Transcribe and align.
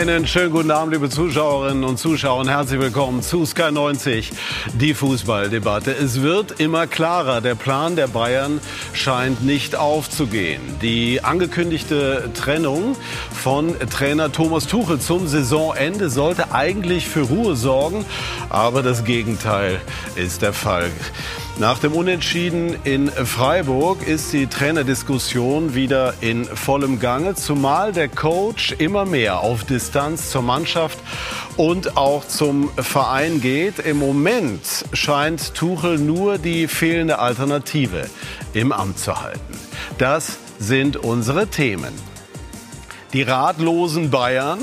Einen 0.00 0.26
schönen 0.26 0.50
guten 0.50 0.70
Abend, 0.70 0.94
liebe 0.94 1.10
Zuschauerinnen 1.10 1.84
und 1.84 1.98
Zuschauer, 1.98 2.48
herzlich 2.48 2.80
willkommen 2.80 3.20
zu 3.20 3.44
Sky 3.44 3.70
90, 3.70 4.30
die 4.72 4.94
Fußballdebatte. 4.94 5.92
Es 5.92 6.22
wird 6.22 6.58
immer 6.58 6.86
klarer, 6.86 7.42
der 7.42 7.54
Plan 7.54 7.96
der 7.96 8.06
Bayern 8.06 8.62
scheint 8.94 9.44
nicht 9.44 9.76
aufzugehen. 9.76 10.62
Die 10.80 11.22
angekündigte 11.22 12.30
Trennung 12.32 12.96
von 13.30 13.78
Trainer 13.90 14.32
Thomas 14.32 14.66
Tuchel 14.66 15.00
zum 15.00 15.28
Saisonende 15.28 16.08
sollte 16.08 16.50
eigentlich 16.50 17.06
für 17.06 17.20
Ruhe 17.20 17.54
sorgen, 17.54 18.06
aber 18.48 18.82
das 18.82 19.04
Gegenteil 19.04 19.82
ist 20.16 20.40
der 20.40 20.54
Fall. 20.54 20.90
Nach 21.58 21.78
dem 21.78 21.92
Unentschieden 21.92 22.76
in 22.84 23.08
Freiburg 23.10 24.06
ist 24.06 24.32
die 24.32 24.46
Trainerdiskussion 24.46 25.74
wieder 25.74 26.14
in 26.22 26.44
vollem 26.44 26.98
Gange, 27.00 27.34
zumal 27.34 27.92
der 27.92 28.08
Coach 28.08 28.72
immer 28.78 29.04
mehr 29.04 29.40
auf 29.40 29.64
Distanz 29.64 30.30
zur 30.30 30.40
Mannschaft 30.42 30.98
und 31.56 31.98
auch 31.98 32.26
zum 32.26 32.70
Verein 32.76 33.42
geht. 33.42 33.78
Im 33.78 33.98
Moment 33.98 34.60
scheint 34.94 35.54
Tuchel 35.54 35.98
nur 35.98 36.38
die 36.38 36.66
fehlende 36.66 37.18
Alternative 37.18 38.08
im 38.54 38.72
Amt 38.72 38.98
zu 38.98 39.20
halten. 39.20 39.58
Das 39.98 40.38
sind 40.58 40.96
unsere 40.96 41.48
Themen. 41.48 41.92
Die 43.12 43.22
ratlosen 43.22 44.10
Bayern, 44.10 44.60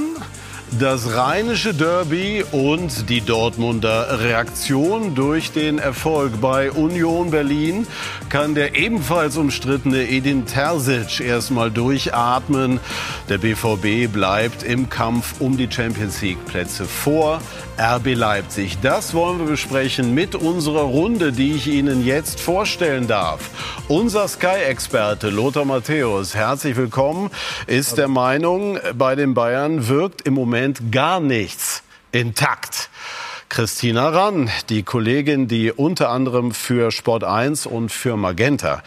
das 0.71 1.15
rheinische 1.15 1.73
Derby 1.73 2.43
und 2.51 3.09
die 3.09 3.21
Dortmunder 3.21 4.19
Reaktion 4.19 5.15
durch 5.15 5.51
den 5.51 5.79
Erfolg 5.79 6.41
bei 6.41 6.71
Union 6.71 7.31
Berlin 7.31 7.87
kann 8.29 8.53
der 8.53 8.75
ebenfalls 8.75 9.37
umstrittene 9.37 10.09
Edin 10.09 10.45
Terzic 10.45 11.19
erstmal 11.21 11.71
durchatmen. 11.71 12.79
Der 13.29 13.37
BVB 13.37 14.11
bleibt 14.11 14.63
im 14.63 14.89
Kampf 14.89 15.35
um 15.39 15.57
die 15.57 15.71
Champions 15.71 16.21
League 16.21 16.45
Plätze 16.45 16.85
vor 16.85 17.41
RB 17.79 18.15
Leipzig. 18.15 18.79
Das 18.81 19.13
wollen 19.13 19.37
wir 19.37 19.45
besprechen 19.45 20.15
mit 20.15 20.33
unserer 20.33 20.81
Runde, 20.81 21.31
die 21.31 21.51
ich 21.51 21.67
Ihnen 21.67 22.03
jetzt 22.03 22.39
vorstellen 22.39 23.07
darf. 23.07 23.51
Unser 23.87 24.27
Sky-Experte 24.27 25.29
Lothar 25.29 25.63
Matthäus, 25.63 26.33
herzlich 26.33 26.75
willkommen, 26.75 27.29
ist 27.67 27.99
der 27.99 28.07
Meinung, 28.07 28.79
bei 28.95 29.13
den 29.13 29.35
Bayern 29.35 29.87
wirkt 29.87 30.23
im 30.23 30.33
Moment 30.33 30.91
gar 30.91 31.19
nichts 31.19 31.83
intakt. 32.11 32.89
Christina 33.49 34.09
Rann, 34.09 34.49
die 34.69 34.81
Kollegin, 34.81 35.47
die 35.47 35.71
unter 35.71 36.09
anderem 36.09 36.53
für 36.53 36.89
Sport 36.91 37.23
1 37.23 37.67
und 37.67 37.91
für 37.91 38.17
Magenta 38.17 38.81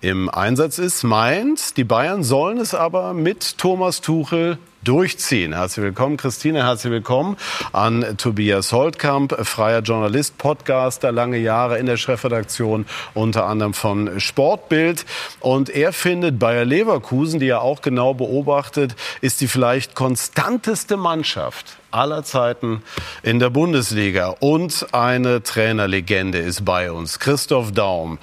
im 0.00 0.30
Einsatz 0.30 0.78
ist, 0.78 1.02
meint, 1.02 1.76
die 1.76 1.84
Bayern 1.84 2.22
sollen 2.22 2.58
es 2.58 2.74
aber 2.74 3.12
mit 3.12 3.58
Thomas 3.58 4.00
Tuchel 4.00 4.58
durchziehen. 4.86 5.52
Herzlich 5.52 5.84
willkommen, 5.84 6.16
Christine, 6.16 6.64
herzlich 6.64 6.92
willkommen 6.92 7.36
an 7.72 8.16
Tobias 8.18 8.72
Holtkamp, 8.72 9.36
freier 9.44 9.80
Journalist, 9.80 10.38
Podcaster, 10.38 11.10
lange 11.10 11.38
Jahre 11.38 11.78
in 11.78 11.86
der 11.86 11.96
Chefredaktion, 11.96 12.86
unter 13.12 13.46
anderem 13.46 13.74
von 13.74 14.20
Sportbild. 14.20 15.04
Und 15.40 15.70
er 15.70 15.92
findet, 15.92 16.38
Bayer 16.38 16.64
Leverkusen, 16.64 17.40
die 17.40 17.48
er 17.48 17.62
auch 17.62 17.82
genau 17.82 18.14
beobachtet, 18.14 18.94
ist 19.20 19.40
die 19.40 19.48
vielleicht 19.48 19.96
konstanteste 19.96 20.96
Mannschaft 20.96 21.78
aller 21.90 22.22
Zeiten 22.22 22.82
in 23.24 23.40
der 23.40 23.50
Bundesliga. 23.50 24.36
Und 24.38 24.86
eine 24.92 25.42
Trainerlegende 25.42 26.38
ist 26.38 26.64
bei 26.64 26.92
uns, 26.92 27.18
Christoph 27.18 27.72
Daum. 27.72 28.18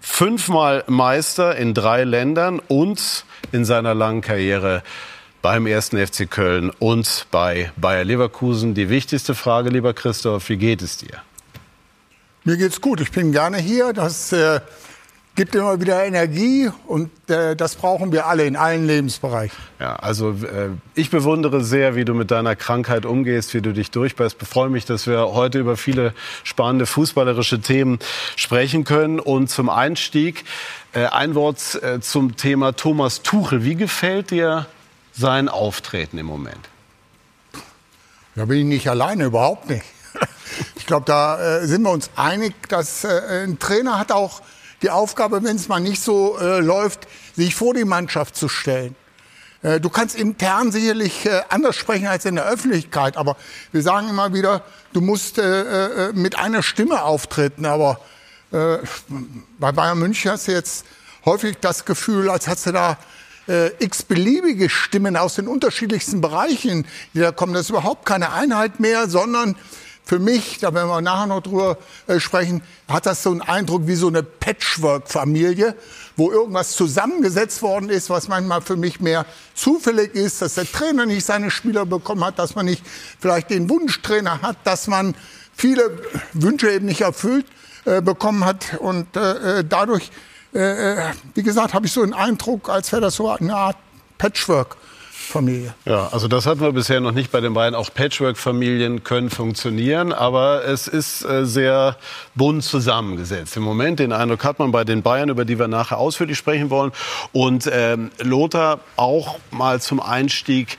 Fünfmal 0.00 0.84
Meister 0.86 1.56
in 1.56 1.72
drei 1.72 2.04
Ländern 2.04 2.60
und 2.68 3.24
in 3.52 3.64
seiner 3.64 3.94
langen 3.94 4.20
Karriere 4.20 4.82
beim 5.44 5.66
ersten 5.66 5.98
FC 5.98 6.30
Köln 6.30 6.70
und 6.78 7.26
bei 7.30 7.70
Bayer 7.76 8.02
Leverkusen. 8.02 8.72
Die 8.72 8.88
wichtigste 8.88 9.34
Frage, 9.34 9.68
lieber 9.68 9.92
Christoph, 9.92 10.48
wie 10.48 10.56
geht 10.56 10.80
es 10.80 10.96
dir? 10.96 11.20
Mir 12.44 12.56
geht's 12.56 12.80
gut. 12.80 13.02
Ich 13.02 13.12
bin 13.12 13.30
gerne 13.30 13.58
hier. 13.58 13.92
Das 13.92 14.32
äh, 14.32 14.60
gibt 15.34 15.54
immer 15.54 15.78
wieder 15.82 16.02
Energie 16.02 16.70
und 16.86 17.10
äh, 17.28 17.54
das 17.56 17.74
brauchen 17.76 18.10
wir 18.10 18.26
alle 18.26 18.46
in 18.46 18.56
allen 18.56 18.86
Lebensbereichen. 18.86 19.58
Ja, 19.78 19.96
also 19.96 20.30
äh, 20.30 20.70
ich 20.94 21.10
bewundere 21.10 21.62
sehr, 21.62 21.94
wie 21.94 22.06
du 22.06 22.14
mit 22.14 22.30
deiner 22.30 22.56
Krankheit 22.56 23.04
umgehst, 23.04 23.52
wie 23.52 23.60
du 23.60 23.74
dich 23.74 23.90
durchbeißt. 23.90 24.38
Ich 24.40 24.48
freue 24.48 24.70
mich, 24.70 24.86
dass 24.86 25.06
wir 25.06 25.34
heute 25.34 25.58
über 25.58 25.76
viele 25.76 26.14
spannende 26.42 26.86
fußballerische 26.86 27.60
Themen 27.60 27.98
sprechen 28.36 28.84
können. 28.84 29.20
Und 29.20 29.50
zum 29.50 29.68
Einstieg 29.68 30.46
äh, 30.94 31.04
ein 31.04 31.34
Wort 31.34 31.82
äh, 31.82 32.00
zum 32.00 32.38
Thema 32.38 32.72
Thomas 32.72 33.20
Tuchel. 33.20 33.62
Wie 33.62 33.74
gefällt 33.74 34.30
dir 34.30 34.64
sein 35.16 35.48
Auftreten 35.48 36.18
im 36.18 36.26
Moment? 36.26 36.68
Da 38.34 38.44
bin 38.46 38.58
ich 38.58 38.64
nicht 38.64 38.88
alleine, 38.88 39.24
überhaupt 39.24 39.68
nicht. 39.68 39.84
Ich 40.76 40.86
glaube, 40.86 41.06
da 41.06 41.62
äh, 41.62 41.66
sind 41.66 41.82
wir 41.82 41.90
uns 41.90 42.10
einig, 42.14 42.68
dass 42.68 43.04
äh, 43.04 43.44
ein 43.44 43.58
Trainer 43.58 43.98
hat 43.98 44.12
auch 44.12 44.42
die 44.82 44.90
Aufgabe, 44.90 45.42
wenn 45.42 45.56
es 45.56 45.66
mal 45.66 45.80
nicht 45.80 46.02
so 46.02 46.38
äh, 46.38 46.60
läuft, 46.60 47.08
sich 47.34 47.54
vor 47.54 47.72
die 47.72 47.86
Mannschaft 47.86 48.36
zu 48.36 48.48
stellen. 48.48 48.94
Äh, 49.64 49.80
du 49.80 49.88
kannst 49.88 50.14
intern 50.14 50.70
sicherlich 50.70 51.26
äh, 51.26 51.42
anders 51.48 51.74
sprechen 51.74 52.06
als 52.06 52.26
in 52.26 52.36
der 52.36 52.44
Öffentlichkeit, 52.44 53.16
aber 53.16 53.36
wir 53.72 53.82
sagen 53.82 54.10
immer 54.10 54.32
wieder, 54.34 54.62
du 54.92 55.00
musst 55.00 55.38
äh, 55.38 56.12
mit 56.12 56.38
einer 56.38 56.62
Stimme 56.62 57.02
auftreten. 57.02 57.66
Aber 57.66 58.00
bei 58.50 59.72
Bayern 59.72 59.98
München 59.98 60.30
hast 60.30 60.46
du 60.46 60.52
jetzt 60.52 60.84
häufig 61.24 61.56
das 61.60 61.84
Gefühl, 61.84 62.30
als 62.30 62.46
hast 62.46 62.66
du 62.66 62.72
da 62.72 62.98
äh, 63.48 63.70
x-beliebige 63.78 64.68
Stimmen 64.68 65.16
aus 65.16 65.34
den 65.34 65.48
unterschiedlichsten 65.48 66.20
Bereichen, 66.20 66.86
die 67.14 67.20
da 67.20 67.32
kommen. 67.32 67.54
Das 67.54 67.62
ist 67.62 67.70
überhaupt 67.70 68.06
keine 68.06 68.32
Einheit 68.32 68.80
mehr, 68.80 69.08
sondern 69.08 69.56
für 70.06 70.18
mich, 70.18 70.58
da 70.58 70.74
werden 70.74 70.88
wir 70.88 71.00
nachher 71.00 71.26
noch 71.26 71.40
drüber 71.40 71.78
äh, 72.06 72.20
sprechen, 72.20 72.62
hat 72.88 73.06
das 73.06 73.22
so 73.22 73.30
einen 73.30 73.40
Eindruck 73.40 73.86
wie 73.86 73.94
so 73.94 74.08
eine 74.08 74.22
Patchwork-Familie, 74.22 75.74
wo 76.16 76.30
irgendwas 76.30 76.72
zusammengesetzt 76.72 77.62
worden 77.62 77.88
ist, 77.88 78.10
was 78.10 78.28
manchmal 78.28 78.60
für 78.60 78.76
mich 78.76 79.00
mehr 79.00 79.24
zufällig 79.54 80.14
ist, 80.14 80.42
dass 80.42 80.54
der 80.54 80.70
Trainer 80.70 81.06
nicht 81.06 81.24
seine 81.24 81.50
Spieler 81.50 81.86
bekommen 81.86 82.22
hat, 82.22 82.38
dass 82.38 82.54
man 82.54 82.66
nicht 82.66 82.84
vielleicht 83.18 83.48
den 83.48 83.70
Wunschtrainer 83.70 84.42
hat, 84.42 84.58
dass 84.64 84.88
man 84.88 85.14
viele 85.56 85.98
Wünsche 86.34 86.70
eben 86.70 86.84
nicht 86.84 87.00
erfüllt 87.00 87.46
äh, 87.86 88.02
bekommen 88.02 88.44
hat 88.44 88.78
und 88.80 89.16
äh, 89.16 89.60
äh 89.60 89.64
dadurch 89.66 90.10
äh, 90.54 90.92
äh, 90.92 91.12
wie 91.34 91.42
gesagt, 91.42 91.74
habe 91.74 91.86
ich 91.86 91.92
so 91.92 92.02
einen 92.02 92.14
Eindruck, 92.14 92.68
als 92.68 92.92
wäre 92.92 93.02
das 93.02 93.16
so 93.16 93.28
eine 93.28 93.54
Art 93.54 93.76
Patchwork. 94.18 94.76
Familie. 95.24 95.74
Ja, 95.84 96.08
also 96.12 96.28
das 96.28 96.46
hatten 96.46 96.60
wir 96.60 96.72
bisher 96.72 97.00
noch 97.00 97.12
nicht 97.12 97.32
bei 97.32 97.40
den 97.40 97.54
beiden. 97.54 97.74
Auch 97.74 97.92
Patchwork-Familien 97.92 99.04
können 99.04 99.30
funktionieren, 99.30 100.12
aber 100.12 100.64
es 100.64 100.86
ist 100.86 101.24
äh, 101.24 101.46
sehr 101.46 101.96
bunt 102.34 102.62
zusammengesetzt. 102.62 103.56
Im 103.56 103.62
Moment 103.62 104.00
den 104.00 104.12
Eindruck 104.12 104.44
hat 104.44 104.58
man 104.58 104.70
bei 104.70 104.84
den 104.84 105.02
Bayern, 105.02 105.30
über 105.30 105.44
die 105.44 105.58
wir 105.58 105.66
nachher 105.66 105.98
ausführlich 105.98 106.38
sprechen 106.38 106.70
wollen. 106.70 106.92
Und 107.32 107.68
ähm, 107.72 108.10
Lothar 108.20 108.80
auch 108.96 109.38
mal 109.50 109.80
zum 109.80 110.00
Einstieg. 110.00 110.78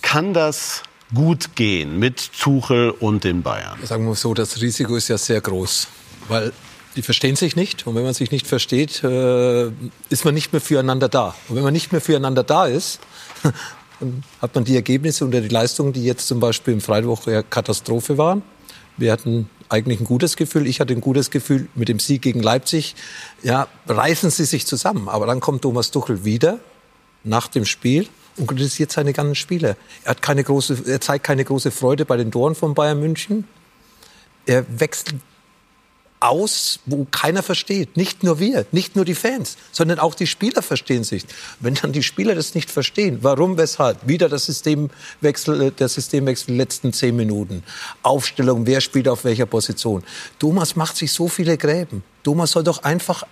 Kann 0.00 0.32
das 0.34 0.82
gut 1.14 1.54
gehen 1.54 1.98
mit 1.98 2.32
Tuchel 2.40 2.90
und 2.90 3.24
den 3.24 3.42
Bayern? 3.42 3.78
Sagen 3.84 4.06
wir 4.06 4.14
so, 4.14 4.34
das 4.34 4.60
Risiko 4.60 4.96
ist 4.96 5.08
ja 5.08 5.18
sehr 5.18 5.40
groß, 5.40 5.86
weil 6.28 6.52
die 6.96 7.02
verstehen 7.02 7.36
sich 7.36 7.56
nicht. 7.56 7.86
Und 7.86 7.94
wenn 7.94 8.04
man 8.04 8.14
sich 8.14 8.30
nicht 8.30 8.46
versteht, 8.46 9.02
äh, 9.02 9.70
ist 10.08 10.24
man 10.24 10.34
nicht 10.34 10.52
mehr 10.52 10.60
füreinander 10.60 11.08
da. 11.08 11.34
Und 11.48 11.56
wenn 11.56 11.62
man 11.62 11.72
nicht 11.72 11.92
mehr 11.92 12.00
füreinander 12.00 12.42
da 12.42 12.66
ist, 12.66 13.00
dann 14.00 14.22
hat 14.40 14.54
man 14.54 14.64
die 14.64 14.74
Ergebnisse 14.74 15.24
und 15.24 15.32
die 15.32 15.40
Leistungen, 15.40 15.92
die 15.92 16.04
jetzt 16.04 16.26
zum 16.26 16.40
Beispiel 16.40 16.74
im 16.74 16.80
Freiburg 16.80 17.20
Katastrophe 17.50 18.18
waren. 18.18 18.42
Wir 18.96 19.12
hatten 19.12 19.48
eigentlich 19.68 20.00
ein 20.00 20.04
gutes 20.04 20.36
Gefühl. 20.36 20.66
Ich 20.66 20.80
hatte 20.80 20.92
ein 20.92 21.00
gutes 21.00 21.30
Gefühl 21.30 21.68
mit 21.74 21.88
dem 21.88 21.98
Sieg 21.98 22.22
gegen 22.22 22.42
Leipzig. 22.42 22.94
Ja, 23.42 23.68
reißen 23.86 24.30
sie 24.30 24.44
sich 24.44 24.66
zusammen. 24.66 25.08
Aber 25.08 25.26
dann 25.26 25.40
kommt 25.40 25.62
Thomas 25.62 25.90
Tuchel 25.90 26.24
wieder 26.24 26.60
nach 27.24 27.48
dem 27.48 27.64
Spiel 27.64 28.08
und 28.36 28.46
kritisiert 28.46 28.92
seine 28.92 29.12
ganzen 29.12 29.34
Spieler. 29.34 29.76
Er, 30.04 30.10
hat 30.10 30.22
keine 30.22 30.44
große, 30.44 30.82
er 30.86 31.00
zeigt 31.00 31.24
keine 31.24 31.44
große 31.44 31.70
Freude 31.70 32.04
bei 32.04 32.16
den 32.16 32.30
Toren 32.30 32.54
von 32.54 32.74
Bayern 32.74 33.00
München. 33.00 33.48
Er 34.44 34.64
wechselt 34.68 35.16
aus, 36.22 36.78
wo 36.86 37.06
keiner 37.10 37.42
versteht. 37.42 37.96
Nicht 37.96 38.22
nur 38.22 38.38
wir, 38.38 38.64
nicht 38.70 38.96
nur 38.96 39.04
die 39.04 39.14
Fans, 39.14 39.56
sondern 39.72 39.98
auch 39.98 40.14
die 40.14 40.26
Spieler 40.26 40.62
verstehen 40.62 41.04
sich. 41.04 41.24
Wenn 41.60 41.74
dann 41.74 41.92
die 41.92 42.02
Spieler 42.02 42.34
das 42.34 42.54
nicht 42.54 42.70
verstehen, 42.70 43.18
warum, 43.22 43.58
weshalb, 43.58 44.06
wieder 44.06 44.28
das 44.28 44.46
Systemwechsel, 44.46 45.62
äh, 45.62 45.70
der 45.72 45.88
Systemwechsel 45.88 46.54
letzten 46.54 46.92
zehn 46.92 47.16
Minuten, 47.16 47.62
Aufstellung, 48.02 48.66
wer 48.66 48.80
spielt 48.80 49.08
auf 49.08 49.24
welcher 49.24 49.46
Position. 49.46 50.04
Thomas 50.38 50.76
macht 50.76 50.96
sich 50.96 51.12
so 51.12 51.28
viele 51.28 51.58
Gräben. 51.58 52.04
Thomas 52.22 52.52
soll 52.52 52.64
doch 52.64 52.82
einfach, 52.84 53.24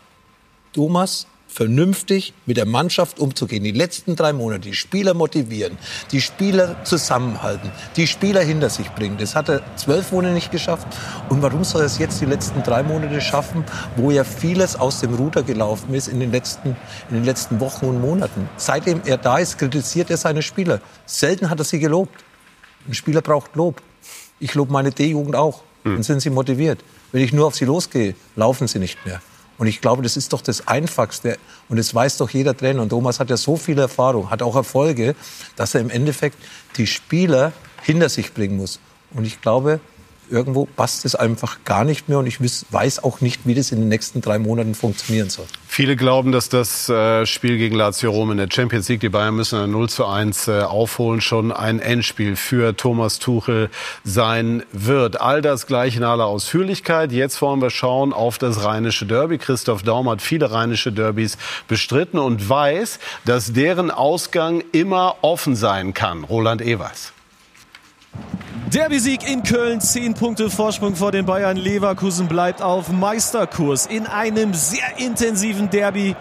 Thomas 0.72 1.26
vernünftig 1.52 2.32
mit 2.46 2.56
der 2.56 2.66
Mannschaft 2.66 3.18
umzugehen. 3.18 3.64
Die 3.64 3.72
letzten 3.72 4.16
drei 4.16 4.32
Monate, 4.32 4.60
die 4.60 4.74
Spieler 4.74 5.14
motivieren, 5.14 5.76
die 6.12 6.20
Spieler 6.20 6.76
zusammenhalten, 6.84 7.70
die 7.96 8.06
Spieler 8.06 8.42
hinter 8.42 8.70
sich 8.70 8.88
bringen. 8.90 9.18
Das 9.18 9.34
hat 9.34 9.48
er 9.48 9.62
zwölf 9.76 10.12
Monate 10.12 10.34
nicht 10.34 10.52
geschafft. 10.52 10.86
Und 11.28 11.42
warum 11.42 11.64
soll 11.64 11.82
er 11.82 11.86
es 11.86 11.98
jetzt 11.98 12.20
die 12.20 12.26
letzten 12.26 12.62
drei 12.62 12.82
Monate 12.82 13.20
schaffen, 13.20 13.64
wo 13.96 14.10
ja 14.10 14.24
vieles 14.24 14.76
aus 14.76 15.00
dem 15.00 15.14
Ruder 15.14 15.42
gelaufen 15.42 15.92
ist 15.92 16.08
in 16.08 16.20
den 16.20 16.30
letzten, 16.30 16.76
in 17.10 17.16
den 17.16 17.24
letzten 17.24 17.58
Wochen 17.60 17.86
und 17.86 18.00
Monaten? 18.00 18.48
Seitdem 18.56 19.02
er 19.04 19.18
da 19.18 19.38
ist, 19.38 19.58
kritisiert 19.58 20.10
er 20.10 20.16
seine 20.16 20.42
Spieler. 20.42 20.80
Selten 21.06 21.50
hat 21.50 21.58
er 21.58 21.64
sie 21.64 21.80
gelobt. 21.80 22.24
Ein 22.86 22.94
Spieler 22.94 23.22
braucht 23.22 23.56
Lob. 23.56 23.82
Ich 24.38 24.54
lobe 24.54 24.72
meine 24.72 24.92
D-Jugend 24.92 25.36
auch. 25.36 25.62
Mhm. 25.84 25.94
Dann 25.94 26.02
sind 26.02 26.20
sie 26.20 26.30
motiviert. 26.30 26.80
Wenn 27.12 27.22
ich 27.22 27.32
nur 27.32 27.46
auf 27.46 27.56
sie 27.56 27.64
losgehe, 27.64 28.14
laufen 28.36 28.68
sie 28.68 28.78
nicht 28.78 29.04
mehr. 29.04 29.20
Und 29.60 29.66
ich 29.66 29.82
glaube, 29.82 30.02
das 30.02 30.16
ist 30.16 30.32
doch 30.32 30.40
das 30.40 30.66
Einfachste. 30.68 31.36
Und 31.68 31.76
das 31.76 31.94
weiß 31.94 32.16
doch 32.16 32.30
jeder 32.30 32.56
Trainer. 32.56 32.80
Und 32.80 32.88
Thomas 32.88 33.20
hat 33.20 33.28
ja 33.28 33.36
so 33.36 33.56
viel 33.56 33.78
Erfahrung, 33.78 34.30
hat 34.30 34.40
auch 34.40 34.56
Erfolge, 34.56 35.14
dass 35.54 35.74
er 35.74 35.82
im 35.82 35.90
Endeffekt 35.90 36.38
die 36.78 36.86
Spieler 36.86 37.52
hinter 37.82 38.08
sich 38.08 38.32
bringen 38.32 38.56
muss. 38.56 38.80
Und 39.12 39.26
ich 39.26 39.42
glaube, 39.42 39.80
irgendwo 40.30 40.66
passt 40.66 41.04
es 41.04 41.14
einfach 41.14 41.58
gar 41.64 41.84
nicht 41.84 42.08
mehr 42.08 42.18
und 42.18 42.26
ich 42.26 42.40
weiß 42.40 43.04
auch 43.04 43.20
nicht, 43.20 43.46
wie 43.46 43.54
das 43.54 43.72
in 43.72 43.80
den 43.80 43.88
nächsten 43.88 44.20
drei 44.20 44.38
Monaten 44.38 44.74
funktionieren 44.74 45.30
soll. 45.30 45.46
Viele 45.66 45.96
glauben, 45.96 46.32
dass 46.32 46.48
das 46.48 46.88
äh, 46.88 47.26
Spiel 47.26 47.56
gegen 47.56 47.76
Lazio 47.76 48.10
Rom 48.10 48.32
in 48.32 48.38
der 48.38 48.48
Champions 48.52 48.88
League, 48.88 49.00
die 49.00 49.08
Bayern 49.08 49.36
müssen 49.36 49.58
ein 49.58 49.70
0 49.70 49.88
zu 49.88 50.04
1 50.04 50.48
äh, 50.48 50.60
aufholen, 50.62 51.20
schon 51.20 51.52
ein 51.52 51.78
Endspiel 51.78 52.36
für 52.36 52.76
Thomas 52.76 53.18
Tuchel 53.18 53.70
sein 54.02 54.64
wird. 54.72 55.20
All 55.20 55.42
das 55.42 55.66
gleich 55.66 55.96
in 55.96 56.02
aller 56.02 56.26
Ausführlichkeit. 56.26 57.12
Jetzt 57.12 57.40
wollen 57.40 57.62
wir 57.62 57.70
schauen 57.70 58.12
auf 58.12 58.38
das 58.38 58.64
rheinische 58.64 59.06
Derby. 59.06 59.38
Christoph 59.38 59.82
Daum 59.82 60.08
hat 60.10 60.22
viele 60.22 60.50
rheinische 60.50 60.92
Derbys 60.92 61.38
bestritten 61.68 62.18
und 62.18 62.48
weiß, 62.48 62.98
dass 63.24 63.52
deren 63.52 63.90
Ausgang 63.90 64.64
immer 64.72 65.16
offen 65.22 65.54
sein 65.54 65.94
kann. 65.94 66.24
Roland 66.24 66.62
Ewers. 66.62 67.12
Derby-Sieg 68.72 69.28
in 69.28 69.42
Köln, 69.42 69.80
10 69.80 70.14
Punkte 70.14 70.48
Vorsprung 70.48 70.94
vor 70.94 71.10
den 71.10 71.26
Bayern. 71.26 71.56
Leverkusen 71.56 72.28
bleibt 72.28 72.62
auf 72.62 72.88
Meisterkurs 72.88 73.86
in 73.86 74.06
einem 74.06 74.54
sehr 74.54 74.98
intensiven 74.98 75.70
Derby. 75.70 76.14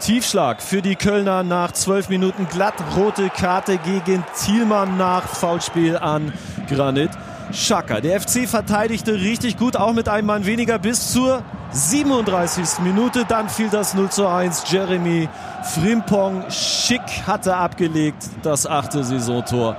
Tiefschlag 0.00 0.60
für 0.60 0.82
die 0.82 0.96
Kölner 0.96 1.44
nach 1.44 1.70
12 1.70 2.08
Minuten 2.08 2.48
glatt 2.48 2.74
rote 2.96 3.30
Karte 3.30 3.78
gegen 3.78 4.24
Thielmann 4.36 4.96
nach 4.96 5.28
Foulspiel 5.28 5.96
an 5.96 6.32
Granit 6.68 7.10
Schaka. 7.52 8.00
Der 8.00 8.20
FC 8.20 8.48
verteidigte 8.48 9.14
richtig 9.14 9.56
gut, 9.56 9.76
auch 9.76 9.92
mit 9.92 10.08
einem 10.08 10.26
Mann 10.26 10.44
weniger 10.44 10.80
bis 10.80 11.12
zur 11.12 11.44
37. 11.70 12.80
Minute. 12.82 13.24
Dann 13.28 13.48
fiel 13.48 13.68
das 13.68 13.94
0 13.94 14.10
zu 14.10 14.26
1. 14.26 14.64
Jeremy 14.68 15.28
Frimpong 15.74 16.50
schick 16.50 17.02
hatte 17.26 17.54
abgelegt 17.54 18.28
das 18.42 18.66
achte 18.66 19.04
Saisontor 19.04 19.76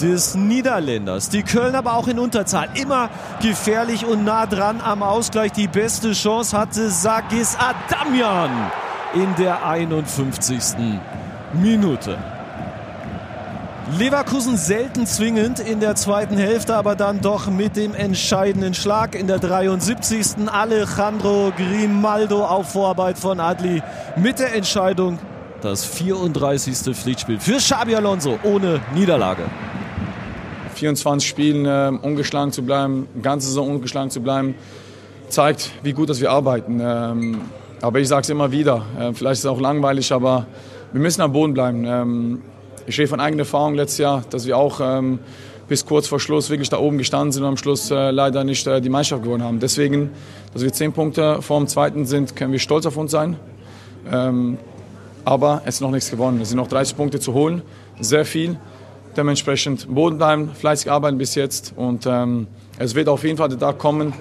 des 0.00 0.34
Niederländers. 0.34 1.28
Die 1.28 1.42
Köln 1.42 1.74
aber 1.74 1.94
auch 1.94 2.08
in 2.08 2.18
Unterzahl. 2.18 2.68
Immer 2.74 3.10
gefährlich 3.40 4.06
und 4.06 4.24
nah 4.24 4.46
dran 4.46 4.80
am 4.80 5.02
Ausgleich. 5.02 5.52
Die 5.52 5.68
beste 5.68 6.12
Chance 6.12 6.56
hatte 6.56 6.90
Sagis 6.90 7.56
Adamian 7.58 8.50
in 9.14 9.34
der 9.36 9.66
51. 9.66 10.60
Minute. 11.52 12.18
Leverkusen 13.98 14.56
selten 14.56 15.06
zwingend 15.06 15.60
in 15.60 15.78
der 15.78 15.94
zweiten 15.94 16.36
Hälfte, 16.36 16.74
aber 16.74 16.96
dann 16.96 17.20
doch 17.20 17.46
mit 17.46 17.76
dem 17.76 17.94
entscheidenden 17.94 18.74
Schlag 18.74 19.14
in 19.14 19.28
der 19.28 19.38
73. 19.38 20.48
Alejandro 20.52 21.52
Grimaldo 21.56 22.44
auf 22.44 22.72
Vorarbeit 22.72 23.16
von 23.16 23.38
Adli 23.38 23.82
mit 24.16 24.40
der 24.40 24.56
Entscheidung 24.56 25.20
das 25.60 25.84
34. 25.84 26.94
Pflichtspiel 26.94 27.40
für 27.40 27.56
Xabi 27.56 27.94
Alonso 27.96 28.38
ohne 28.42 28.80
Niederlage. 28.94 29.44
24 30.76 31.28
Spielen 31.28 31.66
äh, 31.66 31.92
ungeschlagen 32.00 32.52
zu 32.52 32.62
bleiben, 32.62 33.08
ganze 33.22 33.48
Saison 33.48 33.70
ungeschlagen 33.70 34.10
zu 34.10 34.20
bleiben, 34.20 34.54
zeigt, 35.28 35.72
wie 35.82 35.92
gut 35.92 36.08
dass 36.08 36.20
wir 36.20 36.30
arbeiten. 36.30 36.80
Ähm, 36.80 37.40
aber 37.80 38.00
ich 38.00 38.08
sage 38.08 38.22
es 38.22 38.30
immer 38.30 38.52
wieder, 38.52 38.84
äh, 38.98 39.12
vielleicht 39.12 39.38
ist 39.38 39.44
es 39.44 39.46
auch 39.46 39.60
langweilig, 39.60 40.12
aber 40.12 40.46
wir 40.92 41.00
müssen 41.00 41.20
am 41.20 41.32
Boden 41.32 41.54
bleiben. 41.54 41.84
Ähm, 41.86 42.42
ich 42.86 42.94
stehe 42.94 43.08
von 43.08 43.20
eigener 43.20 43.42
Erfahrung 43.42 43.74
letztes 43.74 43.98
Jahr, 43.98 44.22
dass 44.30 44.46
wir 44.46 44.56
auch 44.56 44.80
ähm, 44.80 45.18
bis 45.68 45.84
kurz 45.84 46.06
vor 46.06 46.20
Schluss 46.20 46.50
wirklich 46.50 46.68
da 46.68 46.78
oben 46.78 46.98
gestanden 46.98 47.32
sind 47.32 47.42
und 47.42 47.48
am 47.48 47.56
Schluss 47.56 47.90
äh, 47.90 48.10
leider 48.10 48.44
nicht 48.44 48.66
äh, 48.66 48.80
die 48.80 48.88
Meisterschaft 48.88 49.24
gewonnen 49.24 49.42
haben. 49.42 49.58
Deswegen, 49.58 50.10
dass 50.52 50.62
wir 50.62 50.72
zehn 50.72 50.92
Punkte 50.92 51.42
vor 51.42 51.58
dem 51.58 51.66
Zweiten 51.66 52.06
sind, 52.06 52.36
können 52.36 52.52
wir 52.52 52.58
stolz 52.58 52.86
auf 52.86 52.96
uns 52.96 53.10
sein. 53.10 53.36
Ähm, 54.10 54.58
aber 55.24 55.62
es 55.64 55.76
ist 55.76 55.80
noch 55.80 55.90
nichts 55.90 56.10
gewonnen. 56.10 56.40
Es 56.40 56.50
sind 56.50 56.58
noch 56.58 56.68
30 56.68 56.96
Punkte 56.96 57.18
zu 57.18 57.34
holen, 57.34 57.62
sehr 57.98 58.24
viel. 58.24 58.56
Dementsprechend 59.16 59.92
Boden 59.92 60.18
bleiben, 60.18 60.50
fleißig 60.54 60.90
arbeiten 60.90 61.18
bis 61.18 61.34
jetzt 61.34 61.72
und 61.76 62.06
ähm, 62.06 62.46
es 62.78 62.94
wird 62.94 63.08
auf 63.08 63.24
jeden 63.24 63.38
Fall 63.38 63.48
der 63.48 63.58
Tag 63.58 63.78
kommen, 63.78 64.12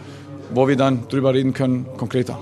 wo 0.54 0.68
wir 0.68 0.78
dann 0.78 1.08
drüber 1.10 1.34
reden 1.34 1.54
können, 1.54 1.86
konkreter. 1.98 2.40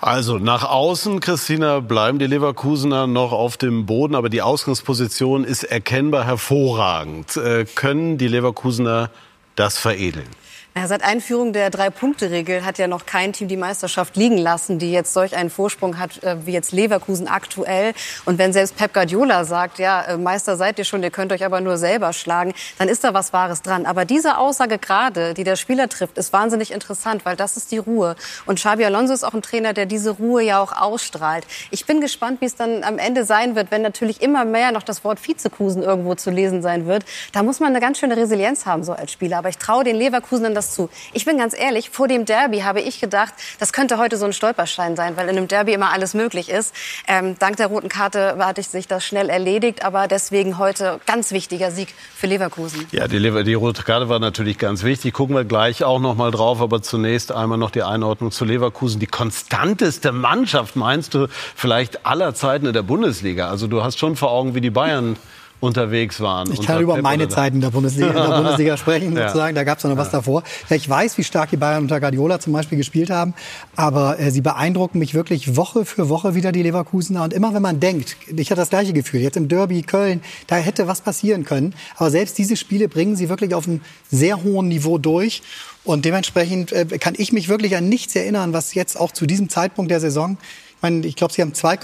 Also 0.00 0.38
nach 0.38 0.64
außen, 0.64 1.20
Christina, 1.20 1.80
bleiben 1.80 2.18
die 2.18 2.26
Leverkusener 2.26 3.06
noch 3.06 3.32
auf 3.32 3.58
dem 3.58 3.84
Boden, 3.84 4.14
aber 4.14 4.30
die 4.30 4.40
Ausgangsposition 4.40 5.44
ist 5.44 5.62
erkennbar 5.62 6.24
hervorragend. 6.24 7.36
Äh, 7.36 7.66
können 7.66 8.16
die 8.16 8.28
Leverkusener 8.28 9.10
das 9.56 9.78
veredeln? 9.78 10.28
Ja, 10.76 10.86
seit 10.86 11.02
Einführung 11.02 11.52
der 11.52 11.68
Drei-Punkte-Regel 11.68 12.64
hat 12.64 12.78
ja 12.78 12.86
noch 12.86 13.04
kein 13.04 13.32
Team 13.32 13.48
die 13.48 13.56
Meisterschaft 13.56 14.16
liegen 14.16 14.38
lassen, 14.38 14.78
die 14.78 14.92
jetzt 14.92 15.12
solch 15.12 15.34
einen 15.34 15.50
Vorsprung 15.50 15.98
hat 15.98 16.22
äh, 16.22 16.46
wie 16.46 16.52
jetzt 16.52 16.70
Leverkusen 16.70 17.26
aktuell. 17.26 17.92
Und 18.24 18.38
wenn 18.38 18.52
selbst 18.52 18.76
Pep 18.76 18.94
Guardiola 18.94 19.44
sagt, 19.44 19.80
ja, 19.80 20.02
äh, 20.02 20.16
Meister 20.16 20.56
seid 20.56 20.78
ihr 20.78 20.84
schon, 20.84 21.02
ihr 21.02 21.10
könnt 21.10 21.32
euch 21.32 21.44
aber 21.44 21.60
nur 21.60 21.76
selber 21.76 22.12
schlagen, 22.12 22.54
dann 22.78 22.88
ist 22.88 23.02
da 23.02 23.12
was 23.14 23.32
Wahres 23.32 23.62
dran. 23.62 23.84
Aber 23.84 24.04
diese 24.04 24.38
Aussage 24.38 24.78
gerade, 24.78 25.34
die 25.34 25.42
der 25.42 25.56
Spieler 25.56 25.88
trifft, 25.88 26.16
ist 26.18 26.32
wahnsinnig 26.32 26.70
interessant, 26.70 27.24
weil 27.24 27.34
das 27.34 27.56
ist 27.56 27.72
die 27.72 27.78
Ruhe. 27.78 28.14
Und 28.46 28.60
Xabi 28.60 28.84
Alonso 28.84 29.12
ist 29.12 29.24
auch 29.24 29.34
ein 29.34 29.42
Trainer, 29.42 29.72
der 29.72 29.86
diese 29.86 30.10
Ruhe 30.10 30.44
ja 30.44 30.60
auch 30.60 30.70
ausstrahlt. 30.70 31.48
Ich 31.72 31.84
bin 31.84 32.00
gespannt, 32.00 32.40
wie 32.40 32.46
es 32.46 32.54
dann 32.54 32.84
am 32.84 32.98
Ende 32.98 33.24
sein 33.24 33.56
wird, 33.56 33.72
wenn 33.72 33.82
natürlich 33.82 34.22
immer 34.22 34.44
mehr 34.44 34.70
noch 34.70 34.84
das 34.84 35.02
Wort 35.02 35.18
Vizekusen 35.26 35.82
irgendwo 35.82 36.14
zu 36.14 36.30
lesen 36.30 36.62
sein 36.62 36.86
wird. 36.86 37.04
Da 37.32 37.42
muss 37.42 37.58
man 37.58 37.70
eine 37.70 37.80
ganz 37.80 37.98
schöne 37.98 38.16
Resilienz 38.16 38.66
haben, 38.66 38.84
so 38.84 38.92
als 38.92 39.10
Spieler. 39.10 39.39
Aber 39.40 39.48
ich 39.48 39.56
traue 39.56 39.84
den 39.84 39.96
Leverkusen 39.96 40.54
das 40.54 40.74
zu. 40.74 40.90
Ich 41.14 41.24
bin 41.24 41.38
ganz 41.38 41.58
ehrlich, 41.58 41.88
vor 41.88 42.08
dem 42.08 42.26
Derby 42.26 42.58
habe 42.58 42.82
ich 42.82 43.00
gedacht, 43.00 43.32
das 43.58 43.72
könnte 43.72 43.96
heute 43.96 44.18
so 44.18 44.26
ein 44.26 44.34
Stolperstein 44.34 44.96
sein, 44.96 45.16
weil 45.16 45.30
in 45.30 45.38
einem 45.38 45.48
Derby 45.48 45.72
immer 45.72 45.92
alles 45.92 46.12
möglich 46.12 46.50
ist. 46.50 46.74
Ähm, 47.08 47.36
dank 47.38 47.56
der 47.56 47.68
roten 47.68 47.88
Karte 47.88 48.36
hatte 48.38 48.62
sich 48.62 48.86
das 48.86 49.02
schnell 49.02 49.30
erledigt, 49.30 49.82
aber 49.82 50.08
deswegen 50.08 50.58
heute 50.58 51.00
ganz 51.06 51.32
wichtiger 51.32 51.70
Sieg 51.70 51.94
für 52.14 52.26
Leverkusen. 52.26 52.86
Ja, 52.92 53.08
die, 53.08 53.16
Lever 53.16 53.42
die 53.42 53.54
rote 53.54 53.82
Karte 53.82 54.10
war 54.10 54.18
natürlich 54.18 54.58
ganz 54.58 54.82
wichtig. 54.82 55.14
Gucken 55.14 55.34
wir 55.34 55.46
gleich 55.46 55.84
auch 55.84 56.00
noch 56.00 56.16
mal 56.16 56.30
drauf, 56.30 56.60
aber 56.60 56.82
zunächst 56.82 57.32
einmal 57.32 57.56
noch 57.56 57.70
die 57.70 57.82
Einordnung 57.82 58.32
zu 58.32 58.44
Leverkusen. 58.44 59.00
Die 59.00 59.06
konstanteste 59.06 60.12
Mannschaft, 60.12 60.76
meinst 60.76 61.14
du, 61.14 61.28
vielleicht 61.56 62.04
aller 62.04 62.34
Zeiten 62.34 62.66
in 62.66 62.74
der 62.74 62.82
Bundesliga? 62.82 63.48
Also 63.48 63.68
du 63.68 63.82
hast 63.82 63.98
schon 63.98 64.16
vor 64.16 64.32
Augen, 64.32 64.54
wie 64.54 64.60
die 64.60 64.68
Bayern 64.68 65.16
unterwegs 65.60 66.20
waren. 66.20 66.50
Ich 66.52 66.62
kann 66.62 66.80
über 66.80 66.94
Pep 66.94 67.02
meine 67.02 67.28
Zeiten 67.28 67.56
in 67.56 67.60
der 67.60 67.70
Bundesliga, 67.70 68.08
in 68.08 68.14
der 68.14 68.36
Bundesliga 68.36 68.76
sprechen, 68.78 69.14
sozusagen. 69.14 69.54
Da 69.54 69.64
gab 69.64 69.78
es 69.78 69.84
noch 69.84 69.96
was 69.96 70.08
ja. 70.08 70.12
davor. 70.18 70.42
Ja, 70.68 70.76
ich 70.76 70.88
weiß, 70.88 71.18
wie 71.18 71.24
stark 71.24 71.50
die 71.50 71.58
Bayern 71.58 71.82
unter 71.82 72.00
Guardiola 72.00 72.40
zum 72.40 72.52
Beispiel 72.52 72.78
gespielt 72.78 73.10
haben, 73.10 73.34
aber 73.76 74.18
äh, 74.18 74.30
sie 74.30 74.40
beeindrucken 74.40 74.98
mich 74.98 75.14
wirklich 75.14 75.56
Woche 75.56 75.84
für 75.84 76.08
Woche 76.08 76.34
wieder, 76.34 76.50
die 76.52 76.62
Leverkusener. 76.62 77.22
Und 77.24 77.32
immer 77.32 77.54
wenn 77.54 77.62
man 77.62 77.78
denkt, 77.78 78.16
ich 78.34 78.50
hatte 78.50 78.60
das 78.60 78.70
gleiche 78.70 78.92
Gefühl, 78.92 79.20
jetzt 79.20 79.36
im 79.36 79.48
Derby 79.48 79.82
Köln, 79.82 80.22
da 80.46 80.56
hätte 80.56 80.88
was 80.88 81.02
passieren 81.02 81.44
können. 81.44 81.74
Aber 81.96 82.10
selbst 82.10 82.38
diese 82.38 82.56
Spiele 82.56 82.88
bringen 82.88 83.16
sie 83.16 83.28
wirklich 83.28 83.54
auf 83.54 83.68
einem 83.68 83.82
sehr 84.10 84.42
hohen 84.42 84.68
Niveau 84.68 84.98
durch. 84.98 85.42
Und 85.84 86.04
dementsprechend 86.04 86.72
äh, 86.72 86.86
kann 86.98 87.14
ich 87.16 87.32
mich 87.32 87.48
wirklich 87.48 87.76
an 87.76 87.88
nichts 87.88 88.16
erinnern, 88.16 88.52
was 88.52 88.74
jetzt 88.74 88.98
auch 88.98 89.12
zu 89.12 89.26
diesem 89.26 89.48
Zeitpunkt 89.48 89.90
der 89.90 90.00
Saison, 90.00 90.38
ich 90.76 90.82
meine, 90.82 91.06
ich 91.06 91.16
glaube, 91.16 91.32
sie 91.34 91.42
haben 91.42 91.52
2, 91.52 91.76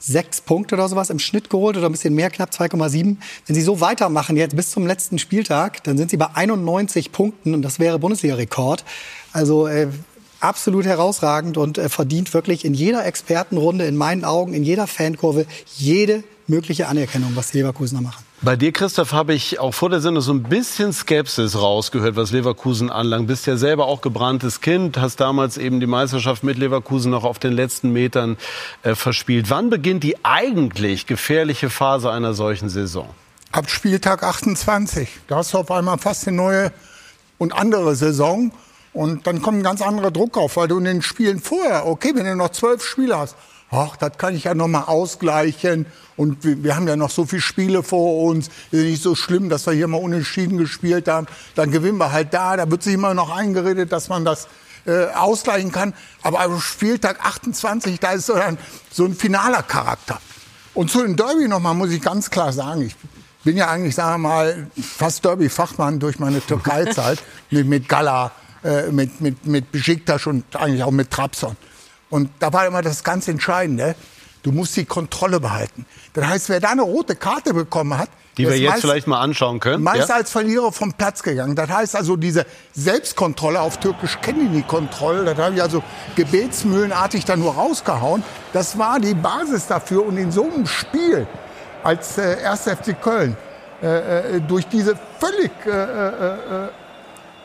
sechs 0.00 0.40
Punkte 0.40 0.74
oder 0.74 0.88
sowas 0.88 1.10
im 1.10 1.18
Schnitt 1.18 1.50
geholt 1.50 1.76
oder 1.76 1.86
ein 1.86 1.92
bisschen 1.92 2.14
mehr, 2.14 2.30
knapp 2.30 2.50
2,7. 2.50 3.16
Wenn 3.46 3.54
sie 3.54 3.62
so 3.62 3.80
weitermachen 3.80 4.36
jetzt 4.36 4.56
bis 4.56 4.70
zum 4.70 4.86
letzten 4.86 5.18
Spieltag, 5.18 5.84
dann 5.84 5.98
sind 5.98 6.10
sie 6.10 6.16
bei 6.16 6.28
91 6.34 7.12
Punkten 7.12 7.54
und 7.54 7.62
das 7.62 7.78
wäre 7.78 7.98
Bundesliga-Rekord. 7.98 8.84
Also 9.32 9.68
äh, 9.68 9.88
absolut 10.40 10.86
herausragend 10.86 11.58
und 11.58 11.78
äh, 11.78 11.88
verdient 11.88 12.32
wirklich 12.32 12.64
in 12.64 12.72
jeder 12.72 13.04
Expertenrunde, 13.04 13.84
in 13.84 13.96
meinen 13.96 14.24
Augen, 14.24 14.54
in 14.54 14.64
jeder 14.64 14.86
Fankurve, 14.86 15.46
jede 15.76 16.24
mögliche 16.46 16.88
Anerkennung, 16.88 17.32
was 17.34 17.50
die 17.50 17.58
Leverkusener 17.58 18.00
machen. 18.00 18.24
Bei 18.42 18.56
dir, 18.56 18.72
Christoph, 18.72 19.12
habe 19.12 19.34
ich 19.34 19.60
auch 19.60 19.74
vor 19.74 19.90
der 19.90 20.00
Sendung 20.00 20.22
so 20.22 20.32
ein 20.32 20.44
bisschen 20.44 20.94
Skepsis 20.94 21.60
rausgehört, 21.60 22.16
was 22.16 22.30
Leverkusen 22.30 22.88
anlangt. 22.88 23.26
Bist 23.26 23.46
ja 23.46 23.58
selber 23.58 23.84
auch 23.84 24.00
gebranntes 24.00 24.62
Kind, 24.62 24.96
hast 24.96 25.20
damals 25.20 25.58
eben 25.58 25.78
die 25.78 25.86
Meisterschaft 25.86 26.42
mit 26.42 26.56
Leverkusen 26.56 27.10
noch 27.10 27.24
auf 27.24 27.38
den 27.38 27.52
letzten 27.52 27.92
Metern 27.92 28.38
äh, 28.82 28.94
verspielt. 28.94 29.50
Wann 29.50 29.68
beginnt 29.68 30.04
die 30.04 30.24
eigentlich 30.24 31.06
gefährliche 31.06 31.68
Phase 31.68 32.10
einer 32.10 32.32
solchen 32.32 32.70
Saison? 32.70 33.10
Ab 33.52 33.68
Spieltag 33.68 34.22
28. 34.22 35.06
Da 35.28 35.36
hast 35.36 35.52
du 35.52 35.58
auf 35.58 35.70
einmal 35.70 35.98
fast 35.98 36.26
eine 36.26 36.38
neue 36.38 36.72
und 37.36 37.52
andere 37.52 37.94
Saison. 37.94 38.52
Und 38.94 39.26
dann 39.26 39.42
kommt 39.42 39.58
ein 39.58 39.62
ganz 39.62 39.82
anderer 39.82 40.10
Druck 40.10 40.38
auf, 40.38 40.56
weil 40.56 40.66
du 40.66 40.78
in 40.78 40.84
den 40.84 41.02
Spielen 41.02 41.40
vorher, 41.40 41.86
okay, 41.86 42.12
wenn 42.14 42.24
du 42.24 42.34
noch 42.36 42.52
zwölf 42.52 42.82
Spiele 42.82 43.18
hast, 43.18 43.36
ach, 43.70 43.96
das 43.96 44.18
kann 44.18 44.34
ich 44.34 44.44
ja 44.44 44.54
noch 44.54 44.68
mal 44.68 44.84
ausgleichen. 44.84 45.86
Und 46.16 46.44
wir, 46.44 46.62
wir, 46.62 46.76
haben 46.76 46.86
ja 46.88 46.96
noch 46.96 47.10
so 47.10 47.24
viele 47.24 47.42
Spiele 47.42 47.82
vor 47.82 48.24
uns. 48.24 48.48
Ist 48.70 48.84
nicht 48.84 49.02
so 49.02 49.14
schlimm, 49.14 49.48
dass 49.48 49.66
wir 49.66 49.72
hier 49.72 49.88
mal 49.88 49.98
unentschieden 49.98 50.58
gespielt 50.58 51.08
haben. 51.08 51.26
Dann 51.54 51.70
gewinnen 51.70 51.98
wir 51.98 52.12
halt 52.12 52.34
da. 52.34 52.56
Da 52.56 52.70
wird 52.70 52.82
sich 52.82 52.94
immer 52.94 53.14
noch 53.14 53.34
eingeredet, 53.34 53.92
dass 53.92 54.08
man 54.08 54.24
das 54.24 54.48
äh, 54.86 55.06
ausgleichen 55.06 55.72
kann. 55.72 55.94
Aber 56.22 56.40
am 56.40 56.60
Spieltag 56.60 57.24
28, 57.24 58.00
da 58.00 58.12
ist 58.12 58.26
so, 58.26 58.34
dann 58.34 58.58
so 58.90 59.04
ein 59.04 59.14
finaler 59.14 59.62
Charakter. 59.62 60.20
Und 60.74 60.90
zu 60.90 61.02
den 61.02 61.16
Derby 61.16 61.48
nochmal 61.48 61.74
muss 61.74 61.90
ich 61.90 62.00
ganz 62.00 62.30
klar 62.30 62.52
sagen, 62.52 62.82
ich 62.82 62.96
bin 63.44 63.56
ja 63.56 63.68
eigentlich, 63.70 63.94
sagen 63.94 64.22
wir 64.22 64.28
mal, 64.28 64.66
fast 64.80 65.24
Derby-Fachmann 65.24 65.98
durch 65.98 66.18
meine 66.18 66.40
Türkei-Zeit 66.40 67.18
mit, 67.50 67.66
mit 67.66 67.88
Gala, 67.88 68.32
äh, 68.62 68.90
mit, 68.90 69.20
mit, 69.20 69.46
mit 69.46 69.72
Besiktas 69.72 70.26
und 70.26 70.44
eigentlich 70.56 70.82
auch 70.82 70.90
mit 70.90 71.10
Trabzon. 71.10 71.56
Und 72.10 72.30
da 72.40 72.52
war 72.52 72.66
immer 72.66 72.82
das 72.82 73.02
ganz 73.04 73.28
Entscheidende. 73.28 73.94
Du 74.42 74.52
musst 74.52 74.74
die 74.76 74.84
Kontrolle 74.86 75.38
behalten. 75.38 75.84
Das 76.14 76.26
heißt, 76.26 76.48
wer 76.48 76.60
da 76.60 76.70
eine 76.70 76.82
rote 76.82 77.14
Karte 77.14 77.52
bekommen 77.54 77.96
hat, 77.98 78.08
die 78.38 78.44
wir 78.46 78.54
ist 78.54 78.60
jetzt 78.60 78.70
meist- 78.70 78.80
vielleicht 78.80 79.06
mal 79.06 79.20
anschauen 79.20 79.60
können. 79.60 79.82
meist 79.82 80.08
Ja? 80.08 80.14
als 80.16 80.30
Verlierer 80.30 80.72
vom 80.72 80.94
Platz 80.94 81.22
gegangen. 81.22 81.54
Das 81.54 81.68
heißt 81.68 81.94
also, 81.94 82.16
diese 82.16 82.46
Selbstkontrolle, 82.72 83.60
auf 83.60 83.78
Türkisch 83.78 84.18
kenne 84.22 84.44
ich 84.44 84.50
die 84.50 84.62
Kontrolle, 84.62 85.24
das 85.26 85.36
habe 85.38 85.54
ich 85.56 85.62
also 85.62 85.82
gebetsmühlenartig 86.16 87.24
da 87.26 87.36
nur 87.36 87.54
rausgehauen. 87.54 88.22
Das 88.54 88.78
war 88.78 88.98
die 88.98 89.14
Basis 89.14 89.66
dafür. 89.66 90.06
Und 90.06 90.16
in 90.16 90.32
so 90.32 90.44
einem 90.50 90.66
Spiel 90.66 91.26
als 91.84 92.16
äh, 92.18 92.36
1. 92.44 92.62
FC 92.62 93.00
Köln, 93.00 93.36
äh, 93.82 94.36
äh, 94.36 94.40
durch 94.40 94.66
diese 94.68 94.98
völlig 95.18 95.50
äh, 95.66 95.70
äh, 95.70 96.34
äh, 96.64 96.68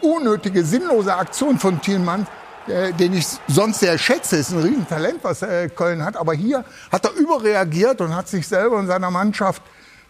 unnötige, 0.02 0.64
sinnlose 0.64 1.14
Aktion 1.16 1.60
von 1.60 1.82
Thielmann, 1.82 2.28
äh, 2.68 2.94
den 2.94 3.14
ich 3.14 3.28
sonst 3.48 3.80
sehr 3.80 3.98
schätze, 3.98 4.38
ist 4.38 4.52
ein 4.52 4.62
Riesentalent, 4.62 5.24
was 5.24 5.42
äh, 5.42 5.70
Köln 5.70 6.04
hat. 6.04 6.18
Aber 6.18 6.34
hier 6.34 6.66
hat 6.92 7.06
er 7.06 7.12
überreagiert 7.14 8.02
und 8.02 8.16
hat 8.16 8.28
sich 8.28 8.48
selber 8.48 8.78
und 8.78 8.88
seiner 8.88 9.12
Mannschaft 9.12 9.62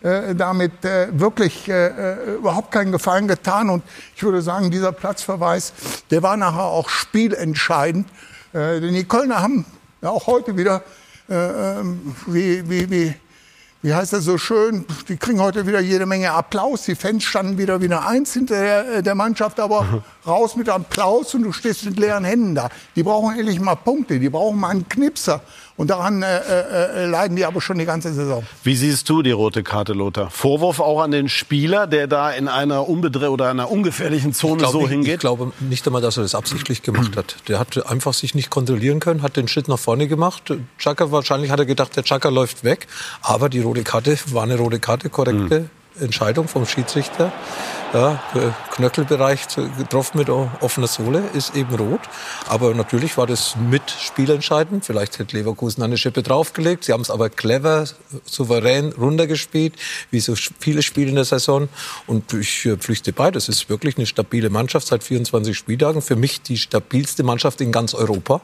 äh, 0.01 0.35
damit 0.35 0.71
wirklich 0.83 1.67
überhaupt 1.67 2.71
keinen 2.71 2.91
Gefallen 2.91 3.27
getan. 3.27 3.69
Und 3.69 3.83
ich 4.15 4.23
würde 4.23 4.41
sagen, 4.41 4.69
dieser 4.69 4.91
Platzverweis, 4.91 5.73
der 6.11 6.21
war 6.21 6.37
nachher 6.37 6.65
auch 6.65 6.89
spielentscheidend. 6.89 8.07
Denn 8.53 8.93
die 8.93 9.03
Kölner 9.03 9.41
haben 9.41 9.65
ja 10.01 10.11
auch 10.11 10.27
heute 10.27 10.55
wieder, 10.55 10.83
äh, 11.29 11.79
ähm, 11.79 12.15
wie, 12.27 12.69
wie, 12.69 12.89
wie, 12.91 13.13
wie 13.85 13.93
heißt 13.93 14.13
das 14.13 14.23
so 14.23 14.39
schön, 14.39 14.83
die 15.09 15.15
kriegen 15.15 15.39
heute 15.39 15.67
wieder 15.67 15.79
jede 15.79 16.07
Menge 16.07 16.31
Applaus. 16.31 16.85
Die 16.85 16.95
Fans 16.95 17.23
standen 17.23 17.59
wieder 17.59 17.81
wie 17.81 17.85
eine 17.85 18.03
Eins 18.03 18.33
hinter 18.33 18.59
der, 18.59 18.95
äh, 18.95 19.03
der 19.03 19.13
Mannschaft, 19.13 19.59
aber 19.59 20.03
raus 20.27 20.55
mit 20.55 20.69
Applaus 20.69 21.35
und 21.35 21.43
du 21.43 21.51
stehst 21.51 21.85
mit 21.85 21.99
leeren 21.99 22.23
Händen 22.23 22.55
da. 22.55 22.69
Die 22.95 23.03
brauchen 23.03 23.37
endlich 23.37 23.59
mal 23.59 23.75
Punkte, 23.75 24.19
die 24.19 24.29
brauchen 24.29 24.59
mal 24.59 24.69
einen 24.69 24.89
Knipser. 24.89 25.41
Und 25.77 25.89
daran 25.89 26.23
äh, 26.23 26.37
äh, 26.37 27.05
leiden 27.05 27.35
die 27.35 27.43
aber 27.43 27.59
schon 27.59 27.77
die 27.77 27.85
ganze 27.85 28.13
Saison. 28.13 28.45
Wie 28.63 28.75
siehst 28.75 29.09
du 29.09 29.21
die 29.21 29.31
rote 29.31 29.61
Karte, 29.61 29.91
Lothar? 29.91 30.29
Vorwurf 30.29 30.79
auch 30.79 31.01
an 31.01 31.11
den 31.11 31.27
Spieler, 31.27 31.85
der 31.85 32.07
da 32.07 32.31
in 32.31 32.47
einer 32.47 32.87
unbedre 32.87 33.29
oder 33.29 33.49
einer 33.49 33.69
ungefährlichen 33.69 34.33
Zone 34.33 34.59
glaub 34.59 34.71
so 34.71 34.87
hingeht? 34.87 35.15
Ich 35.15 35.19
glaube 35.19 35.51
nicht 35.59 35.85
einmal, 35.85 36.01
dass 36.01 36.15
er 36.15 36.23
das 36.23 36.33
absichtlich 36.33 36.81
gemacht 36.81 37.17
hat. 37.17 37.35
Der 37.49 37.59
hat 37.59 37.85
einfach 37.87 38.13
sich 38.13 38.35
nicht 38.35 38.49
kontrollieren 38.49 39.01
können, 39.01 39.21
hat 39.21 39.35
den 39.35 39.49
Schritt 39.49 39.67
nach 39.67 39.79
vorne 39.79 40.07
gemacht. 40.07 40.53
Chaka 40.77 41.11
wahrscheinlich 41.11 41.51
hat 41.51 41.59
er 41.59 41.65
gedacht, 41.65 41.95
der 41.97 42.03
Chaka 42.03 42.29
läuft 42.29 42.63
weg. 42.63 42.87
Aber 43.21 43.49
die 43.49 43.59
rote 43.59 43.83
Karte 43.83 44.17
war 44.31 44.43
eine 44.43 44.57
rote 44.57 44.79
Karte, 44.79 45.09
korrekte 45.09 45.69
Entscheidung 45.99 46.47
vom 46.47 46.65
Schiedsrichter. 46.65 47.31
Ja, 47.93 48.21
Knöchelbereich 48.71 49.47
getroffen 49.77 50.17
mit 50.17 50.29
offener 50.29 50.87
Sohle 50.87 51.23
ist 51.33 51.55
eben 51.55 51.73
rot. 51.75 52.01
Aber 52.47 52.73
natürlich 52.73 53.17
war 53.17 53.25
das 53.25 53.55
mit 53.55 53.89
spielentscheidend. 53.89 54.83
Vielleicht 54.83 55.17
hätte 55.17 55.37
Leverkusen 55.37 55.81
eine 55.81 55.97
Schippe 55.97 56.21
draufgelegt. 56.21 56.83
Sie 56.83 56.91
haben 56.91 57.01
es 57.01 57.09
aber 57.09 57.29
clever, 57.29 57.85
souverän 58.25 58.91
runtergespielt, 58.91 59.75
wie 60.11 60.19
so 60.19 60.35
viele 60.35 60.81
Spiele 60.81 61.09
in 61.09 61.15
der 61.15 61.25
Saison. 61.25 61.69
Und 62.05 62.33
ich 62.33 62.65
äh, 62.65 62.75
pflichte 62.75 63.13
bei, 63.13 63.31
das 63.31 63.47
ist 63.47 63.69
wirklich 63.69 63.97
eine 63.97 64.05
stabile 64.05 64.49
Mannschaft 64.49 64.87
seit 64.87 65.03
24 65.03 65.57
Spieltagen. 65.57 66.01
Für 66.01 66.17
mich 66.17 66.41
die 66.41 66.57
stabilste 66.57 67.23
Mannschaft 67.23 67.61
in 67.61 67.71
ganz 67.71 67.93
Europa. 67.93 68.41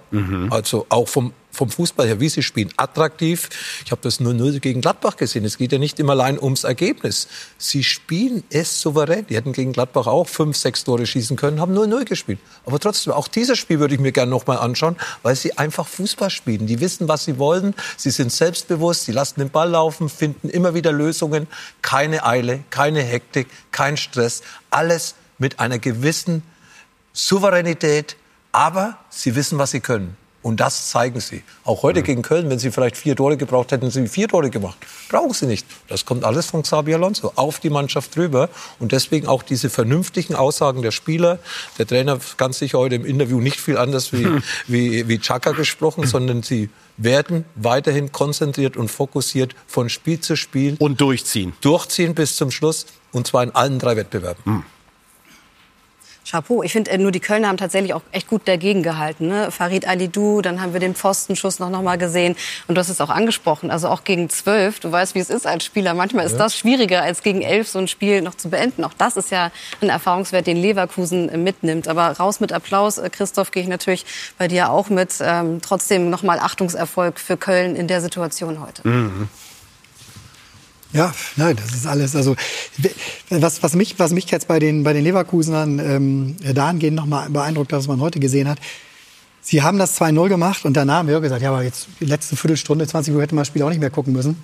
Also 0.50 0.86
auch 0.88 1.10
vom 1.10 1.34
vom 1.52 1.70
Fußball 1.70 2.08
her, 2.08 2.20
wie 2.20 2.30
sie 2.30 2.44
spielen, 2.44 2.72
attraktiv. 2.78 3.50
Ich 3.86 3.92
habe 3.92 4.02
das 4.02 4.20
0-0 4.20 4.60
gegen 4.60 4.82
Gladbach 4.82 5.18
gesehen. 5.18 5.46
Es 5.46 5.58
geht 5.58 5.72
ja 5.72 5.78
nicht 5.78 6.00
immer 6.00 6.14
allein 6.14 6.40
ums 6.40 6.64
Ergebnis. 6.64 7.28
Sie 7.58 7.84
spielen 7.84 8.44
es 8.50 8.82
souverän. 8.82 9.26
Die 9.28 9.36
hätten 9.36 9.54
gegen 9.54 9.74
Gladbach 9.74 10.08
auch 10.08 10.28
fünf, 10.28 10.58
sechs 10.58 10.84
Tore 10.84 11.06
schießen 11.06 11.36
können, 11.36 11.60
haben 11.60 11.78
0-0 11.78 12.06
gespielt. 12.06 12.40
Aber 12.66 12.80
trotzdem, 12.80 13.14
auch 13.14 13.28
dieses 13.28 13.58
Spiel 13.58 13.80
würde 13.80 13.96
ich 13.96 14.00
mir 14.00 14.12
gerne 14.12 14.32
nochmal 14.32 14.58
anschauen, 14.58 14.96
weil 15.24 15.36
sie 15.36 15.58
einfach 15.58 15.88
Fußball 15.88 16.30
spielen. 16.30 16.68
Die 16.68 16.80
wissen, 16.80 17.08
was 17.08 17.26
sie 17.26 17.38
wollen. 17.38 17.76
Sie 17.98 18.12
sind 18.12 18.32
selbstbewusst. 18.32 19.06
Sie 19.06 19.12
lassen 19.12 19.40
den 19.40 19.50
Ball 19.50 19.70
laufen, 19.70 20.10
finden 20.10 20.50
immer 20.50 20.74
wieder 20.74 20.92
Lösungen. 20.92 21.48
Keine 21.82 22.26
Eile, 22.26 22.64
keine 22.70 23.02
Hektik, 23.02 23.48
kein 23.72 23.98
Stress. 23.98 24.42
Alles 24.70 25.16
mit 25.38 25.60
einer 25.60 25.80
gewissen 25.80 26.44
Souveränität, 27.14 28.16
aber 28.52 28.98
sie 29.10 29.36
wissen, 29.36 29.58
was 29.58 29.72
sie 29.72 29.82
können. 29.82 30.16
Und 30.44 30.60
das 30.60 30.90
zeigen 30.90 31.20
sie. 31.20 31.44
Auch 31.64 31.84
heute 31.84 32.02
gegen 32.02 32.24
Köln, 32.24 32.50
wenn 32.50 32.58
sie 32.58 32.72
vielleicht 32.72 32.98
vier 32.98 33.16
Tore 33.16 33.38
gebraucht 33.38 33.72
hätten, 33.72 33.92
sie 33.92 34.08
vier 34.08 34.28
Tore 34.28 34.50
gemacht. 34.50 34.78
Brauchen 35.10 35.34
sie 35.34 35.46
nicht. 35.46 35.68
Das 35.88 36.06
kommt 36.06 36.24
alles 36.24 36.48
von 36.48 36.64
Xabi 36.64 36.96
Alonso 36.96 37.32
auf 37.36 37.60
die 37.60 37.70
Mannschaft 37.70 38.16
drüber. 38.16 38.50
Und 38.80 38.92
deswegen 38.92 39.28
auch 39.28 39.44
diese 39.44 39.70
vernünftigen 39.70 40.34
Aussagen 40.34 40.82
der 40.82 40.92
Spieler. 40.92 41.38
Der 41.78 41.86
Trainer 41.86 42.20
ganz 42.38 42.58
sicher 42.60 42.80
heute 42.80 42.96
im 42.96 43.06
Interview 43.06 43.40
nicht 43.40 43.60
viel 43.60 43.78
anders 43.78 44.14
wie, 44.14 44.28
wie, 44.68 45.08
wie 45.08 45.20
Chaka 45.20 45.52
gesprochen, 45.52 46.08
sondern 46.08 46.42
sie 46.42 46.70
werden 46.98 47.46
weiterhin 47.56 48.12
konzentriert 48.12 48.78
und 48.78 48.90
fokussiert 48.90 49.56
von 49.68 49.90
Spiel 49.90 50.20
zu 50.22 50.36
Spiel 50.36 50.76
Und 50.80 51.02
durchziehen. 51.02 51.54
durchziehen 51.62 52.16
bis 52.16 52.36
zum 52.36 52.50
Schluss. 52.50 52.88
Und 53.12 53.28
zwar 53.28 53.44
in 53.44 53.52
allen 53.52 53.78
drei 53.78 53.96
Wettbewerben. 53.96 54.64
Chapeau. 56.30 56.64
Ich 56.64 56.72
finde, 56.72 56.92
äh, 56.92 56.98
nur 56.98 57.12
die 57.12 57.20
Kölner 57.20 57.48
haben 57.48 57.58
tatsächlich 57.58 57.94
auch 57.94 58.02
echt 58.12 58.28
gut 58.28 58.44
dagegen 58.46 58.84
gehalten. 58.84 59.28
Ne? 59.28 59.52
Farid 59.52 59.88
Alidou, 59.88 60.42
dann 60.42 60.62
haben 60.62 60.74
wir 60.74 60.80
den 60.80 60.96
Pfostenschuss 60.96 61.60
noch, 61.60 61.70
noch 61.70 61.82
mal 61.82 61.98
gesehen. 61.98 62.36
Und 62.68 62.76
du 62.76 62.80
hast 62.80 62.90
es 62.90 63.02
auch 63.02 63.10
angesprochen, 63.10 63.72
also 63.72 63.88
auch 63.88 64.04
gegen 64.04 64.30
zwölf. 64.30 64.80
Du 64.80 64.92
weißt, 64.92 65.16
wie 65.16 65.20
es 65.20 65.30
ist 65.30 65.48
als 65.48 65.64
Spieler. 65.64 65.94
Manchmal 65.94 66.26
ist 66.26 66.38
das 66.38 66.58
schwieriger, 66.58 67.02
als 67.02 67.24
gegen 67.24 67.42
elf 67.42 67.68
so 67.68 67.80
ein 67.80 67.88
Spiel 67.88 68.22
noch 68.22 68.36
zu 68.36 68.50
beenden. 68.50 68.84
Auch 68.84 68.94
das 68.98 69.18
ist 69.18 69.32
ja 69.32 69.52
ein 69.82 69.90
Erfahrungswert, 69.90 70.48
den 70.48 70.58
Leverkusen 70.58 71.30
äh, 71.30 71.38
mitnimmt. 71.38 71.88
Aber 71.88 72.12
raus 72.12 72.40
mit 72.40 72.54
Applaus. 72.54 72.98
Äh, 72.98 73.10
Christoph, 73.10 73.52
gehe 73.52 73.64
ich 73.64 73.70
natürlich 73.70 74.06
bei 74.38 74.48
dir 74.48 74.72
auch 74.72 74.90
mit. 74.90 75.16
Ähm, 75.22 75.60
trotzdem 75.62 76.10
noch 76.10 76.24
mal 76.24 76.40
Achtungserfolg 76.40 77.20
für 77.20 77.38
Köln 77.38 77.76
in 77.76 77.88
der 77.88 78.02
Situation 78.02 78.62
heute. 78.62 78.82
Ja, 80.94 81.14
nein, 81.38 81.56
das 81.56 81.74
ist 81.74 81.88
alles. 81.88 82.16
Also 82.16 82.36
was, 83.30 83.64
was 83.64 83.76
mich, 83.76 83.98
was 83.98 84.12
mich 84.12 84.30
jetzt 84.30 84.48
bei 84.48 84.60
den 84.60 84.84
bei 84.84 84.94
den 84.94 85.04
Leverkusenern 85.04 85.80
ähm, 85.80 86.36
dahingehend 86.54 86.98
nochmal 86.98 87.30
beeindruckt, 87.30 87.72
was 87.72 87.88
man 87.88 88.02
heute 88.02 88.20
gesehen 88.20 88.50
hat. 88.50 88.60
Sie 89.42 89.64
haben 89.64 89.80
das 89.80 90.00
2-0 90.00 90.30
gemacht 90.30 90.66
und 90.66 90.76
danach 90.76 90.98
haben 90.98 91.08
wir 91.08 91.20
gesagt, 91.20 91.42
ja, 91.42 91.50
aber 91.50 91.64
jetzt 91.64 91.88
die 92.00 92.06
letzte 92.06 92.36
Viertelstunde, 92.36 92.86
20 92.86 93.14
Uhr 93.14 93.22
hätte 93.22 93.34
man 93.34 93.42
das 93.42 93.48
Spiel 93.48 93.64
auch 93.64 93.70
nicht 93.70 93.80
mehr 93.80 93.90
gucken 93.90 94.14
müssen. 94.14 94.38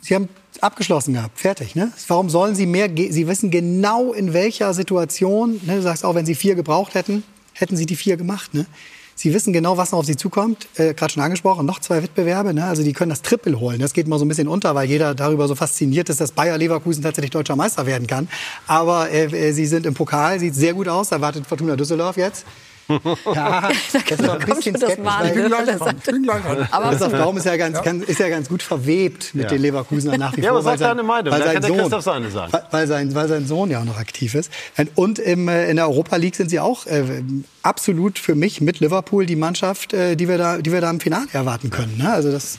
Sie 0.00 0.14
haben 0.14 0.28
abgeschlossen 0.60 1.14
gehabt, 1.14 1.38
fertig. 1.38 1.74
Ne? 1.74 1.92
Warum 2.08 2.30
sollen 2.30 2.54
Sie 2.54 2.66
mehr? 2.66 2.88
Sie 2.88 3.28
wissen 3.28 3.50
genau 3.50 4.12
in 4.12 4.32
welcher 4.32 4.74
Situation. 4.74 5.60
Ne? 5.64 5.76
Du 5.76 5.82
sagst 5.82 6.04
auch, 6.04 6.14
wenn 6.14 6.26
Sie 6.26 6.34
vier 6.34 6.54
gebraucht 6.54 6.94
hätten, 6.94 7.22
hätten 7.52 7.76
Sie 7.76 7.86
die 7.86 7.96
vier 7.96 8.16
gemacht. 8.16 8.54
Ne? 8.54 8.66
Sie 9.14 9.34
wissen 9.34 9.52
genau, 9.52 9.76
was 9.76 9.92
noch 9.92 10.00
auf 10.00 10.06
Sie 10.06 10.16
zukommt. 10.16 10.66
Äh, 10.76 10.94
Gerade 10.94 11.12
schon 11.12 11.22
angesprochen, 11.22 11.66
noch 11.66 11.80
zwei 11.80 12.02
Wettbewerbe. 12.02 12.54
Ne? 12.54 12.64
Also 12.64 12.82
die 12.82 12.92
können 12.92 13.10
das 13.10 13.22
Triple 13.22 13.60
holen. 13.60 13.80
Das 13.80 13.92
geht 13.92 14.08
mal 14.08 14.18
so 14.18 14.24
ein 14.24 14.28
bisschen 14.28 14.48
unter, 14.48 14.74
weil 14.74 14.88
jeder 14.88 15.14
darüber 15.14 15.48
so 15.48 15.54
fasziniert 15.54 16.08
ist, 16.08 16.20
dass 16.20 16.32
Bayer 16.32 16.58
Leverkusen 16.58 17.02
tatsächlich 17.02 17.30
deutscher 17.30 17.56
Meister 17.56 17.86
werden 17.86 18.06
kann. 18.06 18.28
Aber 18.66 19.10
äh, 19.10 19.24
äh, 19.24 19.52
Sie 19.52 19.66
sind 19.66 19.86
im 19.86 19.94
Pokal, 19.94 20.38
sieht 20.38 20.54
sehr 20.54 20.74
gut 20.74 20.88
aus. 20.88 21.10
Da 21.10 21.20
wartet 21.20 21.46
Fortuna 21.46 21.76
Düsseldorf 21.76 22.16
jetzt. 22.16 22.44
Ja, 23.34 23.68
das 23.70 23.94
ist 23.94 24.28
ein 24.28 24.38
bisschen 24.40 24.62
schon 24.62 24.72
das 24.72 24.80
skeptisch, 24.82 24.98
Mal, 25.04 25.20
weil- 25.20 25.28
Ich 25.28 25.34
bin 25.34 25.46
gleich 25.46 25.66
Das 25.66 25.78
dran. 25.78 25.96
Ich 25.98 26.04
bin 26.04 26.22
gleich 26.22 26.42
dran. 26.42 26.68
Aber 26.70 26.88
Christoph 26.90 27.12
Daum 27.12 27.36
ist 27.36 27.46
ja 27.46 27.56
ganz, 27.56 27.82
ganz, 27.82 28.04
ist 28.04 28.18
ja 28.20 28.28
ganz 28.28 28.48
gut 28.48 28.62
verwebt 28.62 29.34
mit 29.34 29.44
Ja. 29.44 29.50
den 29.50 29.62
Leverkusenern 29.62 30.18
nach 30.20 30.36
wie 30.36 30.40
Ja, 30.42 30.48
vor. 30.50 30.58
aber 30.58 30.62
sag 30.62 30.70
weil 30.72 30.78
sein- 30.78 30.88
deine 30.96 31.02
Meinung. 31.02 31.32
weil 31.32 31.42
sein 31.42 31.52
kann 31.54 31.62
der 31.62 31.68
Sohn- 31.70 31.78
Christoph 31.78 32.02
seine 32.02 32.30
sagen. 32.30 32.52
Weil, 32.52 32.62
weil, 32.70 32.86
sein, 32.86 33.14
weil 33.14 33.28
sein 33.28 33.46
Sohn 33.46 33.70
ja 33.70 33.80
auch 33.80 33.84
noch 33.84 33.98
aktiv 33.98 34.34
ist. 34.34 34.50
Und 34.94 35.18
im, 35.18 35.48
äh, 35.48 35.70
in 35.70 35.76
der 35.76 35.88
Europa 35.88 36.16
League 36.16 36.34
sind 36.36 36.50
sie 36.50 36.60
auch 36.60 36.86
äh, 36.86 37.22
absolut 37.62 38.18
für 38.18 38.34
mich 38.34 38.60
mit 38.60 38.80
Liverpool 38.80 39.26
die 39.26 39.36
Mannschaft, 39.36 39.92
äh, 39.94 40.16
die, 40.16 40.28
wir 40.28 40.38
da, 40.38 40.58
die 40.58 40.72
wir 40.72 40.80
da 40.80 40.90
im 40.90 41.00
Finale 41.00 41.26
erwarten 41.32 41.70
können. 41.70 41.96
Ne? 41.98 42.12
Also 42.12 42.30
das 42.30 42.58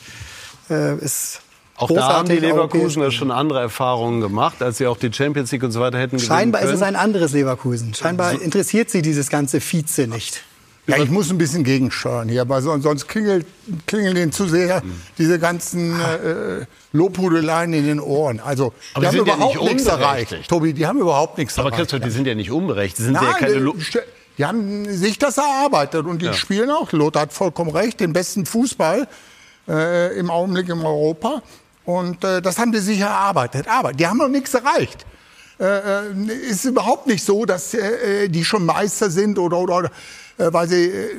äh, 0.69 0.95
ist 0.97 1.41
Auch 1.75 1.89
da 1.91 2.07
haben 2.17 2.29
die. 2.29 2.35
Leverkusener 2.37 3.11
schon 3.11 3.31
andere 3.31 3.59
Erfahrungen 3.59 4.21
gemacht, 4.21 4.61
als 4.61 4.77
sie 4.77 4.87
auch 4.87 4.97
die 4.97 5.11
Champions 5.11 5.51
League 5.51 5.63
und 5.63 5.71
so 5.71 5.79
weiter 5.79 5.97
hätten 5.99 6.19
Scheinbar 6.19 6.61
ist 6.61 6.71
es 6.71 6.81
ein 6.81 6.95
anderes 6.95 7.31
Leverkusen. 7.33 7.93
Scheinbar 7.93 8.39
interessiert 8.39 8.89
sie 8.91 9.01
dieses 9.01 9.29
ganze 9.29 9.59
Vize 9.59 10.07
nicht. 10.07 10.43
Ja, 10.85 10.97
ich 10.97 11.09
muss 11.09 11.29
ein 11.29 11.37
bisschen 11.37 11.63
gegensteuern 11.63 12.27
hier, 12.27 12.41
aber 12.41 12.61
son- 12.61 12.81
sonst 12.81 13.07
klingelt, 13.07 13.45
klingeln 13.87 14.15
denen 14.15 14.31
zu 14.33 14.47
sehr 14.47 14.81
diese 15.17 15.39
ganzen 15.39 15.97
äh, 15.97 16.65
Lobhudeleien 16.91 17.71
in 17.71 17.85
den 17.85 17.99
Ohren. 18.01 18.41
Also, 18.41 18.73
Aber 18.93 19.05
die 19.09 19.11
die 19.11 19.17
haben 19.21 19.25
sind 19.25 19.27
ja 19.27 19.33
überhaupt 19.35 19.55
nicht 19.61 19.71
nichts 19.73 19.85
erreicht. 19.87 20.03
unberechtigt. 20.31 20.49
Tobi, 20.49 20.73
die 20.73 20.85
haben 20.85 20.99
überhaupt 20.99 21.37
nichts 21.37 21.57
Aber 21.57 21.69
erreicht. 21.69 21.89
Christoph, 21.89 22.01
die 22.01 22.09
sind 22.11 22.27
ja 22.27 22.35
nicht 22.35 22.51
unberechtigt. 22.51 22.99
Die 22.99 23.03
sind 23.03 23.13
Nein, 23.13 23.23
ja 23.23 23.33
keine 23.37 23.53
Lo 23.59 23.75
die 24.37 24.45
haben 24.45 24.85
sich 24.93 25.17
das 25.19 25.37
erarbeitet 25.37 26.05
und 26.05 26.21
die 26.21 26.25
Ja. 26.25 26.33
spielen 26.33 26.69
auch. 26.69 26.91
Lothar 26.91 27.23
hat 27.23 27.33
vollkommen 27.33 27.69
recht, 27.71 27.99
den 28.01 28.11
besten 28.11 28.45
Fußball 28.45 29.07
äh, 29.69 30.17
im 30.19 30.29
Augenblick 30.29 30.67
in 30.67 30.81
Europa. 30.81 31.41
Und 31.85 32.23
äh, 32.23 32.41
das 32.41 32.57
haben 32.59 32.71
die 32.71 32.79
sich 32.79 32.99
erarbeitet. 32.99 33.67
Aber 33.67 33.93
die 33.93 34.07
haben 34.07 34.17
noch 34.17 34.29
nichts 34.29 34.53
erreicht. 34.53 35.05
Äh, 35.59 36.09
äh, 36.09 36.33
ist 36.49 36.65
überhaupt 36.65 37.07
nicht 37.07 37.23
so, 37.23 37.45
dass 37.45 37.73
äh, 37.73 38.27
die 38.27 38.43
schon 38.43 38.65
Meister 38.65 39.09
sind 39.09 39.37
oder, 39.37 39.57
oder, 39.57 39.77
oder 39.77 39.91
äh, 40.37 40.51
weil 40.51 40.67
sie 40.67 40.85
äh, 40.85 41.09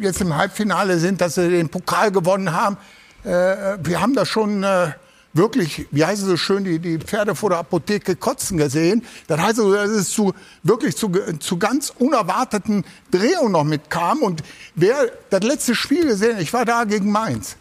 jetzt 0.00 0.20
im 0.20 0.34
Halbfinale 0.34 0.98
sind, 0.98 1.20
dass 1.20 1.34
sie 1.34 1.48
den 1.48 1.68
Pokal 1.68 2.10
gewonnen 2.10 2.52
haben. 2.52 2.78
Äh, 3.24 3.78
wir 3.82 4.00
haben 4.00 4.14
da 4.14 4.24
schon 4.24 4.62
äh, 4.62 4.92
wirklich, 5.34 5.86
wie 5.90 6.04
heißt 6.04 6.22
es 6.22 6.28
so 6.28 6.36
schön, 6.36 6.64
die, 6.64 6.78
die 6.78 6.98
Pferde 6.98 7.34
vor 7.34 7.50
der 7.50 7.58
Apotheke 7.58 8.16
kotzen 8.16 8.56
gesehen. 8.56 9.04
Das 9.26 9.38
heißt 9.40 9.58
also, 9.58 9.74
dass 9.74 9.90
es 9.90 10.10
zu, 10.10 10.32
wirklich 10.62 10.96
zu, 10.96 11.10
zu 11.38 11.58
ganz 11.58 11.92
unerwarteten 11.98 12.84
Drehungen 13.10 13.52
noch 13.52 13.64
mitkam. 13.64 14.22
Und 14.22 14.42
wer 14.74 15.10
das 15.30 15.42
letzte 15.42 15.74
Spiel 15.74 16.06
gesehen 16.06 16.38
ich 16.40 16.52
war 16.52 16.64
da 16.64 16.84
gegen 16.84 17.10
Mainz. 17.10 17.56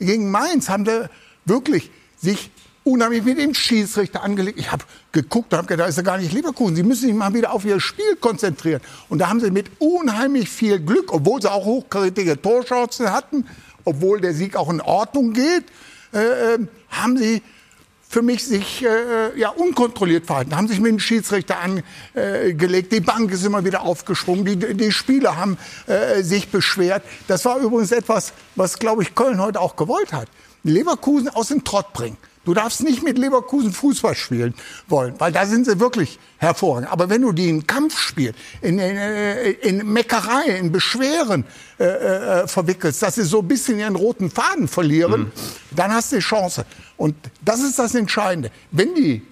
Gegen 0.00 0.30
Mainz 0.30 0.68
haben 0.68 0.86
wir 0.86 1.08
wirklich 1.44 1.90
sich 2.20 2.50
unheimlich 2.84 3.22
mit 3.22 3.38
dem 3.38 3.54
Schiedsrichter 3.54 4.22
angelegt. 4.22 4.58
Ich 4.58 4.72
habe 4.72 4.84
geguckt 5.12 5.52
und 5.52 5.58
habe 5.58 5.68
gedacht, 5.68 5.86
da 5.86 5.88
ist 5.88 5.96
ja 5.96 6.02
gar 6.02 6.18
nicht 6.18 6.32
Leverkusen. 6.32 6.76
Sie 6.76 6.82
müssen 6.82 7.06
sich 7.06 7.14
mal 7.14 7.34
wieder 7.34 7.52
auf 7.52 7.64
ihr 7.64 7.80
Spiel 7.80 8.16
konzentrieren. 8.16 8.80
Und 9.08 9.18
da 9.18 9.28
haben 9.28 9.40
sie 9.40 9.50
mit 9.50 9.70
unheimlich 9.78 10.48
viel 10.48 10.80
Glück, 10.80 11.12
obwohl 11.12 11.42
sie 11.42 11.50
auch 11.50 11.64
hochkarätige 11.64 12.40
Torchancen 12.40 13.12
hatten, 13.12 13.46
obwohl 13.84 14.20
der 14.20 14.34
Sieg 14.34 14.56
auch 14.56 14.70
in 14.70 14.80
Ordnung 14.80 15.32
geht, 15.32 15.64
äh, 16.12 16.54
ähm, 16.54 16.68
haben 16.90 17.18
sie 17.18 17.42
für 18.08 18.22
mich 18.22 18.42
sich 18.42 18.82
äh, 18.82 19.38
ja, 19.38 19.50
unkontrolliert 19.50 20.24
verhalten, 20.24 20.56
haben 20.56 20.66
sich 20.66 20.80
mit 20.80 20.90
dem 20.90 20.98
Schiedsrichter 20.98 21.58
angelegt, 21.60 22.90
die 22.90 23.00
Bank 23.00 23.30
ist 23.30 23.44
immer 23.44 23.66
wieder 23.66 23.82
aufgesprungen, 23.82 24.46
die, 24.46 24.56
die 24.56 24.92
Spieler 24.92 25.36
haben 25.36 25.58
äh, 25.86 26.22
sich 26.22 26.48
beschwert. 26.48 27.02
Das 27.26 27.44
war 27.44 27.58
übrigens 27.58 27.92
etwas, 27.92 28.32
was, 28.56 28.78
glaube 28.78 29.02
ich, 29.02 29.14
Köln 29.14 29.42
heute 29.42 29.60
auch 29.60 29.76
gewollt 29.76 30.14
hat. 30.14 30.28
Leverkusen 30.68 31.28
aus 31.28 31.48
dem 31.48 31.64
Trott 31.64 31.92
bringen. 31.92 32.16
Du 32.44 32.54
darfst 32.54 32.82
nicht 32.82 33.02
mit 33.02 33.18
Leverkusen 33.18 33.72
Fußball 33.72 34.14
spielen 34.14 34.54
wollen, 34.86 35.14
weil 35.18 35.32
da 35.32 35.44
sind 35.44 35.66
sie 35.66 35.80
wirklich 35.80 36.18
hervorragend. 36.38 36.90
Aber 36.90 37.10
wenn 37.10 37.20
du 37.20 37.32
die 37.32 37.50
in 37.50 37.66
Kampfspiel, 37.66 38.32
in, 38.62 38.78
in, 38.78 38.96
in 39.60 39.92
Meckerei, 39.92 40.56
in 40.56 40.72
Beschweren 40.72 41.44
äh, 41.78 41.84
äh, 41.84 42.48
verwickelst, 42.48 43.02
dass 43.02 43.16
sie 43.16 43.24
so 43.24 43.40
ein 43.40 43.48
bisschen 43.48 43.78
ihren 43.78 43.96
roten 43.96 44.30
Faden 44.30 44.66
verlieren, 44.66 45.20
mhm. 45.20 45.32
dann 45.72 45.92
hast 45.92 46.12
du 46.12 46.16
die 46.16 46.22
Chance. 46.22 46.64
Und 46.96 47.16
das 47.44 47.60
ist 47.60 47.78
das 47.78 47.94
Entscheidende. 47.94 48.50
Wenn 48.70 48.94
die 48.94 49.22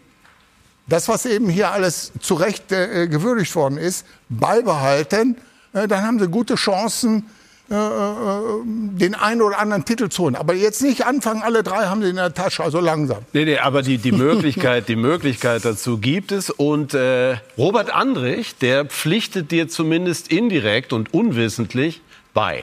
das, 0.87 1.09
was 1.09 1.25
eben 1.25 1.49
hier 1.49 1.71
alles 1.71 2.13
zu 2.21 2.35
Recht 2.35 2.71
äh, 2.71 3.09
gewürdigt 3.09 3.55
worden 3.55 3.79
ist, 3.79 4.05
beibehalten, 4.29 5.37
äh, 5.73 5.89
dann 5.89 6.05
haben 6.05 6.19
sie 6.19 6.29
gute 6.29 6.57
Chancen, 6.57 7.25
äh, 7.69 7.75
äh, 7.75 8.63
den 8.65 9.17
einen 9.17 9.43
oder 9.43 9.59
anderen 9.59 9.85
Titel 9.85 10.09
zu 10.09 10.23
holen. 10.23 10.37
Aber 10.37 10.55
jetzt 10.55 10.83
nicht 10.83 11.05
anfangen, 11.05 11.43
alle 11.43 11.65
drei 11.65 11.87
haben 11.87 12.01
sie 12.01 12.11
in 12.11 12.17
der 12.17 12.33
Tasche, 12.33 12.63
also 12.63 12.79
langsam. 12.79 13.25
Nee, 13.33 13.45
nee, 13.45 13.59
aber 13.59 13.83
die, 13.83 13.99
die, 13.99 14.13
Möglichkeit, 14.27 14.89
die 14.89 14.95
Möglichkeit 14.95 15.65
dazu 15.65 15.99
gibt 15.99 16.31
es. 16.31 16.51
Und 16.51 16.95
äh, 16.95 17.39
Robert 17.59 17.93
Andrich, 17.93 18.57
der 18.59 18.85
pflichtet 18.85 19.51
dir 19.51 19.67
zumindest 19.69 20.29
indirekt 20.29 20.93
und 20.93 21.13
unwissentlich 21.13 22.03
bei. 22.35 22.63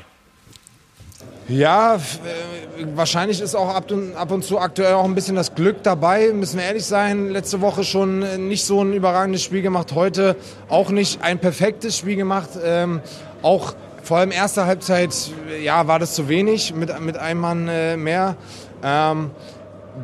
Ja, 1.49 1.95
äh, 1.95 1.99
wahrscheinlich 2.95 3.41
ist 3.41 3.55
auch 3.55 3.75
ab 3.75 3.91
und, 3.91 4.15
ab 4.15 4.31
und, 4.31 4.45
zu 4.45 4.57
aktuell 4.57 4.93
auch 4.93 5.03
ein 5.03 5.15
bisschen 5.15 5.35
das 5.35 5.53
Glück 5.53 5.83
dabei, 5.83 6.31
müssen 6.31 6.59
wir 6.59 6.63
ehrlich 6.63 6.85
sein. 6.85 7.29
Letzte 7.29 7.59
Woche 7.59 7.83
schon 7.83 8.47
nicht 8.47 8.63
so 8.63 8.81
ein 8.81 8.93
überragendes 8.93 9.43
Spiel 9.43 9.63
gemacht, 9.63 9.91
heute 9.93 10.37
auch 10.69 10.91
nicht 10.91 11.21
ein 11.21 11.39
perfektes 11.39 11.97
Spiel 11.97 12.15
gemacht. 12.15 12.51
Ähm, 12.63 13.01
auch 13.41 13.75
vor 14.03 14.17
allem 14.17 14.31
erste 14.31 14.65
Halbzeit, 14.65 15.13
ja, 15.61 15.87
war 15.87 15.97
das 15.97 16.13
zu 16.13 16.27
wenig 16.27 16.73
mit, 16.75 16.99
mit 16.99 17.17
einem 17.17 17.39
Mann 17.39 17.67
äh, 17.67 17.95
mehr. 17.95 18.35
Ähm, 18.83 19.31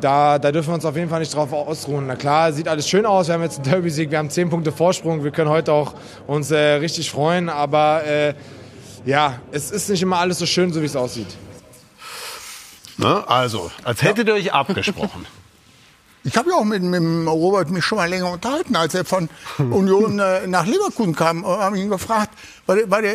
da, 0.00 0.38
da 0.38 0.52
dürfen 0.52 0.68
wir 0.68 0.74
uns 0.74 0.84
auf 0.84 0.96
jeden 0.96 1.10
Fall 1.10 1.20
nicht 1.20 1.34
drauf 1.34 1.52
ausruhen. 1.52 2.06
Na 2.06 2.16
klar, 2.16 2.52
sieht 2.52 2.68
alles 2.68 2.88
schön 2.88 3.04
aus. 3.04 3.26
Wir 3.26 3.34
haben 3.34 3.42
jetzt 3.42 3.56
einen 3.56 3.70
Derby-Sieg, 3.70 4.10
wir 4.10 4.18
haben 4.18 4.30
zehn 4.30 4.48
Punkte 4.48 4.72
Vorsprung. 4.72 5.24
Wir 5.24 5.32
können 5.32 5.50
heute 5.50 5.72
auch 5.72 5.94
uns 6.26 6.50
äh, 6.50 6.58
richtig 6.74 7.10
freuen. 7.10 7.48
Aber 7.48 8.04
äh, 8.04 8.34
ja, 9.04 9.40
es 9.52 9.70
ist 9.70 9.90
nicht 9.90 10.02
immer 10.02 10.18
alles 10.18 10.38
so 10.38 10.46
schön, 10.46 10.72
so 10.72 10.80
wie 10.80 10.86
es 10.86 10.96
aussieht. 10.96 11.28
Na, 12.96 13.24
also, 13.24 13.70
als 13.84 14.02
hättet 14.02 14.28
ihr 14.28 14.34
euch 14.34 14.52
abgesprochen. 14.52 15.26
Ich 16.22 16.36
habe 16.36 16.50
ja 16.50 16.56
auch 16.56 16.64
mit, 16.64 16.82
mit 16.82 17.02
Robert 17.26 17.70
mich 17.70 17.82
schon 17.82 17.96
mal 17.96 18.06
länger 18.06 18.30
unterhalten, 18.30 18.76
als 18.76 18.94
er 18.94 19.06
von 19.06 19.30
Union 19.58 20.18
äh, 20.18 20.46
nach 20.46 20.66
Leverkusen 20.66 21.16
kam. 21.16 21.46
habe 21.46 21.78
ihn 21.78 21.88
gefragt, 21.88 22.36
weil, 22.66 22.90
weil 22.90 23.00
der 23.00 23.14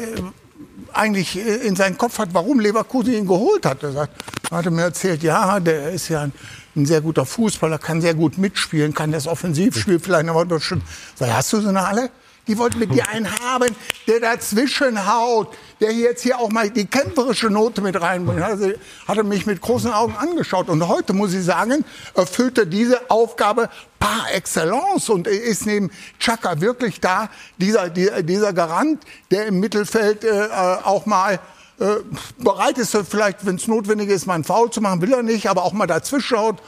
eigentlich 0.95 1.37
in 1.37 1.75
seinen 1.75 1.97
Kopf 1.97 2.19
hat, 2.19 2.29
warum 2.33 2.59
Leverkusen 2.59 3.13
ihn 3.13 3.27
geholt 3.27 3.65
hat. 3.65 3.83
Er 3.83 3.91
sagt, 3.91 4.13
er 4.49 4.57
hatte 4.57 4.71
mir 4.71 4.83
erzählt, 4.83 5.23
ja, 5.23 5.59
der 5.59 5.91
ist 5.91 6.09
ja 6.09 6.21
ein, 6.21 6.33
ein, 6.75 6.85
sehr 6.85 7.01
guter 7.01 7.25
Fußballer, 7.25 7.77
kann 7.77 8.01
sehr 8.01 8.13
gut 8.13 8.37
mitspielen, 8.37 8.93
kann 8.93 9.11
das 9.11 9.27
Offensivspiel 9.27 9.99
vielleicht 9.99 10.25
noch 10.25 10.35
unterstützen. 10.35 10.83
Sag, 11.15 11.31
hast 11.33 11.53
du 11.53 11.61
so 11.61 11.69
eine 11.69 11.87
Halle? 11.87 12.09
Die 12.47 12.57
wollten 12.57 12.79
mit 12.79 12.93
dir 12.93 13.07
einen 13.09 13.29
haben, 13.39 13.75
der 14.07 14.19
dazwischen 14.19 15.07
haut, 15.07 15.55
der 15.81 15.91
jetzt 15.91 16.21
hier 16.21 16.37
auch 16.37 16.49
mal 16.49 16.69
die 16.69 16.85
kämpferische 16.85 17.49
Note 17.49 17.81
mit 17.81 17.99
reinbringt. 17.99 18.41
Also, 18.41 18.71
hat 19.07 19.17
er 19.17 19.23
mich 19.23 19.45
mit 19.45 19.61
großen 19.61 19.91
Augen 19.91 20.15
angeschaut. 20.15 20.69
Und 20.69 20.87
heute, 20.87 21.13
muss 21.13 21.33
ich 21.33 21.43
sagen, 21.43 21.83
erfüllt 22.13 22.57
er 22.57 22.65
diese 22.65 23.09
Aufgabe 23.09 23.69
par 23.99 24.31
excellence 24.33 25.09
und 25.09 25.27
ist 25.27 25.65
neben 25.65 25.89
Chaka 26.19 26.61
wirklich 26.61 26.99
da, 26.99 27.29
dieser, 27.57 27.89
dieser 27.89 28.53
Garant, 28.53 29.03
der 29.31 29.47
im 29.47 29.59
Mittelfeld 29.59 30.23
äh, 30.23 30.47
auch 30.83 31.07
mal 31.07 31.39
äh, 31.79 31.95
bereit 32.37 32.77
ist, 32.77 32.95
vielleicht, 33.09 33.45
wenn 33.45 33.55
es 33.55 33.67
notwendig 33.67 34.09
ist, 34.09 34.27
mal 34.27 34.35
einen 34.35 34.43
Foul 34.43 34.69
zu 34.69 34.81
machen, 34.81 35.01
will 35.01 35.13
er 35.13 35.23
nicht, 35.23 35.49
aber 35.49 35.63
auch 35.63 35.73
mal 35.73 35.87
dazwischen 35.87 36.27
schaut 36.27 36.61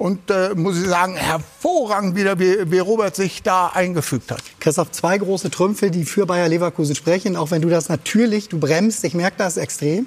und 0.00 0.30
äh, 0.30 0.54
muss 0.54 0.78
ich 0.78 0.88
sagen, 0.88 1.14
hervorragend 1.14 2.16
wieder, 2.16 2.38
wie, 2.38 2.70
wie 2.70 2.78
Robert 2.78 3.14
sich 3.14 3.42
da 3.42 3.66
eingefügt 3.66 4.30
hat. 4.30 4.42
Christoph, 4.58 4.92
zwei 4.92 5.18
große 5.18 5.50
Trümpfe, 5.50 5.90
die 5.90 6.06
für 6.06 6.24
Bayer 6.24 6.48
Leverkusen 6.48 6.94
sprechen, 6.94 7.36
auch 7.36 7.50
wenn 7.50 7.60
du 7.60 7.68
das 7.68 7.90
natürlich, 7.90 8.48
du 8.48 8.58
bremst, 8.58 9.04
ich 9.04 9.12
merke 9.12 9.36
das 9.36 9.58
extrem. 9.58 10.06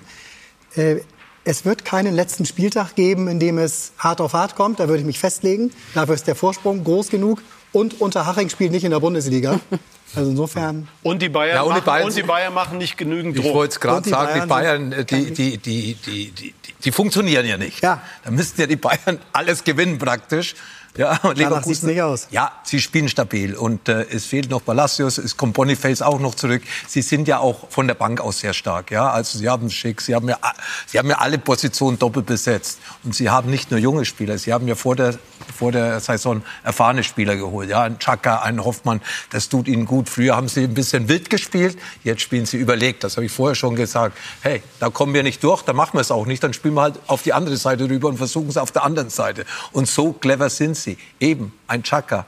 Äh, 0.75 1.01
es 1.43 1.63
wird 1.63 1.85
keinen 1.85 2.15
letzten 2.15 2.45
Spieltag 2.45 2.95
geben, 2.95 3.27
in 3.27 3.39
dem 3.39 3.59
es 3.59 3.91
hart 3.99 4.19
auf 4.19 4.33
hart 4.33 4.55
kommt. 4.55 4.79
Da 4.79 4.87
würde 4.87 5.01
ich 5.01 5.05
mich 5.05 5.19
festlegen. 5.19 5.71
Dafür 5.93 6.15
ist 6.15 6.25
der 6.25 6.35
Vorsprung 6.35 6.83
groß 6.83 7.09
genug. 7.09 7.43
Und 7.71 8.01
Unterhaching 8.01 8.49
spielt 8.49 8.71
nicht 8.71 8.85
in 8.85 8.91
der 8.91 8.99
Bundesliga. 8.99 9.59
Also 10.15 10.29
insofern. 10.31 10.87
Und 11.01 11.21
die 11.21 11.29
Bayern, 11.29 11.55
ja, 11.55 11.61
und 11.63 11.75
die 11.75 11.81
Bayern, 11.81 12.01
machen, 12.01 12.07
und 12.07 12.15
die 12.15 12.23
Bayern 12.23 12.53
machen 12.53 12.77
nicht 12.77 12.97
genügend 12.97 13.37
Druck. 13.37 13.45
Ich 13.45 13.53
wollte 13.53 13.71
es 13.73 13.79
gerade 13.79 14.09
sagen, 14.09 14.41
die 14.41 14.47
Bayern, 14.47 14.91
die, 14.91 14.95
Bayern 15.03 15.33
die, 15.33 15.57
die, 15.57 15.95
die, 15.97 16.31
die, 16.31 16.53
die, 16.83 16.91
funktionieren 16.91 17.45
ja 17.45 17.57
nicht. 17.57 17.81
Ja. 17.81 18.01
Da 18.23 18.31
müssten 18.31 18.61
ja 18.61 18.67
die 18.67 18.75
Bayern 18.75 19.19
alles 19.33 19.63
gewinnen 19.63 19.97
praktisch. 19.97 20.55
Ja, 20.95 21.19
und 21.23 21.39
Danach 21.39 21.63
sieht 21.63 21.81
nicht 21.83 22.01
aus. 22.01 22.27
Ja, 22.29 22.51
sie 22.63 22.79
spielen 22.79 23.09
stabil 23.09 23.55
und 23.55 23.89
äh, 23.89 24.05
es 24.11 24.25
fehlt 24.25 24.51
noch 24.51 24.63
Palacios, 24.63 25.17
es 25.17 25.35
kommt 25.37 25.53
Boniface 25.53 26.03
auch 26.03 26.19
noch 26.19 26.35
zurück. 26.35 26.61
Sie 26.87 27.01
sind 27.01 27.27
ja 27.27 27.39
auch 27.39 27.69
von 27.69 27.87
der 27.87 27.95
Bank 27.95 28.21
aus 28.21 28.39
sehr 28.39 28.53
stark, 28.53 28.91
ja. 28.91 29.09
Also 29.09 29.39
sie 29.39 29.49
haben 29.49 29.71
Schick, 29.71 30.01
sie 30.01 30.13
haben 30.13 30.29
ja, 30.29 30.37
sie 30.85 30.99
haben 30.99 31.09
ja 31.09 31.17
alle 31.17 31.39
Positionen 31.39 31.97
doppelt 31.97 32.27
besetzt 32.27 32.79
und 33.03 33.15
sie 33.15 33.29
haben 33.29 33.49
nicht 33.49 33.71
nur 33.71 33.79
junge 33.79 34.05
Spieler, 34.05 34.37
sie 34.37 34.53
haben 34.53 34.67
ja 34.67 34.75
vor 34.75 34.95
der 34.95 35.15
vor 35.57 35.71
der 35.71 35.99
Saison 35.99 36.41
erfahrene 36.63 37.03
Spieler 37.03 37.35
geholt, 37.35 37.69
ja, 37.69 37.81
ein 37.83 37.99
Chaka, 37.99 38.39
ein 38.39 38.63
Hoffmann, 38.63 39.01
das 39.31 39.49
tut 39.49 39.67
ihnen 39.67 39.85
gut. 39.85 40.09
Früher 40.09 40.35
haben 40.35 40.47
sie 40.47 40.63
ein 40.63 40.73
bisschen 40.73 41.09
wild 41.09 41.29
gespielt, 41.29 41.77
jetzt 42.03 42.21
spielen 42.21 42.45
sie 42.45 42.57
überlegt. 42.57 43.03
Das 43.03 43.17
habe 43.17 43.25
ich 43.25 43.31
vorher 43.31 43.55
schon 43.55 43.75
gesagt. 43.75 44.17
Hey, 44.41 44.61
da 44.79 44.89
kommen 44.89 45.13
wir 45.13 45.23
nicht 45.23 45.43
durch, 45.43 45.63
da 45.63 45.73
machen 45.73 45.93
wir 45.93 46.01
es 46.01 46.11
auch 46.11 46.25
nicht, 46.25 46.43
dann 46.43 46.53
spielen 46.53 46.75
wir 46.75 46.81
halt 46.81 46.99
auf 47.07 47.23
die 47.23 47.33
andere 47.33 47.57
Seite 47.57 47.89
rüber 47.89 48.09
und 48.09 48.17
versuchen 48.17 48.49
es 48.49 48.57
auf 48.57 48.71
der 48.71 48.83
anderen 48.83 49.09
Seite. 49.09 49.45
Und 49.71 49.87
so 49.87 50.13
clever 50.13 50.49
sind 50.49 50.77
sie. 50.77 50.82
Eben 51.19 51.53
ein 51.67 51.83
Chaka, 51.83 52.25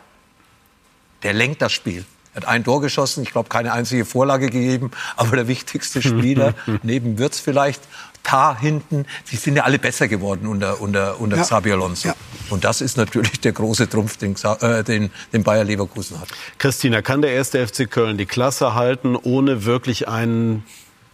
der 1.24 1.34
lenkt 1.34 1.62
das 1.62 1.74
Spiel. 1.74 2.06
Er 2.34 2.42
hat 2.42 2.48
ein 2.48 2.64
Tor 2.64 2.82
geschossen, 2.82 3.24
ich 3.24 3.32
glaube 3.32 3.50
keine 3.50 3.72
einzige 3.72 4.06
Vorlage 4.06 4.48
gegeben, 4.50 4.92
aber 5.16 5.36
der 5.38 5.48
wichtigste 5.48 6.02
Spieler 6.02 6.54
neben 6.84 7.18
Wirtz 7.18 7.40
vielleicht, 7.40 7.82
Tar 8.26 8.60
hinten, 8.60 9.06
die 9.32 9.36
sind 9.36 9.56
ja 9.56 9.64
alle 9.64 9.78
besser 9.80 10.08
geworden 10.08 10.48
unter, 10.48 10.82
unter, 10.82 11.22
unter 11.22 11.38
ja. 11.38 11.44
Xabi 11.44 11.72
Alonso. 11.72 12.10
Ja. 12.10 12.16
Und 12.50 12.64
das 12.64 12.82
ist 12.82 12.98
natürlich 12.98 13.40
der 13.40 13.52
große 13.52 13.88
Trumpf, 13.88 14.18
den, 14.18 14.36
äh, 14.62 14.84
den, 14.84 15.12
den 15.32 15.44
Bayer 15.44 15.64
Leverkusen 15.64 16.20
hat. 16.20 16.28
Christina, 16.58 17.02
kann 17.02 17.22
der 17.22 17.32
erste 17.32 17.66
FC 17.66 17.90
Köln 17.90 18.18
die 18.18 18.26
Klasse 18.26 18.74
halten, 18.74 19.16
ohne 19.16 19.66
wirklich 19.66 20.08
einen 20.08 20.66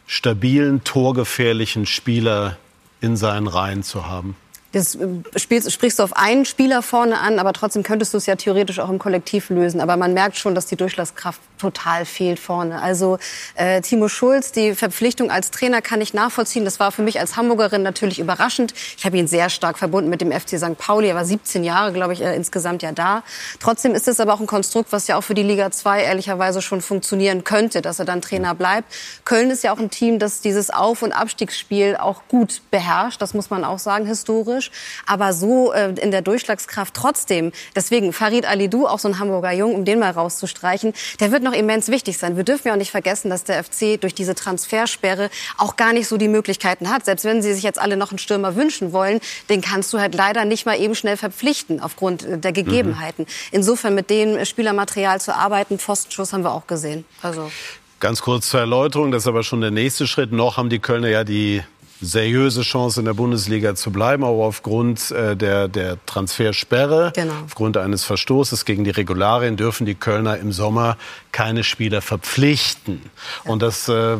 stabilen, 0.08 0.84
torgefährlichen 0.84 1.86
Spieler 1.86 2.58
in 3.02 3.18
seinen 3.18 3.48
Reihen 3.48 3.84
zu 3.84 4.08
haben? 4.08 4.36
Das 4.72 4.96
äh, 4.96 5.08
spielst, 5.36 5.72
sprichst 5.72 6.00
du 6.00 6.04
auf 6.04 6.16
einen 6.16 6.46
Spieler 6.46 6.82
vorne 6.82 7.20
an, 7.20 7.40
aber 7.40 7.54
trotzdem 7.54 7.84
könntest 7.84 8.14
du 8.14 8.18
es 8.18 8.26
ja 8.26 8.36
theoretisch 8.36 8.80
auch 8.80 8.90
im 8.90 9.00
Kollektiv 9.00 9.50
lösen. 9.50 9.82
Aber 9.82 9.98
man 9.98 10.14
merkt 10.14 10.38
schon, 10.38 10.56
dass 10.56 10.66
die 10.66 10.76
Durchschlagskraft 10.76 11.42
total 11.62 12.06
fehlt 12.06 12.40
vorne. 12.40 12.82
Also 12.82 13.20
äh, 13.56 13.82
Timo 13.82 14.08
Schulz, 14.08 14.52
die 14.52 14.76
Verpflichtung 14.76 15.32
als 15.32 15.52
Trainer 15.52 15.82
kann 15.82 16.02
ich 16.02 16.14
nachvollziehen. 16.14 16.66
Das 16.66 16.80
war 16.80 16.92
für 16.92 17.04
mich 17.04 17.20
als 17.20 17.38
Hamburgerin 17.38 17.84
natürlich 17.84 18.20
überraschend. 18.20 18.74
Ich 18.98 19.06
habe 19.06 19.18
ihn 19.18 19.28
sehr 19.28 19.50
stark 19.50 19.78
verbunden 19.78 20.10
mit 20.10 20.22
dem 20.22 20.32
FC 20.32 20.58
St. 20.58 20.78
Pauli. 20.78 21.08
Er 21.08 21.16
war 21.16 21.26
17 21.26 21.64
Jahre, 21.64 21.94
glaube 21.94 22.14
ich, 22.14 22.22
äh, 22.22 22.36
insgesamt 22.36 22.82
ja 22.82 22.92
da. 22.92 23.24
Trotzdem 23.60 23.94
ist 23.94 24.08
es 24.08 24.20
aber 24.20 24.34
auch 24.34 24.40
ein 24.40 24.48
Konstrukt, 24.48 24.92
was 24.92 25.08
ja 25.08 25.18
auch 25.18 25.24
für 25.24 25.36
die 25.36 25.44
Liga 25.44 25.72
2 25.72 26.04
ehrlicherweise 26.04 26.62
schon 26.62 26.82
funktionieren 26.82 27.44
könnte, 27.44 27.82
dass 27.82 28.00
er 28.00 28.06
dann 28.06 28.22
Trainer 28.22 28.56
bleibt. 28.56 28.92
Köln 29.24 29.52
ist 29.52 29.64
ja 29.64 29.74
auch 29.74 29.80
ein 29.80 29.92
Team, 29.92 30.20
das 30.20 30.42
dieses 30.42 30.72
Auf- 30.72 31.04
und 31.04 31.12
Abstiegsspiel 31.12 31.96
auch 31.98 32.24
gut 32.28 32.62
beherrscht. 32.72 33.22
Das 33.22 33.34
muss 33.34 33.50
man 33.50 33.64
auch 33.64 33.80
sagen, 33.80 34.06
historisch 34.06 34.72
aber 35.06 35.34
so 35.34 35.74
äh, 35.74 35.94
in 36.00 36.12
der 36.12 36.22
Durchschlagskraft 36.22 36.94
trotzdem. 36.94 37.52
Deswegen 37.76 38.14
Farid 38.14 38.46
Alidou, 38.46 38.88
auch 38.88 39.00
so 39.00 39.08
ein 39.08 39.20
Hamburger 39.20 39.52
Jung, 39.52 39.76
um 39.76 39.86
den 39.86 40.00
mal 40.00 40.12
rauszustreichen, 40.12 40.94
der 41.20 41.32
wird 41.32 41.44
noch 41.44 41.51
noch 41.52 41.58
immens 41.58 41.90
wichtig 41.90 42.18
sein. 42.18 42.38
Wir 42.38 42.44
dürfen 42.44 42.68
ja 42.68 42.74
auch 42.74 42.78
nicht 42.78 42.92
vergessen, 42.92 43.30
dass 43.30 43.44
der 43.44 43.64
FC 43.64 44.00
durch 44.00 44.16
diese 44.16 44.36
Transfersperre 44.36 45.30
auch 45.58 45.76
gar 45.76 45.94
nicht 45.94 46.08
so 46.08 46.18
die 46.18 46.28
Möglichkeiten 46.28 46.90
hat. 46.90 47.06
Selbst 47.06 47.26
wenn 47.26 47.42
sie 47.42 47.54
sich 47.54 47.64
jetzt 47.64 47.80
alle 47.80 47.98
noch 47.98 48.12
einen 48.12 48.20
Stürmer 48.20 48.56
wünschen 48.56 48.94
wollen, 48.94 49.20
den 49.50 49.62
kannst 49.62 49.94
du 49.94 50.00
halt 50.00 50.16
leider 50.16 50.46
nicht 50.46 50.66
mal 50.66 50.80
eben 50.80 50.96
schnell 50.96 51.18
verpflichten 51.18 51.82
aufgrund 51.82 52.24
äh, 52.24 52.38
der 52.38 52.52
Gegebenheiten. 52.52 53.26
Mhm. 53.26 53.34
Insofern 53.52 53.96
mit 53.96 54.10
dem 54.10 54.44
Spielermaterial 54.46 55.22
zu 55.22 55.36
arbeiten, 55.36 55.78
Pfostenschuss 55.78 56.34
haben 56.34 56.44
wir 56.44 56.54
auch 56.54 56.68
gesehen. 56.68 57.06
Also 57.22 57.52
Ganz 58.00 58.22
kurz 58.24 58.50
zur 58.50 58.62
Erläuterung, 58.62 59.12
das 59.12 59.24
ist 59.24 59.28
aber 59.28 59.44
schon 59.44 59.62
der 59.62 59.70
nächste 59.70 60.08
Schritt. 60.08 60.32
Noch 60.32 60.58
haben 60.58 60.70
die 60.70 60.80
Kölner 60.80 61.10
ja 61.10 61.24
die 61.24 61.62
seriöse 62.02 62.62
Chance 62.62 63.00
in 63.00 63.06
der 63.06 63.14
Bundesliga 63.14 63.76
zu 63.76 63.92
bleiben, 63.92 64.24
aber 64.24 64.44
aufgrund 64.44 65.12
äh, 65.12 65.36
der, 65.36 65.68
der 65.68 66.04
Transfersperre, 66.06 67.12
genau. 67.16 67.34
aufgrund 67.46 67.78
eines 67.78 68.04
Verstoßes 68.04 68.66
gegen 68.66 68.84
die 68.84 68.90
Regularien 68.90 69.56
dürfen 69.56 69.86
die 69.86 69.96
Kölner 69.96 70.38
im 70.38 70.52
Sommer 70.52 70.98
keine 71.32 71.64
Spieler 71.64 72.02
verpflichten. 72.02 73.02
Und 73.44 73.62
das 73.62 73.88
äh, 73.88 74.18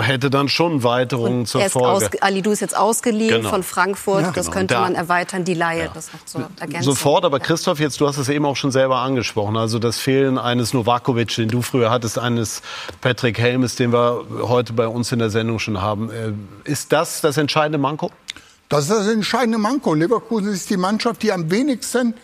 hätte 0.00 0.28
dann 0.28 0.48
schon 0.48 0.82
Weiterungen 0.82 1.40
Und 1.40 1.46
zur 1.46 1.62
Folge. 1.70 1.88
Aus, 1.88 2.22
Alidou 2.22 2.50
ist 2.50 2.60
jetzt 2.60 2.76
ausgeliehen 2.76 3.38
genau. 3.38 3.50
von 3.50 3.62
Frankfurt. 3.62 4.22
Ja. 4.22 4.32
Das 4.32 4.46
genau. 4.46 4.58
könnte 4.58 4.74
man 4.74 4.94
erweitern, 4.94 5.44
die 5.44 5.54
Laie. 5.54 5.84
Ja. 5.84 5.90
Das 5.94 6.12
noch 6.12 6.24
zu 6.24 6.38
ergänzen. 6.60 6.82
Sofort, 6.82 7.24
aber 7.24 7.38
Christoph, 7.40 7.78
jetzt 7.78 8.00
du 8.00 8.08
hast 8.08 8.18
es 8.18 8.28
eben 8.28 8.44
auch 8.44 8.56
schon 8.56 8.72
selber 8.72 8.98
angesprochen. 8.98 9.56
Also 9.56 9.78
das 9.78 9.98
Fehlen 9.98 10.36
eines 10.36 10.74
Novakovic, 10.74 11.34
den 11.36 11.48
du 11.48 11.62
früher 11.62 11.90
hattest, 11.90 12.18
eines 12.18 12.62
Patrick 13.00 13.38
Helmes, 13.38 13.76
den 13.76 13.92
wir 13.92 14.24
heute 14.42 14.72
bei 14.72 14.88
uns 14.88 15.12
in 15.12 15.20
der 15.20 15.30
Sendung 15.30 15.58
schon 15.58 15.80
haben. 15.80 16.10
Äh, 16.10 16.32
ist 16.64 16.92
das 16.92 17.03
das 17.20 17.36
entscheidende 17.36 17.78
Manko? 17.78 18.10
Das 18.68 18.84
ist 18.84 18.90
das 18.90 19.06
entscheidende 19.08 19.58
Manko. 19.58 19.94
Leverkusen 19.94 20.52
ist 20.52 20.70
die 20.70 20.76
Mannschaft, 20.76 21.22
die 21.22 21.32
am 21.32 21.50
wenigsten 21.50 22.14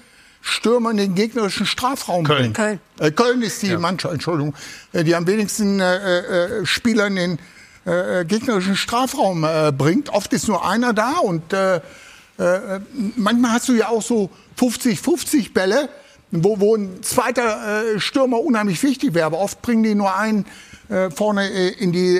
Stürmer 0.41 0.91
in 0.91 0.97
den 0.97 1.15
gegnerischen 1.15 1.67
Strafraum 1.67 2.25
Köln. 2.25 2.53
bringt. 2.53 2.57
Köln. 2.57 2.81
Äh, 2.99 3.11
Köln 3.11 3.43
ist 3.43 3.63
die 3.63 3.69
ja. 3.69 3.79
Mannschaft, 3.79 4.15
Entschuldigung, 4.15 4.55
äh, 4.93 5.05
die 5.05 5.15
am 5.15 5.27
wenigsten 5.27 5.81
äh, 5.81 6.19
äh, 6.19 6.67
Spieler 6.67 7.07
in 7.09 7.17
den 7.17 7.39
äh, 7.85 8.25
gegnerischen 8.25 8.77
Strafraum 8.77 9.45
äh, 9.45 9.73
bringt. 9.73 10.09
Oft 10.11 10.33
ist 10.33 10.49
nur 10.49 10.67
einer 10.67 10.93
da 10.93 11.19
und 11.19 11.53
äh, 11.53 11.77
äh, 11.77 12.81
manchmal 13.17 13.53
hast 13.53 13.69
du 13.69 13.75
ja 13.75 13.89
auch 13.89 14.03
so 14.03 14.31
50-50 14.59 15.53
Bälle, 15.53 15.91
wo, 16.31 16.59
wo 16.61 16.75
ein 16.75 17.03
zweiter 17.03 17.95
äh, 17.95 18.01
Stürmer 18.01 18.41
unheimlich 18.41 18.83
wichtig 18.83 19.15
wäre. 19.15 19.27
Aber 19.27 19.39
oft 19.39 19.61
bringen 19.61 19.83
die 19.83 19.95
nur 19.95 20.17
einen 20.17 20.47
äh, 20.89 21.11
vorne 21.11 21.51
äh, 21.51 21.69
in 21.69 21.93
die 21.93 22.19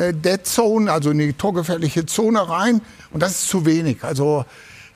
äh, 0.00 0.14
Dead 0.14 0.46
Zone, 0.46 0.90
also 0.90 1.10
in 1.10 1.18
die 1.18 1.32
torgefährliche 1.32 2.06
Zone 2.06 2.48
rein. 2.48 2.80
Und 3.12 3.22
das 3.22 3.32
ist 3.32 3.48
zu 3.48 3.66
wenig. 3.66 4.02
Also 4.02 4.44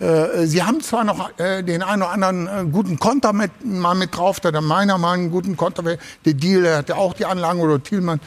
äh, 0.00 0.46
sie 0.46 0.62
haben 0.62 0.80
zwar 0.80 1.04
noch 1.04 1.38
äh, 1.38 1.62
den 1.62 1.82
einen 1.82 2.02
oder 2.02 2.10
anderen 2.10 2.46
äh, 2.46 2.64
guten 2.70 2.98
Konter 2.98 3.32
mit, 3.32 3.52
mal 3.64 3.94
mit 3.94 4.16
drauf, 4.16 4.40
der 4.40 4.60
meiner 4.60 4.98
mal 4.98 5.12
einen 5.12 5.30
guten 5.30 5.56
Konter, 5.56 5.82
der 5.82 6.34
Deal, 6.34 6.62
der 6.62 6.76
hatte 6.78 6.96
auch 6.96 7.14
die 7.14 7.26
Anlagen 7.26 7.60
oder 7.60 7.82
Thielmann. 7.82 8.20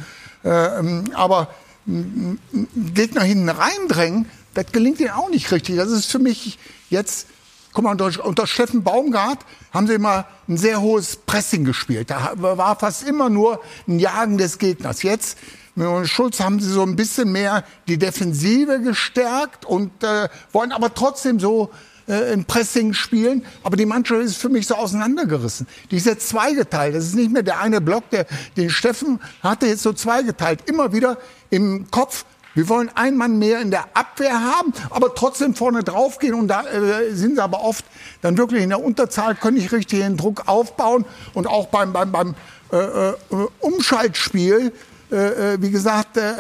Ähm, 0.43 1.05
aber 1.13 1.49
Gegner 1.85 3.23
hinten 3.23 3.49
reindrängen, 3.49 4.29
das 4.53 4.71
gelingt 4.71 4.99
ihnen 4.99 5.11
auch 5.11 5.29
nicht 5.29 5.51
richtig. 5.51 5.77
Das 5.77 5.89
ist 5.89 6.11
für 6.11 6.19
mich 6.19 6.59
jetzt, 6.89 7.27
guck 7.73 7.85
mal, 7.85 7.91
unter, 7.91 8.25
unter 8.25 8.45
Steffen 8.45 8.83
Baumgart 8.83 9.39
haben 9.73 9.87
sie 9.87 9.93
immer 9.93 10.25
ein 10.47 10.57
sehr 10.57 10.81
hohes 10.81 11.15
Pressing 11.15 11.63
gespielt. 11.63 12.09
Da 12.09 12.33
war 12.35 12.77
fast 12.77 13.07
immer 13.07 13.29
nur 13.29 13.61
ein 13.87 13.99
Jagen 13.99 14.37
des 14.37 14.57
Gegners. 14.57 15.01
Jetzt 15.01 15.37
mit 15.77 16.07
Schulz 16.09 16.39
haben 16.39 16.59
sie 16.59 16.71
so 16.71 16.81
ein 16.81 16.95
bisschen 16.95 17.31
mehr 17.31 17.63
die 17.87 17.99
Defensive 17.99 18.81
gestärkt 18.81 19.63
und 19.63 20.03
äh, 20.03 20.27
wollen 20.51 20.71
aber 20.71 20.91
trotzdem 20.93 21.39
so 21.39 21.69
äh, 22.07 22.33
im 22.33 22.45
Pressing 22.45 22.93
spielen. 22.93 23.45
Aber 23.61 23.77
die 23.77 23.85
Mannschaft 23.85 24.23
ist 24.23 24.37
für 24.37 24.49
mich 24.49 24.65
so 24.65 24.73
auseinandergerissen. 24.73 25.67
Die 25.91 25.97
ist 25.97 26.07
jetzt 26.07 26.29
zweigeteilt. 26.29 26.95
Das 26.95 27.05
ist 27.05 27.15
nicht 27.15 27.31
mehr 27.31 27.43
der 27.43 27.59
eine 27.59 27.79
Block, 27.79 28.09
der 28.09 28.25
den 28.55 28.71
Steffen 28.71 29.19
hatte, 29.43 29.67
jetzt 29.67 29.83
so 29.83 29.93
zweigeteilt. 29.93 30.67
Immer 30.67 30.93
wieder 30.93 31.19
im 31.51 31.91
Kopf. 31.91 32.25
Wir 32.55 32.67
wollen 32.69 32.89
einen 32.95 33.17
Mann 33.17 33.37
mehr 33.37 33.61
in 33.61 33.69
der 33.69 33.85
Abwehr 33.93 34.41
haben, 34.41 34.73
aber 34.89 35.13
trotzdem 35.13 35.53
vorne 35.53 35.83
draufgehen. 35.83 36.33
Und 36.33 36.47
da 36.47 36.63
äh, 36.63 37.13
sind 37.13 37.35
sie 37.35 37.43
aber 37.43 37.61
oft 37.61 37.85
dann 38.23 38.35
wirklich 38.35 38.63
in 38.63 38.69
der 38.69 38.83
Unterzahl, 38.83 39.35
können 39.35 39.57
nicht 39.57 39.71
richtig 39.71 39.99
den 39.99 40.17
Druck 40.17 40.47
aufbauen. 40.47 41.05
Und 41.35 41.45
auch 41.45 41.67
beim, 41.67 41.93
beim, 41.93 42.11
beim 42.11 42.33
äh, 42.71 43.09
äh 43.09 43.13
Umschaltspiel 43.59 44.73
äh, 45.11 45.53
äh, 45.53 45.61
wie 45.61 45.71
gesagt, 45.71 46.17
äh, 46.17 46.33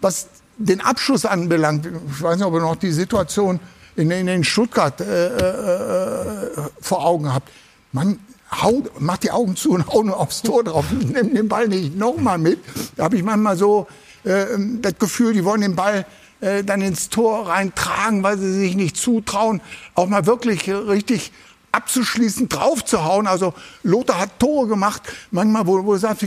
was 0.00 0.28
den 0.56 0.80
Abschluss 0.80 1.24
anbelangt, 1.24 1.86
ich 1.86 2.22
weiß 2.22 2.36
nicht, 2.36 2.46
ob 2.46 2.54
ihr 2.54 2.60
noch 2.60 2.76
die 2.76 2.92
Situation 2.92 3.60
in, 3.96 4.10
in, 4.10 4.28
in 4.28 4.44
Stuttgart 4.44 5.00
äh, 5.00 5.26
äh, 5.26 6.50
vor 6.80 7.04
Augen 7.04 7.32
habt. 7.32 7.50
Man 7.92 8.18
haut, 8.62 9.00
macht 9.00 9.22
die 9.24 9.30
Augen 9.30 9.56
zu 9.56 9.72
und 9.72 9.86
haut 9.88 10.06
nur 10.06 10.18
aufs 10.18 10.42
Tor 10.42 10.64
drauf. 10.64 10.84
Nimm 10.90 11.34
den 11.34 11.48
Ball 11.48 11.68
nicht 11.68 11.96
nochmal 11.96 12.38
mit. 12.38 12.60
Da 12.96 13.04
habe 13.04 13.16
ich 13.16 13.22
manchmal 13.22 13.56
so 13.56 13.86
äh, 14.24 14.46
das 14.80 14.98
Gefühl, 14.98 15.32
die 15.32 15.44
wollen 15.44 15.60
den 15.60 15.76
Ball 15.76 16.06
äh, 16.40 16.64
dann 16.64 16.80
ins 16.80 17.08
Tor 17.08 17.48
reintragen, 17.48 18.22
weil 18.22 18.38
sie 18.38 18.52
sich 18.52 18.76
nicht 18.76 18.96
zutrauen, 18.96 19.60
auch 19.94 20.08
mal 20.08 20.26
wirklich 20.26 20.68
richtig 20.68 21.32
abzuschließen, 21.72 22.48
draufzuhauen. 22.48 23.26
Also 23.26 23.54
Lothar 23.82 24.20
hat 24.20 24.38
Tore 24.38 24.66
gemacht, 24.66 25.02
manchmal, 25.30 25.66
wo, 25.66 25.84
wo 25.84 25.94
er 25.94 25.98
sagt, 25.98 26.26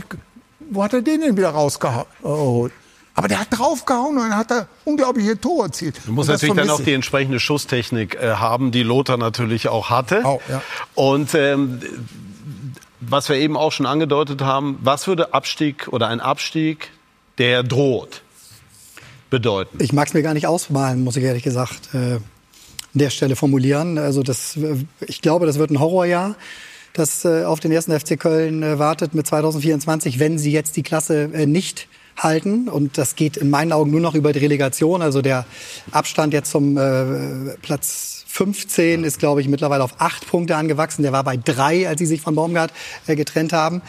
wo 0.70 0.82
hat 0.82 0.92
er 0.92 1.02
den 1.02 1.20
denn 1.20 1.36
wieder 1.36 1.50
rausgeholt? 1.50 2.72
Aber 3.16 3.28
der 3.28 3.40
hat 3.40 3.48
draufgehauen 3.50 4.16
und 4.16 4.28
dann 4.28 4.36
hat 4.36 4.50
er 4.50 4.66
unglaubliche 4.84 5.40
Tore 5.40 5.66
erzielt. 5.66 6.00
Du 6.04 6.12
musst 6.12 6.28
natürlich 6.28 6.56
dann 6.56 6.70
auch 6.70 6.80
die 6.80 6.92
entsprechende 6.92 7.38
Schusstechnik 7.38 8.16
äh, 8.16 8.34
haben, 8.34 8.72
die 8.72 8.82
Lothar 8.82 9.16
natürlich 9.16 9.68
auch 9.68 9.88
hatte. 9.88 10.24
Auch, 10.24 10.40
ja. 10.48 10.62
Und 10.96 11.32
ähm, 11.34 11.80
was 13.00 13.28
wir 13.28 13.36
eben 13.36 13.56
auch 13.56 13.70
schon 13.70 13.86
angedeutet 13.86 14.40
haben, 14.40 14.78
was 14.82 15.06
würde 15.06 15.32
Abstieg 15.32 15.88
oder 15.92 16.08
ein 16.08 16.20
Abstieg, 16.20 16.90
der 17.38 17.62
droht, 17.62 18.22
bedeuten? 19.30 19.78
Ich 19.80 19.92
mag 19.92 20.08
es 20.08 20.14
mir 20.14 20.22
gar 20.22 20.34
nicht 20.34 20.48
ausmalen, 20.48 21.04
muss 21.04 21.16
ich 21.16 21.22
ehrlich 21.22 21.44
gesagt 21.44 21.94
äh, 21.94 22.14
an 22.16 22.20
der 22.94 23.10
Stelle 23.10 23.36
formulieren. 23.36 23.96
Also 23.96 24.24
das, 24.24 24.58
ich 25.06 25.20
glaube, 25.22 25.46
das 25.46 25.58
wird 25.58 25.70
ein 25.70 25.78
Horrorjahr 25.78 26.34
das 26.94 27.24
äh, 27.24 27.44
auf 27.44 27.60
den 27.60 27.72
ersten 27.72 27.98
FC 27.98 28.18
Köln 28.18 28.62
äh, 28.62 28.78
wartet 28.78 29.14
mit 29.14 29.26
2024, 29.26 30.18
wenn 30.18 30.38
sie 30.38 30.52
jetzt 30.52 30.76
die 30.76 30.82
Klasse 30.82 31.30
äh, 31.34 31.44
nicht 31.44 31.88
halten. 32.16 32.68
Und 32.68 32.96
das 32.96 33.16
geht 33.16 33.36
in 33.36 33.50
meinen 33.50 33.72
Augen 33.72 33.90
nur 33.90 34.00
noch 34.00 34.14
über 34.14 34.32
die 34.32 34.38
Relegation. 34.38 35.02
Also 35.02 35.20
der 35.20 35.44
Abstand 35.90 36.32
jetzt 36.32 36.50
zum 36.50 36.78
äh, 36.78 37.56
Platz 37.60 38.24
15 38.28 39.04
ist, 39.04 39.18
glaube 39.18 39.40
ich, 39.40 39.48
mittlerweile 39.48 39.84
auf 39.84 40.00
acht 40.00 40.26
Punkte 40.26 40.56
angewachsen. 40.56 41.02
Der 41.02 41.12
war 41.12 41.24
bei 41.24 41.36
drei, 41.36 41.88
als 41.88 41.98
sie 41.98 42.06
sich 42.06 42.20
von 42.20 42.34
Baumgart 42.34 42.72
äh, 43.06 43.16
getrennt 43.16 43.52
haben. 43.52 43.82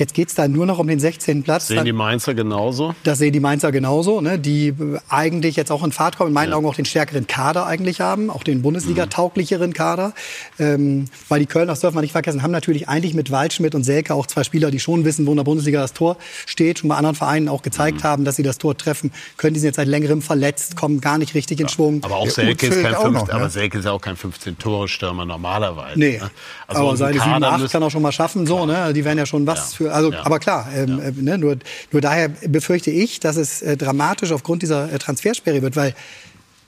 Jetzt 0.00 0.14
geht 0.14 0.28
es 0.28 0.34
da 0.34 0.48
nur 0.48 0.64
noch 0.64 0.78
um 0.78 0.86
den 0.86 0.98
16. 0.98 1.42
Platz. 1.42 1.66
Sehen 1.66 1.84
die 1.84 1.92
Mainzer 1.92 2.32
genauso? 2.32 2.94
Das 3.04 3.18
sehen 3.18 3.34
die 3.34 3.40
Mainzer 3.40 3.70
genauso, 3.70 4.22
ne? 4.22 4.38
die 4.38 4.72
eigentlich 5.10 5.56
jetzt 5.56 5.70
auch 5.70 5.84
in 5.84 5.92
Fahrt 5.92 6.16
kommen, 6.16 6.28
in 6.28 6.34
meinen 6.34 6.52
ja. 6.52 6.56
Augen 6.56 6.66
auch 6.66 6.74
den 6.74 6.86
stärkeren 6.86 7.26
Kader 7.26 7.66
eigentlich 7.66 8.00
haben, 8.00 8.30
auch 8.30 8.42
den 8.42 8.62
Bundesliga-tauglicheren 8.62 9.74
Kader. 9.74 10.14
Ähm, 10.58 11.04
weil 11.28 11.40
die 11.40 11.46
Kölner, 11.46 11.72
das 11.72 11.80
dürfen 11.80 11.98
wir 11.98 12.00
nicht 12.00 12.12
vergessen, 12.12 12.42
haben 12.42 12.50
natürlich 12.50 12.88
eigentlich 12.88 13.12
mit 13.12 13.30
Waldschmidt 13.30 13.74
und 13.74 13.84
Selke 13.84 14.14
auch 14.14 14.26
zwei 14.26 14.42
Spieler, 14.42 14.70
die 14.70 14.80
schon 14.80 15.04
wissen, 15.04 15.26
wo 15.26 15.32
in 15.32 15.36
der 15.36 15.44
Bundesliga 15.44 15.82
das 15.82 15.92
Tor 15.92 16.16
steht, 16.46 16.78
schon 16.78 16.88
bei 16.88 16.96
anderen 16.96 17.14
Vereinen 17.14 17.50
auch 17.50 17.60
gezeigt 17.60 17.98
mhm. 17.98 18.04
haben, 18.04 18.24
dass 18.24 18.36
sie 18.36 18.42
das 18.42 18.56
Tor 18.56 18.78
treffen 18.78 19.12
können. 19.36 19.52
Die 19.52 19.60
sind 19.60 19.68
jetzt 19.68 19.76
seit 19.76 19.88
längerem 19.88 20.22
verletzt, 20.22 20.76
kommen 20.76 21.02
gar 21.02 21.18
nicht 21.18 21.34
richtig 21.34 21.58
ja. 21.58 21.66
in 21.66 21.68
Schwung. 21.68 22.02
Aber 22.04 22.16
auch 22.16 22.30
Selke, 22.30 22.68
ist 22.68 22.82
kein, 22.82 22.94
auch 22.94 23.02
15, 23.02 23.12
noch, 23.12 23.28
ne? 23.28 23.34
aber 23.34 23.50
Selke 23.50 23.78
ist 23.78 23.86
auch 23.86 24.00
kein 24.00 24.16
15-Tore-Stürmer 24.16 25.26
normalerweise. 25.26 25.98
Nee, 25.98 26.16
ne? 26.16 26.30
also 26.66 26.88
aber 26.88 26.96
seine 26.96 27.20
7, 27.20 27.44
8 27.44 27.70
kann 27.70 27.82
auch 27.82 27.90
schon 27.90 28.00
mal 28.00 28.12
schaffen, 28.12 28.46
so, 28.46 28.64
ne? 28.64 28.94
die 28.94 29.04
werden 29.04 29.18
ja 29.18 29.26
schon 29.26 29.46
was 29.46 29.72
ja. 29.72 29.76
für, 29.76 29.89
also, 29.90 30.12
aber 30.14 30.38
klar, 30.38 30.68
ähm, 30.74 30.98
ja. 30.98 31.04
äh, 31.04 31.12
ne, 31.16 31.38
nur, 31.38 31.56
nur 31.92 32.00
daher 32.00 32.28
befürchte 32.28 32.90
ich, 32.90 33.20
dass 33.20 33.36
es 33.36 33.62
äh, 33.62 33.76
dramatisch 33.76 34.32
aufgrund 34.32 34.62
dieser 34.62 34.92
äh, 34.92 34.98
Transfersperre 34.98 35.62
wird, 35.62 35.76
weil 35.76 35.94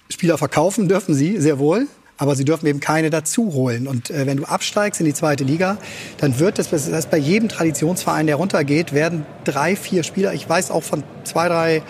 Spieler 0.09 0.39
verkaufen 0.39 0.89
dürfen 0.89 1.15
sie 1.15 1.41
sehr 1.41 1.59
wohl, 1.59 1.87
aber 2.19 2.37
sie 2.37 2.45
dürfen 2.45 2.67
eben 2.67 2.81
keine 2.81 3.11
dazu 3.11 3.53
holen. 3.53 3.89
Und 3.89 4.11
äh, 4.11 4.27
wenn 4.27 4.37
du 4.37 4.45
absteigst 4.45 5.01
in 5.01 5.07
die 5.07 5.15
zweite 5.15 5.45
Liga, 5.45 5.79
dann 6.19 6.39
wird 6.39 6.59
es, 6.59 6.71
das 6.71 6.91
heißt, 6.91 7.11
bei 7.11 7.19
jedem 7.19 7.49
Traditionsverein, 7.49 8.27
der 8.27 8.37
runtergeht, 8.37 8.93
werden 8.93 9.27
drei, 9.45 9.75
vier 9.75 10.03
Spieler, 10.03 10.33
ich 10.35 10.49
weiß 10.49 10.71
auch 10.71 10.83
von 10.83 11.03
zwei, 11.25 11.49
drei 11.49 11.83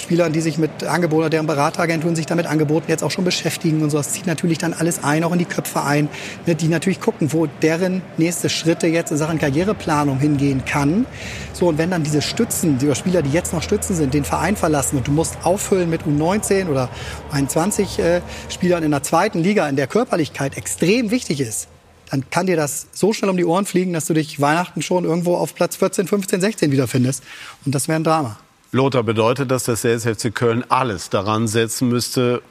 Spielern, 0.00 0.32
die 0.32 0.40
sich 0.40 0.58
mit 0.58 0.84
Angeboten, 0.84 1.30
deren 1.30 1.46
Berateragenturen 1.46 2.16
sich 2.16 2.26
damit 2.26 2.46
Angeboten 2.46 2.86
jetzt 2.88 3.04
auch 3.04 3.10
schon 3.10 3.24
beschäftigen 3.24 3.82
und 3.82 3.90
so. 3.90 3.98
Das 3.98 4.12
zieht 4.12 4.26
natürlich 4.26 4.58
dann 4.58 4.72
alles 4.72 5.04
ein, 5.04 5.24
auch 5.24 5.32
in 5.32 5.38
die 5.38 5.44
Köpfe 5.44 5.82
ein, 5.82 6.08
ne, 6.46 6.54
die 6.54 6.68
natürlich 6.68 7.00
gucken, 7.00 7.32
wo 7.32 7.46
deren 7.46 8.02
nächste 8.16 8.48
Schritte 8.48 8.86
jetzt 8.86 9.10
in 9.10 9.18
Sachen 9.18 9.38
Karriereplanung 9.38 10.18
hingehen 10.18 10.64
kann. 10.64 11.06
So, 11.52 11.68
und 11.68 11.78
wenn 11.78 11.90
dann 11.90 12.02
diese 12.02 12.22
Stützen, 12.22 12.78
die 12.78 12.94
Spieler, 12.94 13.22
die 13.22 13.30
jetzt 13.30 13.52
noch 13.52 13.62
Stützen 13.62 13.94
sind, 13.94 14.14
den 14.14 14.24
Verein 14.24 14.56
verlassen 14.56 14.96
und 14.96 15.06
du 15.06 15.12
musst 15.12 15.36
auffüllen 15.44 15.90
mit 15.90 16.02
U19 16.02 16.68
oder 16.68 16.88
21 17.32 17.98
äh, 17.98 18.20
Spielern 18.48 18.82
in 18.82 18.90
der 18.90 19.02
zweiten 19.02 19.40
Liga, 19.40 19.68
in 19.68 19.76
der 19.76 19.86
Körperlichkeit 19.86 20.56
extrem 20.56 21.10
wichtig 21.10 21.40
ist, 21.40 21.68
dann 22.10 22.28
kann 22.30 22.46
dir 22.46 22.56
das 22.56 22.88
so 22.92 23.12
schnell 23.12 23.30
um 23.30 23.36
die 23.36 23.44
Ohren 23.44 23.66
fliegen, 23.66 23.92
dass 23.92 24.06
du 24.06 24.14
dich 24.14 24.40
Weihnachten 24.40 24.82
schon 24.82 25.04
irgendwo 25.04 25.36
auf 25.36 25.54
Platz 25.54 25.76
14, 25.76 26.08
15, 26.08 26.40
16 26.40 26.72
wiederfindest. 26.72 27.22
Und 27.64 27.74
das 27.74 27.86
wäre 27.86 28.00
ein 28.00 28.04
Drama. 28.04 28.38
Lothar, 28.72 29.02
bedeutet 29.02 29.50
das, 29.50 29.64
dass 29.64 29.82
der 29.82 29.94
SFC 29.94 30.34
Köln 30.34 30.64
alles 30.68 31.10
daran 31.10 31.48
setzen 31.48 31.88
müsste, 31.88 32.42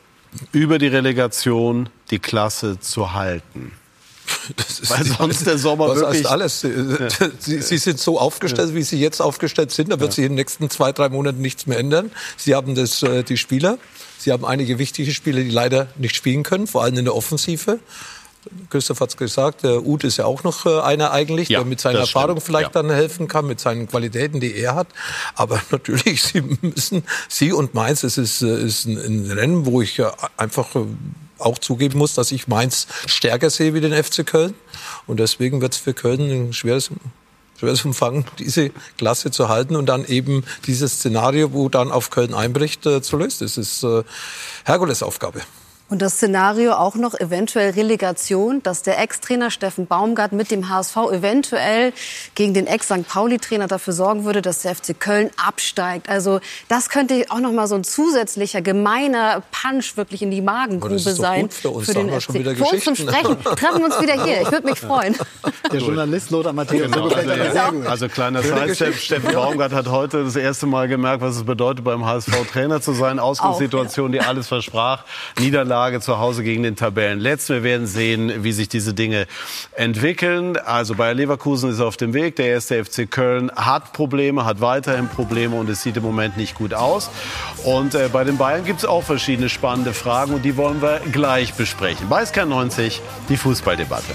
über 0.51 0.77
die 0.77 0.87
Relegation 0.87 1.89
die 2.11 2.19
Klasse 2.19 2.79
zu 2.79 3.13
halten? 3.13 3.71
Weil 4.89 5.05
sonst 5.05 5.47
der 5.47 5.57
Sommer 5.57 5.89
was 5.89 5.99
wirklich... 5.99 6.29
alles. 6.29 6.61
Sie, 6.61 7.61
Sie, 7.61 7.77
sind 7.77 7.99
so 7.99 8.19
aufgestellt, 8.19 8.75
wie 8.75 8.83
Sie 8.83 8.99
jetzt 8.99 9.21
aufgestellt 9.21 9.71
sind. 9.71 9.91
Da 9.91 9.99
wird 9.99 10.13
sich 10.13 10.23
in 10.25 10.31
den 10.31 10.35
nächsten 10.35 10.69
zwei, 10.69 10.91
drei 10.91 11.09
Monaten 11.09 11.41
nichts 11.41 11.67
mehr 11.67 11.79
ändern. 11.79 12.11
Sie 12.37 12.55
haben 12.55 12.75
das, 12.75 13.01
äh, 13.03 13.23
die 13.23 13.37
Spieler. 13.37 13.77
Sie 14.17 14.31
haben 14.31 14.45
einige 14.45 14.77
wichtige 14.77 15.11
Spieler, 15.11 15.41
die 15.41 15.49
leider 15.49 15.87
nicht 15.97 16.15
spielen 16.15 16.43
können, 16.43 16.67
vor 16.67 16.83
allem 16.83 16.97
in 16.97 17.05
der 17.05 17.15
Offensive. 17.15 17.79
Christoph 18.69 19.01
hat 19.01 19.09
es 19.09 19.17
gesagt, 19.17 19.63
der 19.63 19.85
Uth 19.85 20.03
ist 20.05 20.17
ja 20.17 20.25
auch 20.25 20.43
noch 20.43 20.65
äh, 20.65 20.79
einer 20.81 21.11
eigentlich, 21.11 21.49
Ja, 21.49 21.59
der 21.59 21.65
mit 21.67 21.81
seiner 21.81 21.99
das 21.99 22.09
stimmt. 22.09 22.21
Erfahrung 22.23 22.41
vielleicht 22.41 22.73
Ja. 22.75 22.81
dann 22.81 22.89
helfen 22.91 23.27
kann, 23.27 23.45
mit 23.47 23.59
seinen 23.59 23.87
Qualitäten, 23.87 24.39
die 24.39 24.55
er 24.55 24.75
hat. 24.75 24.87
Aber 25.35 25.61
natürlich, 25.71 26.23
Sie 26.23 26.41
müssen, 26.61 27.03
Sie 27.27 27.51
und 27.51 27.73
Mainz, 27.73 28.03
es 28.03 28.17
ist, 28.17 28.41
äh, 28.41 28.61
ist 28.63 28.85
ein, 28.85 29.29
Rennen, 29.31 29.65
wo 29.65 29.81
ich 29.81 29.99
äh, 29.99 30.05
einfach 30.37 30.73
äh, 30.75 30.79
auch 31.37 31.57
zugeben 31.57 31.97
muss, 31.97 32.13
dass 32.15 32.31
ich 32.31 32.47
Mainz 32.47 32.87
stärker 33.05 33.49
sehe 33.49 33.73
wie 33.73 33.81
den 33.81 33.93
FC 34.03 34.25
Köln. 34.25 34.53
Und 35.07 35.19
deswegen 35.19 35.61
wird 35.61 35.73
es 35.73 35.79
für 35.79 35.93
Köln 35.93 36.21
ein 36.49 36.53
schweres, 36.53 36.89
schweres 37.59 37.83
Umfang, 37.83 38.25
diese 38.39 38.71
Klasse 38.97 39.31
zu 39.31 39.49
halten 39.49 39.75
und 39.75 39.85
dann 39.87 40.05
eben 40.05 40.43
dieses 40.65 40.93
Szenario, 40.93 41.51
wo 41.53 41.67
dann 41.69 41.91
auf 41.91 42.09
Köln 42.09 42.33
einbricht, 42.33 42.85
äh, 42.85 43.01
zu 43.01 43.17
lösen. 43.17 43.37
Das 43.41 43.57
ist 43.57 43.83
äh, 43.83 44.03
Herkulesaufgabe. 44.65 45.41
Und 45.89 46.03
das 46.03 46.13
Szenario 46.13 46.73
auch 46.73 46.93
noch 46.93 47.19
eventuell 47.19 47.71
Relegation, 47.71 48.61
dass 48.61 48.83
der 48.83 48.99
Ex-Trainer 48.99 49.49
Steffen 49.49 49.87
Baumgart 49.87 50.33
mit 50.33 50.51
dem 50.51 50.69
HSV 50.69 50.95
eventuell 51.11 51.93
gegen 52.35 52.53
den 52.53 52.67
Ex-St. 52.67 53.07
Pauli-Trainer 53.07 53.67
dafür 53.67 53.93
sorgen 53.93 54.23
würde, 54.23 54.43
dass 54.43 54.61
der 54.61 54.75
FC 54.75 54.99
Köln 54.99 55.31
absteigt. 55.43 56.07
Also 56.07 56.41
das 56.67 56.89
könnte 56.89 57.25
auch 57.29 57.39
noch 57.39 57.51
mal 57.51 57.65
so 57.65 57.73
ein 57.73 57.83
zusätzlicher 57.83 58.61
gemeiner 58.61 59.41
Punch 59.51 59.97
wirklich 59.97 60.21
in 60.21 60.29
die 60.29 60.41
Magengrube 60.41 60.93
das 60.93 61.07
ist 61.07 61.17
sein 61.17 61.43
gut 61.43 61.53
für 61.53 61.69
uns, 61.71 61.87
für 61.87 61.93
da 61.93 61.99
den 62.01 62.09
FC. 62.11 62.21
schon 62.21 62.35
wieder 62.35 62.55
für 62.55 62.63
uns 62.65 62.83
zum. 62.83 62.95
Sprechen. 62.95 63.41
Treffen 63.41 63.79
wir 63.79 63.85
uns 63.85 63.99
wieder 63.99 64.23
hier. 64.23 64.41
Ich 64.41 64.51
würde 64.51 64.67
mich 64.67 64.79
freuen. 64.79 65.15
Der 65.71 65.79
Journalist 65.79 66.29
Lothar 66.29 66.53
Matthäus. 66.53 66.91
Genau, 66.91 67.07
also, 67.07 67.71
gut. 67.71 67.87
also 67.87 68.09
kleiner 68.09 68.43
Sidestep. 68.43 68.95
Steffen 68.95 69.33
Baumgart 69.33 69.71
hat 69.71 69.87
heute 69.87 70.23
das 70.23 70.35
erste 70.35 70.67
Mal 70.67 70.87
gemerkt, 70.87 71.21
was 71.21 71.37
es 71.37 71.43
bedeutet, 71.43 71.83
beim 71.83 72.05
HSV 72.05 72.31
Trainer 72.51 72.79
zu 72.79 72.93
sein. 72.93 73.17
Ausgangssituation, 73.17 74.11
die 74.11 74.19
alles 74.19 74.47
versprach. 74.47 75.03
Niederlage 75.39 75.78
zu 76.01 76.19
Hause 76.19 76.43
gegen 76.43 76.63
den 76.63 76.75
Tabellenletzten. 76.75 77.55
Wir 77.55 77.63
werden 77.63 77.87
sehen, 77.87 78.43
wie 78.43 78.51
sich 78.51 78.69
diese 78.69 78.93
Dinge 78.93 79.27
entwickeln. 79.75 80.57
Also 80.57 80.95
Bayer 80.95 81.13
Leverkusen 81.13 81.71
ist 81.71 81.79
auf 81.79 81.97
dem 81.97 82.13
Weg. 82.13 82.35
Der 82.35 82.47
erste 82.47 82.83
FC 82.83 83.09
Köln 83.09 83.51
hat 83.55 83.93
Probleme, 83.93 84.45
hat 84.45 84.61
weiterhin 84.61 85.07
Probleme 85.07 85.55
und 85.55 85.69
es 85.69 85.81
sieht 85.81 85.97
im 85.97 86.03
Moment 86.03 86.37
nicht 86.37 86.55
gut 86.55 86.73
aus. 86.73 87.09
Und 87.63 87.95
äh, 87.95 88.09
bei 88.11 88.23
den 88.23 88.37
Bayern 88.37 88.65
gibt 88.65 88.79
es 88.79 88.85
auch 88.85 89.03
verschiedene 89.03 89.49
spannende 89.49 89.93
Fragen 89.93 90.33
und 90.33 90.43
die 90.43 90.57
wollen 90.57 90.81
wir 90.81 91.01
gleich 91.11 91.53
besprechen. 91.53 92.09
Bei 92.09 92.23
SK90 92.23 92.99
die 93.29 93.37
Fußballdebatte. 93.37 94.13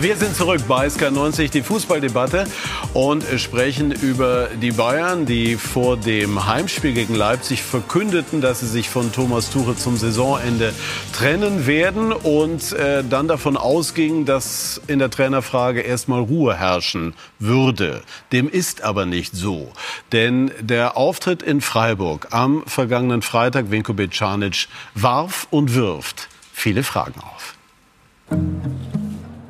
Wir 0.00 0.16
sind 0.16 0.34
zurück 0.34 0.62
bei 0.66 0.88
SK90, 0.88 1.52
die 1.52 1.62
Fußballdebatte 1.62 2.46
und 2.94 3.24
sprechen 3.36 3.92
über 3.92 4.48
die 4.60 4.72
Bayern, 4.72 5.24
die 5.24 5.54
vor 5.54 5.96
dem 5.96 6.46
Heimspiel 6.46 6.92
gegen 6.92 7.14
Leipzig 7.14 7.62
verkündeten, 7.62 8.40
dass 8.40 8.58
sie 8.58 8.66
sich 8.66 8.90
von 8.90 9.12
Thomas 9.12 9.50
Tuchel 9.50 9.76
zum 9.76 9.96
Saisonende 9.96 10.74
trennen 11.12 11.68
werden 11.68 12.12
und 12.12 12.72
äh, 12.72 13.04
dann 13.08 13.28
davon 13.28 13.56
ausgingen, 13.56 14.24
dass 14.24 14.80
in 14.88 14.98
der 14.98 15.10
Trainerfrage 15.10 15.80
erstmal 15.80 16.20
Ruhe 16.20 16.56
herrschen 16.58 17.14
würde. 17.38 18.02
Dem 18.32 18.48
ist 18.48 18.82
aber 18.82 19.06
nicht 19.06 19.36
so, 19.36 19.70
denn 20.10 20.50
der 20.60 20.96
Auftritt 20.96 21.40
in 21.40 21.60
Freiburg 21.60 22.26
am 22.32 22.64
vergangenen 22.66 23.22
Freitag, 23.22 23.70
Vinko 23.70 23.92
Becanic, 23.92 24.66
warf 24.94 25.46
und 25.50 25.72
wirft 25.74 26.28
viele 26.52 26.82
Fragen 26.82 27.20
auf. 27.20 27.54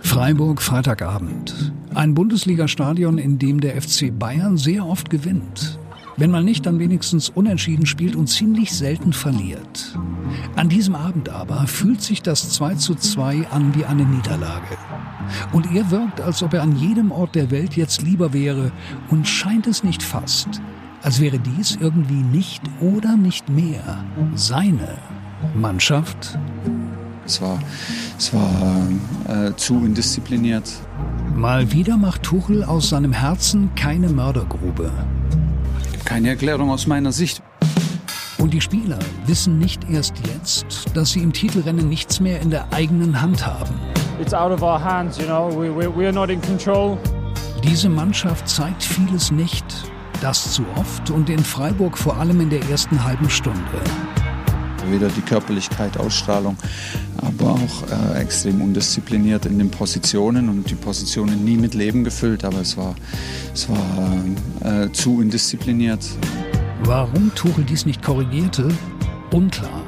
Freiburg, 0.04 0.60
Freitagabend. 0.62 1.72
Ein 1.94 2.14
Bundesliga-Stadion, 2.14 3.18
in 3.18 3.38
dem 3.38 3.60
der 3.60 3.80
FC 3.80 4.16
Bayern 4.16 4.56
sehr 4.56 4.86
oft 4.86 5.10
gewinnt. 5.10 5.78
Wenn 6.16 6.30
man 6.30 6.44
nicht, 6.44 6.66
dann 6.66 6.78
wenigstens 6.78 7.30
unentschieden 7.30 7.86
spielt 7.86 8.14
und 8.14 8.28
ziemlich 8.28 8.70
selten 8.72 9.12
verliert. 9.12 9.98
An 10.54 10.68
diesem 10.68 10.94
Abend 10.94 11.30
aber 11.30 11.66
fühlt 11.66 12.02
sich 12.02 12.22
das 12.22 12.50
2 12.50 12.74
zu 12.76 12.94
2 12.94 13.48
an 13.48 13.74
wie 13.74 13.86
eine 13.86 14.04
Niederlage. 14.04 14.76
Und 15.52 15.74
er 15.74 15.90
wirkt, 15.90 16.20
als 16.20 16.42
ob 16.44 16.52
er 16.52 16.62
an 16.62 16.76
jedem 16.76 17.10
Ort 17.10 17.34
der 17.34 17.50
Welt 17.50 17.74
jetzt 17.74 18.02
lieber 18.02 18.32
wäre 18.32 18.70
und 19.08 19.26
scheint 19.26 19.66
es 19.66 19.82
nicht 19.82 20.02
fast, 20.02 20.60
als 21.02 21.20
wäre 21.20 21.40
dies 21.40 21.76
irgendwie 21.80 22.22
nicht 22.22 22.62
oder 22.80 23.16
nicht 23.16 23.48
mehr 23.48 24.04
seine 24.34 24.98
Mannschaft. 25.54 26.38
Es 27.26 27.40
war, 27.40 27.58
es 28.18 28.32
war 28.34 28.86
äh, 29.28 29.54
zu 29.56 29.74
undiszipliniert. 29.76 30.70
Mal 31.34 31.72
wieder 31.72 31.96
macht 31.96 32.22
Tuchel 32.22 32.64
aus 32.64 32.90
seinem 32.90 33.12
Herzen 33.12 33.74
keine 33.74 34.08
Mördergrube. 34.08 34.90
Keine 36.04 36.28
Erklärung 36.28 36.70
aus 36.70 36.86
meiner 36.86 37.12
Sicht. 37.12 37.42
Und 38.38 38.52
die 38.52 38.60
Spieler 38.60 38.98
wissen 39.26 39.58
nicht 39.58 39.88
erst 39.90 40.14
jetzt, 40.26 40.66
dass 40.94 41.12
sie 41.12 41.20
im 41.20 41.32
Titelrennen 41.32 41.88
nichts 41.88 42.20
mehr 42.20 42.40
in 42.40 42.50
der 42.50 42.72
eigenen 42.72 43.22
Hand 43.22 43.46
haben. 43.46 43.74
It's 44.20 44.34
out 44.34 44.52
of 44.52 44.62
our 44.62 44.82
hands, 44.82 45.18
you 45.18 45.24
know. 45.24 45.50
We, 45.50 45.74
we, 45.74 45.88
we 45.88 46.04
are 46.04 46.12
not 46.12 46.28
in 46.28 46.40
control. 46.42 46.98
Diese 47.64 47.88
Mannschaft 47.88 48.46
zeigt 48.46 48.82
vieles 48.82 49.30
nicht. 49.30 49.64
Das 50.20 50.52
zu 50.52 50.62
oft 50.76 51.10
und 51.10 51.30
in 51.30 51.42
Freiburg 51.42 51.96
vor 51.96 52.16
allem 52.18 52.40
in 52.40 52.50
der 52.50 52.62
ersten 52.68 53.02
halben 53.02 53.28
Stunde. 53.28 53.60
Weder 54.90 55.08
die 55.08 55.20
Körperlichkeit, 55.22 55.98
Ausstrahlung, 55.98 56.56
aber 57.18 57.52
auch 57.52 58.14
äh, 58.14 58.20
extrem 58.20 58.60
undiszipliniert 58.60 59.46
in 59.46 59.58
den 59.58 59.70
Positionen 59.70 60.48
und 60.48 60.70
die 60.70 60.74
Positionen 60.74 61.44
nie 61.44 61.56
mit 61.56 61.74
Leben 61.74 62.04
gefüllt, 62.04 62.44
aber 62.44 62.58
es 62.58 62.76
war, 62.76 62.94
es 63.52 63.68
war 63.68 64.84
äh, 64.84 64.90
zu 64.92 65.16
undiszipliniert. 65.16 66.04
Warum 66.84 67.34
Tuchel 67.34 67.64
dies 67.64 67.86
nicht 67.86 68.02
korrigierte? 68.02 68.68
Unklar. 69.32 69.82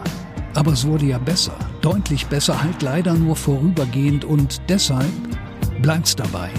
Aber 0.54 0.72
es 0.72 0.86
wurde 0.86 1.06
ja 1.06 1.18
besser. 1.18 1.52
Deutlich 1.82 2.26
besser, 2.26 2.62
halt 2.62 2.80
leider 2.82 3.14
nur 3.14 3.36
vorübergehend 3.36 4.24
und 4.24 4.62
deshalb 4.68 5.12
bleibt's 5.82 6.16
dabei. 6.16 6.50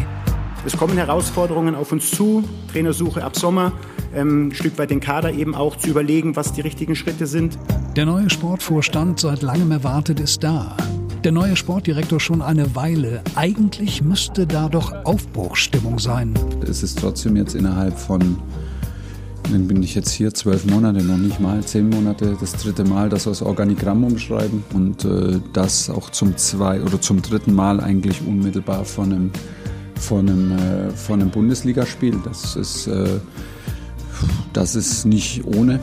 Es 0.68 0.76
kommen 0.76 0.98
Herausforderungen 0.98 1.76
auf 1.76 1.94
uns 1.94 2.12
zu, 2.12 2.44
Trainersuche 2.74 3.24
ab 3.24 3.38
Sommer, 3.38 3.72
ähm, 4.14 4.50
ein 4.50 4.52
Stück 4.52 4.78
weit 4.78 4.90
den 4.90 5.00
Kader 5.00 5.32
eben 5.32 5.56
auch 5.56 5.78
zu 5.78 5.90
überlegen, 5.90 6.36
was 6.36 6.52
die 6.52 6.60
richtigen 6.60 6.94
Schritte 6.94 7.26
sind. 7.26 7.58
Der 7.96 8.06
neue 8.06 8.30
Sportvorstand, 8.30 9.18
seit 9.18 9.44
langem 9.44 9.72
erwartet, 9.72 10.20
ist 10.20 10.44
da. 10.44 10.76
Der 11.24 11.32
neue 11.32 11.56
Sportdirektor 11.56 12.20
schon 12.20 12.42
eine 12.42 12.76
Weile. 12.76 13.22
Eigentlich 13.36 14.02
müsste 14.02 14.46
da 14.46 14.68
doch 14.68 14.92
Aufbruchsstimmung 15.06 16.00
sein. 16.00 16.34
Es 16.70 16.84
ist 16.84 17.00
trotzdem 17.00 17.38
jetzt 17.38 17.56
innerhalb 17.56 17.98
von, 17.98 18.38
dann 19.50 19.70
bin 19.70 19.82
ich 19.82 19.96
jetzt 19.96 20.12
hier, 20.12 20.34
zwölf 20.34 20.66
Monate, 20.66 21.02
noch 21.02 21.16
nicht 21.16 21.40
mal, 21.40 21.64
zehn 21.64 21.90
Monate, 21.90 22.36
das 22.42 22.52
dritte 22.52 22.84
Mal, 22.84 23.08
dass 23.08 23.26
wir 23.26 23.32
das 23.32 23.42
Organigramm 23.42 24.04
umschreiben 24.04 24.66
und 24.74 25.06
äh, 25.06 25.40
das 25.54 25.90
auch 25.90 26.10
zum 26.10 26.36
zwei 26.36 26.82
oder 26.82 27.00
zum 27.00 27.22
dritten 27.22 27.54
Mal 27.54 27.80
eigentlich 27.80 28.20
unmittelbar 28.28 28.84
von 28.84 29.14
einem, 29.14 29.32
von 30.00 30.30
einem, 30.30 30.52
äh, 30.52 30.92
von 30.92 31.22
einem 31.22 31.30
Bundesligaspiel. 31.30 32.20
Das 32.24 32.56
ist, 32.56 32.88
äh, 32.88 33.20
das 34.54 34.76
ist 34.76 35.06
nicht 35.06 35.46
ohne. 35.46 35.80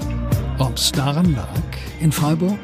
Ob's 0.59 0.93
daran 0.93 1.35
lag, 1.35 1.49
in 2.01 2.13
Freiburg? 2.13 2.59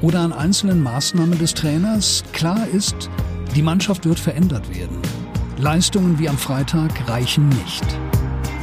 Oder 0.00 0.20
an 0.20 0.32
einzelnen 0.32 0.82
Maßnahmen 0.82 1.38
des 1.38 1.54
Trainers? 1.54 2.24
Klar 2.32 2.66
ist, 2.72 3.08
die 3.54 3.62
Mannschaft 3.62 4.04
wird 4.04 4.18
verändert 4.18 4.68
werden. 4.74 4.98
Leistungen 5.58 6.18
wie 6.18 6.28
am 6.28 6.38
Freitag 6.38 7.08
reichen 7.08 7.48
nicht. 7.48 7.84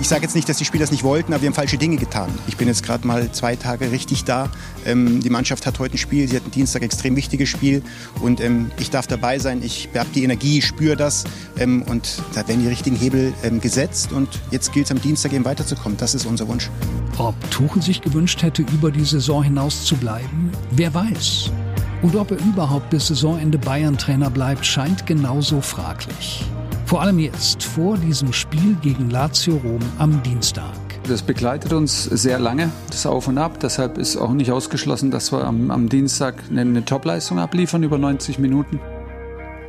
Ich 0.01 0.07
sage 0.07 0.21
jetzt 0.21 0.33
nicht, 0.33 0.47
dass 0.47 0.57
die 0.57 0.65
Spieler 0.65 0.85
es 0.85 0.91
nicht 0.91 1.03
wollten, 1.03 1.33
aber 1.33 1.41
wir 1.41 1.47
haben 1.47 1.53
falsche 1.53 1.77
Dinge 1.77 1.97
getan. 1.97 2.29
Ich 2.47 2.55
bin 2.55 2.69
jetzt 2.69 2.83
gerade 2.83 3.05
mal 3.05 3.29
zwei 3.33 3.57
Tage 3.57 3.91
richtig 3.91 4.23
da. 4.23 4.49
Ähm, 4.85 5.19
die 5.19 5.29
Mannschaft 5.29 5.65
hat 5.65 5.77
heute 5.77 5.95
ein 5.95 5.97
Spiel, 5.97 6.25
sie 6.27 6.37
hat 6.37 6.45
ein 6.45 6.51
Dienstag 6.51 6.83
extrem 6.83 7.17
wichtiges 7.17 7.49
Spiel 7.49 7.83
und 8.21 8.39
ähm, 8.39 8.71
ich 8.79 8.89
darf 8.89 9.07
dabei 9.07 9.39
sein. 9.39 9.61
Ich 9.61 9.89
habe 9.93 10.09
die 10.15 10.23
Energie, 10.23 10.59
ich 10.59 10.65
spüre 10.65 10.95
das 10.95 11.25
ähm, 11.57 11.81
und 11.83 12.23
da 12.33 12.47
werden 12.47 12.61
die 12.61 12.69
richtigen 12.69 12.95
Hebel 12.95 13.33
ähm, 13.43 13.59
gesetzt 13.59 14.13
und 14.13 14.29
jetzt 14.51 14.71
gilt 14.71 14.85
es 14.85 14.91
am 14.91 15.01
Dienstag 15.01 15.33
eben 15.33 15.43
weiterzukommen. 15.43 15.97
Das 15.97 16.15
ist 16.15 16.25
unser 16.25 16.47
Wunsch. 16.47 16.69
Ob 17.17 17.35
Tuchel 17.51 17.81
sich 17.81 17.99
gewünscht 17.99 18.41
hätte, 18.41 18.61
über 18.61 18.91
die 18.91 19.03
Saison 19.03 19.43
hinaus 19.43 19.83
zu 19.83 19.97
bleiben, 19.97 20.51
wer 20.71 20.93
weiß. 20.93 21.51
Und 22.01 22.15
ob 22.15 22.31
er 22.31 22.37
überhaupt 22.37 22.89
bis 22.89 23.07
Saisonende 23.07 23.57
Bayern-Trainer 23.57 24.29
bleibt, 24.29 24.65
scheint 24.65 25.05
genauso 25.05 25.59
fraglich. 25.59 26.45
Vor 26.89 27.03
allem 27.03 27.19
jetzt, 27.19 27.61
vor 27.61 27.97
diesem 27.97 28.33
Spiel 28.33 28.75
gegen 28.81 29.11
Lazio 29.11 29.57
Rom 29.57 29.77
am 29.99 30.23
Dienstag. 30.23 30.73
Das 31.07 31.21
begleitet 31.21 31.71
uns 31.71 32.05
sehr 32.05 32.39
lange, 32.39 32.71
das 32.89 33.05
Auf 33.05 33.27
und 33.27 33.37
Ab. 33.37 33.59
Deshalb 33.59 33.99
ist 33.99 34.17
auch 34.17 34.33
nicht 34.33 34.51
ausgeschlossen, 34.51 35.11
dass 35.11 35.31
wir 35.31 35.43
am, 35.43 35.69
am 35.69 35.87
Dienstag 35.87 36.43
eine, 36.49 36.61
eine 36.61 36.83
Topleistung 36.83 37.37
abliefern 37.37 37.83
über 37.83 37.99
90 37.99 38.39
Minuten. 38.39 38.79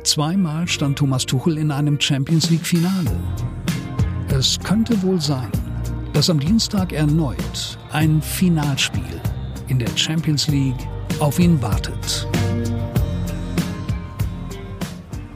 Zweimal 0.01 0.67
stand 0.67 0.97
Thomas 0.97 1.27
Tuchel 1.27 1.59
in 1.59 1.69
einem 1.69 2.01
Champions 2.01 2.49
League-Finale. 2.49 3.11
Es 4.29 4.59
könnte 4.59 4.99
wohl 5.03 5.21
sein, 5.21 5.51
dass 6.13 6.27
am 6.27 6.39
Dienstag 6.39 6.91
erneut 6.91 7.77
ein 7.91 8.19
Finalspiel 8.23 9.21
in 9.67 9.77
der 9.77 9.95
Champions 9.95 10.47
League 10.47 10.87
auf 11.19 11.37
ihn 11.37 11.61
wartet. 11.61 12.27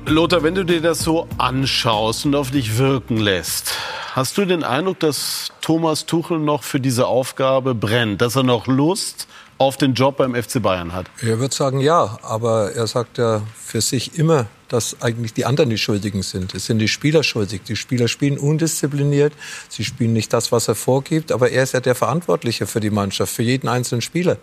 Lothar, 0.08 0.44
wenn 0.44 0.54
du 0.54 0.64
dir 0.64 0.82
das 0.82 1.00
so 1.00 1.28
anschaust 1.40 2.28
und 2.28 2.36
auf 2.36 2.52
dich 2.52 2.78
wirken 2.78 3.18
lässt, 3.18 3.74
hast 4.14 4.38
du 4.38 4.46
den 4.46 4.64
Eindruck, 4.64 5.00
dass 5.00 5.50
Thomas 5.62 6.06
Tuchel 6.06 6.38
noch 6.38 6.62
für 6.64 6.80
diese 6.80 7.08
Aufgabe 7.08 7.74
brennt, 7.74 8.22
dass 8.22 8.36
er 8.36 8.44
noch 8.44 8.68
Lust 8.68 9.28
auf 9.58 9.78
den 9.78 9.96
Job 9.96 10.18
beim 10.18 10.36
FC 10.36 10.62
Bayern 10.62 10.94
hat? 10.94 11.08
Er 11.22 11.40
wird 11.40 11.54
sagen 11.54 11.80
ja, 11.80 12.20
aber 12.22 12.74
er 12.74 12.86
sagt 12.86 13.18
ja 13.18 13.42
für 13.60 13.82
sich 13.82 14.20
immer, 14.20 14.46
dass 14.68 15.02
eigentlich 15.02 15.34
die 15.34 15.46
anderen 15.46 15.72
die 15.72 15.78
Schuldigen 15.80 16.22
sind. 16.22 16.54
Es 16.54 16.68
sind 16.68 16.78
die 16.78 16.88
Spieler 16.88 17.24
schuldig. 17.24 17.64
Die 17.64 17.76
Spieler 17.76 18.08
spielen 18.08 18.38
undiszipliniert, 18.38 19.34
sie 19.70 19.84
spielen 19.84 20.14
nicht 20.14 20.32
das, 20.34 20.52
was 20.52 20.68
er 20.68 20.76
vorgibt, 20.76 21.32
aber 21.32 21.50
er 21.50 21.64
ist 21.64 21.74
ja 21.74 21.80
der 21.80 21.96
Verantwortliche 21.96 22.68
für 22.68 22.80
die 22.80 22.92
Mannschaft, 22.92 23.34
für 23.34 23.44
jeden 23.44 23.68
einzelnen 23.68 24.02
Spieler. 24.02 24.38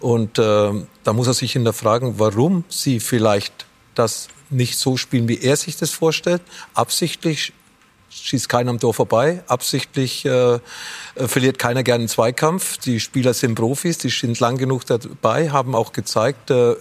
Und 0.00 0.38
äh, 0.38 0.72
da 1.04 1.12
muss 1.12 1.26
er 1.26 1.34
sich 1.34 1.52
hinterfragen, 1.52 2.18
warum 2.18 2.64
sie 2.70 2.98
vielleicht 3.00 3.66
das 3.94 4.28
nicht 4.50 4.78
so 4.78 4.96
spielen, 4.96 5.28
wie 5.28 5.40
er 5.40 5.56
sich 5.56 5.76
das 5.76 5.90
vorstellt. 5.90 6.42
Absichtlich 6.74 7.52
schießt 8.10 8.48
keiner 8.48 8.70
am 8.70 8.78
Tor 8.78 8.94
vorbei. 8.94 9.42
Absichtlich 9.46 10.24
äh, 10.24 10.54
äh, 10.54 10.58
verliert 11.16 11.58
keiner 11.58 11.82
gerne 11.82 12.02
einen 12.02 12.08
Zweikampf. 12.08 12.78
Die 12.78 13.00
Spieler 13.00 13.34
sind 13.34 13.54
Profis, 13.54 13.98
die 13.98 14.08
sind 14.08 14.38
lang 14.40 14.56
genug 14.56 14.86
dabei, 14.86 15.50
haben 15.50 15.74
auch 15.74 15.92
gezeigt, 15.92 16.50
äh, 16.50 16.76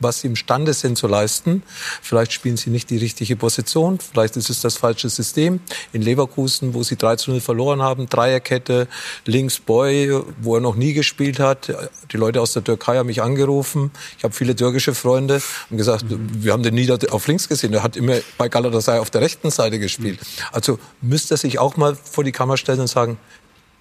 was 0.00 0.20
sie 0.20 0.26
imstande 0.26 0.74
sind 0.74 0.98
zu 0.98 1.06
leisten. 1.06 1.62
Vielleicht 2.02 2.32
spielen 2.32 2.56
sie 2.56 2.70
nicht 2.70 2.90
die 2.90 2.96
richtige 2.96 3.36
Position, 3.36 3.98
vielleicht 4.00 4.36
ist 4.36 4.50
es 4.50 4.60
das 4.60 4.76
falsche 4.76 5.08
System. 5.08 5.60
In 5.92 6.02
Leverkusen, 6.02 6.74
wo 6.74 6.82
sie 6.82 6.96
3 6.96 7.16
zu 7.16 7.30
0 7.30 7.40
verloren 7.40 7.82
haben, 7.82 8.08
Dreierkette, 8.08 8.88
links 9.26 9.58
Boy, 9.60 10.20
wo 10.40 10.56
er 10.56 10.60
noch 10.60 10.74
nie 10.74 10.92
gespielt 10.92 11.38
hat. 11.38 11.72
Die 12.12 12.16
Leute 12.16 12.40
aus 12.40 12.52
der 12.52 12.64
Türkei 12.64 12.96
haben 12.96 13.06
mich 13.06 13.22
angerufen. 13.22 13.90
Ich 14.18 14.24
habe 14.24 14.34
viele 14.34 14.56
türkische 14.56 14.94
Freunde 14.94 15.40
und 15.70 15.76
gesagt, 15.76 16.10
mhm. 16.10 16.28
wir 16.42 16.52
haben 16.52 16.62
den 16.62 16.74
nie 16.74 16.90
auf 17.10 17.26
links 17.26 17.48
gesehen. 17.48 17.72
Er 17.72 17.82
hat 17.82 17.96
immer 17.96 18.16
bei 18.38 18.48
Galatasaray 18.48 19.00
auf 19.00 19.10
der 19.10 19.20
rechten 19.20 19.50
Seite 19.50 19.78
gespielt. 19.78 20.18
Also 20.52 20.78
müsste 21.00 21.34
er 21.34 21.38
sich 21.38 21.58
auch 21.58 21.76
mal 21.76 21.94
vor 21.96 22.24
die 22.24 22.32
Kamera 22.32 22.56
stellen 22.56 22.80
und 22.80 22.88
sagen, 22.88 23.18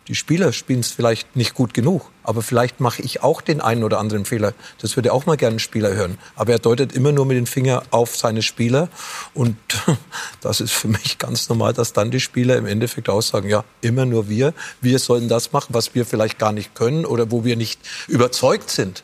die 0.09 0.15
Spieler 0.15 0.51
spielen 0.53 0.79
es 0.79 0.91
vielleicht 0.91 1.35
nicht 1.35 1.53
gut 1.53 1.75
genug, 1.75 2.09
aber 2.23 2.41
vielleicht 2.41 2.79
mache 2.79 3.03
ich 3.03 3.21
auch 3.21 3.41
den 3.41 3.61
einen 3.61 3.83
oder 3.83 3.99
anderen 3.99 4.25
Fehler. 4.25 4.55
Das 4.81 4.95
würde 4.95 5.13
auch 5.13 5.27
mal 5.27 5.37
gerne 5.37 5.57
ein 5.57 5.59
Spieler 5.59 5.93
hören. 5.93 6.17
Aber 6.35 6.51
er 6.51 6.57
deutet 6.57 6.93
immer 6.93 7.11
nur 7.11 7.27
mit 7.27 7.37
dem 7.37 7.45
Finger 7.45 7.83
auf 7.91 8.17
seine 8.17 8.41
Spieler 8.41 8.89
und 9.35 9.55
das 10.41 10.61
ist 10.61 10.71
für 10.71 10.87
mich 10.87 11.19
ganz 11.19 11.47
normal, 11.47 11.73
dass 11.73 11.93
dann 11.93 12.09
die 12.09 12.19
Spieler 12.19 12.57
im 12.57 12.65
Endeffekt 12.65 13.07
aussagen, 13.07 13.47
ja, 13.47 13.63
immer 13.81 14.07
nur 14.07 14.27
wir, 14.29 14.55
wir 14.81 14.97
sollen 14.97 15.29
das 15.29 15.51
machen, 15.51 15.75
was 15.75 15.93
wir 15.93 16.07
vielleicht 16.07 16.39
gar 16.39 16.53
nicht 16.53 16.73
können 16.73 17.05
oder 17.05 17.29
wo 17.29 17.45
wir 17.45 17.55
nicht 17.55 17.79
überzeugt 18.07 18.71
sind 18.71 19.03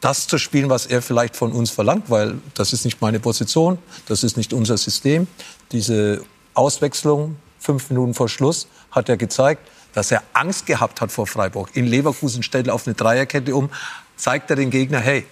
das 0.00 0.26
zu 0.28 0.38
spielen, 0.38 0.68
was 0.68 0.86
er 0.86 1.02
vielleicht 1.02 1.34
von 1.34 1.52
uns 1.52 1.70
verlangt, 1.70 2.10
weil 2.10 2.38
das 2.54 2.72
ist 2.72 2.84
nicht 2.84 3.00
meine 3.00 3.18
Position, 3.18 3.78
das 4.06 4.22
ist 4.22 4.36
nicht 4.36 4.52
unser 4.52 4.76
System. 4.76 5.26
Diese 5.72 6.22
Auswechslung 6.54 7.36
fünf 7.58 7.90
Minuten 7.90 8.14
vor 8.14 8.28
Schluss 8.28 8.68
hat 8.90 9.08
er 9.08 9.16
gezeigt, 9.16 9.68
dass 9.92 10.10
er 10.10 10.22
Angst 10.32 10.66
gehabt 10.66 11.00
hat 11.00 11.10
vor 11.10 11.26
Freiburg. 11.26 11.70
In 11.74 11.86
Leverkusen 11.86 12.42
stellt 12.42 12.66
er 12.66 12.74
auf 12.74 12.86
eine 12.86 12.94
Dreierkette 12.94 13.54
um, 13.54 13.70
zeigt 14.16 14.50
er 14.50 14.56
den 14.56 14.70
Gegner, 14.70 15.00
hey, 15.00 15.26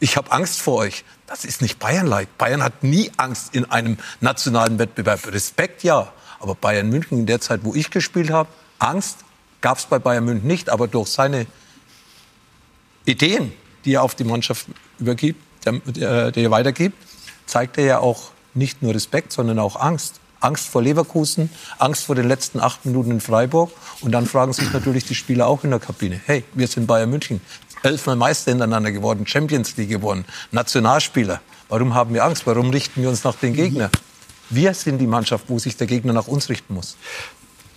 ich 0.00 0.16
habe 0.16 0.30
Angst 0.30 0.60
vor 0.60 0.76
euch. 0.76 1.04
Das 1.26 1.44
ist 1.44 1.60
nicht 1.60 1.78
Bayern-like. 1.78 2.38
Bayern 2.38 2.62
hat 2.62 2.82
nie 2.82 3.10
Angst 3.16 3.54
in 3.54 3.64
einem 3.70 3.98
nationalen 4.20 4.78
Wettbewerb. 4.78 5.26
Respekt 5.32 5.82
ja, 5.82 6.12
aber 6.40 6.54
Bayern 6.54 6.88
München 6.88 7.18
in 7.18 7.26
der 7.26 7.40
Zeit, 7.40 7.60
wo 7.64 7.74
ich 7.74 7.90
gespielt 7.90 8.30
habe, 8.30 8.48
Angst 8.78 9.18
gab 9.60 9.78
es 9.78 9.86
bei 9.86 9.98
Bayern 9.98 10.24
München 10.24 10.46
nicht, 10.46 10.70
aber 10.70 10.86
durch 10.86 11.08
seine 11.08 11.46
Ideen, 13.04 13.52
die 13.84 13.94
er 13.94 14.02
auf 14.02 14.14
die 14.14 14.24
Mannschaft 14.24 14.66
übergibt, 14.98 15.42
der, 15.64 16.30
der 16.30 16.36
er 16.36 16.50
weitergibt, 16.50 16.96
zeigt 17.46 17.78
er 17.78 17.84
ja 17.84 17.98
auch 17.98 18.30
nicht 18.54 18.82
nur 18.82 18.94
Respekt, 18.94 19.32
sondern 19.32 19.58
auch 19.58 19.76
Angst. 19.76 20.20
Angst 20.40 20.68
vor 20.68 20.82
Leverkusen, 20.82 21.50
Angst 21.78 22.04
vor 22.04 22.14
den 22.14 22.28
letzten 22.28 22.60
acht 22.60 22.84
Minuten 22.86 23.10
in 23.10 23.20
Freiburg. 23.20 23.70
Und 24.00 24.12
dann 24.12 24.26
fragen 24.26 24.52
sich 24.52 24.72
natürlich 24.72 25.04
die 25.04 25.14
Spieler 25.14 25.46
auch 25.46 25.64
in 25.64 25.70
der 25.70 25.80
Kabine, 25.80 26.20
hey, 26.26 26.44
wir 26.54 26.66
sind 26.66 26.86
Bayern 26.86 27.10
München, 27.10 27.40
elfmal 27.82 28.16
Meister 28.16 28.50
hintereinander 28.50 28.92
geworden, 28.92 29.26
Champions 29.26 29.76
League 29.76 29.90
gewonnen, 29.90 30.24
Nationalspieler. 30.52 31.40
Warum 31.68 31.94
haben 31.94 32.14
wir 32.14 32.24
Angst? 32.24 32.46
Warum 32.46 32.70
richten 32.70 33.02
wir 33.02 33.08
uns 33.08 33.24
nach 33.24 33.34
den 33.34 33.54
Gegner? 33.54 33.90
Wir 34.50 34.72
sind 34.72 34.98
die 34.98 35.06
Mannschaft, 35.06 35.44
wo 35.48 35.58
sich 35.58 35.76
der 35.76 35.86
Gegner 35.86 36.12
nach 36.12 36.26
uns 36.26 36.48
richten 36.48 36.74
muss. 36.74 36.96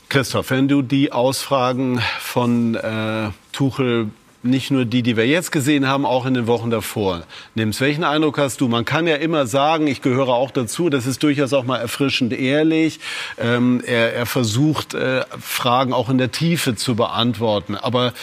Christoph, 0.08 0.50
wenn 0.50 0.68
du 0.68 0.82
die 0.82 1.12
Ausfragen 1.12 2.02
von 2.20 2.76
äh, 2.76 3.30
Tuchel 3.52 4.10
nicht 4.44 4.72
nur 4.72 4.86
die, 4.86 5.04
die 5.04 5.18
wir 5.18 5.28
jetzt 5.28 5.52
gesehen 5.52 5.88
haben, 5.88 6.06
auch 6.06 6.26
in 6.26 6.34
den 6.34 6.48
Wochen 6.48 6.70
davor 6.70 7.24
nimmst. 7.56 7.82
Welchen 7.82 8.04
Eindruck 8.04 8.38
hast 8.38 8.62
du? 8.62 8.68
Man 8.68 8.86
kann 8.86 9.08
ja 9.08 9.16
immer 9.16 9.46
sagen, 9.46 9.88
ich 9.88 10.02
gehöre 10.02 10.30
auch 10.30 10.52
dazu, 10.52 10.90
das 10.90 11.06
ist 11.06 11.22
durchaus 11.24 11.54
auch 11.54 11.64
mal 11.64 11.78
erfrischend 11.78 12.34
ehrlich. 12.34 13.00
Ähm, 13.38 13.82
er, 13.86 14.14
er, 14.14 14.26
versucht, 14.26 14.94
äh, 14.94 15.26
Fragen 15.40 15.94
auch 15.94 16.10
in 16.10 16.18
der 16.18 16.32
Tiefe 16.32 16.76
zu 16.76 16.96
beantworten. 16.96 17.76
Aber 17.76 18.14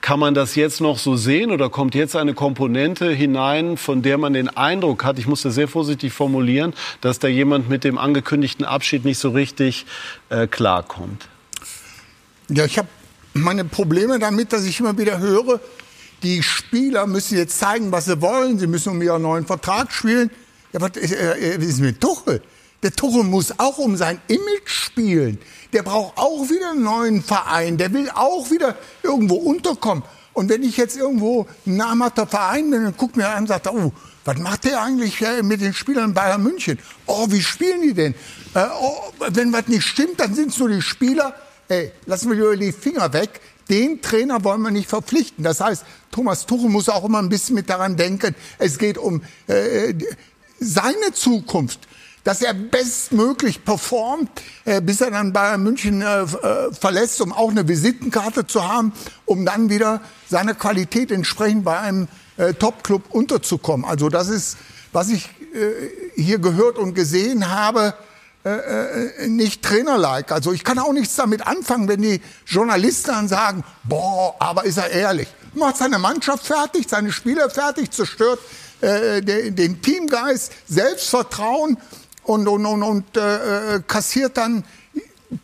kann 0.00 0.18
man 0.18 0.34
das 0.34 0.56
jetzt 0.56 0.80
noch 0.80 0.98
so 0.98 1.16
sehen 1.16 1.52
oder 1.52 1.70
kommt 1.70 1.94
jetzt 1.94 2.16
eine 2.16 2.34
Komponente 2.34 3.10
hinein, 3.10 3.76
von 3.76 4.02
der 4.02 4.18
man 4.18 4.32
den 4.32 4.48
Eindruck 4.48 5.04
hat, 5.04 5.18
ich 5.18 5.26
muss 5.26 5.42
das 5.42 5.54
sehr 5.54 5.68
vorsichtig 5.68 6.12
formulieren, 6.12 6.74
dass 7.00 7.20
da 7.20 7.28
jemand 7.28 7.68
mit 7.68 7.84
dem 7.84 7.98
angekündigten 7.98 8.64
Abschied 8.64 9.04
nicht 9.04 9.18
so 9.18 9.30
richtig 9.30 9.86
äh, 10.28 10.48
klarkommt? 10.48 11.28
Ja, 12.48 12.64
ich 12.64 12.78
habe 12.78 12.88
meine 13.34 13.64
Probleme 13.64 14.18
damit, 14.18 14.52
dass 14.52 14.64
ich 14.64 14.78
immer 14.80 14.96
wieder 14.98 15.18
höre, 15.18 15.60
die 16.22 16.42
Spieler 16.42 17.06
müssen 17.06 17.36
jetzt 17.36 17.58
zeigen, 17.58 17.90
was 17.90 18.04
sie 18.04 18.20
wollen. 18.20 18.58
Sie 18.58 18.66
müssen 18.66 18.90
um 18.90 19.02
ihren 19.02 19.22
neuen 19.22 19.46
Vertrag 19.46 19.92
spielen. 19.92 20.30
Ja, 20.72 20.80
was 20.80 20.92
ist, 20.96 21.12
äh, 21.12 21.56
ist 21.56 21.80
mit 21.80 22.00
Tuchel? 22.00 22.42
Der 22.82 22.92
Tuchel 22.92 23.24
muss 23.24 23.58
auch 23.58 23.78
um 23.78 23.96
sein 23.96 24.20
Image 24.28 24.68
spielen. 24.68 25.38
Der 25.72 25.82
braucht 25.82 26.16
auch 26.18 26.48
wieder 26.48 26.72
einen 26.72 26.82
neuen 26.82 27.22
Verein. 27.22 27.76
Der 27.76 27.92
will 27.92 28.10
auch 28.14 28.50
wieder 28.50 28.76
irgendwo 29.02 29.36
unterkommen. 29.36 30.04
Und 30.32 30.48
wenn 30.48 30.62
ich 30.62 30.76
jetzt 30.76 30.96
irgendwo 30.96 31.46
ein 31.66 31.76
namhafter 31.76 32.26
Verein 32.26 32.70
bin, 32.70 32.84
dann 32.84 32.96
guckt 32.96 33.16
mir 33.16 33.28
an 33.28 33.42
und 33.42 33.48
sagt, 33.48 33.68
oh, 33.68 33.92
was 34.24 34.38
macht 34.38 34.64
der 34.64 34.82
eigentlich 34.82 35.20
mit 35.42 35.60
den 35.60 35.74
Spielern 35.74 36.14
Bayern 36.14 36.42
München? 36.42 36.78
Oh, 37.06 37.26
wie 37.28 37.42
spielen 37.42 37.82
die 37.82 37.94
denn? 37.94 38.14
Äh, 38.54 38.66
oh, 38.80 39.12
wenn 39.30 39.52
was 39.52 39.66
nicht 39.66 39.86
stimmt, 39.86 40.20
dann 40.20 40.34
sind 40.34 40.50
es 40.50 40.58
nur 40.58 40.68
die 40.68 40.82
Spieler, 40.82 41.34
ey, 41.72 41.92
lassen 42.06 42.30
wir 42.30 42.56
die 42.56 42.72
Finger 42.72 43.12
weg. 43.12 43.40
Den 43.70 44.02
Trainer 44.02 44.44
wollen 44.44 44.60
wir 44.62 44.70
nicht 44.70 44.88
verpflichten. 44.88 45.44
Das 45.44 45.60
heißt, 45.60 45.84
Thomas 46.10 46.46
Tuchel 46.46 46.68
muss 46.68 46.88
auch 46.88 47.04
immer 47.04 47.18
ein 47.18 47.28
bisschen 47.28 47.54
mit 47.54 47.70
daran 47.70 47.96
denken, 47.96 48.34
es 48.58 48.78
geht 48.78 48.98
um 48.98 49.22
äh, 49.46 49.94
seine 50.60 51.12
Zukunft 51.14 51.88
dass 52.24 52.40
er 52.40 52.54
bestmöglich 52.54 53.64
performt, 53.64 54.30
äh, 54.64 54.80
bis 54.80 55.00
er 55.00 55.10
dann 55.10 55.32
Bayern 55.32 55.62
München 55.62 56.02
äh, 56.02 56.22
äh, 56.22 56.72
verlässt, 56.72 57.20
um 57.20 57.32
auch 57.32 57.50
eine 57.50 57.66
Visitenkarte 57.66 58.46
zu 58.46 58.62
haben, 58.62 58.92
um 59.24 59.44
dann 59.44 59.70
wieder 59.70 60.00
seiner 60.28 60.54
Qualität 60.54 61.10
entsprechend 61.10 61.64
bei 61.64 61.78
einem 61.78 62.06
äh, 62.36 62.54
Top-Club 62.54 63.06
unterzukommen. 63.10 63.84
Also 63.84 64.08
das 64.08 64.28
ist, 64.28 64.56
was 64.92 65.08
ich 65.08 65.30
äh, 65.52 66.20
hier 66.20 66.38
gehört 66.38 66.78
und 66.78 66.94
gesehen 66.94 67.50
habe, 67.50 67.94
äh, 68.44 69.24
äh, 69.24 69.28
nicht 69.28 69.62
trainerlike. 69.62 70.34
Also 70.34 70.52
ich 70.52 70.64
kann 70.64 70.78
auch 70.80 70.92
nichts 70.92 71.14
damit 71.14 71.46
anfangen, 71.46 71.86
wenn 71.86 72.02
die 72.02 72.20
Journalisten 72.44 73.12
dann 73.12 73.28
sagen, 73.28 73.62
boah, 73.84 74.34
aber 74.40 74.64
ist 74.64 74.78
er 74.78 74.90
ehrlich. 74.90 75.28
Macht 75.54 75.76
seine 75.76 76.00
Mannschaft 76.00 76.46
fertig, 76.46 76.86
seine 76.88 77.12
Spieler 77.12 77.50
fertig, 77.50 77.92
zerstört 77.92 78.40
äh, 78.80 79.20
den, 79.20 79.54
den 79.54 79.80
Teamgeist, 79.80 80.52
Selbstvertrauen 80.66 81.78
und, 82.24 82.48
und, 82.48 82.66
und, 82.66 82.82
und 82.82 83.16
äh, 83.16 83.80
kassiert 83.86 84.36
dann 84.36 84.64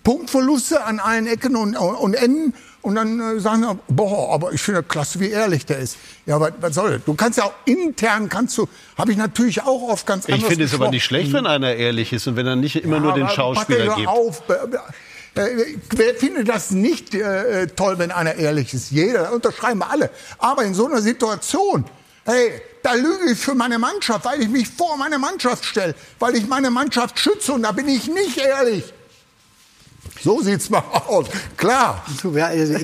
Punktverluste 0.02 0.84
an 0.84 0.98
allen 0.98 1.28
Ecken 1.28 1.54
und, 1.54 1.76
und 1.76 2.14
Enden 2.14 2.52
und 2.88 2.94
dann 2.94 3.20
äh, 3.20 3.38
sagen 3.38 3.64
sie, 3.64 3.78
boah, 3.88 4.32
aber 4.32 4.50
ich 4.54 4.62
finde 4.62 4.82
klasse, 4.82 5.20
wie 5.20 5.28
ehrlich 5.28 5.66
der 5.66 5.78
ist. 5.78 5.98
Ja, 6.24 6.36
aber 6.36 6.52
was 6.58 6.74
soll 6.74 6.92
das? 6.92 7.04
Du 7.04 7.12
kannst 7.12 7.36
ja 7.36 7.44
auch 7.44 7.52
intern, 7.66 8.30
kannst 8.30 8.56
du, 8.56 8.66
habe 8.96 9.12
ich 9.12 9.18
natürlich 9.18 9.60
auch 9.60 9.90
oft 9.90 10.06
ganz 10.06 10.24
anders 10.24 10.40
Ich 10.40 10.46
finde 10.46 10.64
es 10.64 10.72
aber 10.72 10.88
nicht 10.88 11.04
schlecht, 11.04 11.34
wenn 11.34 11.46
einer 11.46 11.74
ehrlich 11.74 12.14
ist 12.14 12.26
und 12.28 12.36
wenn 12.36 12.46
er 12.46 12.56
nicht 12.56 12.76
immer 12.76 12.96
ja, 12.96 13.02
nur 13.02 13.12
den 13.12 13.28
Schauspieler 13.28 13.94
gibt. 13.94 14.08
Auf. 14.08 14.42
Äh, 15.34 15.76
wer 15.90 16.14
findet 16.14 16.48
das 16.48 16.70
nicht 16.70 17.14
äh, 17.14 17.66
toll, 17.66 17.98
wenn 17.98 18.10
einer 18.10 18.36
ehrlich 18.36 18.72
ist? 18.72 18.90
Jeder, 18.90 19.24
da 19.24 19.28
unterschreiben 19.32 19.80
wir 19.80 19.90
alle. 19.90 20.08
Aber 20.38 20.64
in 20.64 20.72
so 20.72 20.86
einer 20.86 21.02
Situation, 21.02 21.84
hey, 22.24 22.62
da 22.82 22.94
lüge 22.94 23.32
ich 23.32 23.38
für 23.38 23.54
meine 23.54 23.78
Mannschaft, 23.78 24.24
weil 24.24 24.40
ich 24.40 24.48
mich 24.48 24.66
vor 24.66 24.96
meine 24.96 25.18
Mannschaft 25.18 25.66
stelle, 25.66 25.94
weil 26.20 26.36
ich 26.36 26.48
meine 26.48 26.70
Mannschaft 26.70 27.18
schütze 27.18 27.52
und 27.52 27.64
da 27.64 27.72
bin 27.72 27.86
ich 27.86 28.08
nicht 28.08 28.38
ehrlich. 28.38 28.94
So 30.22 30.42
sieht's 30.42 30.70
mal 30.70 30.82
aus. 31.06 31.26
Klar. 31.56 32.04
Also, 32.06 32.76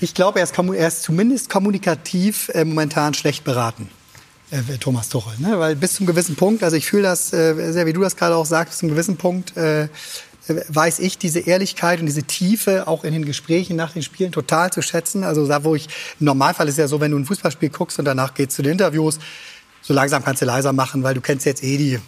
ich 0.00 0.14
glaube, 0.14 0.40
er 0.40 0.44
ist, 0.44 0.58
er 0.58 0.88
ist 0.88 1.02
zumindest 1.02 1.48
kommunikativ 1.50 2.50
äh, 2.50 2.64
momentan 2.64 3.14
schlecht 3.14 3.44
beraten. 3.44 3.88
äh, 4.50 4.78
Thomas 4.78 5.08
Tuchel. 5.08 5.32
Ne? 5.38 5.58
Weil 5.58 5.76
bis 5.76 5.94
zum 5.94 6.06
gewissen 6.06 6.36
Punkt, 6.36 6.62
also 6.62 6.76
ich 6.76 6.86
fühle 6.86 7.04
das 7.04 7.32
äh, 7.32 7.72
sehr, 7.72 7.86
wie 7.86 7.92
du 7.92 8.00
das 8.00 8.16
gerade 8.16 8.36
auch 8.36 8.46
sagst, 8.46 8.72
bis 8.72 8.78
zum 8.78 8.88
gewissen 8.88 9.16
Punkt 9.16 9.56
äh, 9.56 9.88
weiß 10.68 11.00
ich 11.00 11.18
diese 11.18 11.40
Ehrlichkeit 11.40 12.00
und 12.00 12.06
diese 12.06 12.22
Tiefe 12.22 12.88
auch 12.88 13.04
in 13.04 13.12
den 13.12 13.26
Gesprächen 13.26 13.76
nach 13.76 13.92
den 13.92 14.02
Spielen 14.02 14.32
total 14.32 14.72
zu 14.72 14.80
schätzen. 14.80 15.22
Also 15.24 15.46
da, 15.46 15.62
wo 15.62 15.74
ich, 15.74 15.88
im 16.20 16.24
Normalfall 16.26 16.68
ist 16.68 16.78
ja 16.78 16.88
so, 16.88 17.00
wenn 17.00 17.10
du 17.10 17.18
ein 17.18 17.26
Fußballspiel 17.26 17.68
guckst 17.68 17.98
und 17.98 18.06
danach 18.06 18.32
gehst 18.34 18.52
zu 18.52 18.62
den 18.62 18.72
Interviews, 18.72 19.18
so 19.82 19.92
langsam 19.92 20.24
kannst 20.24 20.40
du 20.40 20.46
leiser 20.46 20.72
machen, 20.72 21.02
weil 21.02 21.14
du 21.14 21.20
kennst 21.20 21.44
jetzt 21.44 21.62
eh 21.62 21.76
die 21.76 21.98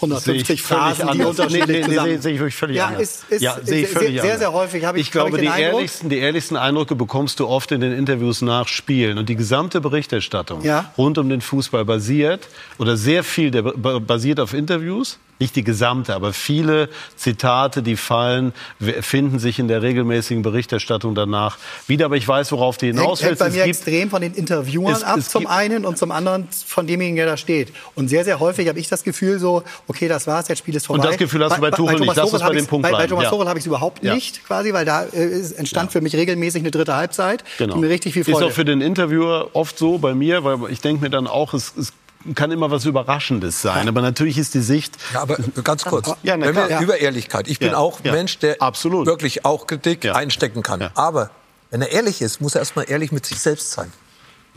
150 0.00 0.62
Phrasen, 0.62 1.08
die 1.12 1.22
unterschiedlich 1.22 1.86
nee, 1.88 1.96
nee. 1.96 2.02
Nee, 2.02 2.16
sehe 2.18 2.32
ich 2.34 2.38
wirklich 2.38 2.54
völlig 2.54 2.76
ja, 2.76 2.86
anders. 2.86 3.02
Ist, 3.02 3.24
ist, 3.30 3.42
ja, 3.42 3.56
sehe 3.62 3.82
ich 3.82 3.88
völlig 3.88 4.12
sehr, 4.12 4.22
anders. 4.22 4.38
sehr 4.38 4.52
häufig 4.52 4.84
habe 4.84 4.98
ich, 4.98 5.06
ich 5.06 5.12
glaube, 5.12 5.36
ich 5.36 5.42
die, 5.42 5.48
Eindruck, 5.48 5.74
ehrlichsten, 5.74 6.08
die 6.08 6.18
ehrlichsten 6.18 6.56
Eindrücke 6.56 6.94
bekommst 6.94 7.40
du 7.40 7.48
oft 7.48 7.72
in 7.72 7.80
den 7.80 7.92
Interviews 7.92 8.40
nach 8.40 8.68
Spielen. 8.68 9.18
Und 9.18 9.28
die 9.28 9.36
gesamte 9.36 9.80
Berichterstattung 9.80 10.62
Ja. 10.62 10.92
rund 10.96 11.18
um 11.18 11.28
den 11.28 11.40
Fußball 11.40 11.84
basiert, 11.84 12.46
oder 12.78 12.96
sehr 12.96 13.24
viel 13.24 13.50
der 13.50 13.62
ba- 13.62 13.98
basiert 13.98 14.38
auf 14.40 14.54
Interviews. 14.54 15.18
Nicht 15.40 15.54
die 15.56 15.62
gesamte, 15.62 16.14
aber 16.14 16.32
viele 16.32 16.88
Zitate, 17.16 17.82
die 17.82 17.96
fallen, 17.96 18.52
finden 19.00 19.38
sich 19.38 19.58
in 19.58 19.68
der 19.68 19.82
regelmäßigen 19.82 20.42
Berichterstattung 20.42 21.14
danach 21.14 21.58
wieder. 21.86 22.06
Aber 22.06 22.16
ich 22.16 22.26
weiß, 22.26 22.50
worauf 22.52 22.76
du 22.76 22.86
hinaus 22.86 23.20
hängt, 23.20 23.30
hängt 23.30 23.40
willst. 23.40 23.40
bei 23.40 23.50
mir 23.50 23.64
gibt- 23.64 23.76
extrem 23.76 24.10
von 24.10 24.20
den 24.22 24.34
Interviewern 24.34 24.92
Es- 24.94 25.04
ab, 25.04 25.16
es 25.18 25.28
zum 25.28 25.42
gibt- 25.42 25.52
einen 25.52 25.84
und 25.84 25.96
zum 25.96 26.10
anderen 26.10 26.48
von 26.66 26.86
demjenigen, 26.86 27.16
der 27.16 27.26
da 27.26 27.36
steht. 27.36 27.72
Und 27.94 28.08
sehr, 28.08 28.24
sehr 28.24 28.40
häufig 28.40 28.68
habe 28.68 28.78
ich 28.80 28.88
das 28.88 29.04
Gefühl 29.04 29.38
so, 29.38 29.62
okay, 29.86 30.08
das 30.08 30.26
war's, 30.26 30.48
jetzt 30.48 30.58
Spiel 30.58 30.74
ist 30.74 30.86
vorbei. 30.86 31.02
Und 31.04 31.08
das 31.12 31.18
Gefühl 31.18 31.44
hast 31.44 31.56
du 31.56 31.60
bei 31.60 31.70
Tuchel 31.70 32.00
nicht. 32.00 32.16
Lass 32.16 32.32
uns 32.32 32.42
bei 32.42 32.52
dem 32.54 32.66
Punkt 32.66 32.82
bei, 32.82 32.90
bei 32.90 32.96
bleiben. 32.98 33.10
Thomas 33.10 33.24
Ja. 33.24 33.30
Tuchel 33.30 33.48
habe 33.48 33.58
ich 33.58 33.62
es 33.62 33.66
überhaupt 33.66 34.02
Ja. 34.02 34.14
nicht, 34.14 34.44
quasi, 34.44 34.72
weil 34.72 34.84
da 34.84 35.04
äh, 35.04 35.40
entstand 35.56 35.92
für 35.92 36.00
mich 36.00 36.16
regelmäßig 36.16 36.62
eine 36.62 36.70
dritte 36.72 36.96
Halbzeit, 36.96 37.44
die 37.60 37.66
mir 37.66 37.88
richtig 37.88 38.12
viel 38.14 38.22
Ist 38.22 38.30
Freude 38.30 38.46
auch 38.46 38.50
für 38.50 38.64
den 38.64 38.80
Interviewer 38.80 39.50
oft 39.52 39.78
so 39.78 39.98
bei 39.98 40.14
mir, 40.14 40.42
weil 40.44 40.58
ich 40.70 40.80
denke 40.80 41.02
mir 41.02 41.10
dann 41.10 41.26
auch, 41.28 41.54
es, 41.54 41.72
es 41.78 41.92
kann 42.34 42.50
immer 42.50 42.70
was 42.70 42.84
Überraschendes 42.84 43.62
sein. 43.62 43.88
Aber 43.88 44.00
natürlich 44.02 44.38
ist 44.38 44.54
die 44.54 44.60
Sicht. 44.60 44.96
Ja, 45.14 45.20
aber 45.22 45.36
ganz 45.64 45.84
kurz. 45.84 46.08
Ja, 46.22 46.36
na 46.36 46.46
Wenn 46.46 46.56
wir 46.56 46.66
klar. 46.66 46.82
über 46.82 46.98
Ehrlichkeit. 46.98 47.48
Ich 47.48 47.58
bin 47.58 47.70
Ja, 47.72 47.76
auch 47.78 48.00
ja. 48.04 48.10
ein 48.12 48.18
Mensch, 48.18 48.38
der 48.38 48.60
Absolut. 48.60 49.06
wirklich 49.06 49.44
auch 49.44 49.66
Kritik 49.66 50.04
Ja. 50.04 50.14
einstecken 50.14 50.62
kann. 50.62 50.80
Ja. 50.80 50.90
Aber 50.94 51.30
wenn 51.70 51.80
er 51.82 51.90
ehrlich 51.92 52.20
ist, 52.22 52.40
muss 52.40 52.54
er 52.54 52.60
erstmal 52.60 52.90
ehrlich 52.90 53.12
mit 53.12 53.24
sich 53.26 53.38
selbst 53.38 53.70
sein. 53.72 53.92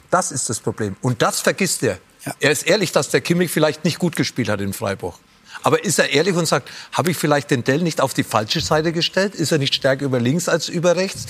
Das 0.10 0.32
ist 0.32 0.50
das 0.50 0.60
Problem. 0.60 0.96
Und 1.02 1.22
das 1.22 1.40
vergisst 1.40 1.84
er. 1.84 1.98
Er 2.40 2.52
ist 2.52 2.64
ehrlich, 2.68 2.92
dass 2.92 3.10
der 3.10 3.22
Kimmich 3.22 3.50
vielleicht 3.52 3.84
nicht 3.84 3.98
gut 4.00 4.16
gespielt 4.16 4.50
hat 4.50 4.62
in 4.62 4.74
Freiburg. 4.74 5.16
Aber 5.64 5.84
ist 5.84 6.00
er 6.00 6.10
ehrlich 6.10 6.36
und 6.36 6.48
sagt, 6.48 6.70
habe 6.92 7.12
ich 7.12 7.18
vielleicht 7.18 7.52
den 7.52 7.64
Dell 7.64 7.82
nicht 7.82 8.02
auf 8.02 8.14
die 8.14 8.24
falsche 8.24 8.62
Seite 8.62 8.92
gestellt? 8.92 9.36
Ist 9.36 9.52
er 9.52 9.58
nicht 9.58 9.74
stärker 9.76 10.06
über 10.06 10.20
links 10.20 10.50
als 10.50 10.70
über 10.70 10.96
rechts? 10.96 11.26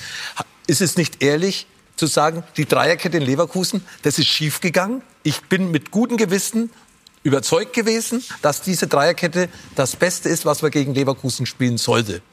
Ist 0.67 0.81
es 0.81 0.97
nicht 0.97 1.21
ehrlich 1.23 1.67
zu 2.01 2.07
sagen, 2.07 2.43
die 2.57 2.65
Dreierkette 2.65 3.17
in 3.17 3.23
Leverkusen, 3.23 3.85
das 4.01 4.17
ist 4.17 4.25
schiefgegangen? 4.25 5.03
Ich 5.21 5.41
bin 5.41 5.69
mit 5.69 5.91
gutem 5.91 6.17
Gewissen 6.17 6.71
überzeugt 7.21 7.73
gewesen, 7.73 8.23
dass 8.41 8.63
diese 8.63 8.87
Dreierkette 8.87 9.49
das 9.75 9.95
Beste 9.95 10.27
ist, 10.27 10.43
was 10.43 10.63
man 10.63 10.71
gegen 10.71 10.95
Leverkusen 10.95 11.45
spielen 11.45 11.77
sollte. 11.77 12.23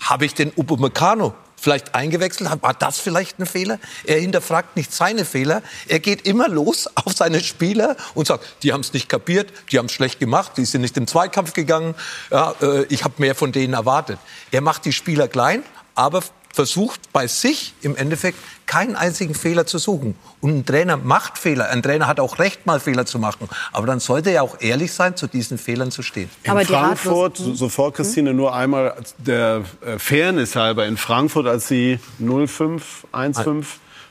Habe 0.00 0.26
ich 0.26 0.34
den 0.34 0.52
Upamecano 0.54 1.32
vielleicht 1.56 1.94
eingewechselt? 1.94 2.50
War 2.60 2.74
das 2.74 2.98
vielleicht 2.98 3.38
ein 3.38 3.46
Fehler? 3.46 3.78
Er 4.04 4.20
hinterfragt 4.20 4.76
nicht 4.76 4.92
seine 4.92 5.24
Fehler. 5.24 5.62
Er 5.88 6.00
geht 6.00 6.26
immer 6.26 6.48
los 6.48 6.86
auf 6.94 7.14
seine 7.14 7.40
Spieler 7.40 7.96
und 8.12 8.26
sagt, 8.26 8.44
die 8.62 8.74
haben 8.74 8.82
es 8.82 8.92
nicht 8.92 9.08
kapiert, 9.08 9.50
die 9.72 9.78
haben 9.78 9.86
es 9.86 9.92
schlecht 9.92 10.20
gemacht, 10.20 10.58
die 10.58 10.66
sind 10.66 10.82
nicht 10.82 10.98
im 10.98 11.06
Zweikampf 11.06 11.54
gegangen. 11.54 11.94
Ja, 12.30 12.54
äh, 12.60 12.84
ich 12.90 13.02
habe 13.04 13.14
mehr 13.16 13.34
von 13.34 13.50
denen 13.50 13.72
erwartet. 13.72 14.18
Er 14.50 14.60
macht 14.60 14.84
die 14.84 14.92
Spieler 14.92 15.26
klein, 15.26 15.62
aber 15.94 16.22
versucht 16.52 17.12
bei 17.12 17.26
sich 17.26 17.74
im 17.82 17.96
Endeffekt 17.96 18.38
keinen 18.66 18.96
einzigen 18.96 19.34
Fehler 19.34 19.66
zu 19.66 19.78
suchen. 19.78 20.14
Und 20.40 20.58
ein 20.58 20.66
Trainer 20.66 20.96
macht 20.96 21.38
Fehler. 21.38 21.70
Ein 21.70 21.82
Trainer 21.82 22.06
hat 22.06 22.20
auch 22.20 22.38
Recht, 22.38 22.66
mal 22.66 22.80
Fehler 22.80 23.06
zu 23.06 23.18
machen. 23.18 23.48
Aber 23.72 23.86
dann 23.86 24.00
sollte 24.00 24.30
er 24.30 24.42
auch 24.42 24.56
ehrlich 24.60 24.92
sein, 24.92 25.16
zu 25.16 25.26
diesen 25.26 25.58
Fehlern 25.58 25.90
zu 25.90 26.02
stehen. 26.02 26.30
In 26.42 26.52
Frankfurt, 26.66 27.36
so- 27.36 27.54
sofort 27.54 27.94
Christine, 27.96 28.32
nur 28.34 28.54
einmal 28.54 28.94
der 29.18 29.62
äh, 29.84 29.98
Fairness 29.98 30.54
halber, 30.56 30.86
in 30.86 30.96
Frankfurt, 30.96 31.46
als 31.46 31.68
sie 31.68 31.98
0-5, 32.22 32.80
1-5 33.12 33.64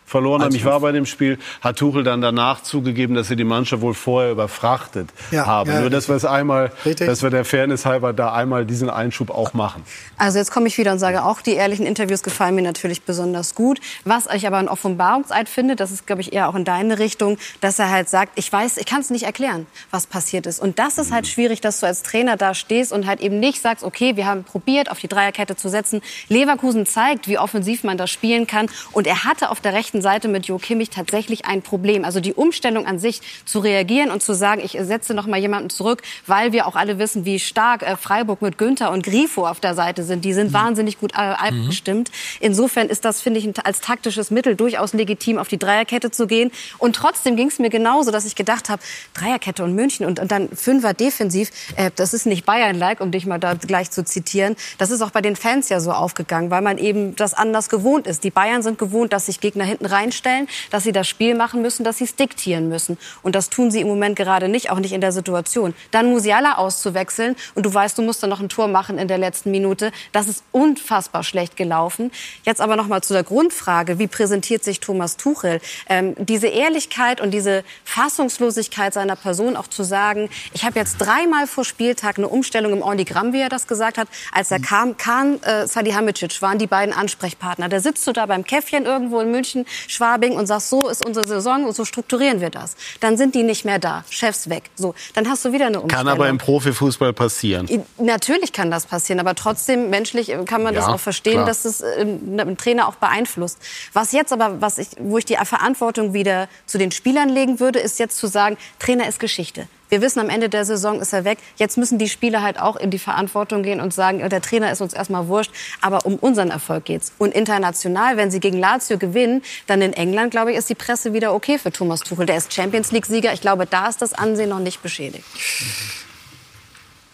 verloren 0.10 0.42
haben, 0.42 0.56
ich 0.56 0.66
war 0.66 0.80
bei 0.80 0.92
dem 0.92 1.06
Spiel, 1.06 1.38
hat 1.62 1.78
Tuchel 1.78 2.04
dann 2.04 2.20
danach 2.22 2.64
zugegeben, 2.64 3.16
dass 3.16 3.28
sie 3.28 3.36
die 3.36 3.44
Mannschaft 3.44 3.82
wohl 3.82 3.94
vorher 3.94 4.32
überfrachtet 4.32 5.10
Ja, 5.32 5.46
haben. 5.46 5.72
ja, 5.72 5.82
nur, 5.82 5.90
dass 5.90 6.08
wir 6.10 6.16
es 6.16 6.26
einmal, 6.26 6.72
Richtig. 6.86 7.08
dass 7.08 7.22
wir 7.22 7.30
der 7.30 7.46
Fairness 7.46 7.86
halber 7.86 8.12
da 8.14 8.34
einmal 8.34 8.66
diesen 8.66 8.90
Einschub 8.90 9.30
auch 9.30 9.54
machen. 9.54 9.84
Also 10.18 10.40
jetzt 10.40 10.52
komme 10.52 10.68
ich 10.68 10.78
wieder 10.78 10.92
und 10.92 11.00
sage, 11.00 11.24
auch 11.24 11.42
die 11.42 11.54
ehrlichen 11.54 11.86
Interviews 11.86 12.24
gefallen 12.24 12.56
mir 12.56 12.62
natürlich 12.64 13.04
besonders 13.04 13.54
gut. 13.56 13.80
Was 14.04 14.26
ich 14.34 14.48
aber 14.48 14.58
ein 14.58 14.68
Offenbarungseid 14.68 15.48
finde, 15.48 15.76
das 15.76 15.92
ist, 15.92 16.08
glaube 16.08 16.22
ich, 16.22 16.34
eher 16.34 16.50
auch 16.50 16.56
in 16.56 16.66
deine 16.66 17.00
Richtung, 17.00 17.38
dass 17.62 17.78
er 17.80 17.90
halt 17.92 18.10
sagt, 18.10 18.32
ich 18.36 18.52
weiß, 18.52 18.78
ich 18.78 18.86
kann 18.86 19.02
es 19.02 19.10
nicht 19.12 19.24
erklären, 19.24 19.68
was 19.92 20.08
passiert 20.08 20.46
ist. 20.48 20.60
Und 20.60 20.80
das 20.80 20.98
ist 20.98 21.12
halt 21.12 21.28
schwierig, 21.28 21.62
dass 21.62 21.80
du 21.80 21.86
als 21.86 22.02
Trainer 22.04 22.36
da 22.36 22.54
stehst 22.54 22.92
und 22.92 23.06
halt 23.06 23.20
eben 23.22 23.40
nicht 23.40 23.62
sagst, 23.62 23.84
okay, 23.84 24.16
wir 24.16 24.26
haben 24.26 24.44
probiert, 24.44 24.90
auf 24.90 25.00
die 25.00 25.08
Dreierkette 25.08 25.56
zu 25.56 25.70
setzen. 25.70 26.02
Leverkusen 26.28 26.86
zeigt, 26.86 27.28
wie 27.28 27.38
offensiv 27.38 27.84
man 27.84 27.98
das 27.98 28.10
spielen 28.10 28.48
kann. 28.48 28.68
Und 28.92 29.06
er 29.08 29.24
hatte 29.24 29.50
auf 29.52 29.62
der 29.62 29.74
rechten 29.74 29.99
Seite 30.02 30.28
mit 30.28 30.46
Jo 30.48 30.58
Kimmich 30.58 30.90
tatsächlich 30.90 31.46
ein 31.46 31.62
Problem. 31.62 32.06
Also 32.06 32.20
die 32.20 32.34
Umstellung 32.34 32.86
an 32.86 33.00
sich 33.00 33.22
zu 33.46 33.60
reagieren 33.60 34.12
und 34.12 34.22
zu 34.22 34.34
sagen, 34.34 34.62
ich 34.64 34.78
setze 34.82 35.14
noch 35.14 35.28
mal 35.28 35.38
jemanden 35.38 35.70
zurück, 35.70 36.02
weil 36.28 36.52
wir 36.52 36.68
auch 36.68 36.76
alle 36.76 37.00
wissen, 37.00 37.26
wie 37.26 37.40
stark 37.40 37.84
äh, 37.84 37.96
Freiburg 37.98 38.42
mit 38.42 38.58
Günther 38.58 38.92
und 38.92 39.04
Grifo 39.04 39.48
auf 39.48 39.60
der 39.60 39.76
Seite 39.76 40.04
sind. 40.04 40.26
Die 40.26 40.34
sind 40.34 40.54
wahnsinnig 40.54 41.00
gut 41.00 41.14
äh, 41.14 41.18
abgestimmt. 41.18 42.12
Insofern 42.40 42.88
ist 42.88 43.06
das, 43.06 43.22
finde 43.22 43.40
ich, 43.40 43.50
als 43.66 43.82
taktisches 43.82 44.32
Mittel 44.32 44.56
durchaus 44.56 44.94
legitim, 44.94 45.38
auf 45.38 45.48
die 45.48 45.58
Dreierkette 45.58 46.12
zu 46.12 46.28
gehen. 46.28 46.52
Und 46.78 46.96
trotzdem 46.96 47.36
ging 47.36 47.48
es 47.48 47.60
mir 47.60 47.70
genauso, 47.70 48.12
dass 48.12 48.26
ich 48.26 48.36
gedacht 48.36 48.70
habe, 48.70 48.82
Dreierkette 49.14 49.64
und 49.64 49.76
München 49.76 50.06
und, 50.06 50.20
und 50.20 50.32
dann 50.32 50.50
Fünfer 50.50 50.94
defensiv, 50.94 51.52
äh, 51.76 51.92
das 51.96 52.14
ist 52.14 52.26
nicht 52.26 52.46
Bayern-like, 52.46 53.02
um 53.02 53.12
dich 53.12 53.26
mal 53.26 53.40
da 53.40 53.54
gleich 53.54 53.92
zu 53.92 54.04
zitieren. 54.04 54.56
Das 54.78 54.92
ist 54.92 55.02
auch 55.02 55.12
bei 55.12 55.22
den 55.22 55.36
Fans 55.36 55.70
ja 55.70 55.80
so 55.80 55.92
aufgegangen, 55.92 56.50
weil 56.52 56.62
man 56.62 56.78
eben 56.78 57.16
das 57.16 57.34
anders 57.34 57.70
gewohnt 57.70 58.08
ist. 58.08 58.24
Die 58.24 58.32
Bayern 58.32 58.62
sind 58.62 58.78
gewohnt, 58.78 59.14
dass 59.14 59.28
sich 59.28 59.40
Gegner 59.40 59.64
hinten 59.64 59.86
reinstellen, 59.92 60.48
dass 60.72 60.84
sie 60.84 60.92
das 60.92 61.08
Spiel 61.08 61.36
machen 61.36 61.62
müssen, 61.62 61.84
dass 61.84 61.98
sie 61.98 62.04
es 62.06 62.16
diktieren 62.16 62.70
müssen. 62.70 62.98
Und 63.24 63.36
das 63.36 63.50
tun 63.50 63.72
sie 63.72 63.82
im 63.82 63.88
Moment 63.88 64.16
gerade 64.16 64.50
nicht, 64.50 64.72
auch 64.72 64.80
nicht 64.80 64.94
in 64.94 65.02
der 65.02 65.12
Situation. 65.12 65.74
Dann 65.92 66.10
Musiala 66.10 66.56
auszuwechseln 66.56 67.36
und 67.56 67.66
du 67.66 67.74
weißt, 67.74 67.98
du 67.98 68.02
musst 68.02 68.22
dann 68.24 68.30
noch 68.30 68.40
ein 68.40 68.50
Tor 68.50 68.68
machen 68.68 68.98
in 68.98 69.08
der 69.08 69.18
letzten 69.18 69.52
Minute. 69.52 69.92
Das 70.12 70.28
ist 70.28 70.44
unfassbar 70.52 71.24
schlecht 71.24 71.58
gelaufen. 71.58 72.12
Jetzt 72.44 72.62
aber 72.62 72.76
noch 72.76 72.88
mal 72.88 73.02
zu 73.02 73.14
der 73.14 73.24
Grundfrage, 73.24 74.00
wie 74.00 74.08
präsentiert 74.08 74.64
sich 74.64 74.80
Thomas 74.80 75.18
Tuchel? 75.18 75.62
Ähm, 75.88 76.16
diese 76.18 76.48
Ehrlichkeit 76.48 77.22
und 77.22 77.32
diese 77.32 77.64
Fassungslosigkeit 77.84 78.94
seiner 78.94 79.16
Person 79.16 79.56
auch 79.56 79.68
zu 79.68 79.84
sagen, 79.84 80.30
ich 80.54 80.64
habe 80.64 80.80
jetzt 80.80 80.98
dreimal 80.98 81.48
vor 81.48 81.66
Spieltag 81.66 82.18
eine 82.18 82.28
Umstellung 82.28 82.74
im 82.74 82.82
Ornigramm, 82.82 83.34
wie 83.34 83.42
er 83.42 83.50
das 83.50 83.68
gesagt 83.68 83.98
hat. 83.98 84.08
Als 84.32 84.52
er 84.52 84.60
kam, 84.60 84.98
Kahn, 84.98 85.42
äh, 85.44 85.68
Salihamidzic 85.68 86.42
waren 86.42 86.58
die 86.58 86.68
beiden 86.68 86.94
Ansprechpartner. 86.94 87.70
Da 87.70 87.80
sitzt 87.80 88.06
du 88.08 88.12
da 88.12 88.26
beim 88.26 88.44
Käffchen 88.44 88.86
irgendwo 88.86 89.20
in 89.20 89.32
München, 89.32 89.66
Schwabing 89.88 90.34
und 90.34 90.48
sagst, 90.48 90.70
so 90.70 90.88
ist 90.90 91.06
unsere 91.06 91.28
Saison 91.28 91.66
und 91.66 91.76
so 91.76 91.86
strukturieren 91.86 92.42
wir 92.42 92.50
das. 92.50 92.76
Dann 93.00 93.18
sind 93.18 93.36
die 93.36 93.44
nicht 93.44 93.66
mehr 93.66 93.80
da, 93.80 94.04
Chefs 94.10 94.50
weg. 94.50 94.64
So, 94.76 94.94
dann 95.14 95.30
hast 95.30 95.46
du 95.46 95.54
wieder 95.54 95.68
eine 95.68 95.82
Umstellung. 95.82 96.06
Kann 96.06 96.14
aber 96.14 96.30
im 96.30 96.38
Profifußball 96.38 97.14
passieren. 97.14 97.68
Natürlich 97.98 98.54
kann 98.54 98.72
das 98.72 98.86
passieren, 98.86 99.20
aber 99.20 99.36
trotzdem 99.36 99.90
menschlich 99.90 100.30
äh, 100.30 100.44
kann 100.46 100.64
man 100.64 100.74
das 100.74 100.86
Ja, 100.88 100.94
auch 100.94 101.00
verstehen, 101.00 101.34
klar. 101.34 101.46
dass 101.46 101.66
es 101.66 101.82
äh, 101.82 102.02
einen 102.02 102.58
Trainer 102.58 102.88
auch 102.88 102.96
beeinflusst. 102.96 103.58
Was 103.94 104.12
jetzt 104.12 104.34
aber, 104.34 104.62
was 104.62 104.78
ich, 104.78 104.90
wo 105.00 105.18
ich 105.18 105.26
die 105.26 105.36
Verantwortung 105.36 106.14
wieder 106.14 106.48
zu 106.66 106.78
den 106.78 106.92
Spielern 106.92 107.30
legen 107.30 107.60
würde, 107.60 107.80
ist 107.80 108.00
jetzt 108.00 108.18
zu 108.18 108.28
sagen, 108.28 108.58
Trainer 108.80 109.08
ist 109.08 109.20
Geschichte. 109.20 109.68
Wir 109.90 110.02
wissen, 110.02 110.20
am 110.20 110.30
Ende 110.30 110.50
der 110.50 110.66
Saison 110.66 111.02
ist 111.02 111.14
er 111.14 111.26
weg. 111.26 111.40
Jetzt 111.58 111.78
müssen 111.78 111.98
die 111.98 112.08
Spieler 112.10 112.44
halt 112.44 112.60
auch 112.60 112.76
in 112.76 112.92
die 112.92 113.00
Verantwortung 113.00 113.64
gehen 113.64 113.82
und 113.82 113.94
sagen, 113.94 114.28
der 114.28 114.42
Trainer 114.42 114.72
ist 114.72 114.82
uns 114.82 114.94
erstmal 114.94 115.28
wurscht, 115.28 115.52
aber 115.82 116.06
um 116.06 116.16
unseren 116.16 116.52
Erfolg 116.52 116.86
geht's. 116.86 117.12
Und 117.18 117.34
international, 117.34 118.16
wenn 118.16 118.30
sie 118.30 118.40
gegen 118.40 118.58
Lazio 118.58 118.98
gewinnen, 118.98 119.42
dann 119.68 119.82
in 119.82 119.94
England, 119.94 120.32
glaube 120.32 120.52
ich, 120.52 120.58
ist 120.58 120.70
die 120.70 120.76
Presse 120.76 121.14
wieder 121.14 121.34
okay 121.34 121.58
für 121.58 121.72
Thomas 121.72 122.02
Tuchel. 122.02 122.28
Der 122.28 122.38
ist 122.38 122.54
Champions 122.54 122.92
League-Sieger. 122.92 123.34
Ich 123.34 123.42
glaube, 123.42 123.66
da 123.66 123.88
ist 123.88 124.02
das 124.02 124.14
Ansehen 124.14 124.50
noch 124.50 124.60
nicht 124.60 124.84
beschädigt. 124.84 125.26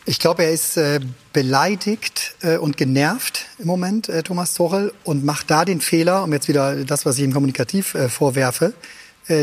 Ich 0.07 0.19
glaube, 0.19 0.43
er 0.43 0.51
ist 0.51 0.77
äh, 0.77 0.99
beleidigt 1.33 2.35
äh, 2.41 2.57
und 2.57 2.77
genervt 2.77 3.47
im 3.57 3.65
Moment, 3.65 4.07
äh, 4.07 4.21
Thomas 4.21 4.53
Tuchel, 4.53 4.93
und 5.03 5.25
macht 5.25 5.49
da 5.49 5.65
den 5.65 5.81
Fehler, 5.81 6.23
um 6.23 6.31
jetzt 6.31 6.47
wieder 6.47 6.83
das, 6.83 7.07
was 7.07 7.17
ich 7.17 7.23
ihm 7.23 7.33
kommunikativ 7.33 7.95
äh, 7.95 8.07
vorwerfe, 8.07 8.73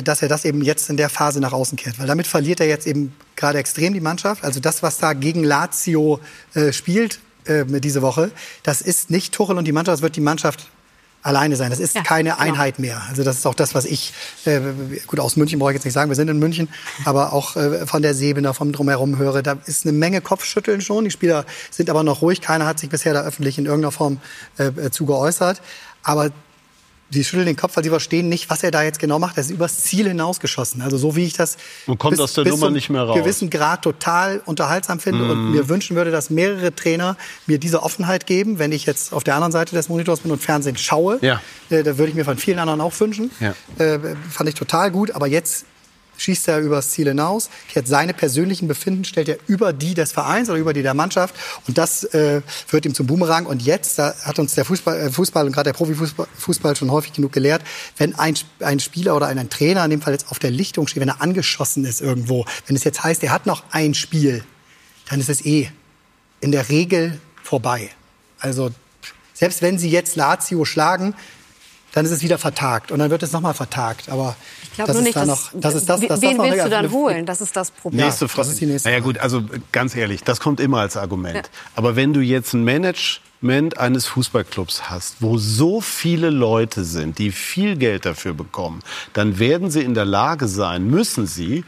dass 0.03 0.23
er 0.23 0.29
das 0.29 0.45
eben 0.45 0.63
jetzt 0.63 0.91
in 0.91 0.97
der 0.97 1.09
Phase 1.09 1.41
nach 1.41 1.53
außen 1.53 1.77
kehrt. 1.77 1.99
Weil 1.99 2.07
damit 2.07 2.27
verliert 2.27 2.61
er 2.61 2.67
jetzt 2.67 2.87
eben 2.87 3.15
gerade 3.37 3.59
extrem 3.59 3.93
die 3.95 4.01
Mannschaft. 4.01 4.45
Also 4.45 4.61
das, 4.61 4.83
was 4.83 4.99
da 4.99 5.13
gegen 5.13 5.43
Lazio 5.43 6.21
äh, 6.55 6.73
spielt 6.73 7.21
äh, 7.47 7.65
diese 7.65 8.03
Woche, 8.03 8.31
das 8.63 8.81
ist 8.81 9.11
nicht 9.11 9.35
Tuchel 9.35 9.59
und 9.59 9.65
die 9.65 9.73
Mannschaft, 9.73 9.97
das 9.97 10.03
wird 10.03 10.17
die 10.17 10.21
Mannschaft 10.21 10.69
alleine 11.23 11.57
sein. 11.57 11.71
Das 11.71 11.81
ist 11.81 11.95
Ja, 11.95 12.03
keine 12.03 12.31
genau. 12.31 12.43
Einheit 12.43 12.79
mehr. 12.79 13.03
Also 13.09 13.23
das 13.23 13.39
ist 13.39 13.47
auch 13.47 13.55
das, 13.55 13.75
was 13.75 13.85
ich, 13.85 14.13
äh, 14.45 14.61
gut, 15.07 15.21
aus 15.21 15.37
München 15.37 15.59
brauche 15.59 15.71
ich 15.71 15.77
jetzt 15.77 15.85
nicht 15.85 15.95
sagen, 15.95 16.11
wir 16.11 16.17
sind 16.17 16.29
in 16.29 16.39
München, 16.39 16.69
aber 17.05 17.33
auch 17.33 17.57
äh, 17.57 17.87
von 17.87 18.03
der 18.03 18.15
Sebener, 18.15 18.55
vom 18.55 18.73
Drumherum 18.73 19.19
höre, 19.19 19.43
da 19.43 19.59
ist 19.67 19.87
eine 19.87 19.93
Menge 19.93 20.21
Kopfschütteln 20.21 20.81
schon. 20.81 21.05
Die 21.05 21.11
Spieler 21.11 21.45
sind 21.71 21.91
aber 21.91 22.03
noch 22.03 22.23
ruhig. 22.23 22.41
Keiner 22.41 22.67
hat 22.67 22.79
sich 22.79 22.91
bisher 22.91 23.15
da 23.15 23.23
öffentlich 23.23 23.59
in 23.59 23.67
irgendeiner 23.67 23.93
Form 23.93 24.21
äh, 24.59 24.67
äh, 24.67 24.91
zu 24.91 25.07
geäußert. 25.07 25.63
Aber 26.03 26.31
Sie 27.13 27.25
schütteln 27.25 27.47
den 27.47 27.57
Kopf, 27.57 27.77
weil 27.77 27.85
sie 27.85 27.91
verstehen 27.91 28.29
nicht, 28.29 28.49
was 28.49 28.63
er 28.63 28.71
da 28.71 28.83
jetzt 28.83 28.99
genau 28.99 29.19
macht. 29.19 29.37
Er 29.37 29.43
ist 29.43 29.51
übers 29.51 29.79
Ziel 29.81 30.09
hinausgeschossen. 30.09 30.81
Also 30.83 30.97
so 30.97 31.15
wie 31.15 31.25
ich 31.25 31.35
das 31.35 31.59
und 31.87 31.99
kommt 31.99 32.13
bis, 32.13 32.21
aus 32.21 32.33
der 32.33 32.45
bis 32.45 32.53
Nummer 32.53 32.71
nicht 32.71 32.89
mehr 32.89 33.03
raus. 33.03 33.17
gewissen 33.17 33.51
Grad 33.51 33.83
total 33.83 34.41
unterhaltsam 34.47 34.99
finde 34.99 35.31
und 35.31 35.53
mir 35.53 35.69
wünschen 35.69 35.97
würde, 35.97 36.11
dass 36.11 36.31
mehrere 36.31 36.75
Trainer 36.75 37.17
mir 37.47 37.59
diese 37.59 37.83
Offenheit 37.83 38.27
geben, 38.27 38.59
wenn 38.59 38.73
ich 38.73 38.87
jetzt 38.87 39.13
auf 39.13 39.25
der 39.25 39.35
anderen 39.35 39.53
Seite 39.53 39.75
des 39.75 39.89
Monitors 39.89 40.21
bin 40.21 40.33
und 40.33 40.43
Fernsehen 40.43 40.77
schaue. 40.77 41.19
Ja. 41.21 41.41
Äh, 41.71 41.83
da 41.83 41.99
würde 41.99 42.11
ich 42.11 42.15
mir 42.15 42.25
von 42.25 42.39
vielen 42.39 42.59
anderen 42.59 42.81
auch 42.81 42.99
wünschen. 42.99 43.31
Ja. 43.41 43.55
Äh, 43.79 43.99
fand 44.31 44.49
ich 44.49 44.55
total 44.55 44.91
gut. 44.91 45.11
Aber 45.11 45.27
jetzt 45.27 45.67
schießt 46.17 46.49
er 46.49 46.61
übers 46.61 46.91
Ziel 46.91 47.09
hinaus. 47.09 47.51
Jetzt 47.75 47.89
seine 47.89 48.15
persönlichen 48.15 48.69
Befinden 48.69 49.05
stellt 49.05 49.29
er 49.29 49.39
über 49.47 49.73
die 49.73 49.95
des 49.95 50.13
Vereins 50.13 50.49
oder 50.51 50.59
über 50.59 50.73
die 50.73 50.83
der 50.83 50.95
Mannschaft. 50.95 51.35
Und 51.67 51.79
das 51.79 52.05
äh, 52.05 52.43
wird 52.71 52.87
ihm 52.87 52.95
zum 52.95 53.07
Boomerang. 53.07 53.47
Und 53.47 53.63
jetzt, 53.63 53.99
da 53.99 54.15
hat 54.23 54.39
uns 54.39 54.55
der 54.55 54.65
Fußball, 54.65 55.01
äh, 55.01 55.11
Fußball 55.11 55.47
und 55.47 55.53
gerade 55.53 55.71
der 55.71 55.77
Profifußball 55.77 56.27
Fußball 56.39 56.77
schon 56.77 56.91
häufig 56.91 57.13
genug 57.13 57.33
gelehrt, 57.33 57.63
wenn 57.97 58.15
ein, 58.15 58.35
ein 58.61 58.81
Spieler 58.81 59.17
oder 59.17 59.27
ein 59.27 59.51
Trainer 59.51 59.85
in 59.85 59.91
dem 59.91 60.03
Fall 60.03 60.13
jetzt 60.13 60.31
auf 60.31 60.39
der 60.39 60.51
Lichtung 60.51 60.87
steht, 60.87 61.01
wenn 61.01 61.09
er 61.09 61.21
angeschossen 61.21 61.85
ist 61.85 62.01
irgendwo, 62.01 62.45
wenn 62.67 62.77
es 62.77 62.85
jetzt 62.85 63.03
heißt, 63.03 63.23
er 63.23 63.33
hat 63.33 63.47
noch 63.47 63.65
ein 63.71 63.95
Spiel, 63.95 64.45
dann 65.09 65.21
ist 65.21 65.29
es 65.29 65.45
eh 65.45 65.71
in 66.41 66.53
der 66.53 66.69
Regel 66.69 67.21
vorbei. 67.43 67.91
Also 68.39 68.71
selbst 69.35 69.63
wenn 69.63 69.79
sie 69.79 69.91
jetzt 69.91 70.17
Lazio 70.17 70.65
schlagen, 70.65 71.15
dann 71.93 72.05
ist 72.05 72.11
es 72.11 72.23
wieder 72.23 72.39
vertagt 72.39 72.91
und 72.91 72.99
dann 72.99 73.11
wird 73.11 73.23
es 73.23 73.33
nochmal 73.33 73.55
vertagt. 73.55 74.09
Aber 74.09 74.37
Ich 74.73 74.77
glaube 74.77 74.89
das 74.89 74.97
nur 74.97 75.01
ist 75.03 75.05
nicht, 75.05 75.17
da 75.17 75.27
dass, 75.27 75.53
noch, 75.55 75.61
das 75.61 75.75
ist 75.75 75.89
das, 75.89 76.01
das, 76.01 76.09
das 76.09 76.23
wen 76.23 76.37
noch 76.37 76.45
willst 76.45 76.61
eine- 76.61 76.65
du 76.65 76.71
dann 76.71 76.91
holen? 76.93 77.27
Das 77.27 77.41
ist 77.41 77.55
das 77.57 77.71
Problem. 77.71 78.05
Nächste 78.05 78.27
Frage. 78.29 78.47
das 78.47 78.53
ist 78.55 78.61
die 78.61 78.67
nächste 78.67 78.89
naja 78.89 79.01
gut, 79.01 79.19
also 79.19 79.43
ganz 79.71 79.95
ehrlich, 79.95 80.25
das 80.25 80.41
kommt 80.41 80.61
immer 80.61 80.81
als 80.81 80.97
Argument. 80.97 81.51
Aber 81.77 81.95
wenn 81.97 82.13
du 82.13 82.21
jetzt 82.21 82.53
ein 82.55 82.65
Management 82.65 83.77
eines 83.79 84.07
Fußballclubs 84.07 84.91
hast, 84.91 85.17
wo 85.21 85.37
so 85.39 85.81
viele 85.81 86.31
Leute 86.31 86.85
sind, 86.85 87.19
die 87.19 87.33
viel 87.33 87.77
Geld 87.77 88.05
dafür 88.07 88.33
bekommen, 88.35 88.81
dann 89.13 89.39
werden 89.39 89.71
sie 89.71 89.83
in 89.83 89.95
der 89.95 90.05
Lage 90.07 90.49
sein, 90.49 90.87
müssen 90.89 91.27
sie, 91.27 91.65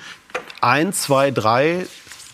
ein, 0.61 0.93
zwei, 0.93 1.31
drei 1.31 1.87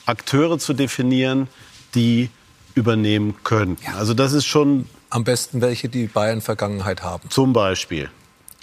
Akteure 0.07 0.59
zu 0.59 0.73
definieren, 0.73 1.49
die 1.95 2.31
übernehmen 2.77 3.35
könnten. 3.43 3.85
Also 3.99 4.15
das 4.15 4.33
ist 4.33 4.47
schon 4.47 4.87
Am 5.11 5.25
besten 5.25 5.61
welche, 5.61 5.89
die 5.89 6.07
Bayern-Vergangenheit 6.07 7.03
haben. 7.03 7.29
zum 7.29 7.53
Beispiel. 7.53 8.09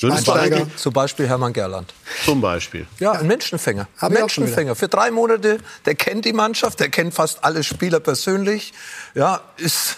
Beispiel, 0.01 0.67
zum 0.75 0.93
Beispiel 0.93 1.27
Hermann 1.27 1.53
Gerland. 1.53 1.93
Zum 2.23 2.39
Beispiel. 2.39 2.85
Ja, 2.99 3.13
ein 3.13 3.27
Menschenfänger. 3.27 3.87
Hab 3.97 4.11
Menschenfänger. 4.11 4.75
Für 4.75 4.87
drei 4.87 5.09
Monate, 5.09 5.57
der 5.85 5.95
kennt 5.95 6.25
die 6.25 6.33
Mannschaft, 6.33 6.79
der 6.79 6.89
kennt 6.89 7.13
fast 7.13 7.43
alle 7.43 7.63
Spieler 7.63 7.99
persönlich. 7.99 8.73
Ja, 9.15 9.41
ist, 9.57 9.97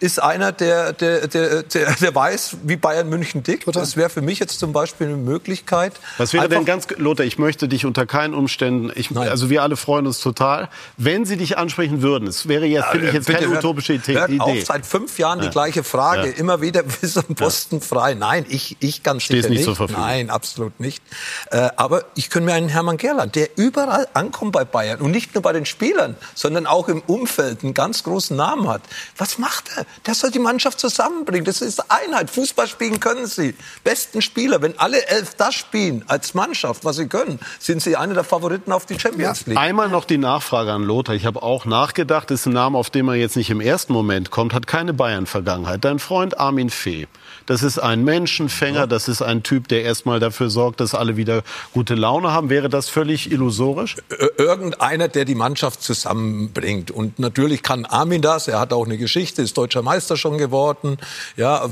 ist 0.00 0.22
einer, 0.22 0.52
der, 0.52 0.92
der, 0.92 1.26
der, 1.28 1.62
der, 1.62 1.92
der 1.94 2.14
weiß, 2.14 2.56
wie 2.64 2.76
Bayern 2.76 3.08
München 3.08 3.42
tickt. 3.42 3.64
Das 3.74 3.96
wäre 3.96 4.10
für 4.10 4.20
mich 4.22 4.38
jetzt 4.38 4.58
zum 4.58 4.72
Beispiel 4.72 5.06
eine 5.06 5.16
Möglichkeit. 5.16 5.94
Was 6.18 6.32
wäre 6.32 6.48
denn 6.48 6.64
ganz, 6.64 6.86
Lothar, 6.96 7.24
ich 7.24 7.38
möchte 7.38 7.68
dich 7.68 7.84
unter 7.86 8.06
keinen 8.06 8.34
Umständen, 8.34 8.90
ich, 8.94 9.16
also 9.16 9.48
wir 9.50 9.62
alle 9.62 9.76
freuen 9.76 10.06
uns 10.06 10.20
total, 10.20 10.68
wenn 10.96 11.24
sie 11.24 11.36
dich 11.36 11.56
ansprechen 11.58 12.02
würden. 12.02 12.28
Es 12.28 12.46
wäre 12.48 12.66
jetzt, 12.66 12.88
finde 12.88 13.08
ich, 13.08 13.14
jetzt 13.14 13.26
keine 13.28 13.46
hört- 13.48 13.64
utopische 13.64 13.94
Idee. 13.94 14.38
Auf, 14.38 14.64
seit 14.64 14.84
fünf 14.86 15.18
Jahren 15.18 15.38
die 15.40 15.46
Ja. 15.46 15.50
gleiche 15.50 15.82
Frage. 15.82 16.28
Ja. 16.28 16.34
Immer 16.36 16.60
wieder 16.60 16.82
bis 16.82 17.16
am 17.16 17.34
Posten 17.34 17.80
frei. 17.80 18.14
Nein, 18.14 18.44
ich, 18.48 18.76
ich 18.80 19.02
ganz 19.02 19.22
Stehst 19.22 19.42
sicher 19.44 19.48
nicht 19.50 19.58
nicht. 19.58 19.64
zur 19.64 19.76
Verfügung. 19.76 20.02
Nein, 20.02 20.30
absolut 20.30 20.78
nicht. 20.80 21.02
Äh, 21.50 21.70
aber 21.76 22.04
ich 22.14 22.30
könnte 22.30 22.46
mir 22.46 22.54
einen 22.54 22.68
Hermann 22.68 22.96
Gerland, 22.98 23.34
der 23.34 23.48
überall 23.56 24.08
ankommt 24.14 24.52
bei 24.52 24.64
Bayern 24.64 25.00
und 25.00 25.10
nicht 25.10 25.34
nur 25.34 25.42
bei 25.42 25.52
den 25.52 25.64
Spielern, 25.66 26.16
sondern 26.34 26.66
auch 26.66 26.88
im 26.88 27.00
Umfeld 27.06 27.62
einen 27.62 27.74
ganz 27.74 28.02
großen 28.02 28.36
Namen 28.36 28.68
hat. 28.68 28.82
Was 29.16 29.38
macht 29.38 29.70
er? 29.76 29.86
Der 30.04 30.14
soll 30.14 30.30
die 30.30 30.38
Mannschaft 30.38 30.78
zusammenbringen. 30.78 31.44
Das 31.44 31.60
ist 31.60 31.90
Einheit. 31.90 32.30
Fußball 32.30 32.66
spielen 32.66 33.00
können 33.00 33.26
sie. 33.26 33.54
Besten 33.84 34.22
Spieler. 34.22 34.60
Wenn 34.62 34.78
alle 34.78 35.06
elf 35.06 35.34
das 35.34 35.54
spielen 35.54 36.04
als 36.08 36.34
Mannschaft, 36.34 36.84
was 36.84 36.96
sie 36.96 37.06
können, 37.08 37.40
sind 37.58 37.82
sie 37.82 37.96
einer 37.96 38.14
der 38.14 38.24
Favoriten 38.24 38.72
auf 38.72 38.86
die 38.86 38.98
Champions 38.98 39.46
League. 39.46 39.58
Einmal 39.58 39.88
noch 39.88 40.04
die 40.04 40.18
Nachfrage 40.18 40.72
an 40.72 40.82
Lothar. 40.82 41.14
Ich 41.14 41.26
habe 41.26 41.42
auch 41.42 41.64
nachgedacht, 41.64 42.30
ist 42.30 42.46
ein 42.46 42.52
Name, 42.52 42.78
auf 42.78 42.90
den 42.90 43.06
man 43.06 43.18
jetzt 43.18 43.36
nicht 43.36 43.50
im 43.50 43.60
ersten 43.60 43.92
Moment 43.92 44.30
kommt, 44.30 44.52
hat 44.52 44.66
keine 44.66 44.92
Bayern-Vergangenheit. 44.92 45.84
Dein 45.84 45.98
Freund 45.98 46.38
Armin 46.38 46.70
Fee. 46.70 47.06
Das 47.46 47.62
ist 47.62 47.78
ein 47.78 48.04
Menschenfänger, 48.04 48.86
das 48.86 49.08
ist 49.08 49.22
ein 49.22 49.42
Typ, 49.42 49.68
der 49.68 49.82
erstmal 49.82 50.18
dafür 50.20 50.50
sorgt, 50.50 50.80
dass 50.80 50.94
alle 50.94 51.16
wieder 51.16 51.42
gute 51.72 51.94
Laune 51.94 52.32
haben. 52.32 52.50
Wäre 52.50 52.68
das 52.68 52.88
völlig 52.88 53.30
illusorisch? 53.30 53.96
Irgendeiner, 54.36 55.08
der 55.08 55.24
die 55.24 55.36
Mannschaft 55.36 55.82
zusammenbringt. 55.82 56.90
Und 56.90 57.18
natürlich 57.18 57.62
kann 57.62 57.84
Armin 57.84 58.20
das. 58.20 58.48
Er 58.48 58.58
hat 58.58 58.72
auch 58.72 58.84
eine 58.84 58.98
Geschichte, 58.98 59.42
ist 59.42 59.56
deutscher 59.56 59.82
Meister 59.82 60.16
schon 60.16 60.38
geworden. 60.38 60.98
Ja, 61.36 61.68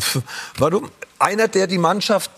warum? 0.59 0.91
Einer, 1.18 1.49
der 1.49 1.66
die 1.66 1.79
Mannschaft 1.79 2.31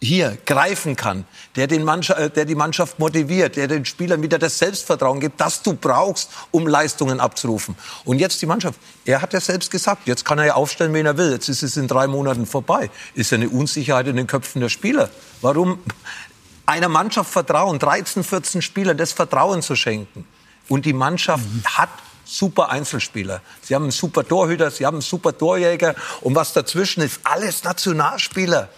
hier 0.00 0.38
greifen 0.46 0.94
kann, 0.94 1.24
der, 1.56 1.66
den 1.66 1.82
Mannschaft, 1.84 2.20
äh, 2.20 2.30
der 2.30 2.44
die 2.44 2.54
Mannschaft 2.54 2.98
motiviert, 2.98 3.56
der 3.56 3.66
den 3.66 3.84
Spielern 3.84 4.22
wieder 4.22 4.38
das 4.38 4.58
Selbstvertrauen 4.58 5.20
gibt, 5.20 5.40
das 5.40 5.62
du 5.62 5.74
brauchst, 5.74 6.30
um 6.50 6.66
Leistungen 6.66 7.20
abzurufen. 7.20 7.76
Und 8.04 8.18
jetzt 8.18 8.40
die 8.40 8.46
Mannschaft. 8.46 8.78
Er 9.04 9.22
hat 9.22 9.32
ja 9.32 9.40
selbst 9.40 9.70
gesagt, 9.70 10.06
jetzt 10.06 10.24
kann 10.24 10.38
er 10.38 10.46
ja 10.46 10.54
aufstellen, 10.54 10.92
wen 10.94 11.06
er 11.06 11.16
will. 11.16 11.32
Jetzt 11.32 11.48
ist 11.48 11.62
es 11.62 11.76
in 11.76 11.88
drei 11.88 12.06
Monaten 12.06 12.46
vorbei. 12.46 12.90
Ist 13.14 13.32
ja 13.32 13.36
eine 13.36 13.48
Unsicherheit 13.48 14.06
in 14.06 14.16
den 14.16 14.26
Köpfen 14.26 14.60
der 14.60 14.68
Spieler. 14.68 15.10
Warum 15.40 15.80
einer 16.66 16.88
Mannschaft 16.88 17.30
vertrauen, 17.30 17.78
13, 17.78 18.22
14 18.22 18.62
Spieler 18.62 18.94
das 18.94 19.12
Vertrauen 19.12 19.62
zu 19.62 19.74
schenken? 19.74 20.26
Und 20.68 20.84
die 20.84 20.92
Mannschaft 20.92 21.44
hat 21.64 21.88
super 22.24 22.70
Einzelspieler. 22.70 23.40
Sie 23.62 23.74
haben 23.74 23.84
einen 23.84 23.90
super 23.90 24.26
Torhüter, 24.26 24.70
sie 24.70 24.84
haben 24.84 24.96
einen 24.96 25.02
super 25.02 25.36
Torjäger. 25.36 25.94
Und 26.20 26.34
was 26.34 26.52
dazwischen 26.52 27.02
ist, 27.02 27.20
alles 27.24 27.64
Nationalspieler. 27.64 28.68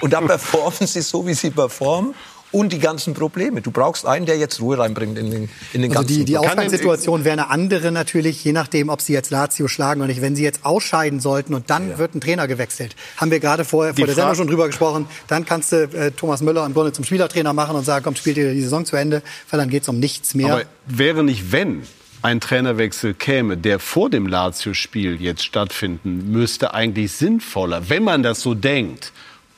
Und 0.00 0.12
da 0.12 0.20
performen 0.20 0.86
sie 0.86 1.00
so, 1.02 1.26
wie 1.26 1.34
sie 1.34 1.50
performen. 1.50 2.14
Und 2.52 2.72
die 2.72 2.80
ganzen 2.80 3.14
Probleme. 3.14 3.60
Du 3.62 3.70
brauchst 3.70 4.04
einen, 4.04 4.26
der 4.26 4.36
jetzt 4.36 4.60
Ruhe 4.60 4.76
reinbringt 4.76 5.16
in 5.16 5.30
den, 5.30 5.48
in 5.72 5.82
den 5.82 5.90
Also 5.92 6.00
ganzen 6.02 6.08
die, 6.08 6.24
die 6.24 6.32
den- 6.32 6.38
Ausgangssituation 6.38 7.24
wäre 7.24 7.34
eine 7.34 7.48
andere 7.48 7.92
natürlich, 7.92 8.42
je 8.42 8.50
nachdem, 8.50 8.88
ob 8.88 9.00
sie 9.00 9.12
jetzt 9.12 9.30
Lazio 9.30 9.68
schlagen 9.68 10.00
oder 10.00 10.08
nicht. 10.08 10.20
Wenn 10.20 10.34
sie 10.34 10.42
jetzt 10.42 10.64
ausscheiden 10.64 11.20
sollten 11.20 11.54
und 11.54 11.70
dann 11.70 11.96
wird 11.96 12.16
ein 12.16 12.20
Trainer 12.20 12.48
gewechselt, 12.48 12.96
haben 13.18 13.30
wir 13.30 13.38
gerade 13.38 13.64
vor, 13.64 13.94
vor 13.94 14.04
der 14.04 14.16
Sendung 14.16 14.34
schon 14.34 14.48
drüber 14.48 14.66
gesprochen, 14.66 15.06
dann 15.28 15.44
kannst 15.44 15.70
du 15.70 15.84
äh, 15.84 16.10
Thomas 16.10 16.40
Müller 16.40 16.66
im 16.66 16.74
Grunde 16.74 16.90
zum 16.92 17.04
Spielertrainer 17.04 17.52
machen 17.52 17.76
und 17.76 17.84
sagen, 17.84 18.02
komm, 18.04 18.16
spielt 18.16 18.36
ihr 18.36 18.52
die 18.52 18.62
Saison 18.62 18.84
zu 18.84 18.96
Ende, 18.96 19.22
weil 19.48 19.60
dann 19.60 19.70
geht 19.70 19.84
es 19.84 19.88
um 19.88 20.00
nichts 20.00 20.34
mehr. 20.34 20.52
Aber 20.52 20.62
wäre 20.88 21.22
nicht, 21.22 21.52
wenn 21.52 21.84
ein 22.22 22.40
Trainerwechsel 22.40 23.14
käme, 23.14 23.58
der 23.58 23.78
vor 23.78 24.10
dem 24.10 24.26
Lazio-Spiel 24.26 25.22
jetzt 25.22 25.44
stattfinden 25.44 26.32
müsste, 26.32 26.74
eigentlich 26.74 27.12
sinnvoller, 27.12 27.88
wenn 27.90 28.02
man 28.02 28.24
das 28.24 28.40
so 28.40 28.54
denkt. 28.54 29.12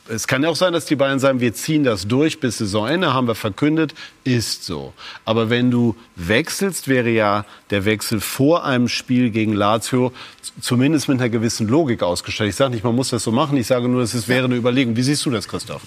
Es 0.08 0.26
kann 0.26 0.42
ja 0.42 0.48
auch 0.48 0.56
sein, 0.56 0.72
dass 0.72 0.84
die 0.84 0.96
Bayern 0.96 1.20
sagen, 1.20 1.38
wir 1.38 1.54
ziehen 1.54 1.84
das 1.84 2.08
durch 2.08 2.40
bis 2.40 2.58
Saisonende, 2.58 3.14
haben 3.14 3.28
wir 3.28 3.36
verkündet, 3.36 3.94
ist 4.24 4.64
so. 4.64 4.92
Aber 5.24 5.48
wenn 5.48 5.70
du 5.70 5.94
wechselst, 6.16 6.88
wäre 6.88 7.08
ja 7.08 7.44
der 7.70 7.84
Wechsel 7.84 8.20
vor 8.20 8.64
einem 8.64 8.88
Spiel 8.88 9.30
gegen 9.30 9.52
Lazio 9.52 10.12
zumindest 10.60 11.08
mit 11.08 11.20
einer 11.20 11.30
gewissen 11.30 11.68
Logik 11.68 12.02
ausgestattet. 12.02 12.50
Ich 12.50 12.56
sage 12.56 12.72
nicht, 12.72 12.82
man 12.84 12.96
muss 12.96 13.10
das 13.10 13.22
so 13.22 13.30
machen, 13.30 13.56
ich 13.56 13.68
sage 13.68 13.88
nur, 13.88 14.02
es 14.02 14.28
wäre 14.28 14.46
eine 14.46 14.56
Überlegung. 14.56 14.96
Wie 14.96 15.02
siehst 15.02 15.24
du 15.24 15.30
das, 15.30 15.46
Christoph? 15.46 15.82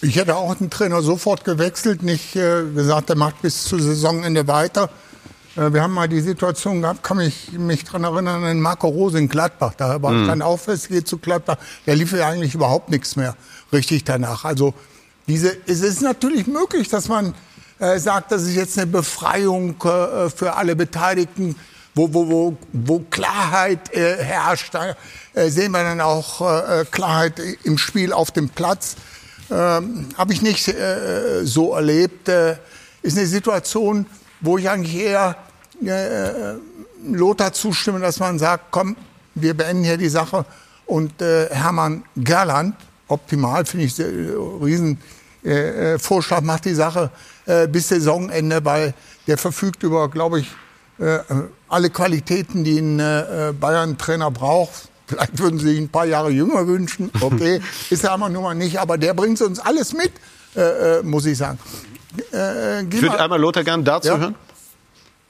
Ich 0.00 0.16
hätte 0.16 0.36
auch 0.36 0.54
den 0.54 0.70
Trainer 0.70 1.02
sofort 1.02 1.44
gewechselt, 1.44 2.02
nicht 2.02 2.34
äh, 2.34 2.64
gesagt, 2.74 3.10
er 3.10 3.16
macht 3.16 3.42
bis 3.42 3.64
zu 3.64 3.78
Saisonende 3.78 4.48
weiter. 4.48 4.88
Äh, 5.56 5.72
wir 5.72 5.82
haben 5.82 5.92
mal 5.94 6.08
die 6.08 6.20
Situation 6.20 6.82
gehabt, 6.82 7.02
kann 7.02 7.16
mich, 7.18 7.52
mich 7.52 7.84
dran 7.84 8.04
erinnern, 8.04 8.44
an 8.44 8.60
Marco 8.60 8.88
Rose 8.88 9.18
in 9.18 9.28
Gladbach. 9.28 9.74
Da 9.76 10.00
war 10.02 10.12
Mhm. 10.12 10.26
dann 10.28 10.42
Aufwärts, 10.42 10.88
geht 10.88 11.08
zu 11.08 11.18
Gladbach. 11.18 11.56
Der 11.86 11.96
lief 11.96 12.12
ja 12.12 12.28
eigentlich 12.28 12.54
überhaupt 12.54 12.90
nichts 12.90 13.16
mehr 13.16 13.36
richtig 13.72 14.04
danach. 14.04 14.44
Also 14.44 14.74
diese, 15.26 15.56
es 15.66 15.80
ist 15.80 16.02
natürlich 16.02 16.46
möglich, 16.46 16.88
dass 16.88 17.08
man 17.08 17.34
äh, 17.78 17.98
sagt, 17.98 18.32
das 18.32 18.42
ist 18.42 18.54
jetzt 18.56 18.76
eine 18.78 18.86
Befreiung 18.86 19.74
äh, 19.84 20.28
für 20.30 20.54
alle 20.56 20.76
Beteiligten, 20.76 21.56
wo, 21.94 22.12
wo, 22.14 22.28
wo, 22.28 22.56
wo 22.72 22.98
Klarheit 23.10 23.92
äh, 23.94 24.22
herrscht. 24.22 24.74
Da 24.74 24.94
äh, 25.34 25.48
sehen 25.50 25.72
wir 25.72 25.82
dann 25.82 26.00
auch 26.00 26.40
äh, 26.40 26.84
Klarheit 26.90 27.40
im 27.64 27.78
Spiel 27.78 28.12
auf 28.12 28.30
dem 28.30 28.48
Platz. 28.48 28.96
Ähm, 29.50 30.06
Habe 30.16 30.32
ich 30.32 30.42
nicht 30.42 30.72
so 31.42 31.74
erlebt. 31.74 32.28
Ist 33.02 33.18
eine 33.18 33.26
Situation, 33.26 34.06
wo 34.40 34.58
ich 34.58 34.68
eigentlich 34.68 34.96
eher 34.96 35.36
äh, 35.84 36.54
Lothar 37.06 37.52
zustimme, 37.52 38.00
dass 38.00 38.18
man 38.18 38.38
sagt, 38.38 38.66
komm, 38.70 38.96
wir 39.34 39.54
beenden 39.54 39.84
hier 39.84 39.96
die 39.96 40.08
Sache. 40.08 40.44
Und 40.86 41.22
äh, 41.22 41.48
Hermann 41.50 42.04
Gerland, 42.16 42.74
optimal, 43.08 43.64
finde 43.64 43.86
ich, 43.86 43.98
äh, 43.98 44.04
riesen 44.62 44.98
äh, 45.44 45.94
äh, 45.94 45.98
Vorschlag, 45.98 46.40
macht 46.42 46.64
die 46.64 46.74
Sache 46.74 47.10
äh, 47.46 47.66
bis 47.68 47.88
Saisonende, 47.88 48.64
weil 48.64 48.94
der 49.26 49.38
verfügt 49.38 49.82
über, 49.82 50.08
glaube 50.08 50.40
ich, 50.40 50.50
äh, 50.98 51.16
äh, 51.16 51.22
alle 51.68 51.90
Qualitäten, 51.90 52.64
die 52.64 52.78
ein 52.78 52.98
äh, 52.98 53.52
Bayern-Trainer 53.58 54.30
braucht. 54.30 54.88
Vielleicht 55.06 55.38
würden 55.38 55.58
Sie 55.58 55.76
ihn 55.76 55.84
ein 55.84 55.88
paar 55.88 56.06
Jahre 56.06 56.30
jünger 56.30 56.66
wünschen. 56.66 57.10
Okay, 57.20 57.60
ist 57.90 58.04
er 58.04 58.12
aber 58.12 58.28
nun 58.28 58.42
mal 58.42 58.54
nicht. 58.54 58.78
Aber 58.78 58.98
der 58.98 59.14
bringt 59.14 59.40
uns 59.40 59.58
alles 59.58 59.92
mit, 59.92 60.12
äh, 60.54 60.98
äh, 60.98 61.02
muss 61.02 61.26
ich 61.26 61.38
sagen. 61.38 61.58
Äh, 62.32 62.82
Ich 62.84 62.92
würde 62.94 63.08
mal- 63.08 63.20
einmal 63.20 63.40
Lothar 63.40 63.64
gerne 63.64 63.82
dazu 63.84 64.08
Ja? 64.08 64.18
hören. 64.18 64.34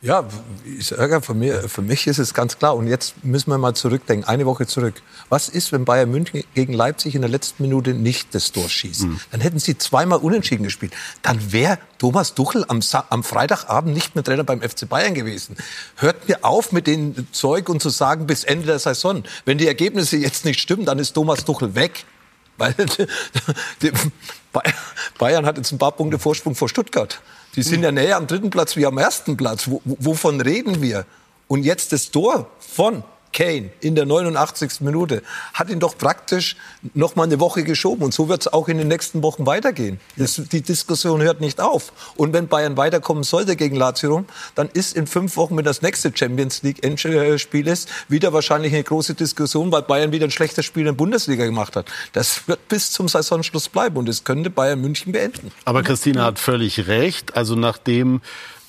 Ja, 0.02 0.24
ich 0.64 0.86
sage, 0.86 1.20
für, 1.20 1.34
mir, 1.34 1.68
für 1.68 1.82
mich 1.82 2.06
ist 2.06 2.16
es 2.16 2.32
ganz 2.32 2.56
klar. 2.56 2.74
Und 2.74 2.86
jetzt 2.86 3.22
müssen 3.22 3.50
wir 3.50 3.58
mal 3.58 3.74
zurückdenken, 3.74 4.26
eine 4.26 4.46
Woche 4.46 4.66
zurück. 4.66 4.94
Was 5.28 5.50
ist, 5.50 5.72
wenn 5.72 5.84
Bayern 5.84 6.10
München 6.10 6.42
gegen 6.54 6.72
Leipzig 6.72 7.14
in 7.14 7.20
der 7.20 7.30
letzten 7.30 7.62
Minute 7.64 7.92
nicht 7.92 8.34
das 8.34 8.50
Tor 8.50 8.66
schießt? 8.66 9.02
Mhm. 9.02 9.20
Dann 9.30 9.42
hätten 9.42 9.58
sie 9.58 9.76
zweimal 9.76 10.20
unentschieden 10.20 10.62
gespielt. 10.64 10.94
Dann 11.20 11.52
wäre 11.52 11.78
Thomas 11.98 12.32
Duchel 12.32 12.64
am, 12.68 12.80
am, 13.10 13.22
Freitagabend 13.22 13.92
nicht 13.92 14.14
mehr 14.14 14.24
Trainer 14.24 14.42
beim 14.42 14.62
FC 14.62 14.88
Bayern 14.88 15.12
gewesen. 15.12 15.54
Hört 15.96 16.26
mir 16.28 16.46
auf 16.46 16.72
mit 16.72 16.86
dem 16.86 17.30
Zeug 17.32 17.68
und 17.68 17.82
zu 17.82 17.90
sagen, 17.90 18.26
bis 18.26 18.44
Ende 18.44 18.64
der 18.64 18.78
Saison. 18.78 19.22
Wenn 19.44 19.58
die 19.58 19.66
Ergebnisse 19.66 20.16
jetzt 20.16 20.46
nicht 20.46 20.60
stimmen, 20.60 20.86
dann 20.86 20.98
ist 20.98 21.12
Thomas 21.12 21.44
Duchel 21.44 21.74
weg. 21.74 22.06
Weil 22.60 22.74
Bayern 25.18 25.46
hat 25.46 25.56
jetzt 25.56 25.72
ein 25.72 25.78
paar 25.78 25.92
Punkte 25.92 26.18
Vorsprung 26.18 26.54
vor 26.54 26.68
Stuttgart. 26.68 27.20
Die 27.56 27.62
sind 27.62 27.82
ja 27.82 27.90
näher 27.90 28.16
am 28.16 28.26
dritten 28.26 28.50
Platz 28.50 28.76
wie 28.76 28.86
am 28.86 28.98
ersten 28.98 29.36
Platz. 29.36 29.68
wovon 29.84 30.40
reden 30.40 30.82
wir? 30.82 31.06
Und 31.48 31.64
jetzt 31.64 31.92
das 31.92 32.10
Tor 32.10 32.50
von 32.60 33.02
Kane 33.32 33.70
in 33.80 33.94
der 33.94 34.06
89. 34.06 34.80
Minute 34.80 35.22
hat 35.54 35.70
ihn 35.70 35.80
doch 35.80 35.96
praktisch 35.96 36.56
noch 36.94 37.16
mal 37.16 37.24
eine 37.24 37.40
Woche 37.40 37.62
geschoben. 37.62 38.04
Und 38.04 38.14
so 38.14 38.28
wird 38.28 38.42
es 38.42 38.52
auch 38.52 38.68
in 38.68 38.78
den 38.78 38.88
nächsten 38.88 39.22
Wochen 39.22 39.46
weitergehen. 39.46 40.00
Das, 40.16 40.34
die 40.34 40.62
Diskussion 40.62 41.22
hört 41.22 41.40
nicht 41.40 41.60
auf. 41.60 41.92
Und 42.16 42.32
wenn 42.32 42.48
Bayern 42.48 42.76
weiterkommen 42.76 43.22
sollte 43.22 43.56
gegen 43.56 43.76
Lazio, 43.76 44.24
dann 44.54 44.68
ist 44.72 44.96
in 44.96 45.06
fünf 45.06 45.36
Wochen, 45.36 45.56
wenn 45.56 45.64
das 45.64 45.82
nächste 45.82 46.12
Champions 46.14 46.62
League-Spiel 46.62 47.66
ist, 47.66 47.88
wieder 48.08 48.32
wahrscheinlich 48.32 48.72
eine 48.72 48.82
große 48.82 49.14
Diskussion, 49.14 49.70
weil 49.70 49.82
Bayern 49.82 50.12
wieder 50.12 50.26
ein 50.26 50.30
schlechtes 50.30 50.64
Spiel 50.64 50.80
in 50.80 50.86
der 50.86 50.92
Bundesliga 50.92 51.44
gemacht 51.44 51.76
hat. 51.76 51.86
Das 52.12 52.48
wird 52.48 52.68
bis 52.68 52.90
zum 52.90 53.08
Saisonschluss 53.08 53.68
bleiben. 53.68 53.96
Und 53.96 54.08
es 54.08 54.24
könnte 54.24 54.50
Bayern 54.50 54.80
München 54.80 55.12
beenden. 55.12 55.52
Aber 55.64 55.82
Christina 55.82 56.24
hat 56.24 56.38
völlig 56.38 56.88
recht. 56.88 57.36
Also 57.36 57.54
nachdem 57.54 58.20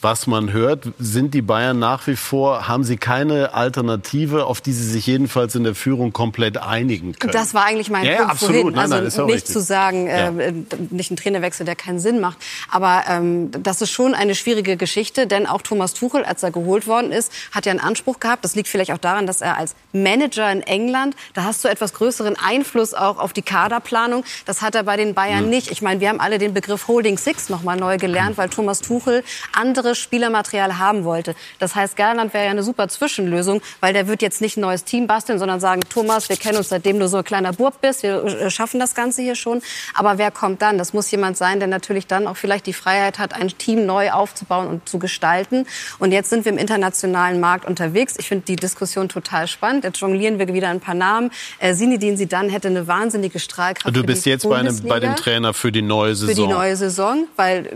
was 0.02 0.28
man 0.28 0.52
hört, 0.52 0.88
sind 1.00 1.34
die 1.34 1.42
Bayern 1.42 1.78
nach 1.80 2.08
wie 2.08 2.16
vor, 2.16 2.68
haben 2.68 2.84
sie 2.84 2.98
keine 2.98 3.54
Alternative, 3.54 4.46
auf 4.46 4.60
die 4.60 4.74
sie 4.74 4.88
sich 4.88 5.06
jedenfalls 5.06 5.56
in 5.56 5.64
der 5.64 5.76
Führung 5.76 6.12
komplett 6.12 6.58
einigen 6.58 7.14
können. 7.14 7.34
Das 7.34 7.54
war 7.54 7.66
eigentlich 7.66 7.90
mein 7.90 8.06
ja, 8.06 8.18
Punkt 8.18 8.32
absolut. 8.32 8.56
vorhin. 8.62 8.76
Nein, 8.76 8.90
nein, 8.90 9.04
also 9.04 9.26
nicht 9.26 9.36
richtig. 9.36 9.54
zu 9.54 9.62
sagen, 9.62 10.08
ja. 10.08 10.30
äh, 10.30 10.54
nicht 10.90 11.12
ein 11.12 11.18
Trainerwechsel, 11.18 11.66
der 11.66 11.76
keinen 11.76 12.00
Sinn 12.00 12.20
macht. 12.20 12.38
Aber 12.70 13.04
ähm, 13.08 13.52
das 13.52 13.82
ist 13.82 13.92
schon 13.92 14.16
eine 14.16 14.34
schwierige 14.34 14.76
Geschichte, 14.76 15.28
denn 15.28 15.46
auch 15.46 15.62
Thomas 15.62 15.94
Tuchel, 15.94 16.24
als 16.24 16.42
er 16.42 16.52
geholt 16.52 16.88
worden 16.88 17.12
ist, 17.12 17.32
hat 17.52 17.66
ja 17.66 17.72
einen 17.72 17.80
Anspruch 17.80 18.20
gehabt. 18.20 18.44
Das 18.44 18.56
liegt 18.56 18.68
vielleicht 18.68 18.92
auch 18.92 18.98
daran, 18.98 19.28
dass 19.28 19.42
er 19.42 19.58
als 19.58 19.76
Manager 19.94 20.52
in 20.52 20.62
England, 20.62 21.16
da 21.34 21.44
hast 21.44 21.64
du 21.64 21.68
etwas 21.68 21.94
größeren 21.94 22.36
Einfluss 22.38 22.94
auch 22.94 23.20
auf 23.20 23.34
die 23.34 23.44
Kaderplanung. 23.44 24.24
Das 24.46 24.62
hat 24.62 24.74
er 24.76 24.84
bei 24.84 24.98
den 24.98 25.14
Bayern 25.14 25.46
mhm. 25.46 25.50
nicht. 25.50 25.72
Ich 25.72 25.82
meine, 25.82 26.00
wir 26.00 26.10
haben 26.10 26.20
alle 26.20 26.40
den 26.40 26.54
Begriff 26.54 26.88
Holding 26.88 27.18
Six 27.18 27.50
noch 27.50 27.64
mal 27.64 27.78
neu 27.78 27.98
gelernt, 27.98 28.38
weil 28.38 28.50
Thomas 28.50 28.82
Tuchel 28.82 29.24
andere 29.54 29.91
anderes 29.92 30.00
Spielermaterial 30.00 30.78
haben 30.78 31.04
wollte. 31.04 31.36
Das 31.60 31.76
heißt, 31.76 31.96
Gerland 31.96 32.34
wäre 32.34 32.46
ja 32.46 32.52
eine 32.52 32.64
super 32.64 32.88
Zwischenlösung, 32.88 33.62
weil 33.82 33.94
der 33.94 34.08
wird 34.08 34.22
jetzt 34.22 34.42
nicht 34.42 34.58
ein 34.58 34.62
neues 34.62 34.84
Team 34.84 35.08
basteln, 35.08 35.38
sondern 35.38 35.60
sagen, 35.60 35.82
Thomas, 35.90 36.30
wir 36.30 36.38
kennen 36.38 36.58
uns 36.58 36.70
seitdem 36.70 37.00
du 37.00 37.08
so 37.08 37.18
ein 37.18 37.24
kleiner 37.24 37.54
Bub 37.54 37.82
bist, 37.82 38.04
wir 38.04 38.24
äh, 38.24 38.50
schaffen 38.50 38.80
das 38.80 38.96
Ganze 38.96 39.22
hier 39.22 39.36
schon. 39.36 39.62
Aber 39.94 40.18
wer 40.18 40.32
kommt 40.32 40.62
dann? 40.62 40.78
Das 40.78 40.94
muss 40.94 41.12
jemand 41.12 41.38
sein, 41.38 41.60
der 41.60 41.68
natürlich 41.68 42.08
dann 42.08 42.28
auch 42.28 42.38
vielleicht 42.38 42.66
die 42.66 42.74
Freiheit 42.74 43.20
hat, 43.20 43.34
ein 43.34 43.50
Team 43.50 43.86
neu 43.86 44.12
aufzubauen 44.12 44.68
und 44.68 44.88
zu 44.88 45.00
gestalten. 45.00 45.66
Und 46.00 46.12
jetzt 46.12 46.30
sind 46.30 46.46
wir 46.46 46.52
im 46.52 46.58
internationalen 46.58 47.40
Markt 47.40 47.66
unterwegs. 47.66 48.16
Ich 48.18 48.28
finde 48.28 48.46
die 48.46 48.56
Diskussion 48.56 49.10
total 49.10 49.48
spannend. 49.48 49.84
Jetzt 49.84 50.00
jonglieren 50.00 50.40
wir 50.40 50.48
wieder 50.54 50.70
ein 50.70 50.80
paar 50.80 50.96
Namen. 50.96 51.32
Äh, 51.60 51.74
Sinidin 51.74 52.18
Sidan 52.18 52.50
hätte 52.50 52.70
eine 52.70 52.88
wahnsinnige 52.88 53.40
Strahlkraft. 53.40 53.96
Du 53.96 54.04
bist 54.04 54.26
jetzt 54.26 54.48
bei, 54.48 54.58
einem, 54.58 54.82
bei, 54.84 55.00
dem 55.00 55.16
Trainer 55.16 55.54
für 55.54 55.72
die 55.72 55.82
neue 55.82 56.16
Saison. 56.16 56.36
Für 56.36 56.42
die 56.42 56.48
neue 56.48 56.76
Saison, 56.76 57.28
weil 57.36 57.70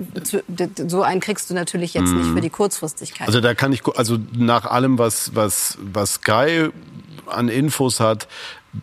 so 0.88 1.02
einen 1.02 1.20
kriegst 1.20 1.50
du 1.50 1.54
natürlich 1.54 1.94
jetzt 1.94 2.05
jetzt 2.06 2.16
nicht 2.16 2.34
für 2.34 2.42
die 2.42 2.50
Kurzfristigkeit. 2.50 3.28
Also 3.28 3.42
da 3.42 3.54
kann 3.54 3.74
ich, 3.74 3.86
also 3.96 4.18
nach 4.34 4.66
allem, 4.66 4.98
was, 4.98 5.36
was, 5.36 5.78
was 5.82 6.16
Sky 6.16 6.70
an 7.28 7.50
Infos 7.50 8.00
hat, 8.00 8.28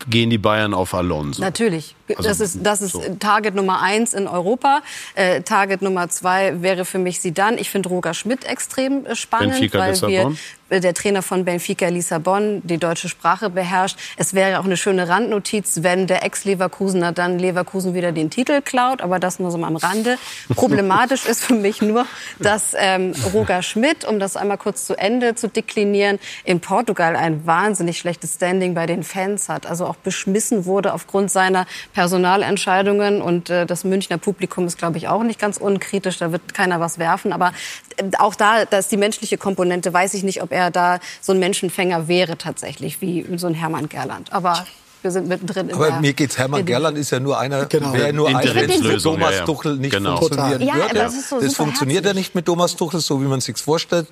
gehen 0.09 0.29
die 0.29 0.37
Bayern 0.37 0.73
auf 0.73 0.93
Alonso. 0.93 1.41
Natürlich. 1.41 1.95
Also, 2.09 2.23
das 2.23 2.39
ist, 2.39 2.59
das 2.61 2.81
ist 2.81 2.91
so. 2.91 3.01
Target 3.19 3.55
Nummer 3.55 3.81
eins 3.81 4.13
in 4.13 4.27
Europa. 4.27 4.81
Äh, 5.15 5.41
Target 5.41 5.81
Nummer 5.81 6.09
zwei 6.09 6.61
wäre 6.61 6.83
für 6.85 6.99
mich 6.99 7.21
sie 7.21 7.31
dann. 7.31 7.57
Ich 7.57 7.69
finde 7.69 7.89
Roger 7.89 8.13
Schmidt 8.13 8.45
extrem 8.45 9.05
äh, 9.05 9.15
spannend, 9.15 9.53
Benfica 9.53 9.79
weil 9.79 9.91
Lissabon. 9.91 10.11
wir, 10.11 10.37
äh, 10.69 10.79
der 10.79 10.93
Trainer 10.93 11.21
von 11.21 11.45
Benfica 11.45 11.87
Lissabon 11.87 12.61
die 12.63 12.77
deutsche 12.77 13.07
Sprache 13.07 13.49
beherrscht. 13.49 13.97
Es 14.17 14.33
wäre 14.33 14.59
auch 14.59 14.65
eine 14.65 14.75
schöne 14.75 15.07
Randnotiz, 15.07 15.79
wenn 15.81 16.07
der 16.07 16.23
Ex-Leverkusener 16.23 17.11
dann 17.11 17.39
Leverkusen 17.39 17.93
wieder 17.93 18.11
den 18.11 18.29
Titel 18.29 18.61
klaut, 18.61 19.01
aber 19.01 19.19
das 19.19 19.39
nur 19.39 19.51
so 19.51 19.63
am 19.63 19.75
Rande. 19.75 20.17
Problematisch 20.55 21.25
ist 21.25 21.43
für 21.43 21.53
mich 21.53 21.81
nur, 21.81 22.05
dass 22.39 22.73
ähm, 22.75 23.13
Roger 23.33 23.61
Schmidt, 23.61 24.03
um 24.03 24.19
das 24.19 24.35
einmal 24.35 24.57
kurz 24.57 24.85
zu 24.85 24.97
Ende 24.97 25.35
zu 25.35 25.47
deklinieren, 25.47 26.19
in 26.43 26.59
Portugal 26.59 27.15
ein 27.15 27.45
wahnsinnig 27.45 27.97
schlechtes 27.97 28.35
Standing 28.35 28.73
bei 28.73 28.87
den 28.87 29.03
Fans 29.03 29.47
hat. 29.47 29.65
Also 29.65 29.85
auch 29.85 29.95
beschmissen 29.95 30.65
wurde 30.65 30.93
aufgrund 30.93 31.31
seiner 31.31 31.65
Personalentscheidungen. 31.93 33.21
Und 33.21 33.49
äh, 33.49 33.65
das 33.65 33.83
Münchner 33.83 34.17
Publikum 34.17 34.67
ist, 34.67 34.77
glaube 34.77 34.97
ich, 34.97 35.07
auch 35.07 35.23
nicht 35.23 35.39
ganz 35.39 35.57
unkritisch. 35.57 36.17
Da 36.17 36.31
wird 36.31 36.53
keiner 36.53 36.79
was 36.79 36.99
werfen. 36.99 37.33
Aber 37.33 37.51
äh, 37.97 38.03
auch 38.19 38.35
da, 38.35 38.65
da 38.65 38.77
ist 38.77 38.91
die 38.91 38.97
menschliche 38.97 39.37
Komponente, 39.37 39.93
weiß 39.93 40.13
ich 40.15 40.23
nicht, 40.23 40.41
ob 40.41 40.51
er 40.51 40.71
da 40.71 40.99
so 41.21 41.31
ein 41.31 41.39
Menschenfänger 41.39 42.07
wäre 42.07 42.37
tatsächlich, 42.37 43.01
wie 43.01 43.25
so 43.37 43.47
ein 43.47 43.53
Hermann 43.53 43.89
Gerland. 43.89 44.33
Aber 44.33 44.65
wir 45.03 45.11
sind 45.11 45.27
mittendrin. 45.27 45.71
Aber 45.73 45.99
mir 45.99 46.13
geht's. 46.13 46.37
Hermann 46.37 46.65
Gerland 46.65 46.97
ist 46.97 47.11
ja 47.11 47.19
nur 47.19 47.37
einer, 47.37 47.65
genau. 47.65 47.93
wäre 47.93 48.13
nur 48.13 48.29
einer, 48.29 48.55
wenn 48.55 48.99
Thomas 48.99 49.35
ja, 49.35 49.45
Tuchel 49.45 49.77
nicht 49.77 49.91
genau. 49.91 50.17
funktionieren 50.17 50.61
ja, 50.61 50.75
würde. 50.75 50.93
Das, 50.93 51.29
so 51.29 51.39
das 51.41 51.55
funktioniert 51.55 52.05
ja 52.05 52.13
nicht 52.13 52.33
mit 52.35 52.45
Thomas 52.45 52.75
Tuchel, 52.75 53.01
so 53.01 53.21
wie 53.21 53.25
man 53.25 53.41
sich's 53.41 53.61
vorstellt 53.61 54.07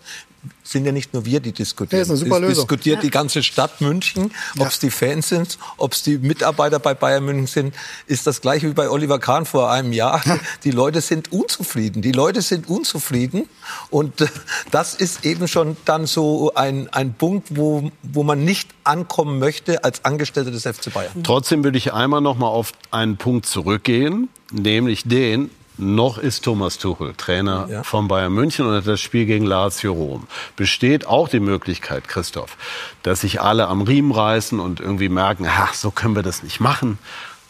sind 0.64 0.86
ja 0.86 0.92
nicht 0.92 1.14
nur 1.14 1.26
wir, 1.26 1.40
die 1.40 1.52
diskutieren. 1.52 2.00
Ja, 2.00 2.04
ist 2.04 2.10
eine 2.10 2.18
super 2.18 2.36
es 2.36 2.42
Lösung. 2.42 2.68
diskutiert 2.68 2.98
ja. 2.98 3.02
die 3.02 3.10
ganze 3.10 3.44
Stadt 3.44 3.82
München, 3.82 4.32
ob 4.60 4.68
es 4.68 4.80
die 4.80 4.92
Fans 4.92 5.30
sind, 5.30 5.58
ob 5.78 5.94
es 5.94 6.04
die 6.04 6.18
Mitarbeiter 6.18 6.80
bei 6.80 6.94
Bayern 6.94 7.26
München 7.26 7.48
sind, 7.48 7.76
ist 8.08 8.28
das 8.28 8.42
gleiche 8.42 8.70
wie 8.70 8.74
bei 8.74 8.90
Oliver 8.90 9.20
Kahn 9.20 9.46
vor 9.46 9.72
einem 9.72 9.94
Jahr. 9.94 10.22
Die 10.64 10.72
Leute 10.72 11.02
sind 11.02 11.32
unzufrieden. 11.32 12.02
Die 12.02 12.12
Leute 12.12 12.42
sind 12.42 12.70
unzufrieden 12.70 13.48
und 13.90 14.22
äh, 14.22 14.28
das 14.72 14.94
ist 14.94 15.26
eben 15.26 15.48
schon 15.48 15.78
dann 15.86 16.06
so 16.06 16.54
ein, 16.56 16.90
ein 16.90 17.14
Punkt, 17.14 17.56
wo, 17.58 17.92
wo 18.04 18.24
man 18.24 18.44
nicht 18.44 18.70
ankommen 18.84 19.40
möchte 19.40 19.84
als 19.84 20.06
Angestellter 20.06 20.52
des 20.52 20.64
FC 20.64 20.94
Bayern. 20.94 21.24
Trotzdem 21.24 21.64
würde 21.64 21.78
ich 21.78 21.94
einmal 21.94 22.22
noch 22.22 22.38
mal 22.38 22.48
auf 22.48 22.74
einen 22.92 23.18
Punkt 23.18 23.46
zurückgehen, 23.46 24.30
nämlich 24.52 25.04
den, 25.06 25.50
noch 25.82 26.18
ist 26.18 26.44
Thomas 26.44 26.78
Tuchel 26.78 27.14
Trainer 27.16 27.68
ja. 27.70 27.84
von 27.84 28.08
Bayern 28.08 28.34
München 28.34 28.66
und 28.66 28.74
hat 28.74 28.88
das 28.88 29.02
Spiel 29.02 29.26
gegen 29.26 29.46
Lazio 29.46 29.94
Rom. 29.94 30.28
Besteht 30.56 31.06
auch 31.06 31.28
die 31.28 31.40
Möglichkeit, 31.40 32.08
Christoph, 32.08 32.58
dass 33.04 33.22
sich 33.22 33.42
alle 33.42 33.68
am 33.68 33.82
Riemen 33.82 34.12
reißen 34.12 34.60
und 34.60 34.80
irgendwie 34.80 35.10
merken, 35.10 35.48
ach, 35.50 35.74
so 35.74 35.92
können 35.92 36.16
wir 36.16 36.24
das 36.24 36.44
nicht 36.44 36.60
machen. 36.60 37.00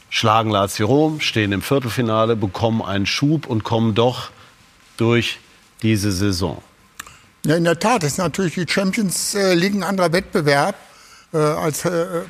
Schlagen 0.10 0.50
Lazio 0.50 0.88
Rom, 0.88 1.20
stehen 1.20 1.52
im 1.52 1.62
Viertelfinale, 1.62 2.36
bekommen 2.36 2.82
einen 2.82 3.06
Schub 3.06 3.48
und 3.48 3.64
kommen 3.64 3.96
doch 3.96 4.30
durch 4.98 5.40
diese 5.82 6.12
Saison. 6.12 6.62
Ja, 7.46 7.56
in 7.56 7.64
der 7.64 7.80
Tat 7.80 8.04
ist 8.04 8.18
natürlich 8.18 8.54
die 8.56 8.66
Champions 8.68 9.34
League 9.34 9.74
ein 9.74 9.84
anderer 9.84 10.12
Wettbewerb 10.14 10.76
äh, 11.34 11.38
als 11.38 11.86
äh, 11.86 12.24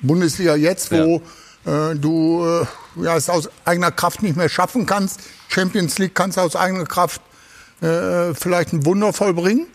Bundesliga 0.00 0.54
jetzt, 0.56 0.90
wo 0.92 1.22
ja. 1.64 1.90
äh, 1.90 1.96
du 1.96 2.44
äh, 2.44 2.66
ja, 3.04 3.16
es 3.16 3.28
aus 3.30 3.48
eigener 3.64 3.90
Kraft 3.90 4.22
nicht 4.22 4.36
mehr 4.36 4.48
schaffen 4.48 4.86
kannst. 4.86 5.20
Champions 5.52 5.98
League 5.98 6.14
kannst 6.14 6.36
du 6.36 6.40
aus 6.40 6.56
eigener 6.56 6.86
Kraft 6.86 7.20
äh, 7.80 8.34
vielleicht 8.34 8.72
ein 8.72 8.86
Wunder 8.86 9.12
vollbringen. 9.12 9.66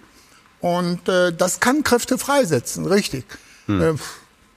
Und 0.59 1.07
äh, 1.07 1.31
das 1.33 1.59
kann 1.59 1.83
Kräfte 1.83 2.17
freisetzen, 2.17 2.85
richtig. 2.85 3.25
Hm. 3.67 3.81
Äh, 3.81 3.93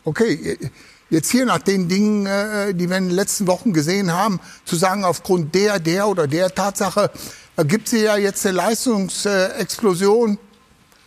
okay, 0.05 0.59
jetzt 1.11 1.31
hier 1.31 1.45
nach 1.45 1.59
den 1.59 1.89
Dingen, 1.89 2.27
äh, 2.27 2.73
die 2.75 2.89
wir 2.89 2.97
in 2.97 3.09
den 3.09 3.15
letzten 3.15 3.47
Wochen 3.47 3.73
gesehen 3.73 4.13
haben, 4.13 4.41
zu 4.65 4.77
sagen, 4.77 5.05
aufgrund 5.05 5.55
der, 5.55 5.79
der 5.79 6.09
oder 6.09 6.27
der 6.27 6.55
Tatsache 6.55 7.11
ergibt 7.57 7.89
sie 7.89 8.03
ja 8.03 8.17
jetzt 8.17 8.47
eine 8.47 8.57
Leistungsexplosion, 8.57 10.39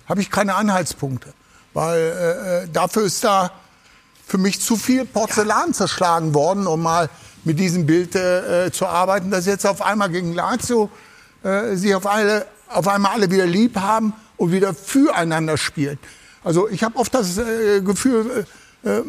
habe 0.05 0.22
ich 0.22 0.30
keine 0.30 0.53
Anhaltspunkte. 0.53 1.34
Weil 1.74 1.99
äh, 1.99 2.64
äh, 2.64 2.68
dafür 2.72 3.03
ist 3.03 3.24
da 3.24 3.51
für 4.26 4.38
mich 4.38 4.61
zu 4.61 4.78
viel 4.78 5.05
Porzellan 5.05 5.74
zerschlagen 5.74 6.36
worden, 6.36 6.68
um 6.68 6.84
mal 6.84 7.09
mit 7.44 7.60
diesem 7.60 7.86
Bild 7.86 8.16
äh, 8.16 8.72
zu 8.72 8.86
arbeiten, 8.86 9.32
dass 9.32 9.46
jetzt 9.46 9.66
auf 9.66 9.82
einmal 9.82 10.10
gegen 10.10 10.34
Lazio 10.34 10.89
äh, 11.44 11.76
sich 11.76 11.94
auf, 11.94 12.06
alle, 12.06 12.46
auf 12.70 12.88
einmal 12.88 13.14
alle 13.14 13.30
wieder 13.32 13.46
lieb 13.46 13.78
haben 13.78 14.14
und 14.38 14.52
wieder 14.52 14.74
füreinander 14.74 15.58
spielen. 15.58 16.00
Also 16.44 16.70
ich 16.70 16.84
habe 16.84 16.98
oft 16.98 17.14
das 17.14 17.38
äh, 17.38 17.82
Gefühl, 17.82 18.46
äh, 18.84 18.89
äh 18.89 19.04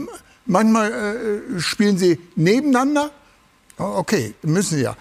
manchmal 0.46 0.92
äh, 0.92 1.60
spielen 1.60 1.98
sie 1.98 2.20
nebeneinander. 2.36 3.10
Okay, 3.76 4.34
müssen 4.42 4.76
sie 4.76 4.82
ja. 4.82 4.96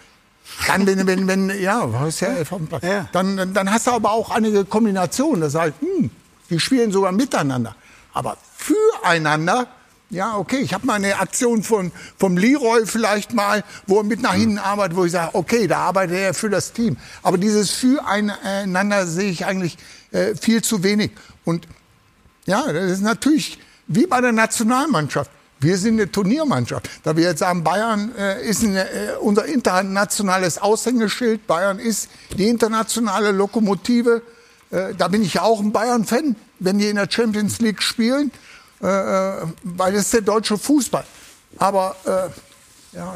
Dann, 0.67 0.85
wenn, 0.85 1.07
wenn, 1.07 1.27
wenn 1.27 1.61
ja, 1.61 1.91
was 1.91 2.19
ja, 2.19 2.33
ja. 2.81 3.09
Dann, 3.11 3.53
dann 3.53 3.71
hast 3.71 3.87
du 3.87 3.91
aber 3.91 4.11
auch 4.11 4.29
einige 4.29 4.65
Kombinationen. 4.65 5.41
Das 5.41 5.55
heißt, 5.55 5.73
hm, 5.79 6.09
die 6.49 6.59
spielen 6.59 6.91
sogar 6.91 7.11
miteinander. 7.11 7.75
Aber 8.13 8.37
füreinander 8.57 9.67
Ja, 10.13 10.37
okay, 10.37 10.57
ich 10.57 10.75
habe 10.75 10.85
mal 10.85 10.93
eine 10.93 11.17
Aktion 11.17 11.63
von 11.63 11.91
vom 12.19 12.37
Leroy 12.37 12.85
vielleicht 12.85 13.33
mal, 13.33 13.63
wo 13.87 13.97
er 13.97 14.03
mit 14.03 14.21
nach 14.21 14.35
hinten 14.35 14.59
arbeitet, 14.59 14.95
wo 14.95 15.05
ich 15.05 15.11
sage, 15.11 15.33
okay, 15.33 15.65
da 15.65 15.79
arbeitet 15.79 16.17
er 16.17 16.33
für 16.35 16.51
das 16.51 16.71
Team. 16.71 16.97
Aber 17.23 17.39
dieses 17.39 17.71
Füreinander 17.71 19.07
sehe 19.07 19.31
ich 19.31 19.47
eigentlich 19.47 19.75
äh, 20.11 20.35
viel 20.35 20.63
zu 20.63 20.83
wenig. 20.83 21.13
Und 21.45 21.67
ja, 22.45 22.71
das 22.71 22.91
ist 22.91 23.01
natürlich 23.01 23.57
wie 23.87 24.05
bei 24.05 24.21
der 24.21 24.33
Nationalmannschaft. 24.33 25.31
Wir 25.59 25.79
sind 25.79 25.95
eine 25.95 26.11
Turniermannschaft. 26.11 26.87
Da 27.01 27.17
wir 27.17 27.23
jetzt 27.23 27.39
sagen, 27.39 27.63
Bayern 27.63 28.11
äh, 28.15 28.47
ist 28.47 28.63
eine, 28.63 28.87
äh, 28.87 29.15
unser 29.19 29.45
internationales 29.45 30.59
Aushängeschild, 30.59 31.47
Bayern 31.47 31.79
ist 31.79 32.07
die 32.37 32.49
internationale 32.49 33.31
Lokomotive. 33.31 34.21
Äh, 34.69 34.93
da 34.95 35.07
bin 35.07 35.23
ich 35.23 35.33
ja 35.33 35.41
auch 35.41 35.59
ein 35.59 35.71
Bayern-Fan, 35.71 36.35
wenn 36.59 36.77
die 36.77 36.89
in 36.89 36.97
der 36.97 37.09
Champions 37.09 37.61
League 37.61 37.81
spielen. 37.81 38.31
Äh, 38.83 38.87
äh, 38.87 39.47
weil 39.63 39.93
das 39.93 40.03
ist 40.03 40.13
der 40.13 40.21
deutsche 40.21 40.57
Fußball. 40.57 41.05
Aber 41.57 41.95
äh, 42.05 42.97
ja, 42.97 43.15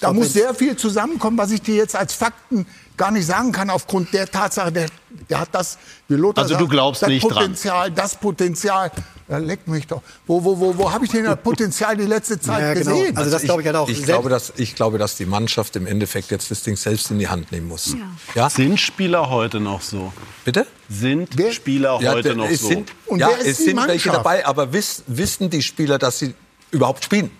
da 0.00 0.12
muss 0.12 0.34
sehr 0.34 0.54
viel 0.54 0.76
zusammenkommen, 0.76 1.38
was 1.38 1.50
ich 1.50 1.62
dir 1.62 1.76
jetzt 1.76 1.96
als 1.96 2.12
Fakten 2.12 2.66
gar 2.98 3.10
nicht 3.10 3.26
sagen 3.26 3.52
kann, 3.52 3.70
aufgrund 3.70 4.12
der 4.12 4.30
Tatsache, 4.30 4.70
der, 4.70 4.86
der 5.30 5.40
hat 5.40 5.48
das, 5.52 5.78
wie 6.08 6.14
Lothar 6.16 6.42
Also 6.44 6.54
du 6.54 6.60
sagt, 6.60 6.70
glaubst 6.70 7.02
das 7.02 7.08
nicht 7.08 7.22
dran. 7.22 7.32
Potenzial, 7.34 7.90
das 7.92 8.14
Potenzial. 8.16 8.90
Ja, 9.28 9.38
leck 9.38 9.66
mich 9.68 9.86
doch. 9.86 10.02
Wo, 10.26 10.42
wo, 10.42 10.58
wo, 10.58 10.76
wo 10.78 10.92
habe 10.92 11.04
ich 11.04 11.10
denn 11.10 11.24
das 11.24 11.38
Potenzial 11.42 11.96
die 11.96 12.04
letzte 12.04 12.40
Zeit 12.40 12.60
Ja, 12.62 12.74
genau. 12.74 12.96
gesehen? 12.96 13.16
Also 13.16 13.30
das 13.30 13.42
glaube 13.42 13.60
ich 13.60 13.66
halt 13.66 13.76
auch. 13.76 13.88
Ich 13.88 14.02
glaube, 14.02 14.28
dass, 14.30 14.52
ich 14.56 14.74
glaube, 14.74 14.96
dass 14.98 15.16
die 15.16 15.26
Mannschaft 15.26 15.76
im 15.76 15.86
Endeffekt 15.86 16.30
jetzt 16.30 16.50
das 16.50 16.62
Ding 16.62 16.76
selbst 16.76 17.10
in 17.10 17.18
die 17.18 17.28
Hand 17.28 17.52
nehmen 17.52 17.68
muss. 17.68 17.94
Ja? 18.34 18.48
Sind 18.50 18.80
Spieler 18.80 19.28
heute 19.30 19.60
noch 19.60 19.82
so? 19.82 20.12
Bitte? 20.44 20.66
Sind 20.88 21.28
Spieler 21.52 21.98
Ja, 22.00 22.12
heute 22.12 22.34
noch 22.34 22.48
es 22.48 22.60
so? 22.60 22.68
Sind, 22.68 22.92
Und 23.06 23.20
ja, 23.20 23.28
wer 23.28 23.38
ist 23.38 23.46
es 23.48 23.56
die 23.58 23.64
sind 23.64 23.76
welche 23.76 24.08
Mannschaft? 24.08 24.16
dabei, 24.16 24.46
aber 24.46 24.72
wiss, 24.72 25.02
wissen 25.06 25.50
die 25.50 25.62
Spieler, 25.62 25.98
dass 25.98 26.18
sie 26.18 26.34
überhaupt 26.70 27.04
spielen? 27.04 27.30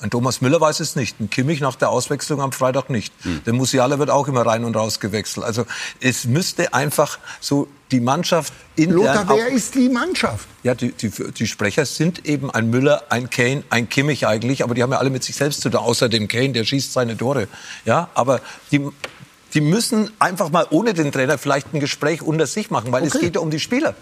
Ein 0.00 0.10
Thomas 0.10 0.42
Müller 0.42 0.60
weiß 0.60 0.80
es 0.80 0.94
nicht. 0.94 1.18
Ein 1.20 1.30
Kimmich 1.30 1.60
nach 1.60 1.74
der 1.74 1.88
Auswechslung 1.88 2.42
am 2.42 2.52
Freitag 2.52 2.90
nicht. 2.90 3.14
Hm. 3.22 3.42
Der 3.46 3.54
Musiala 3.54 3.98
wird 3.98 4.10
auch 4.10 4.28
immer 4.28 4.44
rein 4.44 4.64
und 4.64 4.76
raus 4.76 5.00
gewechselt. 5.00 5.46
Also 5.46 5.64
es 6.00 6.26
müsste 6.26 6.74
einfach 6.74 7.18
so 7.40 7.66
die 7.90 8.00
Mannschaft 8.00 8.52
in 8.74 8.90
Lothar, 8.90 9.26
wer 9.28 9.48
ist 9.48 9.74
die 9.74 9.88
Mannschaft? 9.88 10.46
ja, 10.64 10.74
die, 10.74 10.92
die, 10.92 11.08
die 11.10 11.46
Sprecher 11.46 11.86
sind 11.86 12.26
eben 12.26 12.50
ein 12.50 12.68
Müller, 12.68 13.04
ein 13.10 13.30
Kane, 13.30 13.62
ein 13.70 13.88
Kimmich 13.88 14.26
eigentlich, 14.26 14.64
aber 14.64 14.74
die 14.74 14.82
haben 14.82 14.90
ja 14.92 14.98
alle 14.98 15.08
mit 15.10 15.22
sich 15.24 15.36
selbst 15.36 15.60
zu 15.62 15.70
tun, 15.70 15.80
außer 15.80 16.08
dem 16.08 16.26
Kane, 16.28 16.50
der 16.50 16.64
schießt 16.64 16.92
seine 16.92 17.16
Tore. 17.16 17.46
Ja, 17.84 18.10
aber 18.14 18.40
die, 18.72 18.86
die 19.54 19.60
müssen 19.62 20.10
einfach 20.18 20.50
mal 20.50 20.66
ohne 20.70 20.92
den 20.94 21.10
Trainer 21.12 21.38
vielleicht 21.38 21.72
ein 21.72 21.80
Gespräch 21.80 22.20
unter 22.22 22.46
sich 22.46 22.70
machen, 22.70 22.92
weil 22.92 23.04
es 23.04 23.14
Okay. 23.14 23.26
geht 23.26 23.36
ja 23.36 23.40
um 23.40 23.50
die 23.50 23.60
Spieler. 23.60 23.94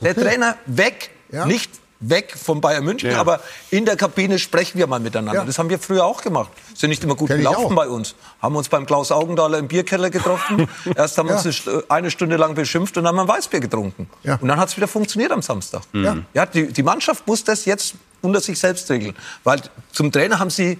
Der 0.00 0.14
Trainer 0.14 0.56
weg, 0.66 1.10
Ja. 1.30 1.44
nicht 1.44 1.70
weg 2.02 2.34
von 2.36 2.60
Bayern 2.60 2.84
München, 2.84 3.10
Ja. 3.10 3.20
aber 3.20 3.40
in 3.70 3.84
der 3.84 3.96
Kabine 3.96 4.38
sprechen 4.38 4.76
wir 4.78 4.86
mal 4.86 5.00
miteinander. 5.00 5.40
Ja. 5.40 5.44
Das 5.46 5.58
haben 5.58 5.70
wir 5.70 5.78
früher 5.78 6.04
auch 6.04 6.20
gemacht. 6.20 6.50
Sind 6.74 6.90
nicht 6.90 7.02
immer 7.04 7.14
gut 7.14 7.28
Kenn 7.28 7.38
gelaufen 7.38 7.74
bei 7.74 7.88
uns. 7.88 8.14
Haben 8.42 8.56
uns 8.56 8.68
beim 8.68 8.84
Klaus 8.86 9.10
Augenthaler 9.12 9.58
im 9.58 9.68
Bierkeller 9.68 10.10
getroffen. 10.10 10.68
Erst 10.96 11.16
haben 11.16 11.28
wir 11.28 11.36
Ja. 11.36 11.42
uns 11.42 11.46
eine 11.66 11.78
St- 11.78 11.84
eine 11.88 12.10
Stunde 12.10 12.36
lang 12.36 12.54
beschimpft 12.54 12.96
und 12.98 13.04
dann 13.04 13.16
haben 13.16 13.26
wir 13.26 13.32
ein 13.32 13.38
Weißbier 13.38 13.60
getrunken. 13.60 14.10
Und 14.24 14.48
dann 14.48 14.58
hat 14.58 14.68
es 14.68 14.76
wieder 14.76 14.88
funktioniert 14.88 15.32
am 15.32 15.42
Samstag. 15.42 15.82
Ja. 15.92 16.18
Ja, 16.34 16.44
die, 16.46 16.72
die 16.72 16.82
Mannschaft 16.82 17.26
muss 17.26 17.44
das 17.44 17.64
jetzt 17.64 17.94
unter 18.20 18.40
sich 18.40 18.58
selbst 18.58 18.90
regeln. 18.90 19.14
Weil 19.44 19.60
zum 19.92 20.10
Trainer 20.12 20.38
haben 20.38 20.50
sie 20.50 20.78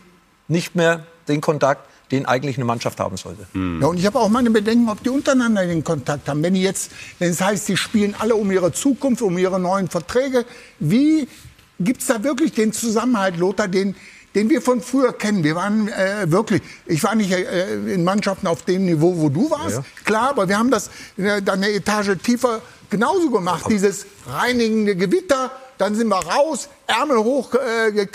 nicht 0.48 0.74
mehr 0.74 1.06
den 1.28 1.40
Kontakt, 1.40 1.88
den 2.12 2.26
eigentlich 2.26 2.56
eine 2.56 2.66
Mannschaft 2.66 3.00
haben 3.00 3.16
sollte. 3.16 3.46
Ja, 3.54 3.86
und 3.86 3.98
ich 3.98 4.06
habe 4.06 4.18
auch 4.20 4.28
meine 4.28 4.50
Bedenken, 4.50 4.88
ob 4.88 5.02
die 5.02 5.08
untereinander 5.08 5.66
den 5.66 5.82
Kontakt 5.82 6.28
haben. 6.28 6.42
Wenn 6.42 6.54
die 6.54 6.62
jetzt, 6.62 6.92
wenn 7.18 7.30
es 7.30 7.40
heißt, 7.40 7.68
die 7.68 7.76
spielen 7.76 8.14
alle 8.18 8.34
um 8.36 8.52
ihre 8.52 8.72
Zukunft, 8.72 9.22
um 9.22 9.36
ihre 9.38 9.58
neuen 9.58 9.88
Verträge, 9.88 10.44
wie 10.78 11.26
gibt's 11.80 12.06
da 12.06 12.22
wirklich 12.22 12.52
den 12.52 12.72
Zusammenhalt, 12.72 13.38
Lothar, 13.38 13.66
den, 13.66 13.96
den 14.34 14.50
wir 14.50 14.60
von 14.60 14.82
früher 14.82 15.12
kennen? 15.14 15.42
Wir 15.42 15.56
waren 15.56 15.88
äh, 15.88 16.30
wirklich, 16.30 16.62
ich 16.86 17.02
war 17.02 17.14
nicht 17.14 17.32
äh, 17.32 17.94
in 17.94 18.04
Mannschaften 18.04 18.46
auf 18.46 18.62
dem 18.62 18.84
Niveau, 18.84 19.16
wo 19.16 19.30
du 19.30 19.50
warst, 19.50 19.80
klar, 20.04 20.30
aber 20.30 20.48
wir 20.48 20.58
haben 20.58 20.70
das 20.70 20.90
äh, 21.16 21.40
dann 21.42 21.62
eine 21.62 21.70
Etage 21.70 22.16
tiefer 22.22 22.60
genauso 22.90 23.30
gemacht, 23.30 23.64
dieses 23.70 24.06
reinigende 24.26 24.94
Gewitter. 24.94 25.50
Dann 25.82 25.96
sind 25.96 26.06
wir 26.06 26.24
raus, 26.24 26.68
Ärmel 26.86 27.18
hoch 27.18 27.54
äh. 27.54 28.06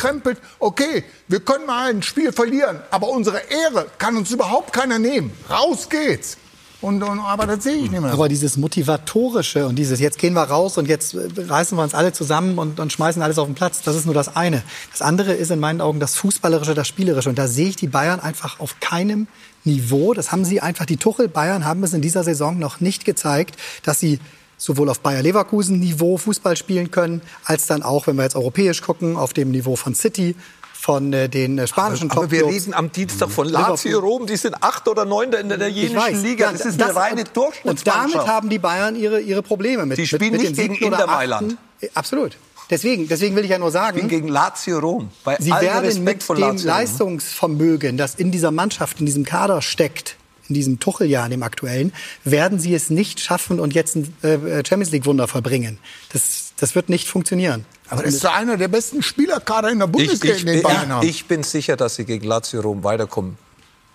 Okay, 0.57 1.03
wir 1.27 1.41
können 1.41 1.65
mal 1.65 1.89
ein 1.89 2.01
Spiel 2.01 2.31
verlieren, 2.31 2.79
aber 2.91 3.09
unsere 3.09 3.39
Ehre 3.39 3.87
kann 3.97 4.15
uns 4.15 4.31
überhaupt 4.31 4.71
keiner 4.71 4.99
nehmen. 4.99 5.33
Raus 5.49 5.89
geht's. 5.89 6.37
Und, 6.79 7.03
und, 7.03 7.19
aber 7.19 7.45
das 7.45 7.65
sehe 7.65 7.75
ich 7.75 7.91
nicht 7.91 7.99
mehr. 7.99 8.13
Aber 8.13 8.29
dieses 8.29 8.55
Motivatorische 8.55 9.67
und 9.67 9.75
dieses, 9.75 9.99
jetzt 9.99 10.17
gehen 10.17 10.33
wir 10.33 10.43
raus 10.43 10.77
und 10.77 10.87
jetzt 10.87 11.13
äh, 11.13 11.27
reißen 11.35 11.77
wir 11.77 11.83
uns 11.83 11.93
alle 11.93 12.13
zusammen 12.13 12.57
und, 12.57 12.79
und 12.79 12.93
schmeißen 12.93 13.21
alles 13.21 13.37
auf 13.37 13.47
den 13.47 13.55
Platz, 13.55 13.81
das 13.81 13.97
ist 13.97 14.05
nur 14.05 14.13
das 14.15 14.37
eine. 14.37 14.63
Das 14.91 15.01
andere 15.01 15.33
ist 15.33 15.51
in 15.51 15.59
meinen 15.59 15.81
Augen 15.81 15.99
das 15.99 16.15
Fußballerische, 16.15 16.73
das 16.73 16.87
Spielerische. 16.87 17.27
Und 17.27 17.37
da 17.37 17.49
sehe 17.49 17.67
ich 17.67 17.75
die 17.75 17.87
Bayern 17.87 18.21
einfach 18.21 18.61
auf 18.61 18.79
keinem 18.79 19.27
Niveau. 19.65 20.13
Das 20.13 20.31
haben 20.31 20.45
sie 20.45 20.61
einfach, 20.61 20.85
die 20.85 20.95
Tuchel-Bayern 20.95 21.65
haben 21.65 21.83
es 21.83 21.93
in 21.93 22.01
dieser 22.01 22.23
Saison 22.23 22.59
noch 22.59 22.79
nicht 22.79 23.03
gezeigt, 23.03 23.57
dass 23.83 23.99
sie 23.99 24.21
sowohl 24.57 24.89
auf 24.89 24.99
Bayer 25.01 25.21
Leverkusen 25.21 25.79
Niveau 25.79 26.17
Fußball 26.17 26.57
spielen 26.57 26.91
können, 26.91 27.21
als 27.45 27.67
dann 27.67 27.83
auch, 27.83 28.07
wenn 28.07 28.15
wir 28.15 28.23
jetzt 28.23 28.35
europäisch 28.35 28.81
gucken, 28.81 29.15
auf 29.15 29.33
dem 29.33 29.51
Niveau 29.51 29.75
von 29.75 29.93
City, 29.95 30.35
von 30.73 31.11
äh, 31.13 31.27
den 31.27 31.57
äh, 31.57 31.67
spanischen 31.67 32.09
Aber 32.11 32.29
wir 32.31 32.41
Topclubs. 32.41 32.63
reden 32.65 32.73
am 32.75 32.91
Dienstag 32.91 33.29
von 33.31 33.47
Lazio. 33.49 33.99
Rom, 33.99 34.25
die 34.27 34.37
sind 34.37 34.55
Acht 34.63 34.87
oder 34.87 35.05
Neunter 35.05 35.39
in 35.39 35.49
der 35.49 35.59
Ich 35.67 35.85
italienischen. 35.91 36.23
Liga. 36.23 36.45
Ja, 36.45 36.51
Das 36.51 36.65
ist 36.65 36.81
eine 36.81 36.95
reine 36.95 37.21
und, 37.21 37.27
und 37.29 37.35
Durchschnittsmannschaft. 37.37 38.15
damit 38.15 38.27
haben 38.27 38.49
die 38.49 38.59
Bayern 38.59 38.95
ihre, 38.95 39.19
ihre 39.19 39.41
Probleme 39.41 39.85
mit. 39.85 39.97
Die 39.97 40.07
spielen 40.07 40.31
mit, 40.33 40.41
mit 40.41 40.51
nicht 40.51 40.55
gegen 40.55 40.75
Inter 40.75 41.07
Mailand. 41.07 41.57
Äh, 41.81 41.89
Absolut. 41.93 42.37
Deswegen, 42.69 43.07
deswegen 43.07 43.35
will 43.35 43.45
ich 43.45 43.49
ja 43.51 43.59
nur 43.59 43.71
sagen, 43.71 44.07
gegen 44.09 44.27
Lazio 44.27 44.79
Rom. 44.79 45.09
Bei 45.23 45.37
sie 45.39 45.51
werden 45.51 45.85
Respekt 45.85 46.27
mit 46.29 46.37
dem. 46.37 46.57
Leistungsvermögen, 46.65 47.97
das 47.97 48.15
in 48.15 48.31
dieser 48.31 48.51
Mannschaft, 48.51 48.99
in 48.99 49.05
diesem 49.05 49.23
Kader 49.23 49.61
steckt, 49.61 50.17
in 50.49 50.55
diesem 50.55 50.79
Tucheljahr, 50.79 51.25
in 51.25 51.31
dem 51.31 51.43
aktuellen, 51.43 51.93
werden 52.23 52.59
sie 52.59 52.73
es 52.73 52.89
nicht 52.89 53.19
schaffen 53.19 53.59
und 53.59 53.73
jetzt 53.73 53.95
ein 53.95 54.13
äh, 54.23 54.63
Champions 54.67 54.91
League 54.91 55.05
Wunder 55.05 55.27
verbringen. 55.27 55.77
Das, 56.13 56.53
das 56.57 56.75
wird 56.75 56.89
nicht 56.89 57.07
funktionieren. 57.07 57.65
aber 57.89 58.03
das 58.03 58.15
ist 58.15 58.23
doch 58.23 58.33
einer 58.33 58.57
der 58.57 58.67
besten 58.67 59.01
Spielerkader 59.03 59.69
in 59.69 59.79
der 59.79 59.87
Ich, 59.87 59.91
Bundesliga, 59.93 60.35
ich, 60.35 60.41
in 60.41 60.47
den 60.47 60.61
Bayern 60.63 61.01
ich, 61.03 61.09
ich 61.09 61.25
bin 61.25 61.43
sicher, 61.43 61.75
dass 61.75 61.95
sie 61.95 62.05
gegen 62.05 62.25
Lazio 62.25 62.61
Rom 62.61 62.83
weiterkommen. 62.83 63.37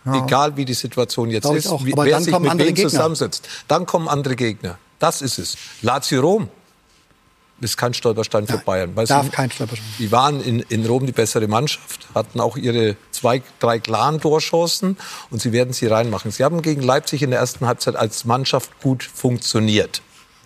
Egal 0.04 0.56
wie 0.56 0.64
die 0.64 0.74
Situation 0.74 1.30
jetzt 1.30 1.44
ich 1.48 1.52
ist, 1.58 1.66
auch. 1.68 1.84
wie, 1.84 1.92
Aber 1.92 2.04
wer 2.04 2.14
dann 2.14 2.24
sich 2.24 2.32
kommen 2.32 2.42
mit 2.42 2.50
andere 2.52 2.68
wem 2.68 2.74
Gegner. 2.74 2.90
zusammensetzt. 2.90 3.48
Dann 3.68 3.86
kommen 3.86 4.08
andere 4.08 4.34
Gegner. 4.34 4.78
Das 4.98 5.22
ist 5.22 5.38
es. 5.38 5.56
Lazio 5.80 6.20
Rom 6.20 6.48
ist 7.64 7.76
kein 7.76 7.94
Stolperstein 7.94 8.46
für 8.46 8.58
Bayern. 8.58 8.94
Weil 8.96 9.06
darf 9.06 9.24
sie- 9.26 9.30
kein 9.30 9.50
Stolperstein. 9.50 9.86
Die 9.98 10.10
waren 10.12 10.40
in, 10.42 10.60
in 10.68 10.84
Rom 10.86 11.06
die 11.06 11.12
bessere 11.12 11.46
Mannschaft, 11.48 12.06
hatten 12.14 12.40
auch 12.40 12.56
ihre 12.56 12.96
zwei, 13.10 13.42
drei 13.60 13.78
klaren 13.78 14.20
Torchancen 14.20 14.96
und 15.30 15.40
sie 15.40 15.52
werden 15.52 15.72
sie 15.72 15.86
reinmachen. 15.86 16.30
Sie 16.30 16.44
haben 16.44 16.62
gegen 16.62 16.82
Leipzig 16.82 17.22
in 17.22 17.30
der 17.30 17.40
ersten 17.40 17.66
Halbzeit 17.66 17.96
als 17.96 18.24
Mannschaft 18.24 18.70
gut 18.80 19.02
funktioniert. 19.02 20.02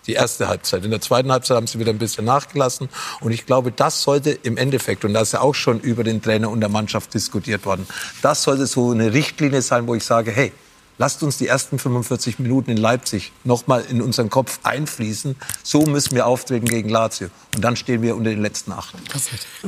Die 0.07 0.13
erste 0.13 0.47
Halbzeit. 0.47 0.85
In 0.85 0.93
der 0.93 1.01
zweiten 1.01 1.33
Halbzeit 1.33 1.57
haben 1.57 1.67
sie 1.67 1.81
wieder 1.81 1.91
ein 1.91 1.99
bisschen 1.99 2.25
nachgelassen. 2.25 2.89
Und 3.21 3.33
ich 3.33 3.45
glaube, 3.45 3.73
das 3.73 4.03
sollte 4.03 4.31
im 4.31 4.57
Endeffekt, 4.57 5.05
und 5.05 5.15
da 5.15 5.21
ist 5.23 5.33
ja 5.33 5.41
auch 5.41 5.55
schon 5.57 5.81
über 5.81 6.05
den 6.05 6.23
Trainer 6.23 6.49
und 6.49 6.61
der 6.61 6.69
Mannschaft 6.69 7.13
diskutiert 7.13 7.65
worden, 7.67 7.89
das 8.23 8.45
sollte 8.45 8.67
so 8.69 8.93
eine 8.93 9.13
Richtlinie 9.13 9.63
sein, 9.63 9.89
wo 9.89 9.97
ich 9.97 10.05
sage, 10.05 10.31
hey, 10.31 10.53
lasst 10.99 11.23
uns 11.23 11.39
die 11.39 11.47
ersten 11.47 11.79
45 11.79 12.39
Minuten 12.39 12.71
in 12.71 12.77
Leipzig 12.77 13.33
nochmal 13.45 13.85
in 13.89 14.01
unseren 14.01 14.31
Kopf 14.31 14.61
einfließen. 14.63 15.37
So 15.63 15.83
müssen 15.83 16.15
wir 16.15 16.27
auftreten 16.27 16.67
gegen 16.67 16.89
Lazio. 16.89 17.29
Und 17.55 17.63
dann 17.63 17.77
stehen 17.77 18.03
wir 18.03 18.17
unter 18.17 18.31
den 18.31 18.43
letzten 18.43 18.73
acht. 18.73 18.95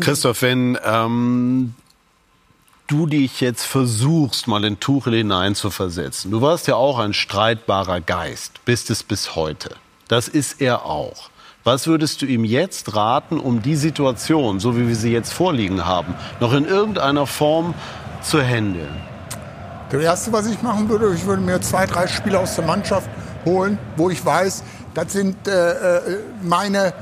Christoph, 0.00 0.42
wenn 0.42 0.78
ähm, 0.84 1.74
du 2.86 3.06
dich 3.06 3.40
jetzt 3.40 3.64
versuchst, 3.64 4.46
mal 4.48 4.64
in 4.64 4.80
Tuchel 4.80 5.14
hineinzuversetzen, 5.14 6.30
du 6.30 6.40
warst 6.40 6.66
ja 6.66 6.76
auch 6.76 6.98
ein 6.98 7.14
streitbarer 7.14 8.00
Geist, 8.00 8.64
bist 8.64 8.90
es 8.90 9.02
bis 9.02 9.36
heute. 9.36 9.76
Das 10.08 10.28
ist 10.28 10.60
er 10.60 10.84
auch. 10.84 11.30
Was 11.64 11.86
würdest 11.86 12.22
du 12.22 12.26
ihm 12.26 12.44
jetzt 12.44 12.94
raten, 12.94 13.38
um 13.38 13.60
die 13.60 13.76
Situation, 13.76 14.58
so 14.58 14.76
wie 14.76 14.88
wir 14.88 14.96
sie 14.96 15.12
jetzt 15.12 15.34
vorliegen 15.34 15.84
haben, 15.84 16.14
noch 16.40 16.54
in 16.54 16.64
irgendeiner 16.64 17.26
Form 17.26 17.74
zu 18.22 18.40
handeln? 18.40 18.96
Das 19.90 20.02
Erste, 20.02 20.32
was 20.32 20.46
ich 20.46 20.60
machen 20.60 20.88
würde, 20.90 21.14
ich 21.14 21.24
würde 21.24 21.40
mir 21.40 21.60
zwei, 21.62 21.86
drei 21.86 22.06
Spieler 22.06 22.40
aus 22.40 22.54
der 22.56 22.66
Mannschaft 22.66 23.08
holen, 23.46 23.78
wo 23.96 24.10
ich 24.10 24.22
weiß, 24.22 24.62
das 24.92 25.12
sind 25.14 25.48
äh, 25.48 25.96
äh, 25.96 26.18
meine 26.42 26.92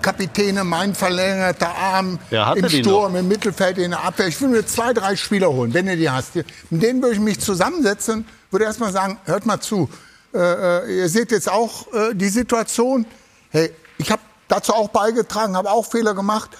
Kapitäne, 0.00 0.64
mein 0.64 0.94
verlängerter 0.94 1.74
Arm 1.74 2.18
Ja, 2.30 2.54
im 2.54 2.66
Sturm, 2.70 3.16
im 3.16 3.28
Mittelfeld, 3.28 3.76
in 3.76 3.90
der 3.90 4.02
Abwehr. 4.02 4.28
Ich 4.28 4.40
würde 4.40 4.54
mir 4.54 4.66
zwei, 4.66 4.94
drei 4.94 5.16
Spieler 5.16 5.50
holen, 5.52 5.74
wenn 5.74 5.84
du 5.84 5.94
die 5.94 6.08
hast. 6.08 6.34
Mit 6.70 6.82
denen 6.82 7.02
würde 7.02 7.16
ich 7.16 7.20
mich 7.20 7.38
zusammensetzen, 7.40 8.26
würde 8.50 8.64
erstmal 8.64 8.92
sagen, 8.92 9.18
hört 9.26 9.44
mal 9.44 9.60
zu, 9.60 9.90
äh, 10.32 10.38
äh, 10.38 10.98
ihr 11.00 11.08
seht 11.10 11.32
jetzt 11.32 11.50
auch 11.50 11.92
äh, 11.92 12.14
die 12.14 12.30
Situation. 12.30 13.04
Hey, 13.50 13.70
ich 13.98 14.10
habe 14.10 14.22
dazu 14.48 14.72
auch 14.72 14.88
beigetragen, 14.88 15.56
habe 15.56 15.70
auch 15.70 15.84
Fehler 15.84 16.14
gemacht. 16.14 16.50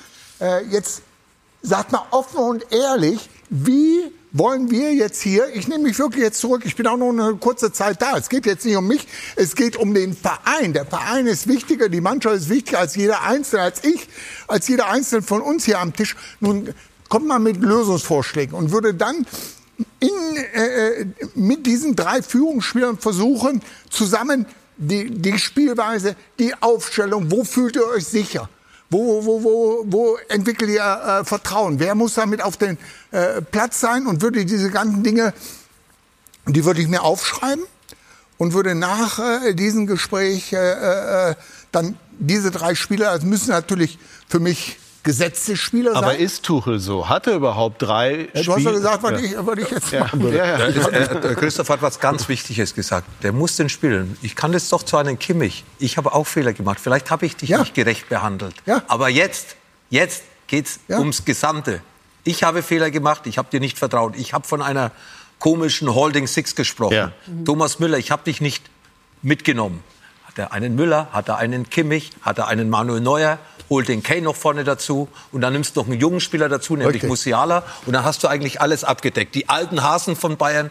Äh, 0.41 0.67
jetzt 0.67 1.01
sagt 1.63 1.91
mal 1.93 2.03
offen 2.11 2.39
und 2.39 2.71
ehrlich, 2.71 3.31
wie 3.49 4.13
wollen 4.33 4.71
wir 4.71 4.93
jetzt 4.95 5.23
hier, 5.23 5.49
ich 5.55 5.69
nehme 5.69 5.85
mich 5.85 5.99
wirklich 5.99 6.23
jetzt 6.23 6.41
zurück, 6.41 6.63
ich 6.65 6.77
bin 6.77 6.87
auch 6.87 6.97
noch 6.97 7.11
eine 7.11 7.37
kurze 7.37 7.73
Zeit 7.73 8.01
da. 8.01 8.17
Es 8.17 8.29
geht 8.29 8.47
jetzt 8.47 8.65
nicht 8.65 8.77
um 8.77 8.87
mich, 8.87 9.07
es 9.37 9.57
geht 9.57 9.77
um 9.77 9.95
den 9.95 10.17
Verein. 10.17 10.73
Der 10.73 10.87
Verein 10.87 11.27
ist 11.27 11.49
wichtiger, 11.49 11.89
die 11.89 12.01
Mannschaft 12.01 12.37
ist 12.37 12.49
wichtiger 12.49 12.79
als 12.81 12.97
jeder 12.97 13.23
Einzelne, 13.23 13.63
als 13.63 13.85
ich, 13.85 14.09
als 14.47 14.69
jeder 14.69 14.89
Einzelne 14.89 15.23
von 15.23 15.41
uns 15.41 15.65
hier 15.65 15.81
am 15.81 15.93
Tisch. 15.93 16.17
Nun 16.41 16.73
kommt 17.09 17.27
man 17.27 17.43
mit 17.43 17.57
Lösungsvorschlägen 17.57 18.55
und 18.55 18.71
würde 18.71 18.95
dann 18.95 19.27
in, 19.99 20.37
äh, 20.55 21.07
mit 21.35 21.67
diesen 21.67 21.97
drei 21.97 22.23
Führungsspielern 22.23 22.99
versuchen, 22.99 23.63
zusammen 23.89 24.47
die, 24.77 25.11
die 25.11 25.39
Spielweise, 25.39 26.17
die 26.39 26.55
Aufstellung, 26.61 27.31
wo 27.31 27.45
fühlt 27.45 27.77
ihr 27.77 27.87
euch 27.87 28.07
sicher? 28.07 28.49
Wo, 28.91 29.25
wo, 29.25 29.45
wo, 29.45 29.85
wo 29.87 30.19
entwickelt 30.29 30.69
ihr 30.69 30.83
äh, 30.83 31.25
Vertrauen? 31.25 31.79
Wer 31.79 31.95
muss 31.95 32.15
damit 32.15 32.43
auf 32.43 32.57
den 32.57 32.77
äh, 33.13 33.41
Platz 33.41 33.81
sein? 33.81 34.07
Und 34.07 34.21
würde 34.21 34.45
diese 34.45 34.71
ganzen 34.71 35.05
Dinge, 35.05 35.33
die 36.47 36.65
würde 36.65 36.81
ich 36.81 36.89
mir 36.89 37.03
aufschreiben 37.03 37.65
und 38.37 38.53
würde 38.53 38.75
nach 38.75 39.19
äh, 39.19 39.55
diesem 39.55 39.87
Gespräch 39.87 40.53
äh, 40.53 41.31
äh, 41.31 41.35
dann 41.71 41.97
diese 42.19 42.51
drei 42.51 42.75
Spieler, 42.75 43.15
das 43.15 43.23
müssen 43.23 43.51
natürlich 43.51 43.99
für 44.29 44.41
mich 44.41 44.79
gesetzte 45.03 45.57
Spieler 45.57 45.97
Aber 45.97 46.09
sein. 46.09 46.21
ist 46.21 46.45
Tuchel 46.45 46.79
so? 46.79 47.09
Hat 47.09 47.27
er 47.27 47.35
überhaupt 47.35 47.81
drei 47.83 48.29
Ja, 48.35 48.43
du 48.43 48.55
hast 48.55 48.63
ja 48.65 48.71
gesagt, 48.73 49.03
was, 49.03 49.13
Ja. 49.13 49.19
ich, 49.19 49.35
was 49.47 49.59
ich 49.59 49.71
jetzt 49.71 49.91
Ja. 49.93 50.01
machen 50.01 50.23
würde. 50.23 50.37
Ja, 50.39 50.57
ist, 50.57 50.77
äh, 50.89 51.21
der 51.21 51.35
Christoph 51.35 51.69
hat 51.71 51.83
was 51.83 52.01
ganz 52.01 52.29
Wichtiges 52.29 52.75
gesagt. 52.75 53.07
Der 53.23 53.33
muss 53.33 53.57
den 53.57 53.69
spielen. 53.69 54.17
Ich 54.23 54.37
kann 54.37 54.53
das 54.53 54.69
doch 54.69 54.83
zu 54.83 54.97
einem 54.97 55.19
Kimmich. 55.19 55.65
Ich 55.79 55.97
habe 55.97 56.13
auch 56.15 56.27
Fehler 56.27 56.53
gemacht. 56.53 56.79
Vielleicht 56.81 57.11
habe 57.11 57.27
ich 57.27 57.37
dich 57.37 57.51
nicht 57.51 57.75
gerecht 57.75 58.09
behandelt. 58.09 58.55
Aber 58.89 59.09
jetzt, 59.09 59.57
jetzt 59.89 60.23
geht's 60.47 60.81
ums 60.89 61.25
Gesamte. 61.25 61.81
Ich 62.25 62.43
habe 62.43 62.63
Fehler 62.63 62.91
gemacht. 62.91 63.23
Ich 63.27 63.39
habe 63.39 63.49
dir 63.51 63.61
nicht 63.61 63.79
vertraut. 63.79 64.15
Ich 64.17 64.35
habe 64.35 64.47
von 64.47 64.61
einer 64.63 64.93
komischen 65.39 65.95
Holding 65.95 66.27
Six 66.27 66.55
gesprochen. 66.55 67.13
Thomas 67.47 67.79
Müller, 67.79 67.97
ich 67.99 68.11
habe 68.11 68.23
dich 68.25 68.41
nicht 68.43 68.63
mitgenommen. 69.23 69.83
Hat 70.27 70.39
er 70.39 70.53
einen 70.53 70.75
Müller, 70.77 71.09
hat 71.13 71.29
er 71.29 71.39
einen 71.39 71.69
Kimmich, 71.71 72.11
hat 72.23 72.39
er 72.39 72.47
einen 72.49 72.69
Manuel 72.71 73.01
Neuer, 73.01 73.39
holt 73.71 73.89
den 73.89 74.03
Kane 74.03 74.23
noch 74.23 74.37
vorne 74.37 74.65
dazu 74.65 75.09
und 75.33 75.41
dann 75.41 75.53
nimmst 75.53 75.77
du 75.77 75.81
noch 75.81 75.89
einen 75.89 75.99
jungen 76.01 76.21
Spieler 76.21 76.49
dazu, 76.49 76.75
nämlich 76.75 76.95
Richtig. 76.97 77.09
Musiala 77.09 77.63
und 77.87 77.93
dann 77.95 78.05
hast 78.05 78.23
du 78.25 78.29
eigentlich 78.29 78.61
alles 78.61 78.85
abgedeckt. 78.85 79.35
Die 79.37 79.49
alten 79.49 79.83
Hasen 79.83 80.17
von 80.17 80.37
Bayern, 80.37 80.71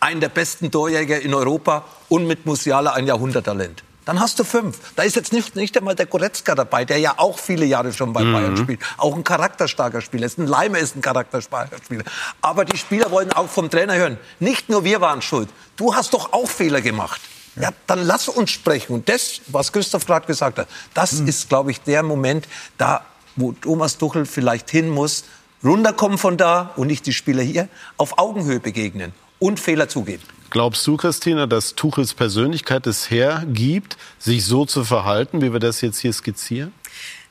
einen 0.00 0.20
der 0.20 0.30
besten 0.30 0.70
Torjäger 0.70 1.20
in 1.20 1.34
Europa 1.34 1.84
und 2.08 2.26
mit 2.26 2.46
Musiala 2.46 2.92
ein 2.94 3.06
Jahrhunderttalent. 3.06 3.84
Dann 4.06 4.20
hast 4.20 4.38
du 4.38 4.44
fünf. 4.44 4.78
Da 4.96 5.02
ist 5.02 5.16
jetzt 5.16 5.34
nicht, 5.34 5.54
nicht 5.54 5.76
einmal 5.76 5.94
der 5.94 6.06
Goretzka 6.06 6.54
dabei, 6.54 6.86
der 6.86 6.96
ja 6.98 7.14
auch 7.18 7.38
viele 7.38 7.66
Jahre 7.66 7.92
schon 7.92 8.14
bei 8.14 8.24
Mhm. 8.24 8.32
Bayern 8.32 8.56
spielt. 8.56 8.80
Auch 8.96 9.14
ein 9.14 9.22
charakterstarker 9.22 10.00
Spieler. 10.00 10.24
Ist 10.24 10.38
ein 10.38 10.46
Leimer 10.46 10.78
ist 10.78 10.96
ein 10.96 11.02
charakterstarker 11.02 11.76
Spieler. 11.84 12.04
Aber 12.40 12.64
die 12.64 12.78
Spieler 12.78 13.10
wollen 13.10 13.30
auch 13.34 13.48
vom 13.50 13.68
Trainer 13.68 13.96
hören. 13.96 14.16
Nicht 14.40 14.70
nur 14.70 14.82
wir 14.84 15.02
waren 15.02 15.20
schuld. 15.20 15.50
Du 15.76 15.94
hast 15.94 16.14
doch 16.14 16.32
auch 16.32 16.48
Fehler 16.48 16.80
gemacht. 16.80 17.20
Ja, 17.60 17.70
dann 17.86 18.04
lass 18.04 18.28
uns 18.28 18.50
sprechen. 18.50 18.92
Und 18.92 19.08
das, 19.08 19.40
was 19.48 19.72
Christoph 19.72 20.06
gerade 20.06 20.26
gesagt 20.26 20.58
hat, 20.58 20.68
das 20.94 21.14
ist, 21.14 21.48
glaube 21.48 21.70
ich, 21.70 21.80
der 21.80 22.02
Moment, 22.02 22.46
da, 22.76 23.04
wo 23.36 23.52
Thomas 23.52 23.98
Tuchel 23.98 24.26
vielleicht 24.26 24.70
hin 24.70 24.88
muss, 24.88 25.24
runterkommen 25.64 26.18
von 26.18 26.36
da 26.36 26.72
und 26.76 26.86
nicht 26.86 27.06
die 27.06 27.12
Spieler 27.12 27.42
hier 27.42 27.68
auf 27.96 28.18
Augenhöhe 28.18 28.60
begegnen 28.60 29.12
und 29.38 29.58
Fehler 29.60 29.88
zugeben. 29.88 30.22
Glaubst 30.50 30.86
du, 30.86 30.96
Christina, 30.96 31.46
dass 31.46 31.74
Tuchels 31.74 32.14
Persönlichkeit 32.14 32.86
es 32.86 33.10
hergibt, 33.10 33.98
sich 34.18 34.46
so 34.46 34.64
zu 34.64 34.82
verhalten, 34.84 35.42
wie 35.42 35.52
wir 35.52 35.60
das 35.60 35.82
jetzt 35.82 35.98
hier 35.98 36.12
skizzieren? 36.12 36.72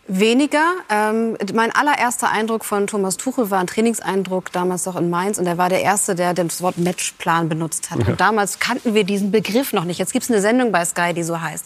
Weniger. 0.08 0.76
Ähm, 0.90 1.38
mein 1.54 1.76
allererster 1.76 2.30
Eindruck 2.30 2.64
von 2.64 2.88
Thomas 2.88 3.18
Tuchel 3.18 3.52
war 3.52 3.60
ein 3.60 3.68
Trainingseindruck 3.68 4.54
damals 4.54 4.86
noch 4.86 4.96
in 4.96 5.10
Mainz. 5.10 5.38
Und 5.38 5.48
er 5.48 5.58
war 5.58 5.68
der 5.68 5.82
Erste, 5.82 6.16
der 6.16 6.34
das 6.34 6.62
Wort 6.62 6.78
Matchplan 6.78 7.50
benutzt 7.50 7.92
hat. 7.92 8.00
Ja. 8.00 8.08
Und 8.08 8.22
damals 8.22 8.60
kannten 8.60 8.94
wir 8.94 9.04
diesen 9.04 9.32
Begriff 9.32 9.74
noch 9.74 9.84
nicht. 9.84 10.00
Jetzt 10.00 10.14
gibt 10.14 10.24
es 10.24 10.32
eine 10.32 10.40
Sendung 10.40 10.72
bei 10.72 10.86
Sky, 10.86 11.14
die 11.14 11.24
so 11.24 11.42
heißt. 11.42 11.66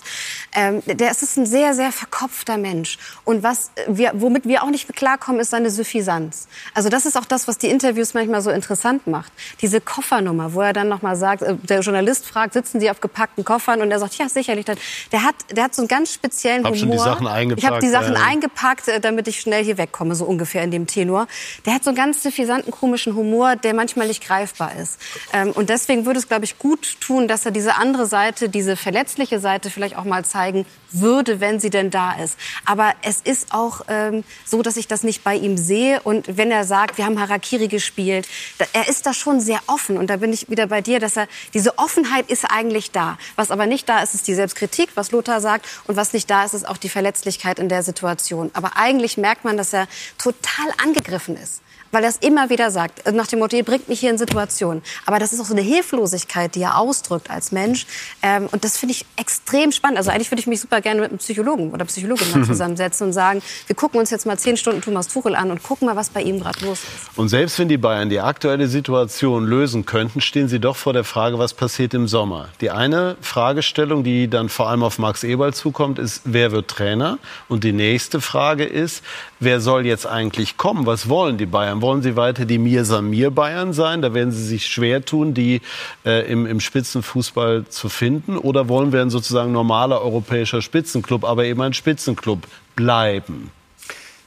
Ähm, 0.55 0.81
der 0.87 1.11
ist 1.11 1.37
ein 1.37 1.45
sehr, 1.45 1.75
sehr 1.75 1.91
verkopfter 1.91 2.57
Mensch. 2.57 2.97
Und 3.25 3.43
was 3.43 3.69
wir, 3.87 4.11
womit 4.15 4.47
wir 4.47 4.63
auch 4.63 4.71
nicht 4.71 4.91
klarkommen, 4.95 5.39
ist 5.39 5.51
seine 5.51 5.69
Suffisanz. 5.69 6.47
Also 6.73 6.89
das 6.89 7.05
ist 7.05 7.17
auch 7.17 7.25
das, 7.25 7.47
was 7.47 7.59
die 7.59 7.69
Interviews 7.69 8.15
manchmal 8.15 8.41
so 8.41 8.49
interessant 8.49 9.05
macht. 9.05 9.31
Diese 9.61 9.81
Koffernummer, 9.81 10.55
wo 10.55 10.61
er 10.61 10.73
dann 10.73 10.87
noch 10.87 11.03
mal 11.03 11.15
sagt, 11.15 11.43
äh, 11.43 11.55
der 11.61 11.81
Journalist 11.81 12.25
fragt, 12.25 12.53
sitzen 12.53 12.79
Sie 12.79 12.89
auf 12.89 13.01
gepackten 13.01 13.45
Koffern? 13.45 13.81
Und 13.81 13.91
er 13.91 13.99
sagt, 13.99 14.15
ja, 14.15 14.27
sicherlich. 14.27 14.65
Der 14.65 15.23
hat, 15.23 15.35
der 15.51 15.65
hat 15.65 15.75
so 15.75 15.83
einen 15.83 15.89
ganz 15.89 16.11
speziellen 16.11 16.65
Hab 16.65 16.73
Humor. 16.73 16.79
schon 16.79 16.91
die 16.91 16.97
Sachen 16.97 17.57
Ich 17.57 17.65
habe 17.67 17.79
die 17.79 17.89
Sachen 17.89 18.15
äh. 18.15 18.30
Eingepackt, 18.31 18.87
äh, 18.87 18.99
damit 18.99 19.27
ich 19.27 19.39
schnell 19.39 19.63
hier 19.63 19.77
wegkomme, 19.77 20.15
so 20.15 20.25
ungefähr 20.25 20.63
in 20.63 20.71
dem 20.71 20.87
Tenor. 20.87 21.27
Der 21.65 21.73
hat 21.73 21.83
so 21.83 21.89
einen 21.89 21.97
ganz 21.97 22.23
suffisanten, 22.23 22.71
komischen 22.71 23.15
Humor, 23.15 23.55
der 23.55 23.73
manchmal 23.73 24.07
nicht 24.07 24.23
greifbar 24.23 24.71
ist. 24.75 24.99
Ähm, 25.33 25.51
und 25.51 25.69
deswegen 25.69 26.05
würde 26.05 26.19
es, 26.19 26.27
glaube 26.27 26.45
ich, 26.45 26.57
gut 26.57 26.99
tun, 27.01 27.27
dass 27.27 27.45
er 27.45 27.51
diese 27.51 27.75
andere 27.75 28.05
Seite, 28.05 28.49
diese 28.49 28.75
verletzliche 28.75 29.39
Seite 29.39 29.69
vielleicht 29.69 29.97
auch 29.97 30.05
mal 30.05 30.23
zeigen 30.25 30.65
würde, 30.91 31.39
wenn 31.39 31.59
sie 31.59 31.69
denn 31.69 31.89
da 31.89 32.13
ist. 32.13 32.37
Aber 32.65 32.93
es 33.01 33.21
ist 33.21 33.53
auch 33.53 33.81
ähm, 33.87 34.23
so, 34.45 34.61
dass 34.61 34.77
ich 34.77 34.87
das 34.87 35.03
nicht 35.03 35.23
bei 35.23 35.35
ihm 35.35 35.57
sehe. 35.57 36.01
Und 36.01 36.37
wenn 36.37 36.51
er 36.51 36.63
sagt, 36.63 36.97
wir 36.97 37.05
haben 37.05 37.19
Harakiri 37.19 37.67
gespielt, 37.67 38.27
da, 38.57 38.65
er 38.73 38.87
ist 38.87 39.05
da 39.05 39.13
schon 39.13 39.39
sehr 39.39 39.59
offen. 39.67 39.97
Und 39.97 40.09
da 40.09 40.17
bin 40.17 40.33
ich 40.33 40.49
wieder 40.49 40.67
bei 40.67 40.81
dir, 40.81 40.99
dass 40.99 41.17
er, 41.17 41.27
diese 41.53 41.77
Offenheit 41.77 42.29
ist 42.29 42.45
eigentlich 42.45 42.91
da. 42.91 43.17
Was 43.35 43.51
aber 43.51 43.65
nicht 43.65 43.87
da 43.89 44.01
ist, 44.01 44.13
ist 44.13 44.27
die 44.27 44.35
Selbstkritik, 44.35 44.89
was 44.95 45.11
Lothar 45.11 45.41
sagt. 45.41 45.65
Und 45.87 45.95
was 45.95 46.13
nicht 46.13 46.29
da 46.29 46.43
ist, 46.43 46.53
ist 46.53 46.67
auch 46.67 46.77
die 46.77 46.89
Verletzlichkeit 46.89 47.59
in 47.59 47.69
der 47.69 47.83
Situation. 47.83 48.51
Aber 48.53 48.77
eigentlich 48.77 49.17
merkt 49.17 49.43
man, 49.43 49.57
dass 49.57 49.73
er 49.73 49.87
total 50.17 50.67
angegriffen 50.77 51.35
ist. 51.37 51.61
Weil 51.91 52.03
er 52.03 52.09
es 52.09 52.17
immer 52.17 52.49
wieder 52.49 52.71
sagt, 52.71 53.05
äh, 53.05 53.11
nach 53.11 53.27
dem 53.27 53.39
Motto, 53.39 53.55
ihr 53.55 53.63
bringt 53.63 53.89
mich 53.89 53.99
hier 53.99 54.09
in 54.09 54.17
Situationen. 54.17 54.81
Aber 55.05 55.19
das 55.19 55.33
ist 55.33 55.39
auch 55.39 55.45
so 55.45 55.53
eine 55.53 55.61
Hilflosigkeit, 55.61 56.55
die 56.55 56.61
er 56.61 56.77
ausdrückt 56.77 57.29
als 57.29 57.51
Mensch. 57.51 57.85
Ähm, 58.21 58.47
und 58.51 58.63
das 58.63 58.77
finde 58.77 58.93
ich 58.93 59.05
extrem 59.17 59.71
spannend. 59.71 59.97
Also 59.97 60.11
eigentlich 60.11 60.31
würde 60.31 60.41
ich 60.41 60.47
mich 60.47 60.61
super 60.61 60.81
gerne 60.81 61.01
mit 61.01 61.09
einem 61.09 61.19
Psychologen 61.19 61.71
oder 61.71 61.85
Psychologin 61.85 62.31
mal 62.31 62.43
zusammensetzen 62.45 63.07
und 63.07 63.13
sagen, 63.13 63.41
wir 63.67 63.75
gucken 63.75 63.99
uns 63.99 64.09
jetzt 64.09 64.25
mal 64.25 64.37
zehn 64.37 64.57
Stunden 64.57 64.81
Thomas 64.81 65.07
Tuchel 65.07 65.35
an 65.35 65.51
und 65.51 65.63
gucken 65.63 65.87
mal, 65.87 65.95
was 65.95 66.09
bei 66.09 66.21
ihm 66.21 66.39
gerade 66.39 66.63
los 66.65 66.79
ist. 66.79 67.17
Und 67.17 67.29
selbst 67.29 67.59
wenn 67.59 67.67
die 67.67 67.77
Bayern 67.77 68.09
die 68.09 68.19
aktuelle 68.19 68.67
Situation 68.67 69.45
lösen 69.45 69.85
könnten, 69.85 70.21
stehen 70.21 70.47
sie 70.47 70.59
doch 70.59 70.75
vor 70.75 70.93
der 70.93 71.03
Frage, 71.03 71.39
was 71.39 71.53
passiert 71.53 71.93
im 71.93 72.07
Sommer. 72.07 72.49
Die 72.61 72.71
eine 72.71 73.17
Fragestellung, 73.21 74.03
die 74.03 74.29
dann 74.29 74.49
vor 74.49 74.69
allem 74.69 74.83
auf 74.83 74.97
Max 74.99 75.23
Eberl 75.23 75.53
zukommt, 75.53 75.99
ist, 75.99 76.21
wer 76.25 76.51
wird 76.51 76.69
Trainer? 76.69 77.17
Und 77.47 77.63
die 77.63 77.73
nächste 77.73 78.21
Frage 78.21 78.65
ist, 78.65 79.03
wer 79.41 79.59
soll 79.59 79.85
jetzt 79.85 80.05
eigentlich 80.07 80.55
kommen? 80.55 80.85
Was 80.85 81.09
wollen 81.09 81.37
die 81.37 81.45
Bayern? 81.45 81.81
Wollen 81.81 82.01
sie 82.01 82.15
weiter 82.15 82.45
die 82.45 82.57
Mir-Samir-Bayern 82.57 83.73
sein? 83.73 84.01
Da 84.01 84.13
werden 84.13 84.31
sie 84.31 84.45
sich 84.45 84.67
schwer 84.67 85.03
tun, 85.03 85.33
die 85.33 85.61
äh, 86.05 86.31
im, 86.31 86.45
im 86.45 86.59
Spitzenfußball 86.61 87.65
zu 87.67 87.89
finden. 87.89 88.37
Oder 88.37 88.69
wollen 88.69 88.93
wir 88.93 89.01
ein 89.01 89.09
sozusagen 89.09 89.51
normaler 89.51 90.01
europäischer 90.01 90.61
Spitzenclub, 90.61 91.25
aber 91.25 91.45
eben 91.45 91.61
ein 91.61 91.73
Spitzenclub 91.73 92.47
bleiben? 92.75 93.51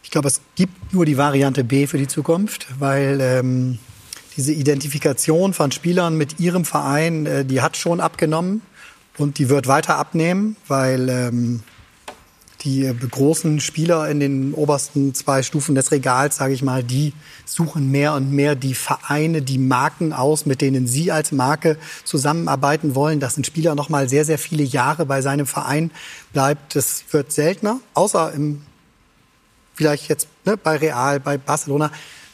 Ich 0.03 0.11
glaube, 0.11 0.29
es 0.29 0.41
gibt 0.57 0.93
nur 0.93 1.07
die 1.07 1.17
Variante 1.17 1.65
B 1.65 1.87
für 1.87 1.99
die 1.99 2.09
Zukunft, 2.09 2.67
weil 2.79 3.21
ähm, 3.21 3.79
diese 4.37 4.53
Identifikation 4.53 5.55
von 5.55 5.73
Spielern 5.73 6.17
mit 6.17 6.41
ihrem 6.41 6.65
Verein, 6.65 7.27
äh, 7.27 7.45
die 7.45 7.61
hat 7.61 7.77
schon 7.77 8.01
abgenommen 8.01 8.63
und 9.17 9.39
die 9.39 9.49
wird 9.49 9.69
weiter 9.69 9.97
abnehmen, 9.97 10.57
weil 10.67 11.09
ähm, 11.09 11.63
die 12.65 12.85
äh, 12.85 12.95
großen 12.95 13.61
Spieler 13.61 14.09
in 14.09 14.21
den 14.21 14.55
obersten 14.55 15.15
zwei 15.15 15.43
Stufen 15.43 15.75
des 15.75 15.93
Regals, 15.93 16.37
sage 16.37 16.55
ich 16.55 16.63
mal, 16.63 16.83
die 16.83 17.13
suchen 17.45 17.91
mehr 17.91 18.15
und 18.15 18.31
mehr 18.31 18.55
die 18.55 18.75
Vereine, 18.75 19.43
die 19.43 19.59
Marken 19.59 20.13
aus, 20.13 20.47
mit 20.47 20.61
denen 20.61 20.87
sie 20.87 21.13
als 21.13 21.33
Marke 21.33 21.77
zusammenarbeiten 22.05 22.95
wollen. 22.95 23.21
Dass 23.21 23.37
ein 23.37 23.45
Spieler 23.45 23.75
noch 23.75 23.89
mal 23.89 24.09
sehr, 24.09 24.25
sehr 24.25 24.39
viele 24.39 24.65
Jahre 24.65 25.07
bei 25.07 25.23
seinem 25.23 25.47
Verein 25.47 25.91
bleibt, 26.33 26.75
das 26.75 27.05
wird 27.11 27.33
seltener, 27.33 27.81
außer 27.95 28.33
im 28.33 28.63
vielleicht 29.75 30.09
jetzt 30.09 30.29
ne, 30.45 30.57
bei 30.57 30.77
Real, 30.77 31.21
bei 31.21 31.37
Barcelona, 31.37 31.91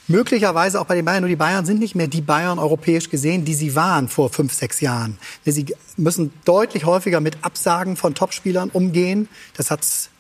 möglicherweise 0.09 0.81
auch 0.81 0.85
bei 0.85 0.95
den 0.95 1.05
Bayern. 1.05 1.23
Nur 1.23 1.29
die 1.29 1.37
Bayern 1.37 1.65
sind 1.65 1.81
nicht 1.81 1.95
mehr 1.95 2.09
die 2.09 2.21
Bayern 2.21 2.59
europäisch 2.59 3.09
gesehen, 3.09 3.45
die 3.45 3.55
sie 3.55 3.75
waren 3.75 4.09
vor 4.09 4.31
fünf, 4.31 4.53
sechs 4.53 4.81
Jahren. 4.81 5.19
Sie 5.45 5.67
müssen 5.97 6.33
deutlich 6.45 6.85
häufiger 6.85 7.21
mit 7.21 7.39
Absagen 7.43 7.97
von 7.97 8.15
Topspielern 8.15 8.71
umgehen. 8.71 9.29
Das 9.57 9.71
hat's 9.71 10.11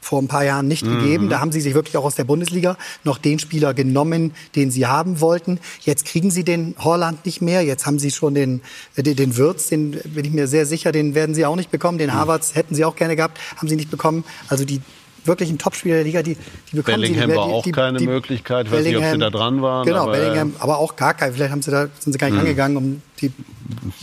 vor 0.00 0.20
ein 0.22 0.28
paar 0.28 0.44
Jahren 0.44 0.66
nicht 0.66 0.84
Mhm. 0.84 0.98
gegeben. 0.98 1.28
Da 1.28 1.40
haben 1.40 1.52
sie 1.52 1.60
sich 1.60 1.74
wirklich 1.74 1.96
auch 1.96 2.04
aus 2.04 2.14
der 2.14 2.24
Bundesliga 2.24 2.76
noch 3.04 3.18
den 3.18 3.38
Spieler 3.38 3.74
genommen, 3.74 4.32
den 4.56 4.70
sie 4.70 4.86
haben 4.86 5.20
wollten. 5.20 5.58
Jetzt 5.80 6.04
kriegen 6.06 6.30
sie 6.30 6.42
den 6.44 6.74
Holland 6.78 7.24
nicht 7.26 7.42
mehr. 7.42 7.62
Jetzt 7.62 7.84
haben 7.86 7.98
sie 7.98 8.10
schon 8.10 8.34
den, 8.34 8.62
äh, 8.96 9.02
den, 9.02 9.16
den 9.16 9.36
Wirtz, 9.36 9.68
den 9.68 9.90
bin 10.04 10.24
ich 10.24 10.32
mir 10.32 10.46
sehr 10.46 10.64
sicher, 10.66 10.90
den 10.92 11.14
werden 11.14 11.34
sie 11.34 11.44
auch 11.44 11.56
nicht 11.56 11.70
bekommen. 11.70 11.98
Den 11.98 12.14
Havertz 12.14 12.54
hätten 12.54 12.74
sie 12.74 12.84
auch 12.84 12.96
gerne 12.96 13.14
gehabt, 13.16 13.38
haben 13.56 13.68
sie 13.68 13.76
nicht 13.76 13.90
bekommen. 13.90 14.24
Also 14.48 14.64
die 14.64 14.80
wirklichen 15.26 15.58
Topspieler 15.58 15.96
der 15.96 16.04
Liga, 16.04 16.22
die, 16.22 16.34
die 16.72 16.76
bekommen 16.76 16.96
Bellingham 17.02 17.14
sie 17.20 17.26
nicht 17.26 17.26
mehr. 17.28 17.36
war 17.36 17.44
auch 17.44 17.62
die, 17.62 17.72
keine 17.72 17.98
die, 17.98 18.06
Möglichkeit. 18.06 18.66
Ich 18.66 18.72
weiß 18.72 18.84
nicht, 18.84 18.96
ob 18.96 19.04
sie 19.04 19.18
da 19.18 19.28
dran 19.28 19.60
waren. 19.60 19.84
Genau, 19.86 20.04
aber, 20.04 20.16
äh, 20.16 20.20
Bellingham, 20.20 20.54
aber 20.60 20.78
auch 20.78 20.96
gar 20.96 21.12
kein. 21.12 21.34
Vielleicht 21.34 21.52
haben 21.52 21.60
sie 21.60 21.70
da, 21.70 21.88
sind 21.98 22.12
sie 22.14 22.18
gar 22.18 22.28
nicht 22.28 22.34
Mhm. 22.36 22.40
angegangen, 22.40 22.76
um 22.78 23.02
die 23.20 23.30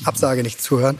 Absage 0.05 0.43
nicht 0.43 0.61
zu 0.61 0.79
hören. 0.79 0.99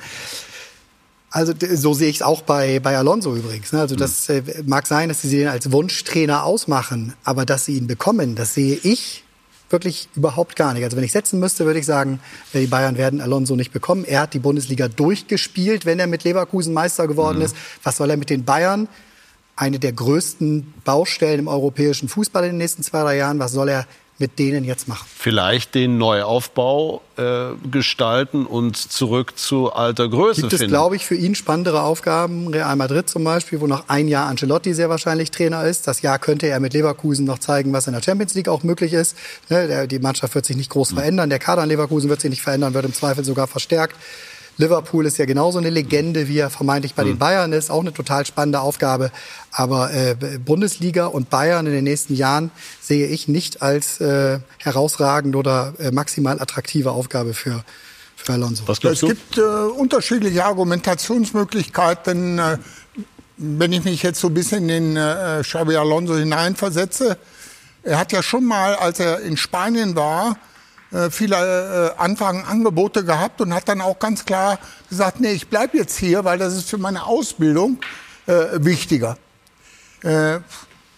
Also 1.38 1.53
so 1.75 1.93
sehe 1.93 2.09
ich 2.09 2.15
es 2.15 2.21
auch 2.23 2.41
bei, 2.41 2.79
bei 2.79 2.97
Alonso 2.97 3.35
übrigens. 3.35 3.71
ne? 3.71 3.81
Also 3.81 3.95
das 3.95 4.27
äh, 4.27 4.41
mag 4.65 4.88
sein, 4.88 5.07
dass 5.07 5.21
sie 5.21 5.29
den 5.29 5.47
als 5.47 5.71
Wunschtrainer 5.71 6.43
ausmachen, 6.43 7.13
aber 7.23 7.45
dass 7.45 7.65
sie 7.65 7.77
ihn 7.77 7.85
bekommen, 7.85 8.33
das 8.33 8.55
sehe 8.55 8.79
ich 8.81 9.23
wirklich 9.69 10.09
überhaupt 10.15 10.55
gar 10.55 10.73
nicht. 10.73 10.83
Also 10.83 10.97
wenn 10.97 11.03
ich 11.03 11.11
setzen 11.11 11.39
müsste, 11.39 11.65
würde 11.65 11.77
ich 11.77 11.85
sagen, 11.85 12.21
äh, 12.53 12.61
die 12.61 12.65
Bayern 12.65 12.97
werden 12.97 13.21
Alonso 13.21 13.55
nicht 13.55 13.71
bekommen. 13.71 14.03
Er 14.03 14.21
hat 14.21 14.33
die 14.33 14.39
Bundesliga 14.39 14.88
durchgespielt, 14.88 15.85
wenn 15.85 15.99
er 15.99 16.07
mit 16.07 16.23
Leverkusen 16.23 16.73
Meister 16.73 17.07
geworden 17.07 17.38
mhm. 17.38 17.43
ist. 17.43 17.55
Was 17.83 17.97
soll 17.97 18.09
er 18.09 18.17
mit 18.17 18.31
den 18.31 18.43
Bayern? 18.43 18.88
Eine 19.55 19.77
der 19.77 19.93
größten 19.93 20.73
Baustellen 20.85 21.41
im 21.41 21.47
europäischen 21.47 22.09
Fußball 22.09 22.45
in 22.45 22.53
den 22.53 22.57
nächsten 22.57 22.81
zwei, 22.81 23.03
drei 23.03 23.17
Jahren. 23.17 23.38
Was 23.38 23.51
soll 23.51 23.69
er 23.69 23.85
mit 24.20 24.39
denen 24.39 24.63
jetzt 24.63 24.88
machen? 24.88 25.07
Vielleicht 25.15 25.76
den 25.76 25.97
Neuaufbau 25.97 27.01
äh, 27.18 27.49
gestalten 27.70 28.45
und 28.45 28.76
zurück 28.76 29.38
zu 29.38 29.72
alter 29.72 30.09
Größe 30.09 30.41
Gibt 30.41 30.53
es, 30.53 30.61
glaube 30.68 30.95
ich, 30.95 31.05
für 31.05 31.15
ihn 31.15 31.36
spannendere 31.36 31.84
Aufgaben. 31.84 32.47
Real 32.47 32.76
Madrid 32.76 33.07
zum 33.07 33.24
Beispiel, 33.24 33.61
wo 33.61 33.68
noch 33.68 33.89
ein 33.89 34.07
Jahr 34.07 34.28
Ancelotti 34.28 34.74
sehr 34.74 34.89
wahrscheinlich 34.89 35.30
Trainer 35.30 35.63
ist. 35.65 35.88
Das 35.88 36.01
Jahr 36.01 36.18
könnte 36.18 36.47
er 36.47 36.59
mit 36.59 36.74
Leverkusen 36.74 37.26
noch 37.26 37.39
zeigen, 37.39 37.74
was 37.74 37.88
in 37.88 37.93
der 37.93 38.01
Champions 38.01 38.34
League 38.34 38.49
auch 38.49 38.63
möglich 38.63 38.93
ist. 38.93 39.15
Ne, 39.49 39.68
der, 39.68 39.88
die 39.88 39.99
Mannschaft 39.99 40.34
wird 40.34 40.45
sich 40.45 40.57
nicht 40.57 40.72
groß 40.72 40.91
mhm. 40.91 40.95
verändern. 40.97 41.30
Der 41.30 41.39
Kader 41.39 41.63
in 41.63 41.70
Leverkusen 41.70 42.09
wird 42.09 42.22
sich 42.22 42.30
nicht 42.30 42.41
verändern, 42.41 42.74
wird 42.74 42.86
im 42.86 42.93
Zweifel 42.93 43.24
sogar 43.24 43.47
verstärkt. 43.47 43.95
Liverpool 44.58 45.05
ist 45.05 45.18
ja 45.18 45.26
genauso 45.26 45.60
eine 45.60 45.70
Legende, 45.70 46.28
wie 46.28 46.39
er 46.39 46.49
vermeintlich 46.49 46.95
bei 46.95 47.03
mhm. 47.03 47.08
den 47.10 47.18
Bayern 47.20 47.53
ist. 47.53 47.70
Auch 47.70 47.82
eine 47.82 47.93
total 47.93 48.26
spannende 48.26 48.60
Aufgabe. 48.60 49.12
Aber 49.51 49.93
äh, 49.93 50.16
Bundesliga 50.43 51.05
und 51.05 51.30
Bayern 51.30 51.66
in 51.68 51.74
den 51.74 51.84
nächsten 51.84 52.16
Jahren 52.16 52.51
sehe 52.82 53.08
ich 53.08 53.28
nicht 53.28 53.62
als 53.62 54.01
äh, 54.01 54.39
herausragend 54.58 55.36
oder 55.36 55.74
äh, 55.80 55.91
maximal 55.91 56.41
attraktive 56.41 56.91
Aufgabe 56.91 57.34
für, 57.34 57.64
für 58.16 58.34
Alonso. 58.34 58.64
Was 58.68 58.84
es 58.84 59.01
gibt 59.01 59.38
äh, 59.38 59.41
unterschiedliche 59.41 60.43
Argumentationsmöglichkeiten. 60.43 62.39
Äh, 62.39 62.58
wenn 63.38 63.72
ich 63.72 63.84
mich 63.84 64.01
jetzt 64.01 64.20
so 64.20 64.30
ein 64.30 64.34
bisschen 64.34 64.68
in 64.70 64.97
äh, 64.97 65.41
Xabi 65.43 65.76
Alonso 65.76 66.16
hineinversetze, 66.16 67.18
er 67.84 67.99
hat 67.99 68.12
ja 68.12 68.24
schon 68.24 68.43
mal, 68.43 68.76
als 68.76 68.99
er 68.99 69.20
in 69.22 69.38
Spanien 69.38 69.95
war, 69.95 70.32
äh, 70.32 70.36
viele 71.09 71.93
äh, 71.97 72.01
Anfragen, 72.01 72.43
Angebote 72.45 73.03
gehabt 73.03 73.41
und 73.41 73.53
hat 73.53 73.67
dann 73.67 73.81
auch 73.81 73.99
ganz 73.99 74.25
klar 74.25 74.57
gesagt, 74.89 75.19
nee, 75.19 75.31
ich 75.31 75.47
bleibe 75.47 75.77
jetzt 75.77 75.97
hier, 75.97 76.23
weil 76.23 76.38
das 76.38 76.55
ist 76.55 76.69
für 76.69 76.77
meine 76.77 77.05
Ausbildung 77.05 77.79
äh, 78.25 78.33
wichtiger. 78.59 79.17
Äh, 80.03 80.39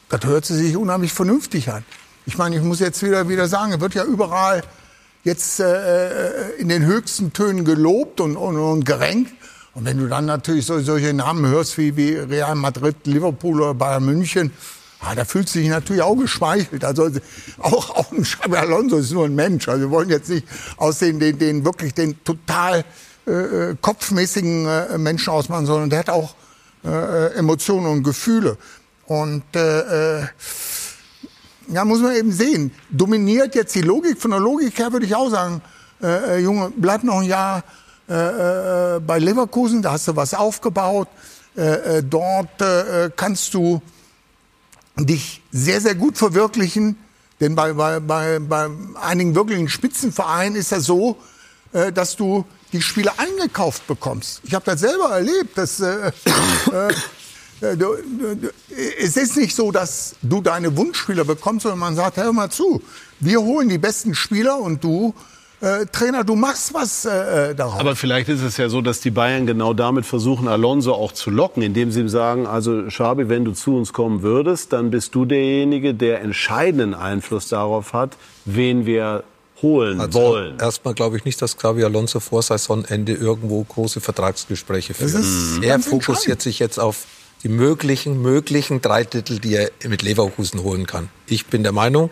das 0.10 0.26
hört 0.26 0.46
sich 0.46 0.76
unheimlich 0.76 1.14
vernünftig 1.14 1.70
an. 1.70 1.84
Ich 2.26 2.38
meine, 2.38 2.56
ich 2.56 2.62
muss 2.62 2.80
jetzt 2.80 3.02
wieder, 3.04 3.30
wieder 3.30 3.48
sagen, 3.48 3.74
es 3.74 3.80
wird 3.80 3.96
ja 3.96 4.04
überall 4.04 4.64
jetzt 5.24 5.60
äh, 5.60 6.52
in 6.58 6.70
den 6.70 6.86
höchsten 6.86 7.34
Tönen 7.34 7.66
gelobt 7.66 8.22
und, 8.22 8.36
und, 8.36 8.58
und 8.58 8.86
gerenkt. 8.86 9.34
Und 9.74 9.86
wenn 9.86 9.98
du 9.98 10.08
dann 10.08 10.26
natürlich 10.26 10.66
so, 10.66 10.80
solche 10.80 11.14
Namen 11.14 11.46
hörst 11.48 11.78
wie, 11.78 11.96
wie 11.96 12.16
Real 12.16 12.56
Madrid, 12.56 12.96
Liverpool 13.06 13.62
oder 13.62 13.74
Bayern 13.74 14.06
München, 14.06 14.52
Ah, 15.02 15.16
da 15.16 15.24
fühlt 15.24 15.48
sich 15.48 15.68
natürlich 15.70 16.02
auch 16.02 16.16
geschmeichelt. 16.16 16.84
Also 16.84 17.10
auch, 17.60 17.90
auch 17.92 18.12
ein 18.12 18.24
Xabi 18.24 18.58
Alonso 18.58 18.98
ist 18.98 19.12
nur 19.12 19.26
ein 19.26 19.36
Mensch. 19.36 19.70
Also 19.70 19.82
wir 19.82 19.90
wollen 19.92 20.10
jetzt 20.10 20.30
nicht 20.30 20.46
aus 20.76 21.00
den, 21.00 21.20
den, 21.20 21.40
den 21.40 21.64
wirklich 21.64 21.94
den 21.94 22.22
total 22.24 22.84
äh, 23.26 23.32
äh 23.32 23.76
kopfmäßigen 23.80 24.68
äh, 24.68 24.98
Menschen 24.98 25.32
ausmachen, 25.32 25.66
sondern 25.66 25.90
der 25.90 26.00
hat 26.00 26.10
auch 26.10 26.36
äh, 26.84 27.34
Emotionen 27.36 27.88
und 27.88 28.04
Gefühle. 28.04 28.58
Und 29.06 29.44
äh, 29.56 30.20
äh, 30.20 30.28
ja, 31.70 31.86
muss 31.86 32.02
man 32.02 32.16
eben 32.16 32.32
sehen. 32.32 32.72
Dominiert 32.90 33.56
jetzt 33.56 33.76
die 33.76 33.82
Logik? 33.82 34.22
Von 34.22 34.32
der 34.32 34.40
Logik 34.40 34.78
her 34.78 34.92
würde 34.92 35.06
ich 35.06 35.16
auch 35.16 35.30
sagen, 35.30 35.62
äh, 36.02 36.40
Junge, 36.40 36.74
bleib 36.76 37.04
noch 37.04 37.20
ein 37.20 37.28
Jahr 37.28 37.64
äh, 38.08 39.00
bei 39.00 39.20
Leverkusen, 39.20 39.82
da 39.82 39.94
hast 39.94 40.08
du 40.08 40.16
was 40.16 40.34
aufgebaut. 40.34 41.08
Äh, 41.56 42.04
dort 42.04 42.62
äh, 42.62 43.12
kannst 43.16 43.54
du 43.54 43.82
dich 45.06 45.42
sehr, 45.52 45.82
sehr 45.82 45.96
gut 45.96 46.18
verwirklichen. 46.18 46.98
Denn 47.40 47.56
bei, 47.56 47.74
bei, 47.74 48.00
bei, 48.00 48.40
bei 48.40 48.70
einigen 49.02 49.36
wirklichen 49.36 49.70
Spitzenvereinen 49.70 50.56
ist 50.56 50.72
das 50.72 50.86
so, 50.86 51.18
äh, 51.72 51.92
dass 51.92 52.16
du 52.16 52.46
die 52.72 52.82
Spiele 52.82 53.12
eingekauft 53.18 53.88
bekommst. 53.88 54.42
Ich 54.44 54.54
habe 54.54 54.66
das 54.66 54.82
selber 54.82 55.10
erlebt. 55.12 55.58
Dass, 55.58 55.80
äh, 55.80 56.12
äh, 57.62 57.78
du, 57.78 57.96
du, 57.96 58.52
es 59.00 59.18
ist 59.18 59.38
nicht 59.38 59.56
so, 59.56 59.72
dass 59.72 60.16
du 60.22 60.42
deine 60.42 60.76
Wunschspieler 60.76 61.24
bekommst, 61.24 61.64
sondern 61.64 61.80
man 61.80 61.96
sagt, 61.96 62.18
hör 62.18 62.34
mal 62.34 62.50
zu, 62.50 62.82
wir 63.20 63.42
holen 63.42 63.70
die 63.70 63.78
besten 63.78 64.16
Spieler 64.16 64.60
und 64.60 64.84
du 64.84 65.14
äh, 65.62 65.86
Trainer, 65.92 66.24
du 66.24 66.36
machst 66.36 66.74
was 66.74 67.06
äh, 67.06 67.52
äh, 67.52 67.56
daraus. 67.56 67.80
Aber 67.80 67.96
vielleicht 67.96 68.30
ist 68.30 68.42
es 68.42 68.58
ja 68.58 68.70
so, 68.70 68.82
dass 68.82 69.02
die 69.02 69.12
Bayern 69.12 69.46
genau 69.46 69.74
damit 69.74 70.06
versuchen, 70.06 70.48
Alonso 70.48 70.94
auch 70.94 71.12
zu 71.12 71.30
locken, 71.30 71.62
indem 71.64 71.92
sie 71.92 72.02
ihm 72.02 72.10
sagen, 72.10 72.48
also 72.48 72.90
Schabi, 72.90 73.30
wenn 73.30 73.46
du 73.46 73.52
zu 73.52 73.76
uns 73.76 73.92
kommen 73.92 74.22
würdest, 74.22 74.74
dann 74.74 74.90
bist 74.92 75.16
du 75.16 75.26
derjenige, 75.26 75.94
der 75.94 76.22
entscheidenden 76.22 76.94
Einfluss 76.94 77.50
darauf 77.50 77.94
hat, 77.94 78.16
wen 78.46 78.86
wir 78.86 79.24
holen 79.62 80.00
also 80.00 80.20
wollen. 80.20 80.58
Erstmal 80.60 80.94
glaube 80.94 81.18
ich 81.18 81.26
nicht, 81.26 81.42
dass 81.42 81.58
Xavi 81.58 81.84
Alonso 81.84 82.20
vor 82.20 82.42
Saisonende 82.42 83.14
irgendwo 83.14 83.64
große 83.64 84.00
Vertragsgespräche 84.00 84.94
führt. 84.94 85.16
Er 85.62 85.80
fokussiert 85.80 86.42
sich 86.42 86.60
jetzt 86.60 86.80
auf 86.80 87.06
die 87.44 87.50
möglichen, 87.50 88.22
möglichen 88.22 88.82
drei 88.82 89.04
Titel, 89.04 89.40
die 89.40 89.56
er 89.56 89.72
mit 89.88 90.02
Leverkusen 90.02 90.64
holen 90.64 90.86
kann. 90.86 91.10
Ich 91.28 91.46
bin 91.48 91.64
der 91.64 91.72
Meinung, 91.72 92.10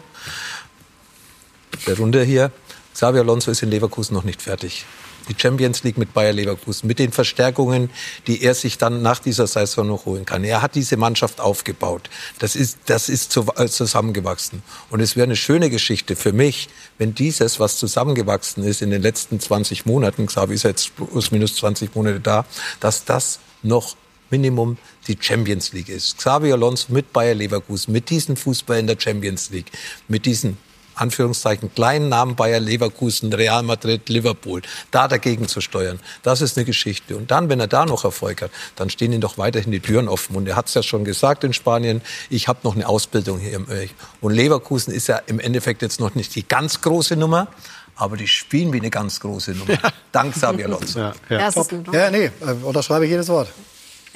der 1.86 1.98
Runde 1.98 2.24
hier, 2.24 2.52
Xavi 2.98 3.20
Alonso 3.20 3.52
ist 3.52 3.62
in 3.62 3.70
Leverkusen 3.70 4.16
noch 4.16 4.24
nicht 4.24 4.42
fertig. 4.42 4.84
Die 5.30 5.36
Champions 5.38 5.84
League 5.84 6.00
mit 6.00 6.16
Bayer 6.16 6.34
Leverkusen, 6.34 6.88
mit 6.88 6.98
den 6.98 7.12
Verstärkungen, 7.12 7.92
die 8.26 8.42
er 8.42 8.56
sich 8.56 8.80
dann 8.80 9.04
nach 9.04 9.20
dieser 9.20 9.46
Saison 9.46 9.86
noch 9.86 10.08
holen 10.08 10.26
kann. 10.26 10.44
Er 10.44 10.64
hat 10.64 10.74
diese 10.74 10.98
Mannschaft 10.98 11.40
aufgebaut. 11.40 12.10
Das 12.40 12.56
ist, 12.56 12.80
das 12.88 13.08
ist 13.08 13.38
äh, 13.38 13.68
zusammengewachsen. 13.68 14.64
Und 14.90 15.02
es 15.02 15.16
wäre 15.16 15.26
eine 15.26 15.36
schöne 15.36 15.70
Geschichte 15.70 16.16
für 16.16 16.34
mich, 16.34 16.70
wenn 16.98 17.14
dieses, 17.14 17.60
was 17.60 17.78
zusammengewachsen 17.78 18.64
ist 18.64 18.82
in 18.82 18.90
den 18.90 19.04
letzten 19.04 19.40
20 19.40 19.86
Monaten, 19.86 20.26
Xavi 20.26 20.56
ist 20.56 20.64
jetzt 20.64 20.96
plus 20.96 21.30
minus 21.30 21.56
20 21.58 21.94
Monate 21.94 22.20
da, 22.20 22.46
dass 22.80 23.06
das 23.06 23.40
noch 23.62 23.96
Minimum 24.32 24.80
die 25.08 25.18
Champions 25.20 25.72
League 25.72 25.90
ist. 25.90 26.18
Xavi 26.18 26.52
Alonso 26.52 26.92
mit 26.92 27.14
Bayer 27.14 27.36
Leverkusen, 27.36 27.94
mit 27.94 28.10
diesem 28.10 28.38
Fußball 28.38 28.80
in 28.80 28.88
der 28.88 29.00
Champions 29.00 29.52
League, 29.52 29.72
mit 30.08 30.26
diesen 30.26 30.58
Anführungszeichen 30.98 31.74
kleinen 31.74 32.10
Namen 32.10 32.36
Bayer 32.36 32.60
Leverkusen, 32.60 33.32
Real 33.34 33.64
Madrid, 33.64 34.10
Liverpool, 34.10 34.62
da 34.92 35.08
dagegen 35.08 35.48
zu 35.48 35.62
steuern. 35.62 36.00
Das 36.24 36.42
ist 36.42 36.58
eine 36.58 36.66
Geschichte. 36.66 37.16
Und 37.16 37.32
dann, 37.32 37.50
wenn 37.50 37.60
er 37.60 37.68
da 37.68 37.86
noch 37.86 38.04
Erfolg 38.04 38.42
hat, 38.42 38.52
dann 38.76 38.90
stehen 38.90 39.14
ihm 39.14 39.22
doch 39.22 39.38
weiterhin 39.38 39.72
die 39.72 39.80
Türen 39.80 40.08
offen. 40.08 40.36
Und 40.36 40.48
er 40.48 40.56
hat 40.56 40.68
es 40.68 40.74
ja 40.74 40.84
schon 40.84 41.06
gesagt 41.06 41.44
in 41.44 41.54
Spanien, 41.54 42.02
ich 42.30 42.48
habe 42.48 42.60
noch 42.64 42.76
eine 42.76 42.88
Ausbildung 42.88 43.40
hier 43.40 43.54
im 43.54 43.70
Öch. 43.70 43.94
Und 44.22 44.34
Leverkusen 44.34 44.94
ist 44.94 45.08
ja 45.08 45.18
im 45.28 45.40
Endeffekt 45.40 45.82
jetzt 45.82 46.00
noch 46.00 46.16
nicht 46.16 46.36
die 46.36 46.48
ganz 46.48 46.82
große 46.82 47.16
Nummer, 47.16 47.48
aber 47.96 48.18
die 48.18 48.28
spielen 48.28 48.72
wie 48.74 48.80
eine 48.80 48.90
ganz 48.90 49.20
große 49.20 49.52
Nummer. 49.52 49.74
Ja. 49.74 49.90
Dank 50.12 50.34
Xabi 50.34 50.64
Alonso. 50.64 51.00
Ja, 51.00 51.14
ja. 51.30 51.50
ja, 51.92 52.12
nee, 52.12 52.26
äh, 52.26 52.52
unterschreibe 52.64 53.06
ich 53.06 53.12
jedes 53.12 53.28
Wort. 53.28 53.50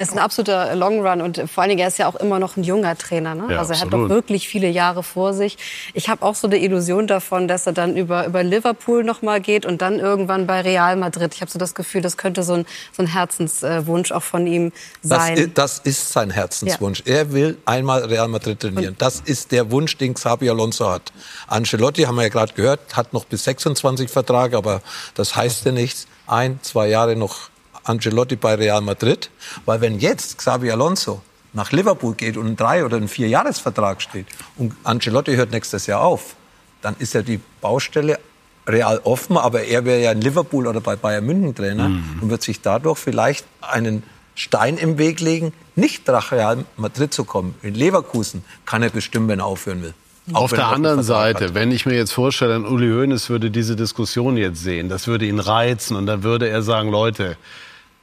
Es 0.02 0.08
ist 0.08 0.16
ein 0.16 0.18
absoluter 0.18 0.74
Long 0.74 1.06
Run 1.06 1.20
und 1.20 1.48
vor 1.48 1.62
allen 1.62 1.68
Dingen, 1.68 1.80
er 1.80 1.86
ist 1.86 1.96
ja 1.96 2.08
auch 2.08 2.16
immer 2.16 2.40
noch 2.40 2.56
ein 2.56 2.64
junger 2.64 2.98
Trainer. 2.98 3.36
Ne? 3.36 3.52
Ja, 3.52 3.58
also 3.60 3.72
er 3.72 3.82
absolut. 3.82 3.82
hat 3.82 3.92
doch 3.92 4.08
wirklich 4.08 4.48
viele 4.48 4.68
Jahre 4.68 5.04
vor 5.04 5.32
sich. 5.32 5.56
Ich 5.94 6.08
habe 6.08 6.26
auch 6.26 6.34
so 6.34 6.48
eine 6.48 6.58
Illusion 6.58 7.06
davon, 7.06 7.46
dass 7.46 7.68
er 7.68 7.72
dann 7.72 7.96
über, 7.96 8.26
über 8.26 8.42
Liverpool 8.42 9.04
noch 9.04 9.22
mal 9.22 9.40
geht 9.40 9.64
und 9.64 9.80
dann 9.80 10.00
irgendwann 10.00 10.48
bei 10.48 10.62
Real 10.62 10.96
Madrid. 10.96 11.32
Ich 11.34 11.40
habe 11.40 11.52
so 11.52 11.58
das 11.60 11.76
Gefühl, 11.76 12.00
das 12.00 12.16
könnte 12.16 12.42
so 12.42 12.54
ein, 12.54 12.66
so 12.90 13.04
ein 13.04 13.06
Herzenswunsch 13.06 14.10
auch 14.10 14.24
von 14.24 14.44
ihm 14.48 14.72
sein. 15.02 15.36
Das 15.36 15.44
ist, 15.44 15.58
das 15.58 15.78
ist 15.78 16.12
sein 16.12 16.30
Herzenswunsch. 16.30 17.04
Ja. 17.06 17.14
Er 17.14 17.32
will 17.32 17.58
einmal 17.64 18.04
Real 18.04 18.26
Madrid 18.26 18.58
trainieren. 18.58 18.94
Und 18.94 19.02
das 19.02 19.20
ist 19.20 19.52
der 19.52 19.70
Wunsch, 19.70 19.96
den 19.98 20.14
Xabi 20.14 20.50
Alonso 20.50 20.90
hat. 20.90 21.12
Ancelotti, 21.46 22.02
haben 22.02 22.16
wir 22.16 22.24
ja 22.24 22.28
gerade 22.28 22.54
gehört, 22.54 22.96
hat 22.96 23.12
noch 23.12 23.24
bis 23.24 23.44
26 23.44 24.10
Vertrag, 24.10 24.54
aber 24.54 24.82
das 25.14 25.36
heißt 25.36 25.64
ja 25.64 25.70
nichts. 25.70 26.08
Ein, 26.26 26.58
zwei 26.62 26.88
Jahre 26.88 27.14
noch 27.14 27.51
Ancelotti 27.84 28.36
bei 28.36 28.54
Real 28.54 28.80
Madrid. 28.80 29.30
Weil 29.64 29.80
wenn 29.80 29.98
jetzt 29.98 30.38
Xavi 30.38 30.70
Alonso 30.70 31.22
nach 31.52 31.72
Liverpool 31.72 32.14
geht 32.14 32.36
und 32.36 32.46
ein 32.46 32.56
drei 32.56 32.84
oder 32.84 32.96
ein 32.96 33.08
vier 33.08 33.28
Jahresvertrag 33.28 34.00
steht 34.00 34.26
und 34.56 34.74
Ancelotti 34.84 35.34
hört 35.34 35.50
nächstes 35.50 35.86
Jahr 35.86 36.00
auf, 36.02 36.36
dann 36.80 36.96
ist 36.98 37.14
ja 37.14 37.22
die 37.22 37.40
Baustelle 37.60 38.18
real 38.66 39.00
offen, 39.04 39.36
aber 39.36 39.64
er 39.64 39.84
wäre 39.84 40.00
ja 40.00 40.12
in 40.12 40.20
Liverpool 40.20 40.66
oder 40.66 40.80
bei 40.80 40.96
Bayern 40.96 41.26
München 41.26 41.54
Trainer 41.54 41.88
mhm. 41.88 42.20
und 42.20 42.30
wird 42.30 42.42
sich 42.42 42.60
dadurch 42.60 42.98
vielleicht 42.98 43.44
einen 43.60 44.02
Stein 44.34 44.78
im 44.78 44.98
Weg 44.98 45.20
legen, 45.20 45.52
nicht 45.74 46.06
nach 46.06 46.32
Real 46.32 46.64
Madrid 46.76 47.12
zu 47.12 47.24
kommen. 47.24 47.54
In 47.62 47.74
Leverkusen 47.74 48.44
kann 48.64 48.82
er 48.82 48.90
bestimmen, 48.90 49.28
wenn 49.28 49.40
er 49.40 49.46
aufhören 49.46 49.82
will. 49.82 49.94
Auf 50.32 50.52
der 50.52 50.68
anderen 50.68 51.02
Seite, 51.02 51.46
hat. 51.46 51.54
wenn 51.54 51.72
ich 51.72 51.84
mir 51.84 51.94
jetzt 51.94 52.12
vorstelle, 52.12 52.60
Uli 52.60 52.88
Hoeneß 52.88 53.28
würde 53.28 53.50
diese 53.50 53.74
Diskussion 53.74 54.36
jetzt 54.36 54.62
sehen, 54.62 54.88
das 54.88 55.08
würde 55.08 55.26
ihn 55.26 55.40
reizen 55.40 55.96
und 55.96 56.06
dann 56.06 56.22
würde 56.22 56.48
er 56.48 56.62
sagen, 56.62 56.90
Leute, 56.90 57.36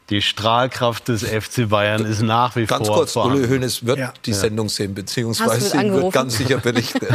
Die 0.10 0.22
Strahlkraft 0.24 1.08
des 1.08 1.24
FC 1.24 1.70
Bayern 1.70 2.04
ist 2.04 2.22
nach 2.22 2.56
wie 2.56 2.66
Ganz 2.66 2.88
vor 2.88 2.98
kurz, 2.98 3.14
vorhanden. 3.14 3.38
Ule 3.44 3.50
Hoeneß 3.50 3.86
wird 3.86 4.00
Ja. 4.00 4.14
die 4.26 4.32
Ja. 4.32 4.38
Sendung 4.38 4.68
sehen, 4.70 4.96
beziehungsweise 4.96 5.78
ihn 5.78 5.94
wird 5.94 6.12
ganz 6.14 6.38
sicher 6.38 6.58
berichten. 6.58 7.06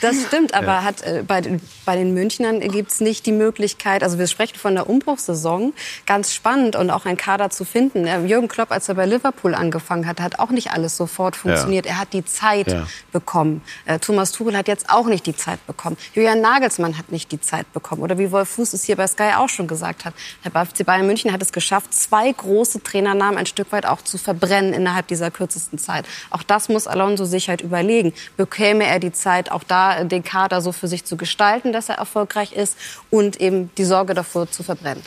Das 0.00 0.16
stimmt, 0.26 0.54
aber 0.54 0.84
hat, 0.84 1.02
äh, 1.02 1.22
bei, 1.26 1.40
den- 1.40 1.60
bei 1.84 1.96
den 1.96 2.14
Münchnern 2.14 2.60
gibt 2.60 2.90
es 2.92 3.00
nicht 3.00 3.26
die 3.26 3.32
Möglichkeit, 3.32 4.02
also 4.02 4.18
wir 4.18 4.26
sprechen 4.26 4.56
von 4.58 4.74
der 4.74 4.88
Umbruchssaison, 4.88 5.72
ganz 6.06 6.32
spannend 6.32 6.76
und 6.76 6.90
auch 6.90 7.04
ein 7.04 7.16
Kader 7.16 7.50
zu 7.50 7.64
finden. 7.64 8.06
Äh, 8.06 8.24
Jürgen 8.24 8.48
Klopp, 8.48 8.70
als 8.70 8.88
er 8.88 8.94
bei 8.94 9.06
Liverpool 9.06 9.54
angefangen 9.54 10.06
hat, 10.06 10.20
hat 10.20 10.38
auch 10.38 10.50
nicht 10.50 10.72
alles 10.72 10.96
sofort 10.96 11.36
funktioniert. 11.36 11.86
Er 11.86 11.98
hat 11.98 12.12
die 12.12 12.24
Zeit 12.24 12.68
Ja. 12.72 12.86
bekommen. 13.12 13.62
Äh, 13.86 13.98
Thomas 13.98 14.32
Tuchel 14.32 14.56
hat 14.56 14.68
jetzt 14.68 14.88
auch 14.90 15.06
nicht 15.06 15.26
die 15.26 15.36
Zeit 15.36 15.64
bekommen. 15.66 15.96
Julian 16.14 16.40
Nagelsmann 16.40 16.96
hat 16.98 17.10
nicht 17.12 17.30
die 17.32 17.40
Zeit 17.40 17.72
bekommen. 17.72 18.02
Oder 18.02 18.18
wie 18.18 18.30
Wolf 18.30 18.48
Fuß 18.50 18.72
es 18.72 18.84
hier 18.84 18.96
bei 18.96 19.06
Sky 19.06 19.30
auch 19.36 19.48
schon 19.48 19.66
gesagt 19.66 20.04
hat. 20.04 20.14
Der 20.44 20.52
FC 20.66 20.84
Bayern 20.84 21.06
München 21.06 21.27
hat 21.32 21.42
es 21.42 21.52
geschafft, 21.52 21.94
zwei 21.94 22.30
große 22.30 22.82
Trainernamen 22.82 23.38
ein 23.38 23.46
Stück 23.46 23.72
weit 23.72 23.86
auch 23.86 24.02
zu 24.02 24.18
verbrennen 24.18 24.72
innerhalb 24.72 25.06
dieser 25.08 25.30
kürzesten 25.30 25.78
Zeit. 25.78 26.06
Auch 26.30 26.42
das 26.42 26.68
muss 26.68 26.86
Alonso 26.86 27.24
sich 27.24 27.48
halt 27.48 27.60
überlegen. 27.60 28.12
Bekäme 28.36 28.84
er 28.84 28.98
die 28.98 29.12
Zeit, 29.12 29.50
auch 29.50 29.64
da 29.64 30.04
den 30.04 30.24
Kader 30.24 30.60
so 30.60 30.72
für 30.72 30.88
sich 30.88 31.04
zu 31.04 31.16
gestalten, 31.16 31.72
dass 31.72 31.88
er 31.88 31.96
erfolgreich 31.96 32.52
ist 32.52 32.76
und 33.10 33.40
eben 33.40 33.70
die 33.76 33.84
Sorge 33.84 34.14
davor 34.14 34.50
zu 34.50 34.62
verbrennen. 34.62 35.02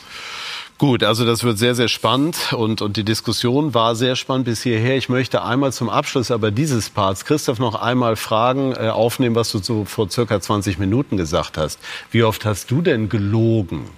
Gut, 0.81 1.03
also 1.03 1.25
das 1.25 1.43
wird 1.43 1.59
sehr, 1.59 1.75
sehr 1.75 1.87
spannend 1.87 2.53
und, 2.53 2.81
und 2.81 2.97
die 2.97 3.03
Diskussion 3.03 3.75
war 3.75 3.95
sehr 3.95 4.15
spannend 4.15 4.45
bis 4.45 4.63
hierher. 4.63 4.97
Ich 4.97 5.09
möchte 5.09 5.43
einmal 5.43 5.71
zum 5.71 5.89
Abschluss 5.91 6.31
aber 6.31 6.49
dieses 6.49 6.89
Parts 6.89 7.23
Christoph 7.23 7.59
noch 7.59 7.75
einmal 7.75 8.15
fragen, 8.15 8.73
äh, 8.73 8.89
aufnehmen, 8.89 9.35
was 9.35 9.51
du 9.51 9.59
so 9.59 9.85
vor 9.85 10.09
circa 10.09 10.41
20 10.41 10.79
Minuten 10.79 11.17
gesagt 11.17 11.59
hast. 11.59 11.77
Wie 12.09 12.23
oft 12.23 12.45
hast 12.45 12.71
du 12.71 12.81
denn 12.81 13.09
gelogen? 13.09 13.91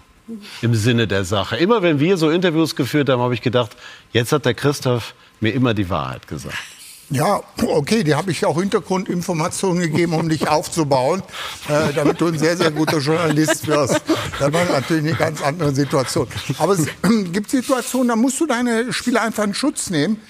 Im 0.61 0.75
Sinne 0.75 1.07
der 1.07 1.25
Sache. 1.25 1.57
Immer 1.57 1.81
wenn 1.81 1.99
wir 1.99 2.17
so 2.17 2.29
Interviews 2.29 2.75
geführt 2.75 3.09
haben, 3.09 3.21
habe 3.21 3.33
ich 3.33 3.41
gedacht, 3.41 3.75
jetzt 4.11 4.31
hat 4.31 4.45
der 4.45 4.53
Christoph 4.53 5.13
mir 5.41 5.53
immer 5.53 5.73
die 5.73 5.89
Wahrheit 5.89 6.27
gesagt. 6.27 6.57
Ja, 7.09 7.41
okay, 7.61 8.03
die 8.03 8.15
habe 8.15 8.31
ich 8.31 8.45
auch 8.45 8.59
Hintergrundinformationen 8.59 9.83
gegeben, 9.83 10.13
um 10.13 10.29
dich 10.29 10.47
aufzubauen, 10.47 11.21
äh, 11.67 11.93
damit 11.93 12.19
du 12.21 12.27
ein 12.27 12.39
sehr, 12.39 12.57
sehr 12.57 12.71
guter 12.71 12.99
Journalist 12.99 13.67
wirst. 13.67 14.01
Das 14.39 14.51
war 14.53 14.65
natürlich 14.65 15.05
eine 15.05 15.15
ganz 15.15 15.41
andere 15.43 15.75
Situation. 15.75 16.27
Aber 16.57 16.73
es 16.73 16.87
gibt 17.31 17.51
Situationen, 17.51 18.07
da 18.07 18.15
musst 18.15 18.39
du 18.39 18.47
deine 18.47 18.91
Spieler 18.93 19.21
einfach 19.21 19.43
in 19.43 19.53
Schutz 19.53 19.89
nehmen. 19.89 20.21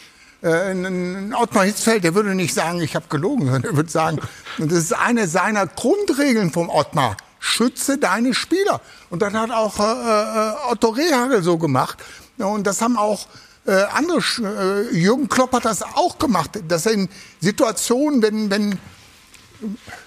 Äh, 0.42 0.72
ein 0.72 1.34
Ottmar 1.34 1.64
Hitzfeld, 1.66 2.04
der 2.04 2.16
würde 2.16 2.36
nicht 2.36 2.54
sagen, 2.54 2.82
ich 2.82 2.96
habe 2.96 3.06
gelogen, 3.08 3.46
sondern 3.46 3.64
er 3.64 3.78
würde 3.78 3.92
sagen, 3.92 4.20
das 4.58 4.74
ist 4.74 4.94
eine 4.94 5.28
seiner 5.28 5.68
Grundregeln 5.68 6.52
vom 6.52 6.70
Ottmar. 6.70 7.16
Schütze 7.44 7.98
deine 7.98 8.34
Spieler. 8.34 8.80
Und 9.10 9.22
das 9.22 9.34
hat 9.34 9.52
auch 9.52 9.78
äh, 9.78 9.84
äh, 9.84 10.72
Otto 10.72 10.90
Rehagel 10.90 11.44
so 11.44 11.58
gemacht. 11.58 11.98
Und 12.38 12.66
das 12.66 12.82
haben 12.82 12.96
auch 12.96 13.28
äh, 13.66 13.84
andere, 13.94 14.20
äh, 14.90 14.96
Jürgen 14.96 15.28
Klopp 15.28 15.52
hat 15.52 15.66
das 15.66 15.84
auch 15.84 16.18
gemacht, 16.18 16.52
dass 16.70 16.86
er 16.86 16.94
in 16.94 17.10
Situationen, 17.42 18.22
wenn, 18.22 18.50
wenn, 18.50 18.80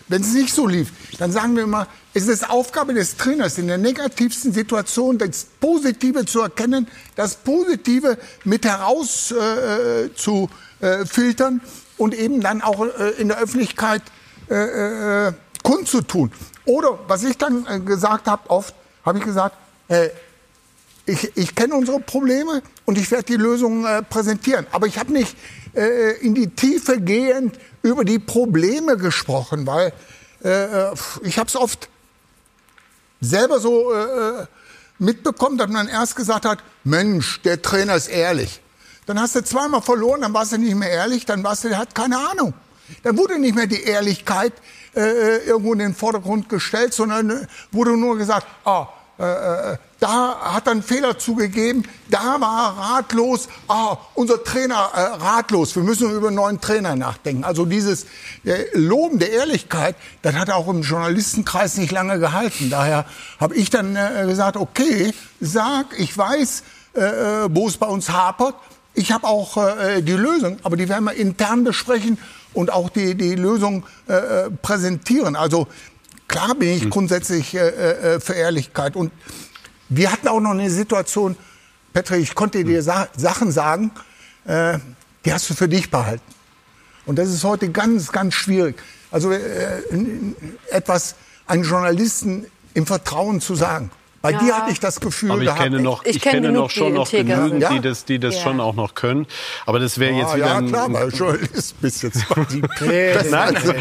wenn 0.08 0.22
es 0.22 0.32
nicht 0.32 0.54
so 0.54 0.66
lief, 0.66 0.92
dann 1.18 1.30
sagen 1.30 1.56
wir 1.56 1.64
immer, 1.64 1.86
es 2.14 2.26
ist 2.26 2.48
Aufgabe 2.48 2.94
des 2.94 3.18
Trainers, 3.18 3.58
in 3.58 3.66
der 3.66 3.78
negativsten 3.78 4.54
Situation 4.54 5.18
das 5.18 5.46
Positive 5.60 6.24
zu 6.24 6.40
erkennen, 6.40 6.88
das 7.16 7.36
Positive 7.36 8.16
mit 8.44 8.64
heraus 8.64 9.30
äh, 9.30 10.08
zu 10.14 10.48
äh, 10.80 11.04
filtern 11.04 11.60
und 11.98 12.14
eben 12.14 12.40
dann 12.40 12.62
auch 12.62 12.86
äh, 12.86 13.10
in 13.18 13.28
der 13.28 13.38
Öffentlichkeit 13.38 14.02
äh, 14.48 15.26
äh, 15.28 15.32
kundzutun. 15.62 16.32
Oder 16.66 16.98
was 17.08 17.24
ich 17.24 17.38
dann 17.38 17.66
äh, 17.66 17.80
gesagt 17.80 18.26
habe, 18.26 18.50
oft 18.50 18.74
habe 19.04 19.18
ich 19.18 19.24
gesagt, 19.24 19.56
äh, 19.88 20.10
ich, 21.06 21.36
ich 21.36 21.54
kenne 21.54 21.74
unsere 21.74 22.00
Probleme 22.00 22.62
und 22.84 22.98
ich 22.98 23.10
werde 23.10 23.24
die 23.24 23.36
Lösungen 23.36 23.84
äh, 23.86 24.02
präsentieren. 24.02 24.66
Aber 24.72 24.86
ich 24.86 24.98
habe 24.98 25.12
nicht 25.12 25.36
äh, 25.74 26.18
in 26.18 26.34
die 26.34 26.48
Tiefe 26.48 27.00
gehend 27.00 27.58
über 27.82 28.04
die 28.04 28.18
Probleme 28.18 28.96
gesprochen, 28.96 29.66
weil 29.66 29.92
äh, 30.42 30.92
ich 31.22 31.38
habe 31.38 31.48
es 31.48 31.56
oft 31.56 31.88
selber 33.20 33.60
so 33.60 33.92
äh, 33.94 34.46
mitbekommen, 34.98 35.58
dass 35.58 35.68
man 35.68 35.88
erst 35.88 36.16
gesagt 36.16 36.44
hat, 36.44 36.58
Mensch, 36.84 37.40
der 37.42 37.62
Trainer 37.62 37.94
ist 37.94 38.08
ehrlich. 38.08 38.60
Dann 39.06 39.20
hast 39.20 39.36
du 39.36 39.44
zweimal 39.44 39.82
verloren, 39.82 40.22
dann 40.22 40.34
warst 40.34 40.52
du 40.52 40.58
nicht 40.58 40.74
mehr 40.74 40.90
ehrlich, 40.90 41.24
dann 41.26 41.44
warst 41.44 41.64
du, 41.64 41.68
der 41.68 41.78
hat 41.78 41.94
keine 41.94 42.18
Ahnung. 42.18 42.54
Dann 43.02 43.16
wurde 43.16 43.38
nicht 43.38 43.54
mehr 43.54 43.66
die 43.66 43.82
Ehrlichkeit 43.82 44.52
äh, 44.96 45.46
irgendwo 45.46 45.72
in 45.72 45.78
den 45.78 45.94
Vordergrund 45.94 46.48
gestellt, 46.48 46.94
sondern 46.94 47.30
äh, 47.30 47.46
wurde 47.70 47.96
nur 47.96 48.16
gesagt, 48.16 48.46
ah, 48.64 48.88
äh, 49.18 49.72
äh, 49.72 49.76
da 49.98 50.54
hat 50.54 50.66
er 50.66 50.72
einen 50.72 50.82
Fehler 50.82 51.18
zugegeben, 51.18 51.84
da 52.10 52.38
war 52.38 52.68
er 52.68 52.96
ratlos, 52.96 53.48
ah, 53.66 53.96
unser 54.14 54.44
Trainer 54.44 54.90
äh, 54.94 55.00
ratlos, 55.00 55.74
wir 55.74 55.82
müssen 55.82 56.10
über 56.10 56.26
einen 56.26 56.36
neuen 56.36 56.60
Trainer 56.60 56.96
nachdenken. 56.96 57.42
Also 57.44 57.64
dieses 57.64 58.04
äh, 58.44 58.64
Loben 58.74 59.18
der 59.18 59.32
Ehrlichkeit, 59.32 59.96
das 60.20 60.34
hat 60.34 60.50
auch 60.50 60.68
im 60.68 60.82
Journalistenkreis 60.82 61.78
nicht 61.78 61.92
lange 61.92 62.18
gehalten. 62.18 62.68
Daher 62.68 63.06
habe 63.40 63.54
ich 63.54 63.70
dann 63.70 63.96
äh, 63.96 64.26
gesagt, 64.26 64.58
okay, 64.58 65.14
sag, 65.40 65.98
ich 65.98 66.16
weiß, 66.16 66.62
äh, 66.94 67.00
äh, 67.00 67.48
wo 67.50 67.68
es 67.68 67.78
bei 67.78 67.86
uns 67.86 68.10
hapert, 68.10 68.54
ich 68.92 69.12
habe 69.12 69.26
auch 69.26 69.56
äh, 69.56 70.02
die 70.02 70.12
Lösung, 70.12 70.58
aber 70.62 70.76
die 70.76 70.88
werden 70.88 71.04
wir 71.04 71.14
intern 71.14 71.64
besprechen 71.64 72.18
und 72.56 72.72
auch 72.72 72.88
die, 72.88 73.14
die 73.14 73.34
Lösung 73.34 73.84
äh, 74.08 74.14
äh, 74.14 74.50
präsentieren. 74.50 75.36
Also 75.36 75.68
klar 76.26 76.54
bin 76.54 76.70
ich 76.70 76.88
grundsätzlich 76.88 77.54
äh, 77.54 77.68
äh, 78.14 78.20
für 78.20 78.32
Ehrlichkeit. 78.32 78.96
Und 78.96 79.12
wir 79.88 80.10
hatten 80.10 80.26
auch 80.28 80.40
noch 80.40 80.52
eine 80.52 80.70
Situation, 80.70 81.36
Petri, 81.92 82.16
ich 82.16 82.34
konnte 82.34 82.64
dir 82.64 82.82
Sa 82.82 83.08
Sachen 83.16 83.52
sagen, 83.52 83.90
äh, 84.46 84.78
die 85.24 85.32
hast 85.32 85.50
du 85.50 85.54
für 85.54 85.68
dich 85.68 85.90
behalten. 85.90 86.24
Und 87.04 87.18
das 87.18 87.28
ist 87.28 87.44
heute 87.44 87.68
ganz, 87.70 88.10
ganz 88.10 88.34
schwierig. 88.34 88.76
Also 89.10 89.30
äh, 89.30 89.40
etwas 90.70 91.14
einen 91.46 91.62
Journalisten 91.62 92.46
im 92.74 92.86
Vertrauen 92.86 93.40
zu 93.40 93.54
sagen. 93.54 93.90
Bei 94.22 94.32
Ja. 94.32 94.38
dir 94.38 94.56
hatte 94.56 94.72
ich 94.72 94.80
das 94.80 94.98
Gefühl 95.00 95.30
Aber 95.30 95.40
ich 95.40 95.46
gehabt, 95.46 95.62
kenne 95.62 95.80
noch, 95.80 96.04
Ich 96.04 96.16
ich, 96.16 96.22
kenn 96.22 96.32
kenne 96.42 96.52
noch 96.52 96.70
schon 96.70 96.88
die 96.88 96.92
noch 96.98 97.10
genügend, 97.10 97.48
sind. 97.50 97.70
die 97.70 97.74
Ja? 97.76 97.78
das, 97.78 98.04
die 98.04 98.18
das 98.18 98.34
Ja. 98.36 98.40
schon 98.42 98.60
auch 98.60 98.74
noch 98.74 98.94
können. 98.94 99.26
Aber 99.66 99.78
das 99.78 99.98
wäre 99.98 100.14
jetzt 100.14 100.30
Ah, 100.32 100.36
wieder 100.36 100.46
ja, 100.46 100.56
ein, 100.58 100.68
klar, 100.68 100.86
ein 100.86 100.94
weil 100.94 101.08
Journalist 101.14 101.80
bist 101.80 102.02
jetzt 102.02 102.26
quasi. 102.28 102.62
Nein, 102.80 103.56
Also, 103.56 103.72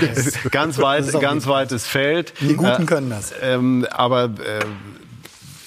ganz 0.52 0.78
weit, 0.80 1.12
ganz 1.20 1.48
weites 1.48 1.88
Feld. 1.88 2.34
Die 2.42 2.56
Guten 2.56 2.84
Äh, 2.84 2.86
können 2.86 3.10
das. 3.10 3.34
Ähm, 3.42 3.88
aber 3.92 4.26
äh, 4.26 4.60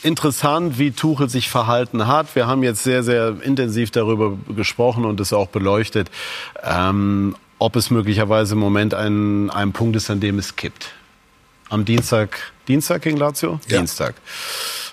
interessant, 0.07 0.79
wie 0.79 0.93
Tuchel 0.93 1.29
sich 1.29 1.49
verhalten 1.51 2.07
hat. 2.07 2.35
Wir 2.37 2.47
haben 2.47 2.63
jetzt 2.63 2.83
sehr, 2.85 3.03
sehr 3.03 3.37
intensiv 3.43 3.91
darüber 3.91 4.37
gesprochen 4.55 5.05
und 5.05 5.19
es 5.21 5.33
auch 5.33 5.49
beleuchtet, 5.49 6.11
ähm, 6.63 7.35
ob 7.59 7.75
es 7.75 7.91
möglicherweise 7.91 8.55
im 8.55 8.61
Moment 8.61 8.95
ein, 8.95 9.51
ein 9.51 9.73
Punkt 9.73 9.97
ist, 9.97 10.09
an 10.11 10.21
dem 10.21 10.39
es 10.39 10.55
kippt. 10.55 10.91
Am 11.69 11.85
Dienstag, 11.85 12.53
Dienstag 12.69 13.03
gegen 13.03 13.17
Lazio? 13.17 13.59
Dienstag. 13.69 14.15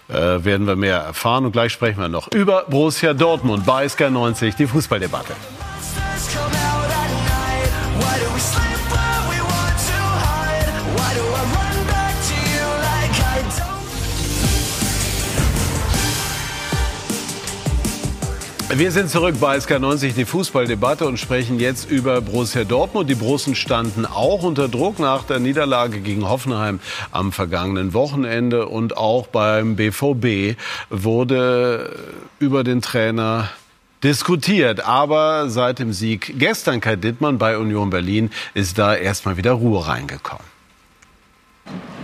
Äh, 0.07 0.13
werden 0.13 0.67
wir 0.67 0.75
mehr 0.75 0.97
erfahren 0.97 1.45
und 1.45 1.51
gleich 1.51 1.71
sprechen 1.71 1.99
wir 1.99 2.09
noch 2.09 2.31
über 2.31 2.63
Borussia 2.69 3.13
Dortmund 3.13 3.65
bei 3.65 3.85
SK90, 3.85 4.55
die 4.55 4.67
Fußballdebatte. 4.67 5.33
Wir 18.73 18.91
sind 18.91 19.09
zurück 19.11 19.35
bei 19.39 19.57
SK90, 19.57 20.15
die 20.15 20.25
Fußballdebatte 20.25 21.05
und 21.05 21.17
sprechen 21.17 21.59
jetzt 21.59 21.89
über 21.89 22.19
Borussia 22.19 22.63
Dortmund. 22.63 23.09
Die 23.09 23.15
Borussen 23.15 23.53
standen 23.53 24.05
auch 24.07 24.41
unter 24.41 24.67
Druck 24.67 24.97
nach 24.97 25.23
der 25.23 25.39
Niederlage 25.39 25.99
gegen 25.99 26.27
Hoffenheim 26.27 26.79
am 27.11 27.31
vergangenen 27.31 27.93
Wochenende 27.93 28.65
und 28.67 28.97
auch 28.97 29.27
beim 29.27 29.75
BVB 29.75 30.57
wurde 30.89 31.95
über 32.39 32.63
den 32.63 32.81
Trainer 32.81 33.49
diskutiert. 34.03 34.83
Aber 34.83 35.47
seit 35.49 35.77
dem 35.77 35.93
Sieg 35.93 36.33
gestern 36.39 36.81
Kai 36.81 36.95
Dittmann 36.95 37.37
bei 37.37 37.57
Union 37.59 37.91
Berlin 37.91 38.31
ist 38.55 38.79
da 38.79 38.95
erstmal 38.95 39.37
wieder 39.37 39.51
Ruhe 39.51 39.87
reingekommen. 39.87 40.45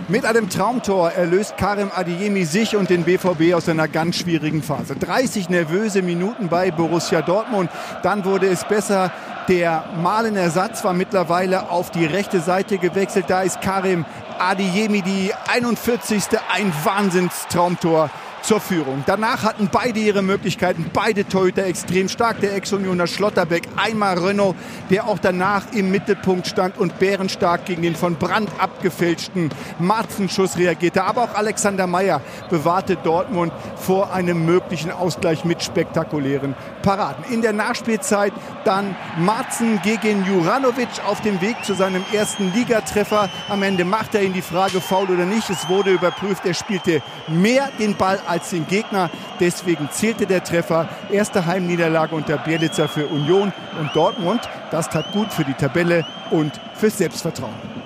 Mit 0.08 0.24
einem 0.24 0.48
Traumtor 0.48 1.12
erlöst 1.12 1.56
Karim 1.56 1.90
Adeyemi 1.94 2.44
sich 2.44 2.76
und 2.76 2.90
den 2.90 3.04
BVB 3.04 3.54
aus 3.54 3.68
einer 3.68 3.86
ganz 3.86 4.16
schwierigen 4.16 4.62
Phase. 4.62 4.96
30 4.96 5.48
nervöse 5.48 6.02
Minuten 6.02 6.48
bei 6.48 6.70
Borussia 6.70 7.22
Dortmund. 7.22 7.70
Dann 8.02 8.24
wurde 8.24 8.48
es 8.48 8.64
besser. 8.64 9.12
Der 9.48 9.84
Malenersatz 10.02 10.82
war 10.84 10.92
mittlerweile 10.92 11.70
auf 11.70 11.90
die 11.90 12.04
rechte 12.04 12.40
Seite 12.40 12.78
gewechselt. 12.78 13.26
Da 13.28 13.42
ist 13.42 13.60
Karim 13.60 14.04
Adeyemi 14.38 15.02
die 15.02 15.32
41. 15.52 16.24
Ein 16.52 16.72
Wahnsinnstraumtor 16.84 18.10
zur 18.42 18.60
Führung. 18.60 19.04
Danach 19.06 19.44
hatten 19.44 19.68
beide 19.70 20.00
ihre 20.00 20.22
Möglichkeiten, 20.22 20.90
beide 20.92 21.26
Torhüter 21.26 21.64
extrem 21.64 22.08
stark. 22.08 22.40
Der 22.40 22.54
Ex-Unioner 22.54 23.06
Schlotterbeck, 23.06 23.68
einmal 23.76 24.18
Renault, 24.18 24.56
der 24.90 25.06
auch 25.06 25.18
danach 25.18 25.72
im 25.72 25.90
Mittelpunkt 25.90 26.46
stand 26.46 26.76
und 26.78 26.98
bärenstark 26.98 27.64
gegen 27.66 27.82
den 27.82 27.94
von 27.94 28.16
Brand 28.16 28.50
abgefälschten 28.58 29.50
Marzenschuss 29.78 30.56
reagierte. 30.56 31.04
Aber 31.04 31.22
auch 31.22 31.34
Alexander 31.34 31.86
Meyer 31.86 32.20
bewahrte 32.50 32.96
Dortmund 32.96 33.52
vor 33.76 34.12
einem 34.12 34.44
möglichen 34.44 34.90
Ausgleich 34.90 35.44
mit 35.44 35.62
spektakulären 35.62 36.54
Paraden. 36.82 37.24
In 37.32 37.42
der 37.42 37.52
Nachspielzeit 37.52 38.32
dann 38.64 38.96
Marzen 39.18 39.80
gegen 39.82 40.24
Juranovic 40.24 40.88
auf 41.06 41.20
dem 41.20 41.40
Weg 41.40 41.56
zu 41.64 41.74
seinem 41.74 42.04
ersten 42.12 42.52
Ligatreffer. 42.52 43.28
Am 43.48 43.62
Ende 43.62 43.84
macht 43.84 44.14
er 44.14 44.22
ihn 44.22 44.32
die 44.32 44.42
Frage 44.42 44.80
faul 44.80 45.10
oder 45.10 45.24
nicht. 45.24 45.48
Es 45.50 45.68
wurde 45.68 45.92
überprüft. 45.92 46.44
Er 46.44 46.54
spielte 46.54 47.02
mehr 47.28 47.68
den 47.78 47.96
Ball 47.96 48.20
als 48.32 48.50
den 48.50 48.66
Gegner. 48.66 49.10
Deswegen 49.40 49.88
zählte 49.90 50.26
der 50.26 50.42
Treffer. 50.42 50.88
Erste 51.10 51.46
Heimniederlage 51.46 52.14
unter 52.14 52.38
Bielitzer 52.38 52.88
für 52.88 53.06
Union 53.06 53.52
und 53.80 53.94
Dortmund. 53.94 54.40
Das 54.70 54.88
tat 54.88 55.12
gut 55.12 55.32
für 55.32 55.44
die 55.44 55.54
Tabelle 55.54 56.04
und 56.30 56.60
fürs 56.74 56.98
Selbstvertrauen. 56.98 57.81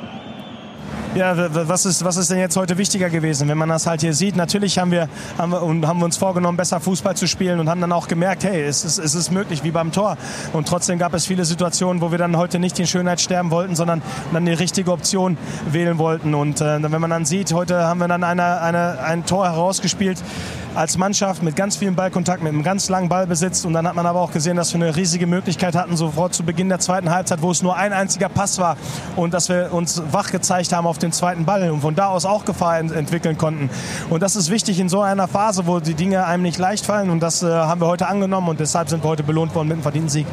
Ja, 1.15 1.35
was 1.69 1.87
ist, 1.87 2.05
was 2.05 2.17
ist 2.19 2.31
denn 2.31 2.39
jetzt 2.39 2.57
heute 2.57 2.77
wichtiger 2.77 3.09
gewesen, 3.09 3.49
wenn 3.49 3.57
man 3.57 3.71
das 3.71 3.87
halt 3.87 4.03
hier 4.03 4.13
sieht? 4.13 4.37
Natürlich 4.37 4.79
haben 4.79 4.91
wir, 4.91 5.09
haben 5.39 5.51
wir, 5.51 5.61
haben 5.61 5.99
wir 5.99 6.05
uns 6.05 6.19
vorgenommen, 6.19 6.59
besser 6.59 6.79
Fußball 6.79 7.17
zu 7.17 7.27
spielen 7.27 7.59
und 7.59 7.71
haben 7.71 7.81
dann 7.81 7.93
auch 7.93 8.07
gemerkt, 8.07 8.45
hey, 8.45 8.63
es 8.63 8.85
ist, 8.85 8.99
es 8.99 9.15
ist 9.15 9.31
möglich, 9.31 9.65
wie 9.65 9.71
beim 9.71 9.93
Tor. 9.93 10.19
Und 10.53 10.69
trotzdem 10.69 10.99
gab 10.99 11.15
es 11.15 11.27
viele 11.27 11.47
Situationen, 11.47 12.03
wo 12.03 12.11
wir 12.11 12.19
dann 12.19 12.37
heute 12.37 12.59
nicht 12.59 12.77
den 12.77 12.87
Schönheit 12.87 13.21
sterben 13.21 13.51
wollten, 13.51 13.77
sondern 13.77 14.03
dann 14.33 14.45
die 14.45 14.53
richtige 14.53 14.93
Option 14.93 15.39
wählen 15.71 15.97
wollten. 15.97 16.35
Und 16.35 16.61
äh, 16.61 16.83
wenn 16.83 17.01
man 17.01 17.11
dann 17.11 17.25
sieht, 17.25 17.53
heute 17.55 17.85
haben 17.85 18.01
wir 18.01 18.09
dann 18.09 18.23
eine, 18.23 18.61
eine, 18.61 18.99
ein 19.01 19.25
Tor 19.25 19.47
herausgespielt, 19.47 20.19
als 20.77 20.99
Mannschaft 20.99 21.43
mit 21.43 21.57
ganz 21.57 21.77
vielen 21.77 21.95
Ballkontakt, 21.95 22.43
mit 22.43 22.53
einem 22.53 22.63
ganz 22.63 22.91
langen 22.91 23.09
Ballbesitz. 23.09 23.65
Und 23.65 23.73
dann 23.73 23.89
hat 23.89 23.95
man 23.95 24.05
aber 24.05 24.21
auch 24.21 24.33
gesehen, 24.33 24.57
dass 24.57 24.75
wir 24.75 24.83
eine 24.83 24.95
riesige 24.95 25.27
Möglichkeit 25.27 25.75
hatten, 25.75 25.97
sofort 25.97 26.35
zu 26.35 26.43
Beginn 26.43 26.69
der 26.69 26.79
zweiten 26.81 27.11
Halbzeit, 27.11 27.41
wo 27.41 27.51
es 27.51 27.63
nur 27.63 27.77
ein 27.77 27.93
einziger 27.95 28.29
Pass 28.29 28.59
war 28.59 28.77
und 29.17 29.33
dass 29.33 29.49
wir 29.49 29.73
uns 29.73 30.03
wach 30.13 30.31
gezeigt 30.31 30.73
haben 30.73 30.87
auf 30.87 30.99
den 30.99 31.06
zweiten 31.13 31.45
Ball 31.45 31.71
und 31.71 31.81
von 31.81 31.95
da 31.95 32.09
aus 32.09 32.25
auch 32.25 32.45
Gefahr 32.45 32.79
ent 32.79 32.93
entwickeln 32.93 33.39
konnten. 33.39 33.71
Und 34.11 34.23
das 34.23 34.37
ist 34.37 34.51
wichtig 34.51 34.79
in 34.81 34.89
so 34.89 35.01
einer 35.01 35.29
Phase, 35.29 35.67
wo 35.67 35.81
die 35.81 35.95
Dinge 35.95 36.25
einem 36.25 36.43
nicht 36.43 36.59
leicht 36.59 36.85
fallen. 36.87 37.11
Und 37.11 37.21
das 37.21 37.43
äh, 37.43 37.47
haben 37.47 37.81
wir 37.81 37.87
heute 37.87 38.09
angenommen 38.09 38.49
und 38.49 38.61
deshalb 38.61 38.89
sind 38.89 39.05
wir 39.05 39.09
heute 39.09 39.23
belohnt 39.23 39.55
worden 39.55 39.69
mit 39.69 39.75
einem 39.75 39.83
verdienten 39.83 40.11
Sieg. 40.11 40.27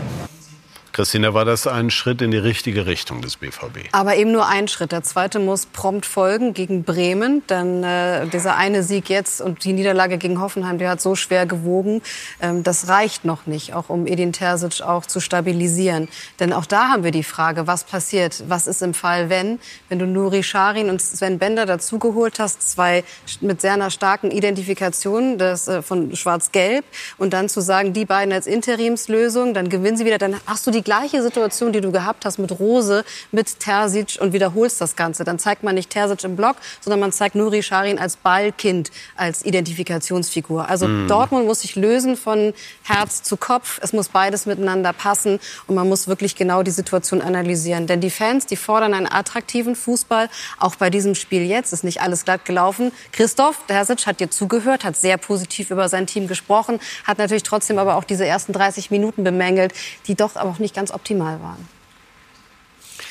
Christina, 0.94 1.34
war 1.34 1.44
das 1.44 1.66
ein 1.66 1.90
Schritt 1.90 2.22
in 2.22 2.30
die 2.30 2.38
richtige 2.38 2.86
Richtung 2.86 3.24
des 3.24 3.38
BVB? 3.38 3.90
Aber 3.94 4.16
eben 4.16 4.32
nur 4.32 4.48
ein 4.48 4.68
Schritt. 4.68 4.92
Der 4.92 5.02
zweite 5.02 5.40
muss 5.40 5.66
prompt 5.66 6.06
folgen 6.06 6.54
gegen 6.54 6.84
Bremen. 6.84 7.42
Denn 7.50 7.84
äh, 7.84 8.28
dieser 8.28 8.58
eine 8.58 8.84
Sieg 8.84 9.10
jetzt 9.10 9.42
und 9.42 9.64
die 9.64 9.74
Niederlage 9.74 10.20
gegen 10.20 10.40
Hoffenheim, 10.40 10.78
die 10.78 10.88
hat 10.88 11.02
so 11.02 11.16
schwer 11.16 11.48
gewogen. 11.48 12.04
Ähm, 12.40 12.62
das 12.62 12.90
reicht 12.90 13.26
noch 13.26 13.48
nicht, 13.48 13.74
auch 13.74 13.90
um 13.90 14.06
Edin 14.06 14.34
Terzic 14.34 14.84
auch 14.84 15.08
zu 15.08 15.20
stabilisieren. 15.20 16.10
Denn 16.40 16.54
auch 16.54 16.68
da 16.68 16.90
haben 16.90 17.04
wir 17.04 17.10
die 17.10 17.24
Frage, 17.24 17.66
was 17.66 17.86
passiert? 17.86 18.44
Was 18.48 18.68
ist 18.68 18.84
im 18.84 18.94
Fall, 18.94 19.32
wenn? 19.32 19.60
Wenn 19.90 19.98
du 19.98 20.06
Nuri 20.06 20.44
Sarin 20.44 20.92
und 20.92 21.02
Sven 21.02 21.40
Bender 21.40 21.66
dazugeholt 21.66 22.38
hast, 22.38 22.70
zwei 22.70 23.04
mit 23.42 23.62
sehr 23.62 23.74
einer 23.74 23.90
starken 23.90 24.30
Identifikation 24.30 25.40
das, 25.40 25.68
äh, 25.68 25.82
von 25.82 26.16
Schwarz-Gelb 26.16 26.86
und 27.18 27.34
dann 27.34 27.50
zu 27.50 27.62
sagen, 27.62 27.94
die 27.94 28.06
beiden 28.06 28.32
als 28.32 28.46
Interimslösung, 28.46 29.56
dann 29.56 29.70
gewinnen 29.70 29.98
sie 29.98 30.06
wieder, 30.06 30.20
dann 30.20 30.36
hast 30.46 30.68
du 30.68 30.70
die 30.70 30.83
gleiche 30.84 31.22
Situation, 31.22 31.74
die 31.74 31.82
du 31.82 31.92
gehabt 31.92 32.26
hast 32.26 32.38
mit 32.38 32.60
Rose, 32.60 33.04
mit 33.32 33.60
Terzic 33.60 34.18
und 34.20 34.34
wiederholst 34.34 34.82
das 34.82 34.96
Ganze. 34.96 35.24
Dann 35.24 35.40
zeigt 35.40 35.64
man 35.64 35.76
nicht 35.76 35.90
Terzic 35.90 36.24
im 36.24 36.36
Block, 36.36 36.58
sondern 36.82 37.00
man 37.00 37.12
zeigt 37.12 37.36
Nuri 37.36 37.62
Sarin 37.62 38.00
als 38.00 38.18
Ballkind, 38.18 38.92
als 39.16 39.46
Identifikationsfigur. 39.46 40.68
Also 40.70 40.88
mm. 40.88 41.08
Dortmund 41.08 41.46
muss 41.46 41.62
sich 41.62 41.76
lösen 41.76 42.18
von 42.18 42.54
Herz 42.84 43.24
zu 43.24 43.38
Kopf. 43.38 43.80
Es 43.82 43.94
muss 43.94 44.10
beides 44.10 44.46
miteinander 44.46 44.94
passen 44.94 45.40
und 45.68 45.76
man 45.76 45.88
muss 45.88 46.08
wirklich 46.08 46.36
genau 46.36 46.64
die 46.64 46.72
Situation 46.72 47.22
analysieren. 47.22 47.88
Denn 47.88 48.02
die 48.02 48.10
Fans, 48.10 48.46
die 48.46 48.56
fordern 48.56 48.94
einen 48.94 49.12
attraktiven 49.12 49.76
Fußball. 49.76 50.30
Auch 50.60 50.76
bei 50.76 50.90
diesem 50.90 51.16
Spiel 51.16 51.44
jetzt 51.44 51.74
ist 51.74 51.84
nicht 51.84 52.02
alles 52.02 52.26
glatt 52.26 52.46
gelaufen. 52.46 52.92
Christoph 53.12 53.58
Terzic 53.68 54.06
hat 54.06 54.20
dir 54.20 54.30
zugehört, 54.30 54.84
hat 54.84 54.96
sehr 54.98 55.18
positiv 55.18 55.72
über 55.72 55.90
sein 55.90 56.08
Team 56.08 56.28
gesprochen, 56.28 56.80
hat 57.06 57.18
natürlich 57.18 57.44
trotzdem 57.44 57.80
aber 57.80 57.96
auch 57.96 58.04
diese 58.04 58.26
ersten 58.26 58.54
30 58.54 58.92
Minuten 58.92 59.24
bemängelt, 59.24 59.74
die 60.08 60.16
doch 60.16 60.36
aber 60.36 60.50
auch 60.50 60.60
nicht 60.60 60.73
nicht 60.74 60.76
ganz 60.76 60.92
optimal 60.92 61.40
waren. 61.42 61.68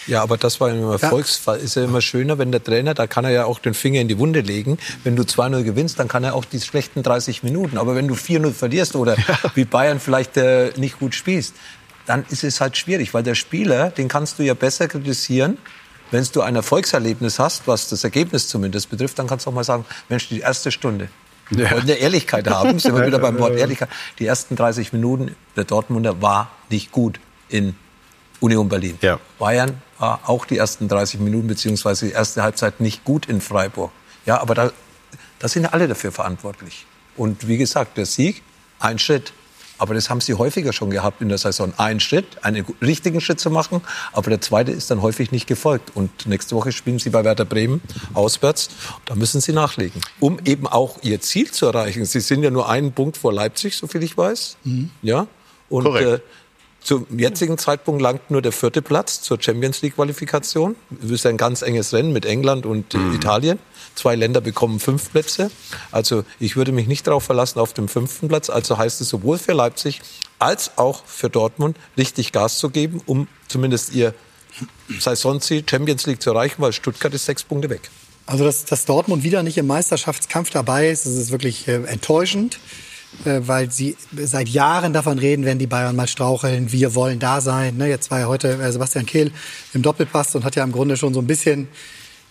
Ja, 0.07 0.23
aber 0.23 0.37
das 0.37 0.61
war 0.61 0.71
im 0.71 0.91
Erfolgsfall. 0.91 1.59
Ist 1.59 1.77
ja 1.77 1.85
immer 1.85 2.01
schöner, 2.01 2.39
wenn 2.39 2.51
der 2.51 2.63
Trainer, 2.63 2.93
da 2.93 3.07
kann 3.07 3.25
er 3.25 3.31
ja 3.31 3.45
auch 3.45 3.61
den 3.61 3.75
Finger 3.75 4.01
in 4.01 4.09
die 4.09 4.19
Wunde 4.19 4.41
legen. 4.41 4.79
Wenn 5.05 5.15
du 5.15 5.23
2-0 5.23 5.63
gewinnst, 5.63 5.99
dann 6.01 6.09
kann 6.09 6.25
er 6.25 6.35
auch 6.35 6.45
die 6.45 6.61
schlechten 6.61 7.05
30 7.05 7.45
Minuten. 7.45 7.79
Aber 7.79 7.95
wenn 7.95 8.09
du 8.09 8.15
4-0 8.15 8.53
verlierst 8.53 8.97
oder 8.97 9.17
ja. 9.17 9.39
wie 9.55 9.65
Bayern 9.65 10.01
vielleicht 10.01 10.37
äh, 10.37 10.73
nicht 10.77 10.99
gut 10.99 11.15
spielst, 11.15 11.55
dann 12.07 12.25
ist 12.31 12.43
es 12.43 12.61
halt 12.61 12.77
schwierig, 12.77 13.15
weil 13.15 13.23
der 13.23 13.37
Spieler, 13.37 13.91
den 13.91 14.09
kannst 14.09 14.41
du 14.41 14.43
ja 14.43 14.55
besser 14.55 14.89
kritisieren. 14.89 15.59
Wenn 16.11 16.27
du 16.33 16.41
ein 16.41 16.57
Erfolgserlebnis 16.57 17.39
hast, 17.39 17.69
was 17.69 17.89
das 17.89 18.03
Ergebnis 18.03 18.49
zumindest 18.49 18.91
betrifft, 18.91 19.21
dann 19.21 19.29
kannst 19.29 19.47
du 19.47 19.51
auch 19.51 19.55
mal 19.55 19.65
sagen, 19.65 19.85
Mensch, 20.09 20.29
die 20.29 20.41
erste 20.41 20.73
Stunde, 20.73 21.09
wir 21.49 21.67
ja. 21.67 21.71
wollen 21.71 21.87
ja 21.87 21.95
Ehrlichkeit 21.95 22.49
haben, 22.51 22.79
sind 22.81 22.95
wir 22.97 23.07
wieder 23.07 23.21
beim 23.21 23.39
Wort 23.39 23.55
Ehrlichkeit. 23.57 23.89
Die 24.19 24.27
ersten 24.27 24.57
30 24.57 24.93
Minuten 24.93 25.37
der 25.55 25.65
Dortmunder 25.65 26.21
war 26.21 26.51
nicht 26.71 26.91
gut 26.91 27.21
in 27.53 27.75
Union 28.41 28.69
Berlin. 28.69 28.99
Ja. 29.01 29.21
Bayern 29.39 29.81
war 29.99 30.21
auch 30.27 30.45
die 30.45 30.59
ersten 30.59 30.89
30 30.89 31.21
Minuten 31.21 31.47
beziehungsweise 31.47 32.07
die 32.07 32.13
erste 32.13 32.43
Halbzeit 32.43 32.81
nicht 32.81 33.05
gut 33.05 33.27
in 33.27 33.41
Freiburg. 33.41 33.93
Ja, 34.27 34.41
aber 34.41 34.55
da, 34.55 34.73
da 35.39 35.49
sind 35.49 35.65
ja 35.65 35.71
alle 35.71 35.89
dafür 35.89 36.13
verantwortlich. 36.13 36.87
Und 37.17 37.47
wie 37.47 37.57
gesagt, 37.57 37.97
der 37.97 38.07
Sieg, 38.07 38.43
ein 38.81 38.99
Schritt. 38.99 39.33
Aber 39.79 39.95
das 39.95 40.11
haben 40.11 40.21
sie 40.21 40.35
häufiger 40.35 40.73
schon 40.73 40.91
gehabt 40.91 41.21
in 41.23 41.29
der 41.29 41.39
Saison. 41.39 41.73
Ein 41.77 41.99
Schritt, 41.99 42.45
einen 42.45 42.65
richtigen 42.81 43.21
Schritt 43.21 43.41
zu 43.41 43.51
machen. 43.51 43.81
Aber 44.13 44.31
der 44.31 44.41
zweite 44.41 44.71
ist 44.71 44.91
dann 44.91 45.03
häufig 45.03 45.33
nicht 45.33 45.49
gefolgt. 45.49 45.91
Und 45.97 46.27
nächste 46.27 46.55
Woche 46.55 46.71
spielen 46.71 47.01
sie 47.01 47.11
bei 47.11 47.25
Werder 47.25 47.45
Bremen 47.45 47.81
auswärts. 48.15 48.69
Da 49.07 49.17
müssen 49.17 49.41
sie 49.41 49.53
nachlegen, 49.53 50.01
um 50.21 50.39
eben 50.45 50.69
auch 50.69 50.99
ihr 51.03 51.21
Ziel 51.21 51.51
zu 51.51 51.67
erreichen. 51.67 52.05
Sie 52.05 52.21
sind 52.21 52.45
ja 52.45 52.51
nur 52.51 52.69
einen 52.69 52.93
Punkt 52.93 53.17
vor 53.17 53.33
Leipzig, 53.33 53.77
soviel 53.77 54.05
ich 54.05 54.17
weiß. 54.17 54.57
Mhm. 54.63 54.91
Ja. 55.03 55.27
Und 55.69 55.85
Korrekt. 55.85 56.23
Äh, 56.23 56.42
zum 56.85 57.07
jetzigen 57.17 57.59
Zeitpunkt 57.59 58.03
langt 58.03 58.31
nur 58.31 58.43
der 58.43 58.53
vierte 58.53 58.83
Platz 58.83 59.23
zur 59.23 59.41
Champions 59.41 59.83
League 59.83 59.95
Qualifikation. 59.95 60.75
Es 61.03 61.11
ist 61.11 61.27
ein 61.27 61.37
ganz 61.37 61.63
enges 61.63 61.93
Rennen 61.93 62.13
mit 62.13 62.27
England 62.27 62.67
und 62.67 62.95
mhm. 62.95 63.15
Italien. 63.15 63.59
Zwei 63.95 64.17
Länder 64.17 64.41
bekommen 64.41 64.81
fünf 64.81 65.13
Plätze. 65.13 65.51
Also 65.93 66.25
ich 66.41 66.57
würde 66.57 66.73
mich 66.73 66.89
nicht 66.89 67.07
darauf 67.07 67.25
verlassen 67.25 67.61
auf 67.61 67.73
dem 67.73 67.89
fünften 67.89 68.29
Platz. 68.29 68.51
Also 68.51 68.79
heißt 68.79 69.01
es 69.01 69.09
sowohl 69.09 69.39
für 69.39 69.53
Leipzig 69.53 70.01
als 70.39 70.77
auch 70.77 71.05
für 71.07 71.31
Dortmund 71.31 71.77
richtig 71.97 72.33
Gas 72.33 72.59
zu 72.59 72.71
geben, 72.71 73.01
um 73.07 73.29
zumindest 73.47 73.95
ihr 73.95 74.13
Saisonziel 74.99 75.65
Champions 75.69 76.07
League 76.07 76.21
zu 76.21 76.31
erreichen, 76.31 76.57
weil 76.59 76.73
Stuttgart 76.73 77.15
ist 77.15 77.27
sechs 77.27 77.45
Punkte 77.45 77.71
weg. 77.71 77.91
Also 78.27 78.45
dass, 78.45 78.65
dass 78.65 78.85
Dortmund 78.85 79.23
wieder 79.23 79.43
nicht 79.43 79.59
im 79.59 79.67
Meisterschaftskampf 79.67 80.51
dabei 80.51 80.89
ist, 80.89 81.07
das 81.07 81.15
ist 81.15 81.31
wirklich 81.31 81.69
äh, 81.69 81.85
enttäuschend. 81.85 82.59
Äh, 83.25 83.41
weil 83.47 83.71
sie 83.71 83.97
seit 84.17 84.49
Jahren 84.49 84.93
davon 84.93 85.19
reden, 85.19 85.45
wenn 85.45 85.59
die 85.59 85.67
Bayern 85.67 85.95
mal 85.95 86.09
straucheln, 86.09 86.73
wir 86.73 86.95
wollen 86.95 87.19
da 87.19 87.41
sein. 87.41 87.77
Ne, 87.77 87.89
jetzt 87.89 88.11
war 88.11 88.21
ja 88.21 88.27
heute 88.27 88.55
äh, 88.55 88.73
Sebastian 88.73 89.07
Kehl 89.07 89.31
im 89.75 89.83
Doppelpass 89.83 90.35
und 90.35 90.45
hat 90.45 90.57
ja 90.57 90.65
im 90.65 90.73
Grunde 90.73 90.97
schon 90.97 91.15
so 91.15 91.21
ein 91.21 91.27
bisschen 91.27 91.69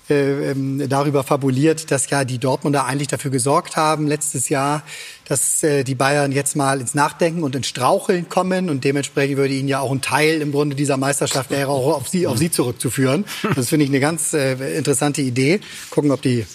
äh, 0.10 0.52
ähm, 0.52 0.90
darüber 0.90 1.24
fabuliert, 1.24 1.92
dass 1.92 2.10
ja 2.10 2.26
die 2.26 2.40
Dortmunder 2.40 2.86
eigentlich 2.86 3.08
dafür 3.08 3.32
gesorgt 3.32 3.78
haben 3.78 4.08
letztes 4.08 4.50
Jahr, 4.50 4.84
dass 5.26 5.62
die 5.62 5.96
Bayern 5.96 6.34
jetzt 6.34 6.58
mal 6.58 6.82
ins 6.82 6.94
Nachdenken 6.94 7.44
und 7.44 7.56
ins 7.56 7.68
Straucheln 7.68 8.28
kommen 8.28 8.70
und 8.70 8.84
dementsprechend 8.84 9.38
würde 9.38 9.54
ihnen 9.54 9.70
ja 9.70 9.80
auch 9.80 9.92
ein 9.92 10.02
Teil 10.02 10.42
im 10.42 10.52
Grunde 10.52 10.76
dieser 10.76 10.98
Meisterschaft 10.98 11.52
wäre 11.52 11.70
auch 11.70 11.96
auf 11.96 12.10
sie, 12.10 12.28
auf 12.28 12.38
sie 12.38 12.52
zurückzuführen. 12.52 13.24
Das 13.56 13.70
finde 13.70 13.86
ich 13.86 13.92
eine 13.92 14.02
ganz 14.02 14.34
interessante 14.34 15.22
Idee. 15.22 15.62
Gucken, 15.90 16.12
ob 16.12 16.22
die 16.22 16.46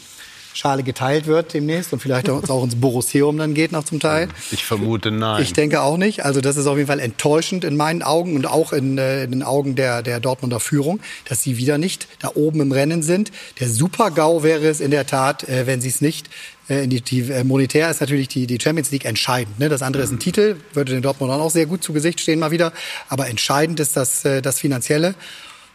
Schale 0.56 0.82
geteilt 0.82 1.26
wird 1.26 1.52
demnächst 1.52 1.92
und 1.92 2.00
vielleicht 2.00 2.30
auch 2.30 2.64
ins 2.64 2.76
Borosseum 2.76 3.36
dann 3.36 3.52
geht 3.52 3.72
noch 3.72 3.84
zum 3.84 4.00
Teil. 4.00 4.28
Ich 4.50 4.64
vermute 4.64 5.10
nein. 5.10 5.42
Ich 5.42 5.52
denke 5.52 5.82
auch 5.82 5.98
nicht. 5.98 6.24
Also 6.24 6.40
das 6.40 6.56
ist 6.56 6.66
auf 6.66 6.78
jeden 6.78 6.86
Fall 6.86 6.98
enttäuschend 6.98 7.62
in 7.62 7.76
meinen 7.76 8.02
Augen 8.02 8.36
und 8.36 8.46
auch 8.46 8.72
in, 8.72 8.96
äh, 8.96 9.24
in 9.24 9.32
den 9.32 9.42
Augen 9.42 9.74
der, 9.74 10.02
der 10.02 10.18
Dortmunder 10.18 10.58
Führung, 10.58 11.00
dass 11.26 11.42
sie 11.42 11.58
wieder 11.58 11.76
nicht 11.76 12.08
da 12.20 12.30
oben 12.34 12.62
im 12.62 12.72
Rennen 12.72 13.02
sind. 13.02 13.32
Der 13.60 13.68
Super-GAU 13.68 14.42
wäre 14.42 14.66
es 14.66 14.80
in 14.80 14.90
der 14.90 15.06
Tat, 15.06 15.46
äh, 15.46 15.66
wenn 15.66 15.82
sie 15.82 15.88
es 15.88 16.00
nicht 16.00 16.30
äh, 16.68 16.88
die, 16.88 17.02
die 17.02 17.30
äh, 17.30 17.44
monetär 17.44 17.90
ist 17.90 18.00
natürlich 18.00 18.28
die, 18.28 18.46
die 18.46 18.58
Champions 18.58 18.90
League 18.90 19.04
entscheidend. 19.04 19.58
Ne? 19.58 19.68
Das 19.68 19.82
andere 19.82 20.04
ist 20.04 20.10
ein 20.10 20.18
Titel, 20.18 20.56
würde 20.72 20.92
den 20.92 21.02
Dortmundern 21.02 21.38
auch 21.38 21.50
sehr 21.50 21.66
gut 21.66 21.82
zu 21.82 21.92
Gesicht 21.92 22.18
stehen 22.18 22.38
mal 22.38 22.50
wieder. 22.50 22.72
Aber 23.10 23.28
entscheidend 23.28 23.78
ist 23.78 23.94
das, 23.94 24.24
äh, 24.24 24.40
das 24.40 24.58
Finanzielle, 24.58 25.14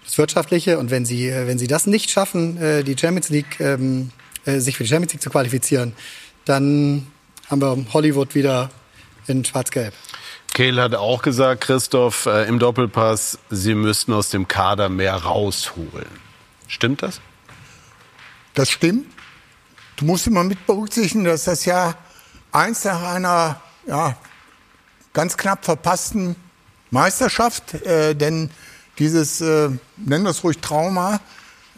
das 0.03 0.17
Wirtschaftliche. 0.17 0.79
Und 0.79 0.89
wenn 0.89 1.05
sie, 1.05 1.31
wenn 1.31 1.59
sie 1.59 1.67
das 1.67 1.85
nicht 1.85 2.09
schaffen, 2.09 2.57
die 2.83 2.97
Champions 2.97 3.29
League 3.29 3.59
ähm, 3.59 4.09
äh, 4.45 4.59
sich 4.59 4.77
für 4.77 4.84
die 4.84 4.89
Champions 4.89 5.13
League 5.13 5.22
zu 5.22 5.30
qualifizieren, 5.30 5.93
dann 6.45 7.07
haben 7.49 7.61
wir 7.61 7.93
Hollywood 7.93 8.35
wieder 8.35 8.69
in 9.27 9.45
Schwarz-Gelb. 9.45 9.93
Kehl 10.53 10.81
hat 10.81 10.95
auch 10.95 11.22
gesagt, 11.22 11.61
Christoph, 11.61 12.26
äh, 12.26 12.43
im 12.45 12.59
Doppelpass, 12.59 13.39
sie 13.49 13.73
müssten 13.73 14.13
aus 14.13 14.30
dem 14.30 14.47
Kader 14.47 14.89
mehr 14.89 15.15
rausholen. 15.15 16.09
Stimmt 16.68 17.03
das? 17.03 17.22
Das 18.53 18.69
stimmt. 18.69 19.05
Du 19.95 20.05
musst 20.05 20.27
immer 20.27 20.43
mit 20.43 20.65
berücksichtigen, 20.65 21.23
dass 21.23 21.45
das 21.45 21.65
ja 21.65 21.95
eins 22.51 22.84
nach 22.84 23.01
einer 23.01 23.61
ja, 23.88 24.18
ganz 25.13 25.38
knapp 25.38 25.63
verpassten 25.63 26.35
Meisterschaft, 26.89 27.73
äh, 27.85 28.13
denn 28.15 28.49
dieses, 28.99 29.41
äh, 29.41 29.69
nennen 29.97 30.23
wir 30.23 30.31
es 30.31 30.43
ruhig 30.43 30.57
Trauma, 30.59 31.22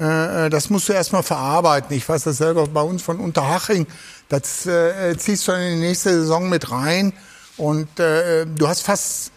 äh, 0.03 0.49
das 0.49 0.69
musst 0.69 0.89
du 0.89 0.93
erstmal 0.93 1.23
verarbeiten. 1.23 1.95
Ich 1.95 2.07
weiß 2.07 2.23
das 2.23 2.37
selber 2.37 2.67
bei 2.67 2.81
uns 2.81 3.01
von 3.01 3.19
Unterhaching, 3.19 3.87
das 4.29 4.65
äh, 4.65 5.15
ziehst 5.17 5.47
du 5.47 5.51
in 5.51 5.79
die 5.79 5.87
nächste 5.87 6.09
Saison 6.09 6.49
mit 6.49 6.71
rein 6.71 7.13
und 7.57 7.99
äh, 7.99 8.45
du 8.45 8.67
hast 8.67 8.81
fast 8.81 9.31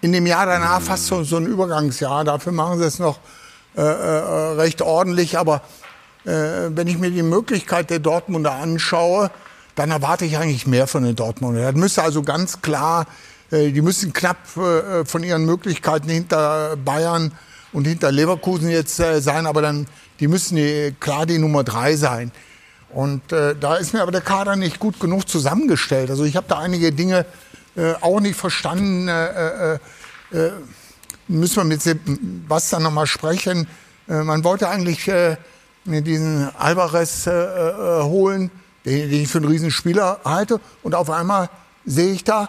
in 0.00 0.12
dem 0.12 0.26
Jahr 0.26 0.44
danach 0.44 0.82
fast 0.82 1.06
so, 1.06 1.24
so 1.24 1.36
ein 1.36 1.46
Übergangsjahr. 1.46 2.24
Dafür 2.24 2.52
machen 2.52 2.78
sie 2.78 2.84
es 2.84 2.98
noch 2.98 3.18
äh, 3.76 3.80
äh, 3.80 4.52
recht 4.56 4.82
ordentlich, 4.82 5.38
aber 5.38 5.62
äh, 6.24 6.70
wenn 6.70 6.86
ich 6.88 6.98
mir 6.98 7.10
die 7.10 7.22
Möglichkeit 7.22 7.88
der 7.88 8.00
Dortmunder 8.00 8.52
anschaue, 8.52 9.30
dann 9.76 9.90
erwarte 9.90 10.24
ich 10.24 10.36
eigentlich 10.36 10.66
mehr 10.66 10.86
von 10.86 11.04
den 11.04 11.16
Dortmunder. 11.16 11.62
Das 11.72 11.74
müsste 11.74 12.02
also 12.02 12.22
ganz 12.22 12.60
klar, 12.60 13.06
äh, 13.50 13.70
die 13.70 13.80
müssen 13.80 14.12
knapp 14.12 14.36
äh, 14.56 15.04
von 15.04 15.22
ihren 15.22 15.46
Möglichkeiten 15.46 16.08
hinter 16.08 16.76
Bayern 16.76 17.32
und 17.74 17.86
hinter 17.86 18.10
Leverkusen 18.12 18.70
jetzt 18.70 18.98
äh, 19.00 19.20
sein, 19.20 19.46
aber 19.46 19.60
dann, 19.60 19.86
die 20.20 20.28
müssen 20.28 20.56
die, 20.56 20.94
klar 21.00 21.26
die 21.26 21.38
Nummer 21.38 21.64
drei 21.64 21.96
sein. 21.96 22.30
Und 22.90 23.32
äh, 23.32 23.56
da 23.58 23.74
ist 23.74 23.92
mir 23.92 24.00
aber 24.00 24.12
der 24.12 24.20
Kader 24.20 24.54
nicht 24.54 24.78
gut 24.78 25.00
genug 25.00 25.28
zusammengestellt. 25.28 26.08
Also 26.08 26.24
ich 26.24 26.36
habe 26.36 26.46
da 26.48 26.60
einige 26.60 26.92
Dinge 26.92 27.26
äh, 27.76 27.94
auch 28.00 28.20
nicht 28.20 28.36
verstanden. 28.36 29.08
Äh, 29.08 29.74
äh, 29.74 29.78
äh, 30.32 30.52
müssen 31.26 31.56
wir 31.56 31.64
mit 31.64 31.84
dann 31.84 32.82
nochmal 32.84 33.08
sprechen. 33.08 33.66
Äh, 34.08 34.22
man 34.22 34.44
wollte 34.44 34.68
eigentlich 34.68 35.10
diesen 35.84 36.48
Alvarez 36.56 37.26
holen, 37.26 38.52
den, 38.84 39.10
den 39.10 39.22
ich 39.22 39.28
für 39.28 39.38
einen 39.38 39.48
Riesenspieler 39.48 40.20
halte. 40.24 40.60
Und 40.84 40.94
auf 40.94 41.10
einmal 41.10 41.50
sehe 41.84 42.12
ich 42.12 42.22
da, 42.22 42.48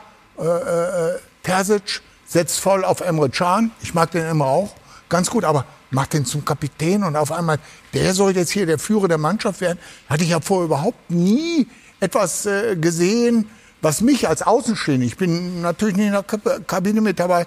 Terzic 1.44 2.02
setzt 2.28 2.60
voll 2.60 2.86
auf 2.86 3.02
Emre 3.02 3.30
Can. 3.30 3.72
Ich 3.82 3.94
mag 3.94 4.12
den 4.12 4.30
immer 4.30 4.46
auch 4.46 4.76
ganz 5.10 5.30
gut, 5.30 5.44
aber 5.44 5.66
macht 5.92 6.14
den 6.14 6.26
zum 6.26 6.44
Kapitän 6.44 7.04
und 7.04 7.16
auf 7.16 7.32
einmal, 7.32 7.60
der 7.94 8.14
soll 8.14 8.36
jetzt 8.36 8.52
hier 8.52 8.66
der 8.66 8.80
Führer 8.80 9.08
der 9.08 9.18
Mannschaft 9.18 9.62
werden. 9.62 9.80
Hatte 10.10 10.24
ich 10.24 10.32
ja 10.32 10.40
vorher 10.42 10.66
überhaupt 10.66 11.10
nie 11.10 11.68
etwas 12.00 12.46
äh, 12.46 12.76
gesehen, 12.76 13.50
was 13.82 14.02
mich 14.02 14.28
als 14.28 14.42
Außenstehender, 14.42 15.06
ich 15.06 15.18
bin 15.18 15.62
natürlich 15.62 15.96
nicht 15.96 16.08
in 16.08 16.14
der 16.14 16.24
Kabine 16.62 17.02
mit 17.02 17.20
dabei, 17.20 17.46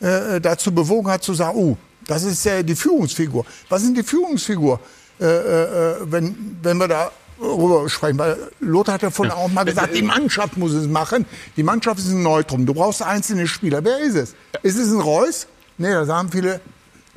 äh, 0.00 0.40
dazu 0.40 0.72
bewogen 0.72 1.10
hat 1.10 1.22
zu 1.22 1.34
sagen, 1.34 1.56
oh, 1.56 1.76
das 2.06 2.24
ist 2.24 2.44
äh, 2.46 2.62
die 2.62 2.74
Führungsfigur. 2.74 3.44
Was 3.68 3.82
ist 3.82 3.96
die 3.96 4.02
Führungsfigur, 4.02 4.80
äh, 5.20 5.24
äh, 5.24 5.96
wenn, 6.04 6.58
wenn 6.62 6.78
wir 6.78 6.88
da 6.88 7.10
darüber 7.40 7.88
sprechen? 7.88 8.18
Weil 8.18 8.36
Lothar 8.60 8.94
hat 8.94 9.02
ja 9.02 9.10
vorhin 9.10 9.34
auch 9.34 9.48
mal 9.48 9.64
gesagt, 9.64 9.94
die 9.94 10.02
Mannschaft 10.02 10.56
muss 10.56 10.72
es 10.72 10.86
machen. 10.86 11.26
Die 11.56 11.62
Mannschaft 11.62 12.00
ist 12.00 12.08
ein 12.08 12.22
Neutrum. 12.22 12.66
Du 12.66 12.74
brauchst 12.74 13.02
einzelne 13.02 13.46
Spieler. 13.46 13.84
Wer 13.84 13.98
ist 14.00 14.14
es? 14.14 14.34
Ist 14.62 14.78
es 14.78 14.88
ein 14.88 15.00
Reus? 15.00 15.46
Nee, 15.76 15.92
da 15.92 16.04
sagen 16.04 16.30
viele, 16.30 16.60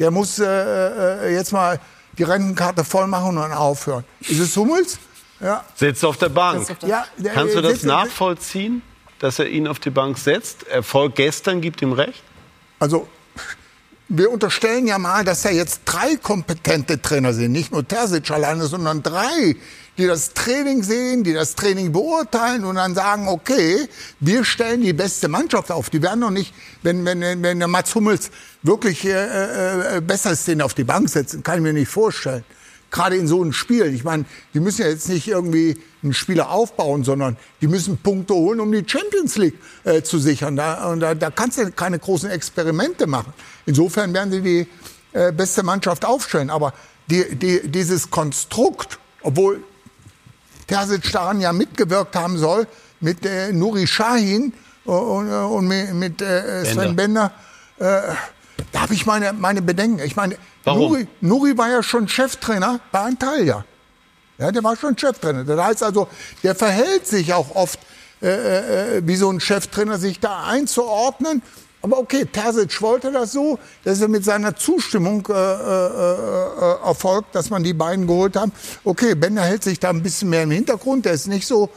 der 0.01 0.09
muss 0.09 0.39
äh, 0.39 0.45
äh, 0.45 1.33
jetzt 1.33 1.53
mal 1.53 1.79
die 2.17 2.23
Rentenkarte 2.23 2.83
voll 2.83 3.05
machen 3.05 3.29
und 3.29 3.35
dann 3.35 3.53
aufhören. 3.53 4.03
Ist 4.21 4.39
es 4.39 4.57
Hummels? 4.57 4.97
Ja. 5.39 5.63
Sitzt 5.75 6.03
auf 6.03 6.17
der 6.17 6.29
Bank. 6.29 6.69
Auf 6.69 6.79
der 6.79 6.89
ja, 6.89 7.05
der, 7.17 7.33
Kannst 7.33 7.55
du 7.55 7.61
das 7.61 7.83
nachvollziehen, 7.83 8.81
dass 9.19 9.37
er 9.37 9.47
ihn 9.47 9.67
auf 9.67 9.79
die 9.79 9.91
Bank 9.91 10.17
setzt? 10.17 10.67
Erfolg 10.67 11.15
gestern 11.15 11.61
gibt 11.61 11.83
ihm 11.83 11.93
recht? 11.93 12.23
Also 12.79 13.07
wir 14.09 14.31
unterstellen 14.31 14.87
ja 14.87 14.97
mal, 14.97 15.23
dass 15.23 15.43
ja 15.43 15.51
jetzt 15.51 15.81
drei 15.85 16.15
kompetente 16.15 16.99
Trainer 16.99 17.33
sind, 17.33 17.51
nicht 17.51 17.71
nur 17.71 17.87
Terzic 17.87 18.31
alleine, 18.31 18.65
sondern 18.65 19.03
drei, 19.03 19.55
die 20.01 20.07
das 20.07 20.33
Training 20.33 20.83
sehen, 20.83 21.23
die 21.23 21.33
das 21.33 21.55
Training 21.55 21.91
beurteilen 21.91 22.65
und 22.65 22.75
dann 22.75 22.95
sagen, 22.95 23.27
okay, 23.27 23.87
wir 24.19 24.43
stellen 24.43 24.81
die 24.81 24.93
beste 24.93 25.27
Mannschaft 25.27 25.71
auf. 25.71 25.89
Die 25.89 26.01
werden 26.01 26.21
doch 26.21 26.31
nicht, 26.31 26.53
wenn, 26.81 27.05
wenn, 27.05 27.21
wenn 27.21 27.59
der 27.59 27.67
Mats 27.67 27.93
Hummels 27.93 28.31
wirklich 28.63 29.05
äh, 29.05 29.97
äh, 29.97 30.01
besser 30.01 30.31
ist, 30.31 30.47
den 30.47 30.61
auf 30.61 30.73
die 30.73 30.83
Bank 30.83 31.07
setzen, 31.07 31.43
kann 31.43 31.57
ich 31.57 31.61
mir 31.63 31.73
nicht 31.73 31.89
vorstellen 31.89 32.43
gerade 32.91 33.15
in 33.15 33.25
so 33.25 33.41
einem 33.41 33.53
Spiel. 33.53 33.85
Ich 33.93 34.03
meine, 34.03 34.25
die 34.53 34.59
müssen 34.59 34.81
ja 34.81 34.89
jetzt 34.89 35.07
nicht 35.07 35.25
irgendwie 35.25 35.77
einen 36.03 36.13
Spieler 36.13 36.51
aufbauen, 36.51 37.05
sondern 37.05 37.37
die 37.61 37.67
müssen 37.67 37.97
Punkte 37.97 38.33
holen, 38.33 38.59
um 38.59 38.69
die 38.69 38.83
Champions 38.85 39.37
League 39.37 39.57
äh, 39.85 40.01
zu 40.01 40.19
sichern. 40.19 40.57
Da, 40.57 40.91
und 40.91 40.99
da, 40.99 41.15
da 41.15 41.31
kannst 41.31 41.57
du 41.57 41.71
keine 41.71 41.99
großen 41.99 42.29
Experimente 42.29 43.07
machen. 43.07 43.31
Insofern 43.65 44.13
werden 44.13 44.31
sie 44.31 44.41
die 44.41 44.67
äh, 45.13 45.31
beste 45.31 45.63
Mannschaft 45.63 46.03
aufstellen. 46.03 46.49
Aber 46.49 46.73
die, 47.09 47.33
die, 47.33 47.61
dieses 47.71 48.11
Konstrukt, 48.11 48.99
obwohl 49.21 49.63
Terzic 50.71 51.11
daran 51.11 51.41
ja 51.41 51.53
mitgewirkt 51.53 52.15
haben 52.15 52.37
soll, 52.37 52.67
mit 52.99 53.25
äh, 53.25 53.51
Nuri 53.51 53.87
Shahin 53.87 54.53
und, 54.85 55.29
und 55.29 55.67
mit 55.67 56.21
äh, 56.21 56.65
Sven 56.65 56.95
Bender, 56.95 57.31
Bender 57.79 58.09
äh, 58.09 58.15
da 58.71 58.81
habe 58.81 58.93
ich 58.93 59.05
meine, 59.05 59.33
meine 59.33 59.61
Bedenken. 59.61 59.99
Ich 60.05 60.15
meine, 60.15 60.37
Warum? 60.63 60.91
Nuri, 60.91 61.07
Nuri 61.21 61.57
war 61.57 61.69
ja 61.69 61.83
schon 61.83 62.07
Cheftrainer 62.07 62.79
bei 62.91 62.99
Antalya. 62.99 63.65
Ja, 64.37 64.51
der 64.51 64.63
war 64.63 64.75
schon 64.75 64.97
Cheftrainer. 64.97 65.43
Das 65.43 65.59
heißt 65.59 65.83
also, 65.83 66.07
der 66.43 66.55
verhält 66.55 67.07
sich 67.07 67.33
auch 67.33 67.55
oft 67.55 67.79
äh, 68.21 68.97
äh, 68.97 69.01
wie 69.05 69.15
so 69.15 69.31
ein 69.31 69.39
Cheftrainer, 69.39 69.97
sich 69.97 70.19
da 70.19 70.45
einzuordnen. 70.45 71.41
Aber 71.81 71.97
okay, 71.97 72.25
Terzic 72.25 72.81
wollte 72.81 73.11
das 73.11 73.31
so, 73.31 73.57
dass 73.83 74.01
er 74.01 74.07
mit 74.07 74.23
seiner 74.23 74.55
Zustimmung 74.55 75.27
äh, 75.29 75.33
äh, 75.33 75.35
äh, 75.35 76.85
erfolgt, 76.85 77.33
dass 77.33 77.49
man 77.49 77.63
die 77.63 77.73
beiden 77.73 78.05
geholt 78.05 78.35
haben. 78.35 78.51
Okay, 78.83 79.15
Bender 79.15 79.43
hält 79.43 79.63
sich 79.63 79.79
da 79.79 79.89
ein 79.89 80.03
bisschen 80.03 80.29
mehr 80.29 80.43
im 80.43 80.51
Hintergrund, 80.51 81.05
der 81.05 81.13
ist 81.13 81.27
nicht 81.27 81.47
so 81.47 81.69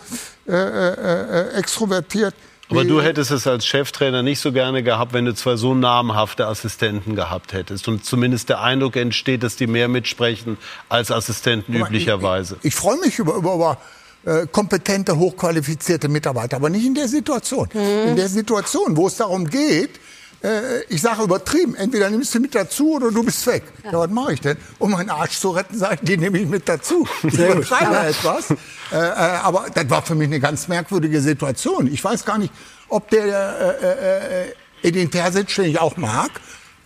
äh, 0.46 0.52
äh, 0.52 1.54
extrovertiert. 1.54 2.34
Aber 2.70 2.84
du 2.84 3.00
hättest 3.00 3.30
es 3.30 3.46
als 3.46 3.66
Cheftrainer 3.66 4.22
nicht 4.22 4.40
so 4.40 4.50
gerne 4.50 4.82
gehabt, 4.82 5.12
wenn 5.12 5.26
du 5.26 5.34
zwei 5.34 5.56
so 5.56 5.74
namhafte 5.74 6.46
Assistenten 6.46 7.14
gehabt 7.14 7.52
hättest. 7.52 7.88
Und 7.88 8.04
zumindest 8.04 8.48
der 8.48 8.62
Eindruck 8.62 8.96
entsteht, 8.96 9.42
dass 9.42 9.56
die 9.56 9.66
mehr 9.66 9.86
mitsprechen 9.86 10.56
als 10.88 11.10
Assistenten 11.10 11.74
üblicherweise. 11.74 12.56
Ich, 12.56 12.60
ich, 12.60 12.66
ich 12.68 12.74
freue 12.74 12.98
mich 12.98 13.18
über, 13.18 13.34
über, 13.34 13.54
über 13.54 13.78
äh, 14.24 14.46
kompetente, 14.46 15.18
hochqualifizierte 15.18 16.08
Mitarbeiter, 16.08 16.56
aber 16.56 16.70
nicht 16.70 16.86
in 16.86 16.94
der 16.94 17.08
Situation. 17.08 17.68
Mhm. 17.72 18.08
In 18.08 18.16
der 18.16 18.28
Situation, 18.28 18.96
wo 18.96 19.06
es 19.06 19.16
darum 19.16 19.48
geht, 19.48 20.00
äh, 20.44 20.82
ich 20.88 21.00
sage 21.00 21.22
übertrieben, 21.22 21.74
entweder 21.74 22.10
nimmst 22.10 22.34
du 22.34 22.40
mit 22.40 22.54
dazu 22.54 22.92
oder 22.92 23.10
du 23.10 23.22
bist 23.22 23.46
weg. 23.46 23.62
Ja, 23.82 23.92
ja 23.92 23.98
was 24.00 24.10
mache 24.10 24.34
ich 24.34 24.40
denn? 24.40 24.56
Um 24.78 24.90
meinen 24.90 25.10
Arsch 25.10 25.38
zu 25.38 25.50
retten, 25.50 25.78
sage 25.78 25.96
ich, 25.96 26.00
die 26.02 26.16
nehme 26.16 26.38
ich 26.38 26.46
mit 26.46 26.68
dazu. 26.68 27.06
Ich 27.22 27.34
übertreibe 27.34 27.96
etwas. 28.06 28.50
Äh, 28.50 28.54
äh, 28.92 29.00
aber 29.00 29.66
das 29.74 29.88
war 29.88 30.02
für 30.02 30.14
mich 30.14 30.26
eine 30.26 30.40
ganz 30.40 30.68
merkwürdige 30.68 31.20
Situation. 31.20 31.86
Ich 31.92 32.04
weiß 32.04 32.24
gar 32.24 32.38
nicht, 32.38 32.52
ob 32.88 33.08
der 33.10 33.76
äh, 33.82 34.46
äh, 34.46 34.88
Edin 34.88 35.10
Terzic, 35.10 35.54
den 35.54 35.64
ich 35.64 35.80
auch 35.80 35.96
mag, 35.96 36.30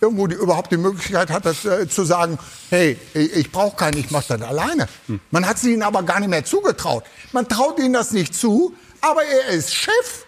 irgendwo 0.01 0.27
die, 0.27 0.35
überhaupt 0.35 0.71
die 0.71 0.77
Möglichkeit 0.77 1.29
hat, 1.29 1.45
das, 1.45 1.65
äh, 1.65 1.87
zu 1.87 2.03
sagen, 2.03 2.37
hey, 2.69 2.97
ich, 3.13 3.33
ich 3.33 3.51
brauche 3.51 3.75
keinen, 3.75 3.97
ich 3.97 4.11
mache 4.11 4.37
das 4.37 4.41
alleine. 4.41 4.87
Hm. 5.07 5.19
Man 5.31 5.45
hat 5.45 5.57
es 5.57 5.63
ihnen 5.63 5.83
aber 5.83 6.03
gar 6.03 6.19
nicht 6.19 6.29
mehr 6.29 6.45
zugetraut. 6.45 7.03
Man 7.31 7.47
traut 7.47 7.79
ihnen 7.79 7.93
das 7.93 8.11
nicht 8.11 8.33
zu, 8.33 8.73
aber 9.01 9.23
er 9.23 9.49
ist 9.49 9.73
Chef. 9.73 10.25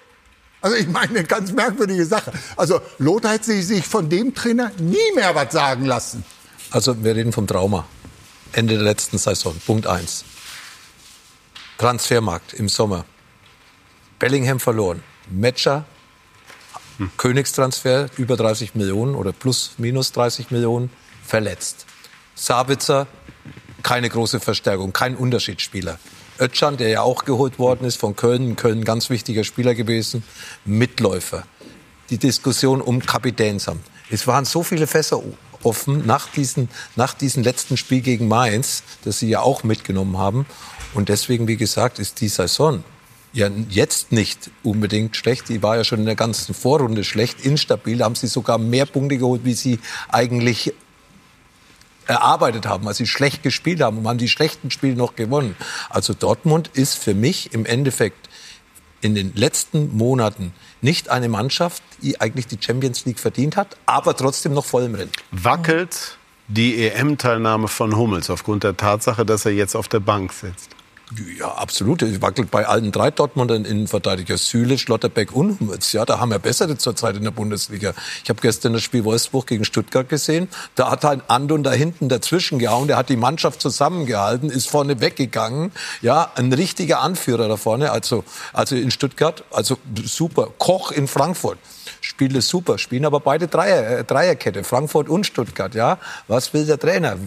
Also 0.62 0.78
ich 0.78 0.88
meine, 0.88 1.10
eine 1.10 1.24
ganz 1.24 1.52
merkwürdige 1.52 2.06
Sache. 2.06 2.32
Also 2.56 2.82
Lothar 3.00 3.34
hat 3.34 3.46
sich 3.46 3.86
von 3.86 4.10
dem 4.10 4.34
Trainer 4.36 4.72
nie 4.78 4.98
mehr 5.16 5.34
was 5.34 5.52
sagen 5.52 5.86
lassen. 5.86 6.24
Also 6.70 7.04
wir 7.04 7.16
reden 7.16 7.34
vom 7.34 7.48
Trauma. 7.48 7.86
Ende 8.54 8.76
der 8.76 8.84
letzten 8.84 9.18
Saison. 9.18 9.56
Punkt 9.66 9.88
1. 9.88 10.24
Transfermarkt 11.78 12.54
im 12.54 12.70
Sommer. 12.70 13.06
Bellingham 14.20 14.60
verloren. 14.60 15.02
Metscher, 15.30 15.86
Königstransfer, 17.18 18.08
über 18.18 18.38
30 18.38 18.76
Millionen 18.76 19.16
oder 19.16 19.32
plus 19.32 19.74
minus 19.78 20.12
30 20.12 20.52
Millionen, 20.52 20.90
verletzt. 21.26 21.86
Sabitzer, 22.36 23.08
keine 23.84 24.10
große 24.10 24.40
Verstärkung, 24.40 24.94
kein 24.94 25.16
Unterschiedsspieler. 25.16 26.00
Özcan, 26.40 26.78
der 26.78 26.90
ja 26.90 27.02
auch 27.02 27.26
geholt 27.26 27.60
worden 27.60 27.86
ist 27.86 27.98
von 27.98 28.16
Köln, 28.16 28.56
Köln 28.56 28.84
ganz 28.84 29.10
wichtiger 29.10 29.44
Spieler 29.44 29.76
gewesen, 29.76 30.24
Mitläufer. 30.66 31.44
Die 32.10 32.18
Diskussion 32.18 32.82
um 32.82 33.00
Kapitänsamt. 33.00 33.86
Es 34.10 34.28
waren 34.28 34.46
so 34.46 34.64
viele 34.64 34.88
Fässer 34.88 35.22
offen 35.64 36.06
nach 36.06 36.28
diesem 36.28 36.68
nach 36.96 37.14
diesem 37.14 37.44
letzten 37.44 37.78
Spiel 37.78 38.02
gegen 38.02 38.28
Mainz, 38.28 38.84
das 39.04 39.20
sie 39.20 39.30
ja 39.30 39.42
auch 39.42 39.64
mitgenommen 39.64 40.18
haben. 40.18 40.46
Und 40.94 41.10
deswegen, 41.10 41.48
wie 41.48 41.58
gesagt, 41.58 42.00
ist 42.00 42.20
die 42.20 42.28
Saison 42.28 42.84
ja 43.34 43.50
jetzt 43.70 44.12
nicht 44.12 44.52
unbedingt 44.64 45.16
schlecht. 45.16 45.50
Die 45.50 45.64
war 45.64 45.78
ja 45.78 45.84
schon 45.84 46.00
in 46.00 46.06
der 46.06 46.16
ganzen 46.16 46.54
Vorrunde 46.54 47.04
schlecht, 47.04 47.46
instabil. 47.46 47.98
Da 47.98 48.06
haben 48.06 48.16
sie 48.16 48.28
sogar 48.28 48.58
mehr 48.58 48.86
Punkte 48.86 49.18
geholt, 49.18 49.42
wie 49.46 49.54
sie 49.54 49.80
eigentlich 50.10 50.74
erarbeitet 52.08 52.66
haben, 52.66 52.88
als 52.88 52.98
sie 52.98 53.08
schlecht 53.08 53.44
gespielt 53.44 53.82
haben 53.82 54.00
und 54.00 54.08
haben 54.08 54.18
die 54.18 54.28
schlechten 54.28 54.72
Spiele 54.72 54.96
noch 54.96 55.16
gewonnen. 55.16 55.56
Also 55.90 56.14
Dortmund 56.14 56.70
ist 56.74 56.96
für 56.96 57.14
mich 57.14 57.54
im 57.54 57.66
Endeffekt 57.66 58.30
in 59.02 59.16
den 59.16 59.34
letzten 59.36 59.96
Monaten 59.96 60.54
nicht 60.82 61.10
eine 61.10 61.30
Mannschaft, 61.30 61.82
die 62.02 62.20
eigentlich 62.20 62.48
die 62.48 62.58
Champions 62.60 63.06
League 63.06 63.20
verdient 63.20 63.56
hat, 63.56 63.78
aber 63.86 64.16
trotzdem 64.16 64.54
noch 64.54 64.66
voll 64.66 64.84
im 64.84 64.96
Rennen. 64.96 65.12
Wackelt 65.32 66.18
die 66.48 66.86
EM-Teilnahme 66.86 67.68
von 67.68 67.96
Hummels 67.96 68.30
aufgrund 68.30 68.64
der 68.64 68.76
Tatsache, 68.76 69.26
dass 69.26 69.46
er 69.46 69.54
jetzt 69.54 69.76
auf 69.76 69.88
der 69.88 70.02
Bank 70.02 70.34
sitzt? 70.34 70.76
Ja, 71.38 71.50
absolut. 71.56 72.02
Ich 72.04 72.22
wackelt 72.22 72.52
bei 72.52 72.66
allen 72.66 72.92
drei 72.94 73.12
Dortmundern 73.12 73.66
Innenverteidiger. 73.66 74.38
Süle, 74.38 74.78
Schlotterbeck 74.78 75.34
und 75.34 75.60
Hummels. 75.60 75.92
Ja, 75.92 76.06
da 76.06 76.20
haben 76.20 76.32
wir 76.32 76.40
bessere 76.40 76.78
zurzeit 76.78 77.18
in 77.18 77.24
der 77.24 77.32
Bundesliga. 77.32 77.94
Ich 78.24 78.30
habe 78.30 78.40
gestern 78.42 78.72
das 78.72 78.82
Spiel 78.82 79.04
Wolfsburg 79.04 79.48
gegen 79.48 79.66
Stuttgart 79.66 80.08
gesehen. 80.08 80.48
Da 80.76 80.90
hat 80.90 81.04
ein 81.04 81.22
Andon 81.28 81.64
da 81.64 81.72
hinten 81.74 82.08
dazwischen 82.08 82.60
gehauen. 82.60 82.88
Der 82.88 82.96
hat 82.96 83.10
die 83.10 83.18
Mannschaft 83.18 83.62
zusammengehalten, 83.62 84.50
ist 84.50 84.70
vorne 84.70 85.02
weggegangen. 85.02 85.74
Ja, 86.02 86.32
ein 86.36 86.54
richtiger 86.54 87.02
Anführer 87.02 87.50
da 87.50 87.58
vorne. 87.58 87.92
Also, 87.92 88.24
also 88.54 88.78
in 88.78 88.90
Stuttgart. 88.90 89.44
Also 89.52 89.78
super. 90.06 90.48
Koch 90.60 90.92
in 90.92 91.10
Frankfurt. 91.10 91.58
Spiele 92.00 92.42
super, 92.42 92.78
spielen 92.78 93.06
aber 93.06 93.20
beide 93.20 93.48
Dreier, 93.48 94.00
äh, 94.00 94.04
Dreierkette, 94.04 94.64
Frankfurt 94.64 95.10
und 95.10 95.26
Stuttgart. 95.26 95.76
Ja, 95.76 95.98
was 96.28 96.54
will 96.54 96.66
der 96.66 96.80
Trainer? 96.80 97.18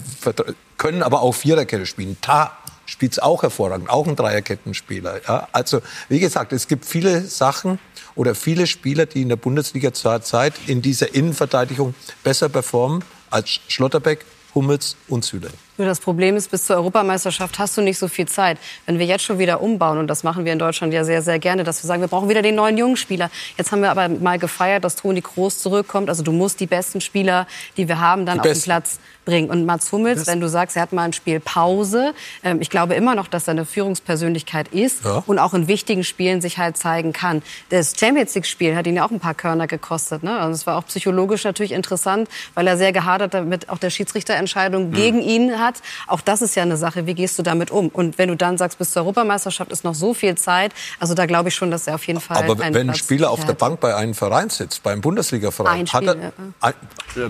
Können 0.78 1.02
aber 1.02 1.22
auch 1.22 1.32
Viererkette 1.32 1.86
spielen. 1.86 2.16
Ta 2.20 2.56
spielt 2.86 3.12
es 3.12 3.18
auch 3.18 3.42
hervorragend, 3.42 3.90
auch 3.90 4.06
ein 4.06 4.16
Dreierkettenspieler. 4.16 5.20
Ja? 5.26 5.48
Also 5.52 5.80
wie 6.08 6.20
gesagt, 6.20 6.52
es 6.52 6.68
gibt 6.68 6.84
viele 6.84 7.22
Sachen 7.22 7.78
oder 8.14 8.34
viele 8.34 8.66
Spieler, 8.66 9.06
die 9.06 9.22
in 9.22 9.28
der 9.28 9.36
Bundesliga 9.36 9.92
zurzeit 9.92 10.54
in 10.66 10.82
dieser 10.82 11.14
Innenverteidigung 11.14 11.94
besser 12.22 12.48
performen 12.48 13.04
als 13.30 13.60
Schlotterbeck, 13.68 14.24
Hummels 14.54 14.96
und 15.08 15.24
Süle. 15.24 15.50
Nur 15.76 15.88
das 15.88 15.98
Problem 15.98 16.36
ist, 16.36 16.52
bis 16.52 16.66
zur 16.66 16.76
Europameisterschaft 16.76 17.58
hast 17.58 17.76
du 17.76 17.82
nicht 17.82 17.98
so 17.98 18.06
viel 18.06 18.26
Zeit. 18.26 18.58
Wenn 18.86 19.00
wir 19.00 19.06
jetzt 19.06 19.24
schon 19.24 19.40
wieder 19.40 19.60
umbauen, 19.60 19.98
und 19.98 20.06
das 20.06 20.22
machen 20.22 20.44
wir 20.44 20.52
in 20.52 20.60
Deutschland 20.60 20.94
ja 20.94 21.02
sehr, 21.02 21.22
sehr 21.22 21.40
gerne, 21.40 21.64
dass 21.64 21.82
wir 21.82 21.88
sagen, 21.88 22.00
wir 22.00 22.08
brauchen 22.08 22.28
wieder 22.28 22.42
den 22.42 22.54
neuen 22.54 22.78
jungen 22.78 22.96
Spieler. 22.96 23.30
Jetzt 23.58 23.72
haben 23.72 23.82
wir 23.82 23.90
aber 23.90 24.08
mal 24.08 24.38
gefeiert, 24.38 24.84
dass 24.84 24.94
Toni 24.94 25.20
Kroos 25.20 25.58
zurückkommt. 25.58 26.08
Also 26.08 26.22
du 26.22 26.30
musst 26.30 26.60
die 26.60 26.66
besten 26.66 27.00
Spieler, 27.00 27.48
die 27.76 27.88
wir 27.88 27.98
haben, 27.98 28.24
dann 28.24 28.38
auf 28.38 28.46
den 28.46 28.60
Platz 28.60 29.00
bringen. 29.24 29.50
Und 29.50 29.66
Mats 29.66 29.90
Hummels, 29.92 30.20
das 30.20 30.26
wenn 30.28 30.40
du 30.40 30.48
sagst, 30.48 30.76
er 30.76 30.82
hat 30.82 30.92
mal 30.92 31.02
ein 31.02 31.12
Spiel 31.12 31.40
Pause, 31.40 32.14
ähm, 32.42 32.60
ich 32.60 32.70
glaube 32.70 32.94
immer 32.94 33.14
noch, 33.14 33.28
dass 33.28 33.48
er 33.48 33.52
eine 33.52 33.64
Führungspersönlichkeit 33.64 34.68
ist 34.68 35.04
ja. 35.04 35.22
und 35.26 35.38
auch 35.38 35.54
in 35.54 35.68
wichtigen 35.68 36.04
Spielen 36.04 36.40
sich 36.40 36.58
halt 36.58 36.76
zeigen 36.76 37.12
kann. 37.12 37.42
Das 37.70 37.94
Champions 37.98 38.34
League-Spiel 38.34 38.76
hat 38.76 38.86
ihn 38.86 38.96
ja 38.96 39.06
auch 39.06 39.10
ein 39.10 39.20
paar 39.20 39.34
Körner 39.34 39.66
gekostet. 39.66 40.22
Ne? 40.22 40.38
Also 40.38 40.52
es 40.52 40.66
war 40.66 40.76
auch 40.76 40.86
psychologisch 40.86 41.44
natürlich 41.44 41.72
interessant, 41.72 42.28
weil 42.54 42.66
er 42.66 42.76
sehr 42.76 42.92
gehadert 42.92 43.34
damit 43.34 43.68
auch 43.68 43.78
der 43.78 43.90
Schiedsrichterentscheidung 43.90 44.90
mhm. 44.90 44.94
gegen 44.94 45.22
ihn 45.22 45.58
hat. 45.58 45.76
Auch 46.06 46.20
das 46.20 46.42
ist 46.42 46.54
ja 46.56 46.62
eine 46.62 46.76
Sache. 46.76 47.06
Wie 47.06 47.14
gehst 47.14 47.38
du 47.38 47.42
damit 47.42 47.70
um? 47.70 47.88
Und 47.88 48.18
wenn 48.18 48.28
du 48.28 48.36
dann 48.36 48.58
sagst, 48.58 48.78
bis 48.78 48.92
zur 48.92 49.02
Europameisterschaft 49.02 49.72
ist 49.72 49.84
noch 49.84 49.94
so 49.94 50.14
viel 50.14 50.34
Zeit, 50.36 50.72
also 50.98 51.14
da 51.14 51.26
glaube 51.26 51.48
ich 51.48 51.54
schon, 51.54 51.70
dass 51.70 51.86
er 51.86 51.94
auf 51.94 52.06
jeden 52.06 52.20
Fall. 52.20 52.36
Aber 52.36 52.58
wenn 52.58 52.90
ein 52.90 52.94
Spieler 52.94 53.30
auf 53.30 53.44
der 53.44 53.54
Bank 53.54 53.80
bei 53.80 53.94
einem 53.94 54.14
Verein 54.14 54.50
sitzt, 54.50 54.82
beim 54.82 55.00
Bundesliga-Verein, 55.00 55.86
hat 55.92 56.04
er 56.04 56.32
ein, 56.60 56.74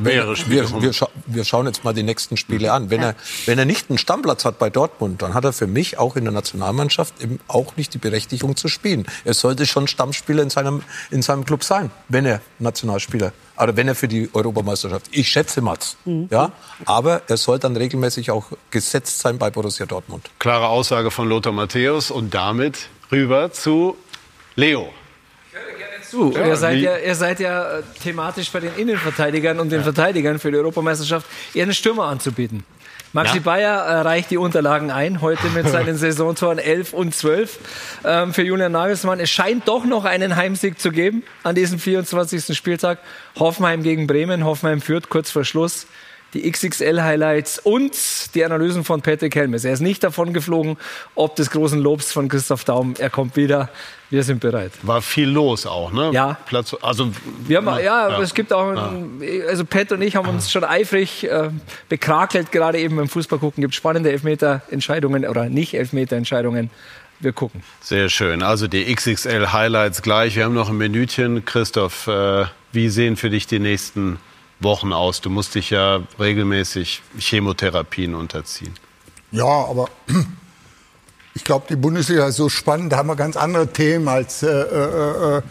mehrere 0.02 0.36
Spiele. 0.36 0.70
Wir, 0.70 0.82
wir, 0.82 1.08
wir 1.26 1.44
schauen 1.44 1.66
jetzt 1.66 1.83
mal 1.84 1.94
die 1.94 2.02
nächsten 2.02 2.36
Spiele 2.36 2.72
an. 2.72 2.90
Wenn, 2.90 3.00
ja. 3.00 3.08
er, 3.08 3.14
wenn 3.46 3.58
er 3.58 3.64
nicht 3.64 3.90
einen 3.90 3.98
Stammplatz 3.98 4.44
hat 4.44 4.58
bei 4.58 4.70
Dortmund, 4.70 5.22
dann 5.22 5.34
hat 5.34 5.44
er 5.44 5.52
für 5.52 5.66
mich 5.66 5.98
auch 5.98 6.16
in 6.16 6.24
der 6.24 6.32
Nationalmannschaft 6.32 7.22
eben 7.22 7.40
auch 7.48 7.76
nicht 7.76 7.94
die 7.94 7.98
Berechtigung 7.98 8.56
zu 8.56 8.68
spielen. 8.68 9.06
Er 9.24 9.34
sollte 9.34 9.66
schon 9.66 9.86
Stammspieler 9.86 10.42
in 10.42 10.50
seinem, 10.50 10.82
in 11.10 11.22
seinem 11.22 11.44
Club 11.44 11.64
sein, 11.64 11.90
wenn 12.08 12.26
er 12.26 12.40
Nationalspieler 12.58 13.32
oder 13.58 13.76
wenn 13.76 13.88
er 13.88 13.94
für 13.94 14.08
die 14.08 14.30
Europameisterschaft. 14.32 15.06
Ich 15.12 15.28
schätze 15.28 15.60
Mats, 15.60 15.96
mhm. 16.04 16.28
ja, 16.30 16.52
aber 16.86 17.22
er 17.28 17.36
soll 17.36 17.58
dann 17.58 17.76
regelmäßig 17.76 18.30
auch 18.30 18.46
gesetzt 18.70 19.20
sein 19.20 19.38
bei 19.38 19.50
Borussia 19.50 19.86
Dortmund. 19.86 20.30
Klare 20.38 20.68
Aussage 20.68 21.10
von 21.10 21.28
Lothar 21.28 21.52
Matthäus 21.52 22.10
und 22.10 22.34
damit 22.34 22.88
rüber 23.12 23.52
zu 23.52 23.96
Leo 24.56 24.92
zu. 26.14 26.32
Ja, 26.32 26.46
ihr, 26.46 26.56
seid 26.56 26.78
ja, 26.78 26.96
ihr 26.96 27.14
seid 27.14 27.40
ja 27.40 27.78
äh, 27.78 27.82
thematisch 28.02 28.50
bei 28.50 28.60
den 28.60 28.74
Innenverteidigern 28.76 29.60
und 29.60 29.70
den. 29.70 29.82
Verteidigern 29.82 30.38
für 30.38 30.50
die 30.50 30.56
Europameisterschaft 30.56 31.26
eher 31.52 31.64
einen 31.64 31.74
Stürmer 31.74 32.04
anzubieten. 32.04 32.64
Maxi 33.12 33.36
ja. 33.36 33.42
Bayer 33.42 33.80
äh, 33.84 34.00
reicht 34.00 34.30
die 34.30 34.38
Unterlagen 34.38 34.90
ein, 34.90 35.20
heute 35.20 35.48
mit 35.48 35.68
seinen 35.74 35.96
Saisontoren 35.96 36.58
11 36.58 36.92
und 36.92 37.14
12 37.14 37.58
ähm, 38.04 38.34
für 38.34 38.42
Julian 38.42 38.72
Nagelsmann. 38.72 39.20
Es 39.20 39.30
scheint 39.30 39.68
doch 39.68 39.84
noch 39.84 40.04
einen 40.04 40.36
Heimsieg 40.36 40.80
zu 40.80 40.90
geben 40.90 41.22
an 41.42 41.54
diesem 41.54 41.78
24. 41.78 42.56
Spieltag. 42.56 42.98
Hoffenheim 43.38 43.82
gegen 43.82 44.06
Bremen, 44.06 44.44
Hoffenheim 44.44 44.80
führt 44.80 45.10
kurz 45.10 45.30
vor 45.30 45.44
Schluss 45.44 45.86
die 46.34 46.50
XXL-Highlights 46.50 47.60
und 47.60 47.94
die 48.34 48.44
Analysen 48.44 48.84
von 48.84 49.00
Patrick 49.00 49.34
Helmes. 49.34 49.64
Er 49.64 49.72
ist 49.72 49.80
nicht 49.80 50.02
davon 50.02 50.32
geflogen, 50.32 50.76
ob 51.14 51.36
des 51.36 51.50
großen 51.50 51.80
Lobs 51.80 52.12
von 52.12 52.28
Christoph 52.28 52.64
Daum. 52.64 52.94
Er 52.98 53.08
kommt 53.08 53.36
wieder. 53.36 53.70
Wir 54.10 54.22
sind 54.22 54.40
bereit. 54.40 54.72
War 54.82 55.00
viel 55.02 55.28
los 55.28 55.66
auch, 55.66 55.92
ne? 55.92 56.10
Ja. 56.12 56.36
Platz, 56.46 56.76
also, 56.82 57.10
wir 57.46 57.56
haben, 57.56 57.66
ja, 57.66 58.08
ja, 58.08 58.20
es 58.20 58.34
gibt 58.34 58.52
auch, 58.52 58.74
ja. 58.74 58.92
also 59.48 59.64
Pat 59.64 59.90
und 59.92 60.02
ich 60.02 60.16
haben 60.16 60.28
uns 60.28 60.52
schon 60.52 60.62
eifrig 60.62 61.24
äh, 61.24 61.50
bekrakelt, 61.88 62.52
gerade 62.52 62.78
eben 62.78 62.96
beim 62.96 63.08
Fußball 63.08 63.38
gucken. 63.38 63.62
Gibt 63.62 63.74
spannende 63.74 64.12
Elfmeter-Entscheidungen 64.12 65.26
oder 65.26 65.48
nicht 65.48 65.74
Elfmeter-Entscheidungen. 65.74 66.70
Wir 67.20 67.32
gucken. 67.32 67.62
Sehr 67.80 68.08
schön. 68.08 68.42
Also 68.42 68.66
die 68.66 68.92
XXL 68.92 69.52
Highlights 69.52 70.02
gleich. 70.02 70.36
Wir 70.36 70.44
haben 70.44 70.54
noch 70.54 70.68
ein 70.68 70.76
Minütchen. 70.76 71.44
Christoph, 71.44 72.06
äh, 72.06 72.44
wie 72.72 72.88
sehen 72.88 73.16
für 73.16 73.30
dich 73.30 73.46
die 73.46 73.60
nächsten 73.60 74.18
Wochen 74.60 74.92
aus. 74.92 75.20
Du 75.20 75.30
musst 75.30 75.54
dich 75.54 75.70
ja 75.70 76.02
regelmäßig 76.18 77.02
Chemotherapien 77.18 78.14
unterziehen. 78.14 78.74
Ja, 79.30 79.44
aber 79.44 79.88
ich 81.34 81.44
glaube, 81.44 81.66
die 81.68 81.76
Bundesliga 81.76 82.28
ist 82.28 82.36
so 82.36 82.48
spannend, 82.48 82.92
da 82.92 82.98
haben 82.98 83.08
wir 83.08 83.16
ganz 83.16 83.36
andere 83.36 83.66
Themen 83.66 84.08
als 84.08 84.42
äh, 84.42 84.48
äh, 84.48 85.42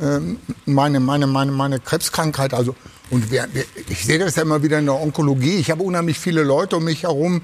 äh, 0.00 0.20
meine, 0.66 1.00
meine, 1.00 1.26
meine, 1.26 1.52
meine 1.52 1.80
Krebskrankheit. 1.80 2.52
Also, 2.54 2.74
und 3.10 3.30
wir, 3.30 3.48
wir, 3.52 3.64
ich 3.88 4.04
sehe 4.04 4.18
das 4.18 4.36
ja 4.36 4.42
immer 4.42 4.62
wieder 4.62 4.78
in 4.78 4.86
der 4.86 5.00
Onkologie. 5.00 5.56
Ich 5.56 5.70
habe 5.70 5.82
unheimlich 5.82 6.18
viele 6.18 6.42
Leute 6.42 6.76
um 6.76 6.84
mich 6.84 7.04
herum, 7.04 7.42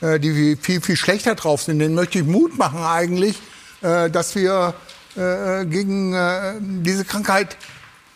äh, 0.00 0.18
die 0.18 0.56
viel, 0.56 0.80
viel 0.80 0.96
schlechter 0.96 1.34
drauf 1.34 1.62
sind. 1.62 1.78
Denen 1.78 1.94
möchte 1.94 2.18
ich 2.18 2.24
Mut 2.24 2.58
machen 2.58 2.82
eigentlich, 2.82 3.36
äh, 3.82 4.10
dass 4.10 4.34
wir 4.34 4.74
äh, 5.16 5.64
gegen 5.66 6.82
diese 6.84 7.04
Krankheit 7.04 7.56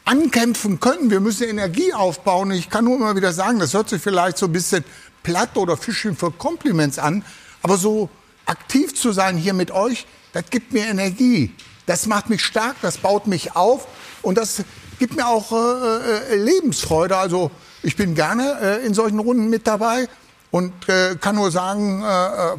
ankämpfen 0.05 0.81
können. 0.81 1.11
Wir 1.11 1.21
müssen 1.21 1.49
Energie 1.49 1.93
aufbauen. 1.93 2.51
Ich 2.51 2.71
kann 2.71 2.85
nur 2.85 2.97
immer 2.97 3.17
wieder 3.17 3.33
sagen, 3.33 3.59
das 3.59 3.75
hört 3.75 3.89
sich 3.89 4.03
vielleicht 4.03 4.39
so 4.39 4.47
ein 4.47 4.53
bisschen 4.53 4.85
platt 5.23 5.57
oder 5.57 5.77
Fishing 5.77 6.17
für 6.17 6.31
Compliments 6.31 6.99
an, 6.99 7.25
aber 7.63 7.79
so 7.79 8.11
aktiv 8.47 8.95
zu 8.95 9.13
sein 9.13 9.37
hier 9.37 9.55
mit 9.55 9.71
euch, 9.71 10.07
das 10.33 10.45
gibt 10.51 10.73
mir 10.73 10.87
Energie. 10.87 11.55
Das 11.87 12.07
macht 12.07 12.31
mich 12.31 12.45
stark, 12.45 12.77
das 12.83 12.99
baut 12.99 13.27
mich 13.27 13.57
auf 13.57 13.87
und 14.23 14.37
das 14.37 14.65
gibt 14.99 15.17
mir 15.17 15.27
auch 15.27 15.53
äh, 15.53 16.35
äh 16.35 16.37
Lebensfreude. 16.37 17.17
Also 17.17 17.51
ich 17.83 17.97
bin 17.97 18.15
gerne 18.15 18.59
äh, 18.61 18.87
in 18.87 18.95
solchen 18.95 19.19
Runden 19.19 19.49
mit 19.49 19.67
dabei 19.67 20.09
und 20.51 20.89
äh, 20.89 21.17
kann 21.17 21.37
nur 21.37 21.51
sagen, 21.51 22.03
äh, 22.03 22.53
äh, 22.53 22.57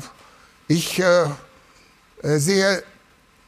ich 0.68 1.02
sehe 2.24 2.84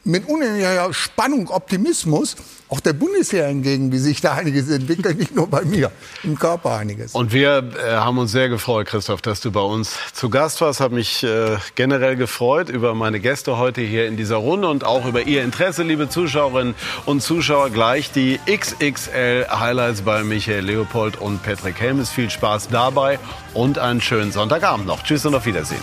mit 0.04 0.28
unheimlicher 0.28 0.94
Spannung, 0.94 1.48
Optimismus 1.48 2.36
auch 2.68 2.80
der 2.80 2.92
Bundeswehr 2.92 3.46
entgegen, 3.46 3.92
wie 3.92 3.98
sich 3.98 4.20
da 4.20 4.34
einiges 4.34 4.68
entwickelt, 4.68 5.18
nicht 5.18 5.34
nur 5.34 5.46
bei 5.46 5.62
mir, 5.62 5.90
im 6.22 6.38
Körper 6.38 6.76
einiges. 6.76 7.14
Und 7.14 7.32
wir 7.32 7.72
äh, 7.76 7.92
haben 7.92 8.18
uns 8.18 8.32
sehr 8.32 8.48
gefreut, 8.48 8.86
Christoph, 8.86 9.22
dass 9.22 9.40
du 9.40 9.50
bei 9.50 9.60
uns 9.60 9.96
zu 10.12 10.28
Gast 10.28 10.60
warst. 10.60 10.80
Habe 10.80 10.94
mich 10.94 11.22
äh, 11.22 11.56
generell 11.74 12.16
gefreut 12.16 12.68
über 12.68 12.94
meine 12.94 13.20
Gäste 13.20 13.58
heute 13.58 13.80
hier 13.80 14.06
in 14.06 14.16
dieser 14.16 14.36
Runde 14.36 14.68
und 14.68 14.84
auch 14.84 15.06
über 15.06 15.22
Ihr 15.22 15.42
Interesse, 15.42 15.82
liebe 15.82 16.08
Zuschauerinnen 16.08 16.74
und 17.06 17.22
Zuschauer. 17.22 17.70
Gleich 17.70 18.12
die 18.12 18.38
XXL 18.46 19.46
Highlights 19.48 20.02
bei 20.02 20.22
Michael 20.22 20.64
Leopold 20.64 21.20
und 21.20 21.42
Patrick 21.42 21.80
Helmes. 21.80 22.10
Viel 22.10 22.30
Spaß 22.30 22.68
dabei 22.68 23.18
und 23.54 23.78
einen 23.78 24.00
schönen 24.00 24.32
Sonntagabend 24.32 24.86
noch. 24.86 25.02
Tschüss 25.02 25.24
und 25.24 25.34
auf 25.34 25.46
Wiedersehen. 25.46 25.80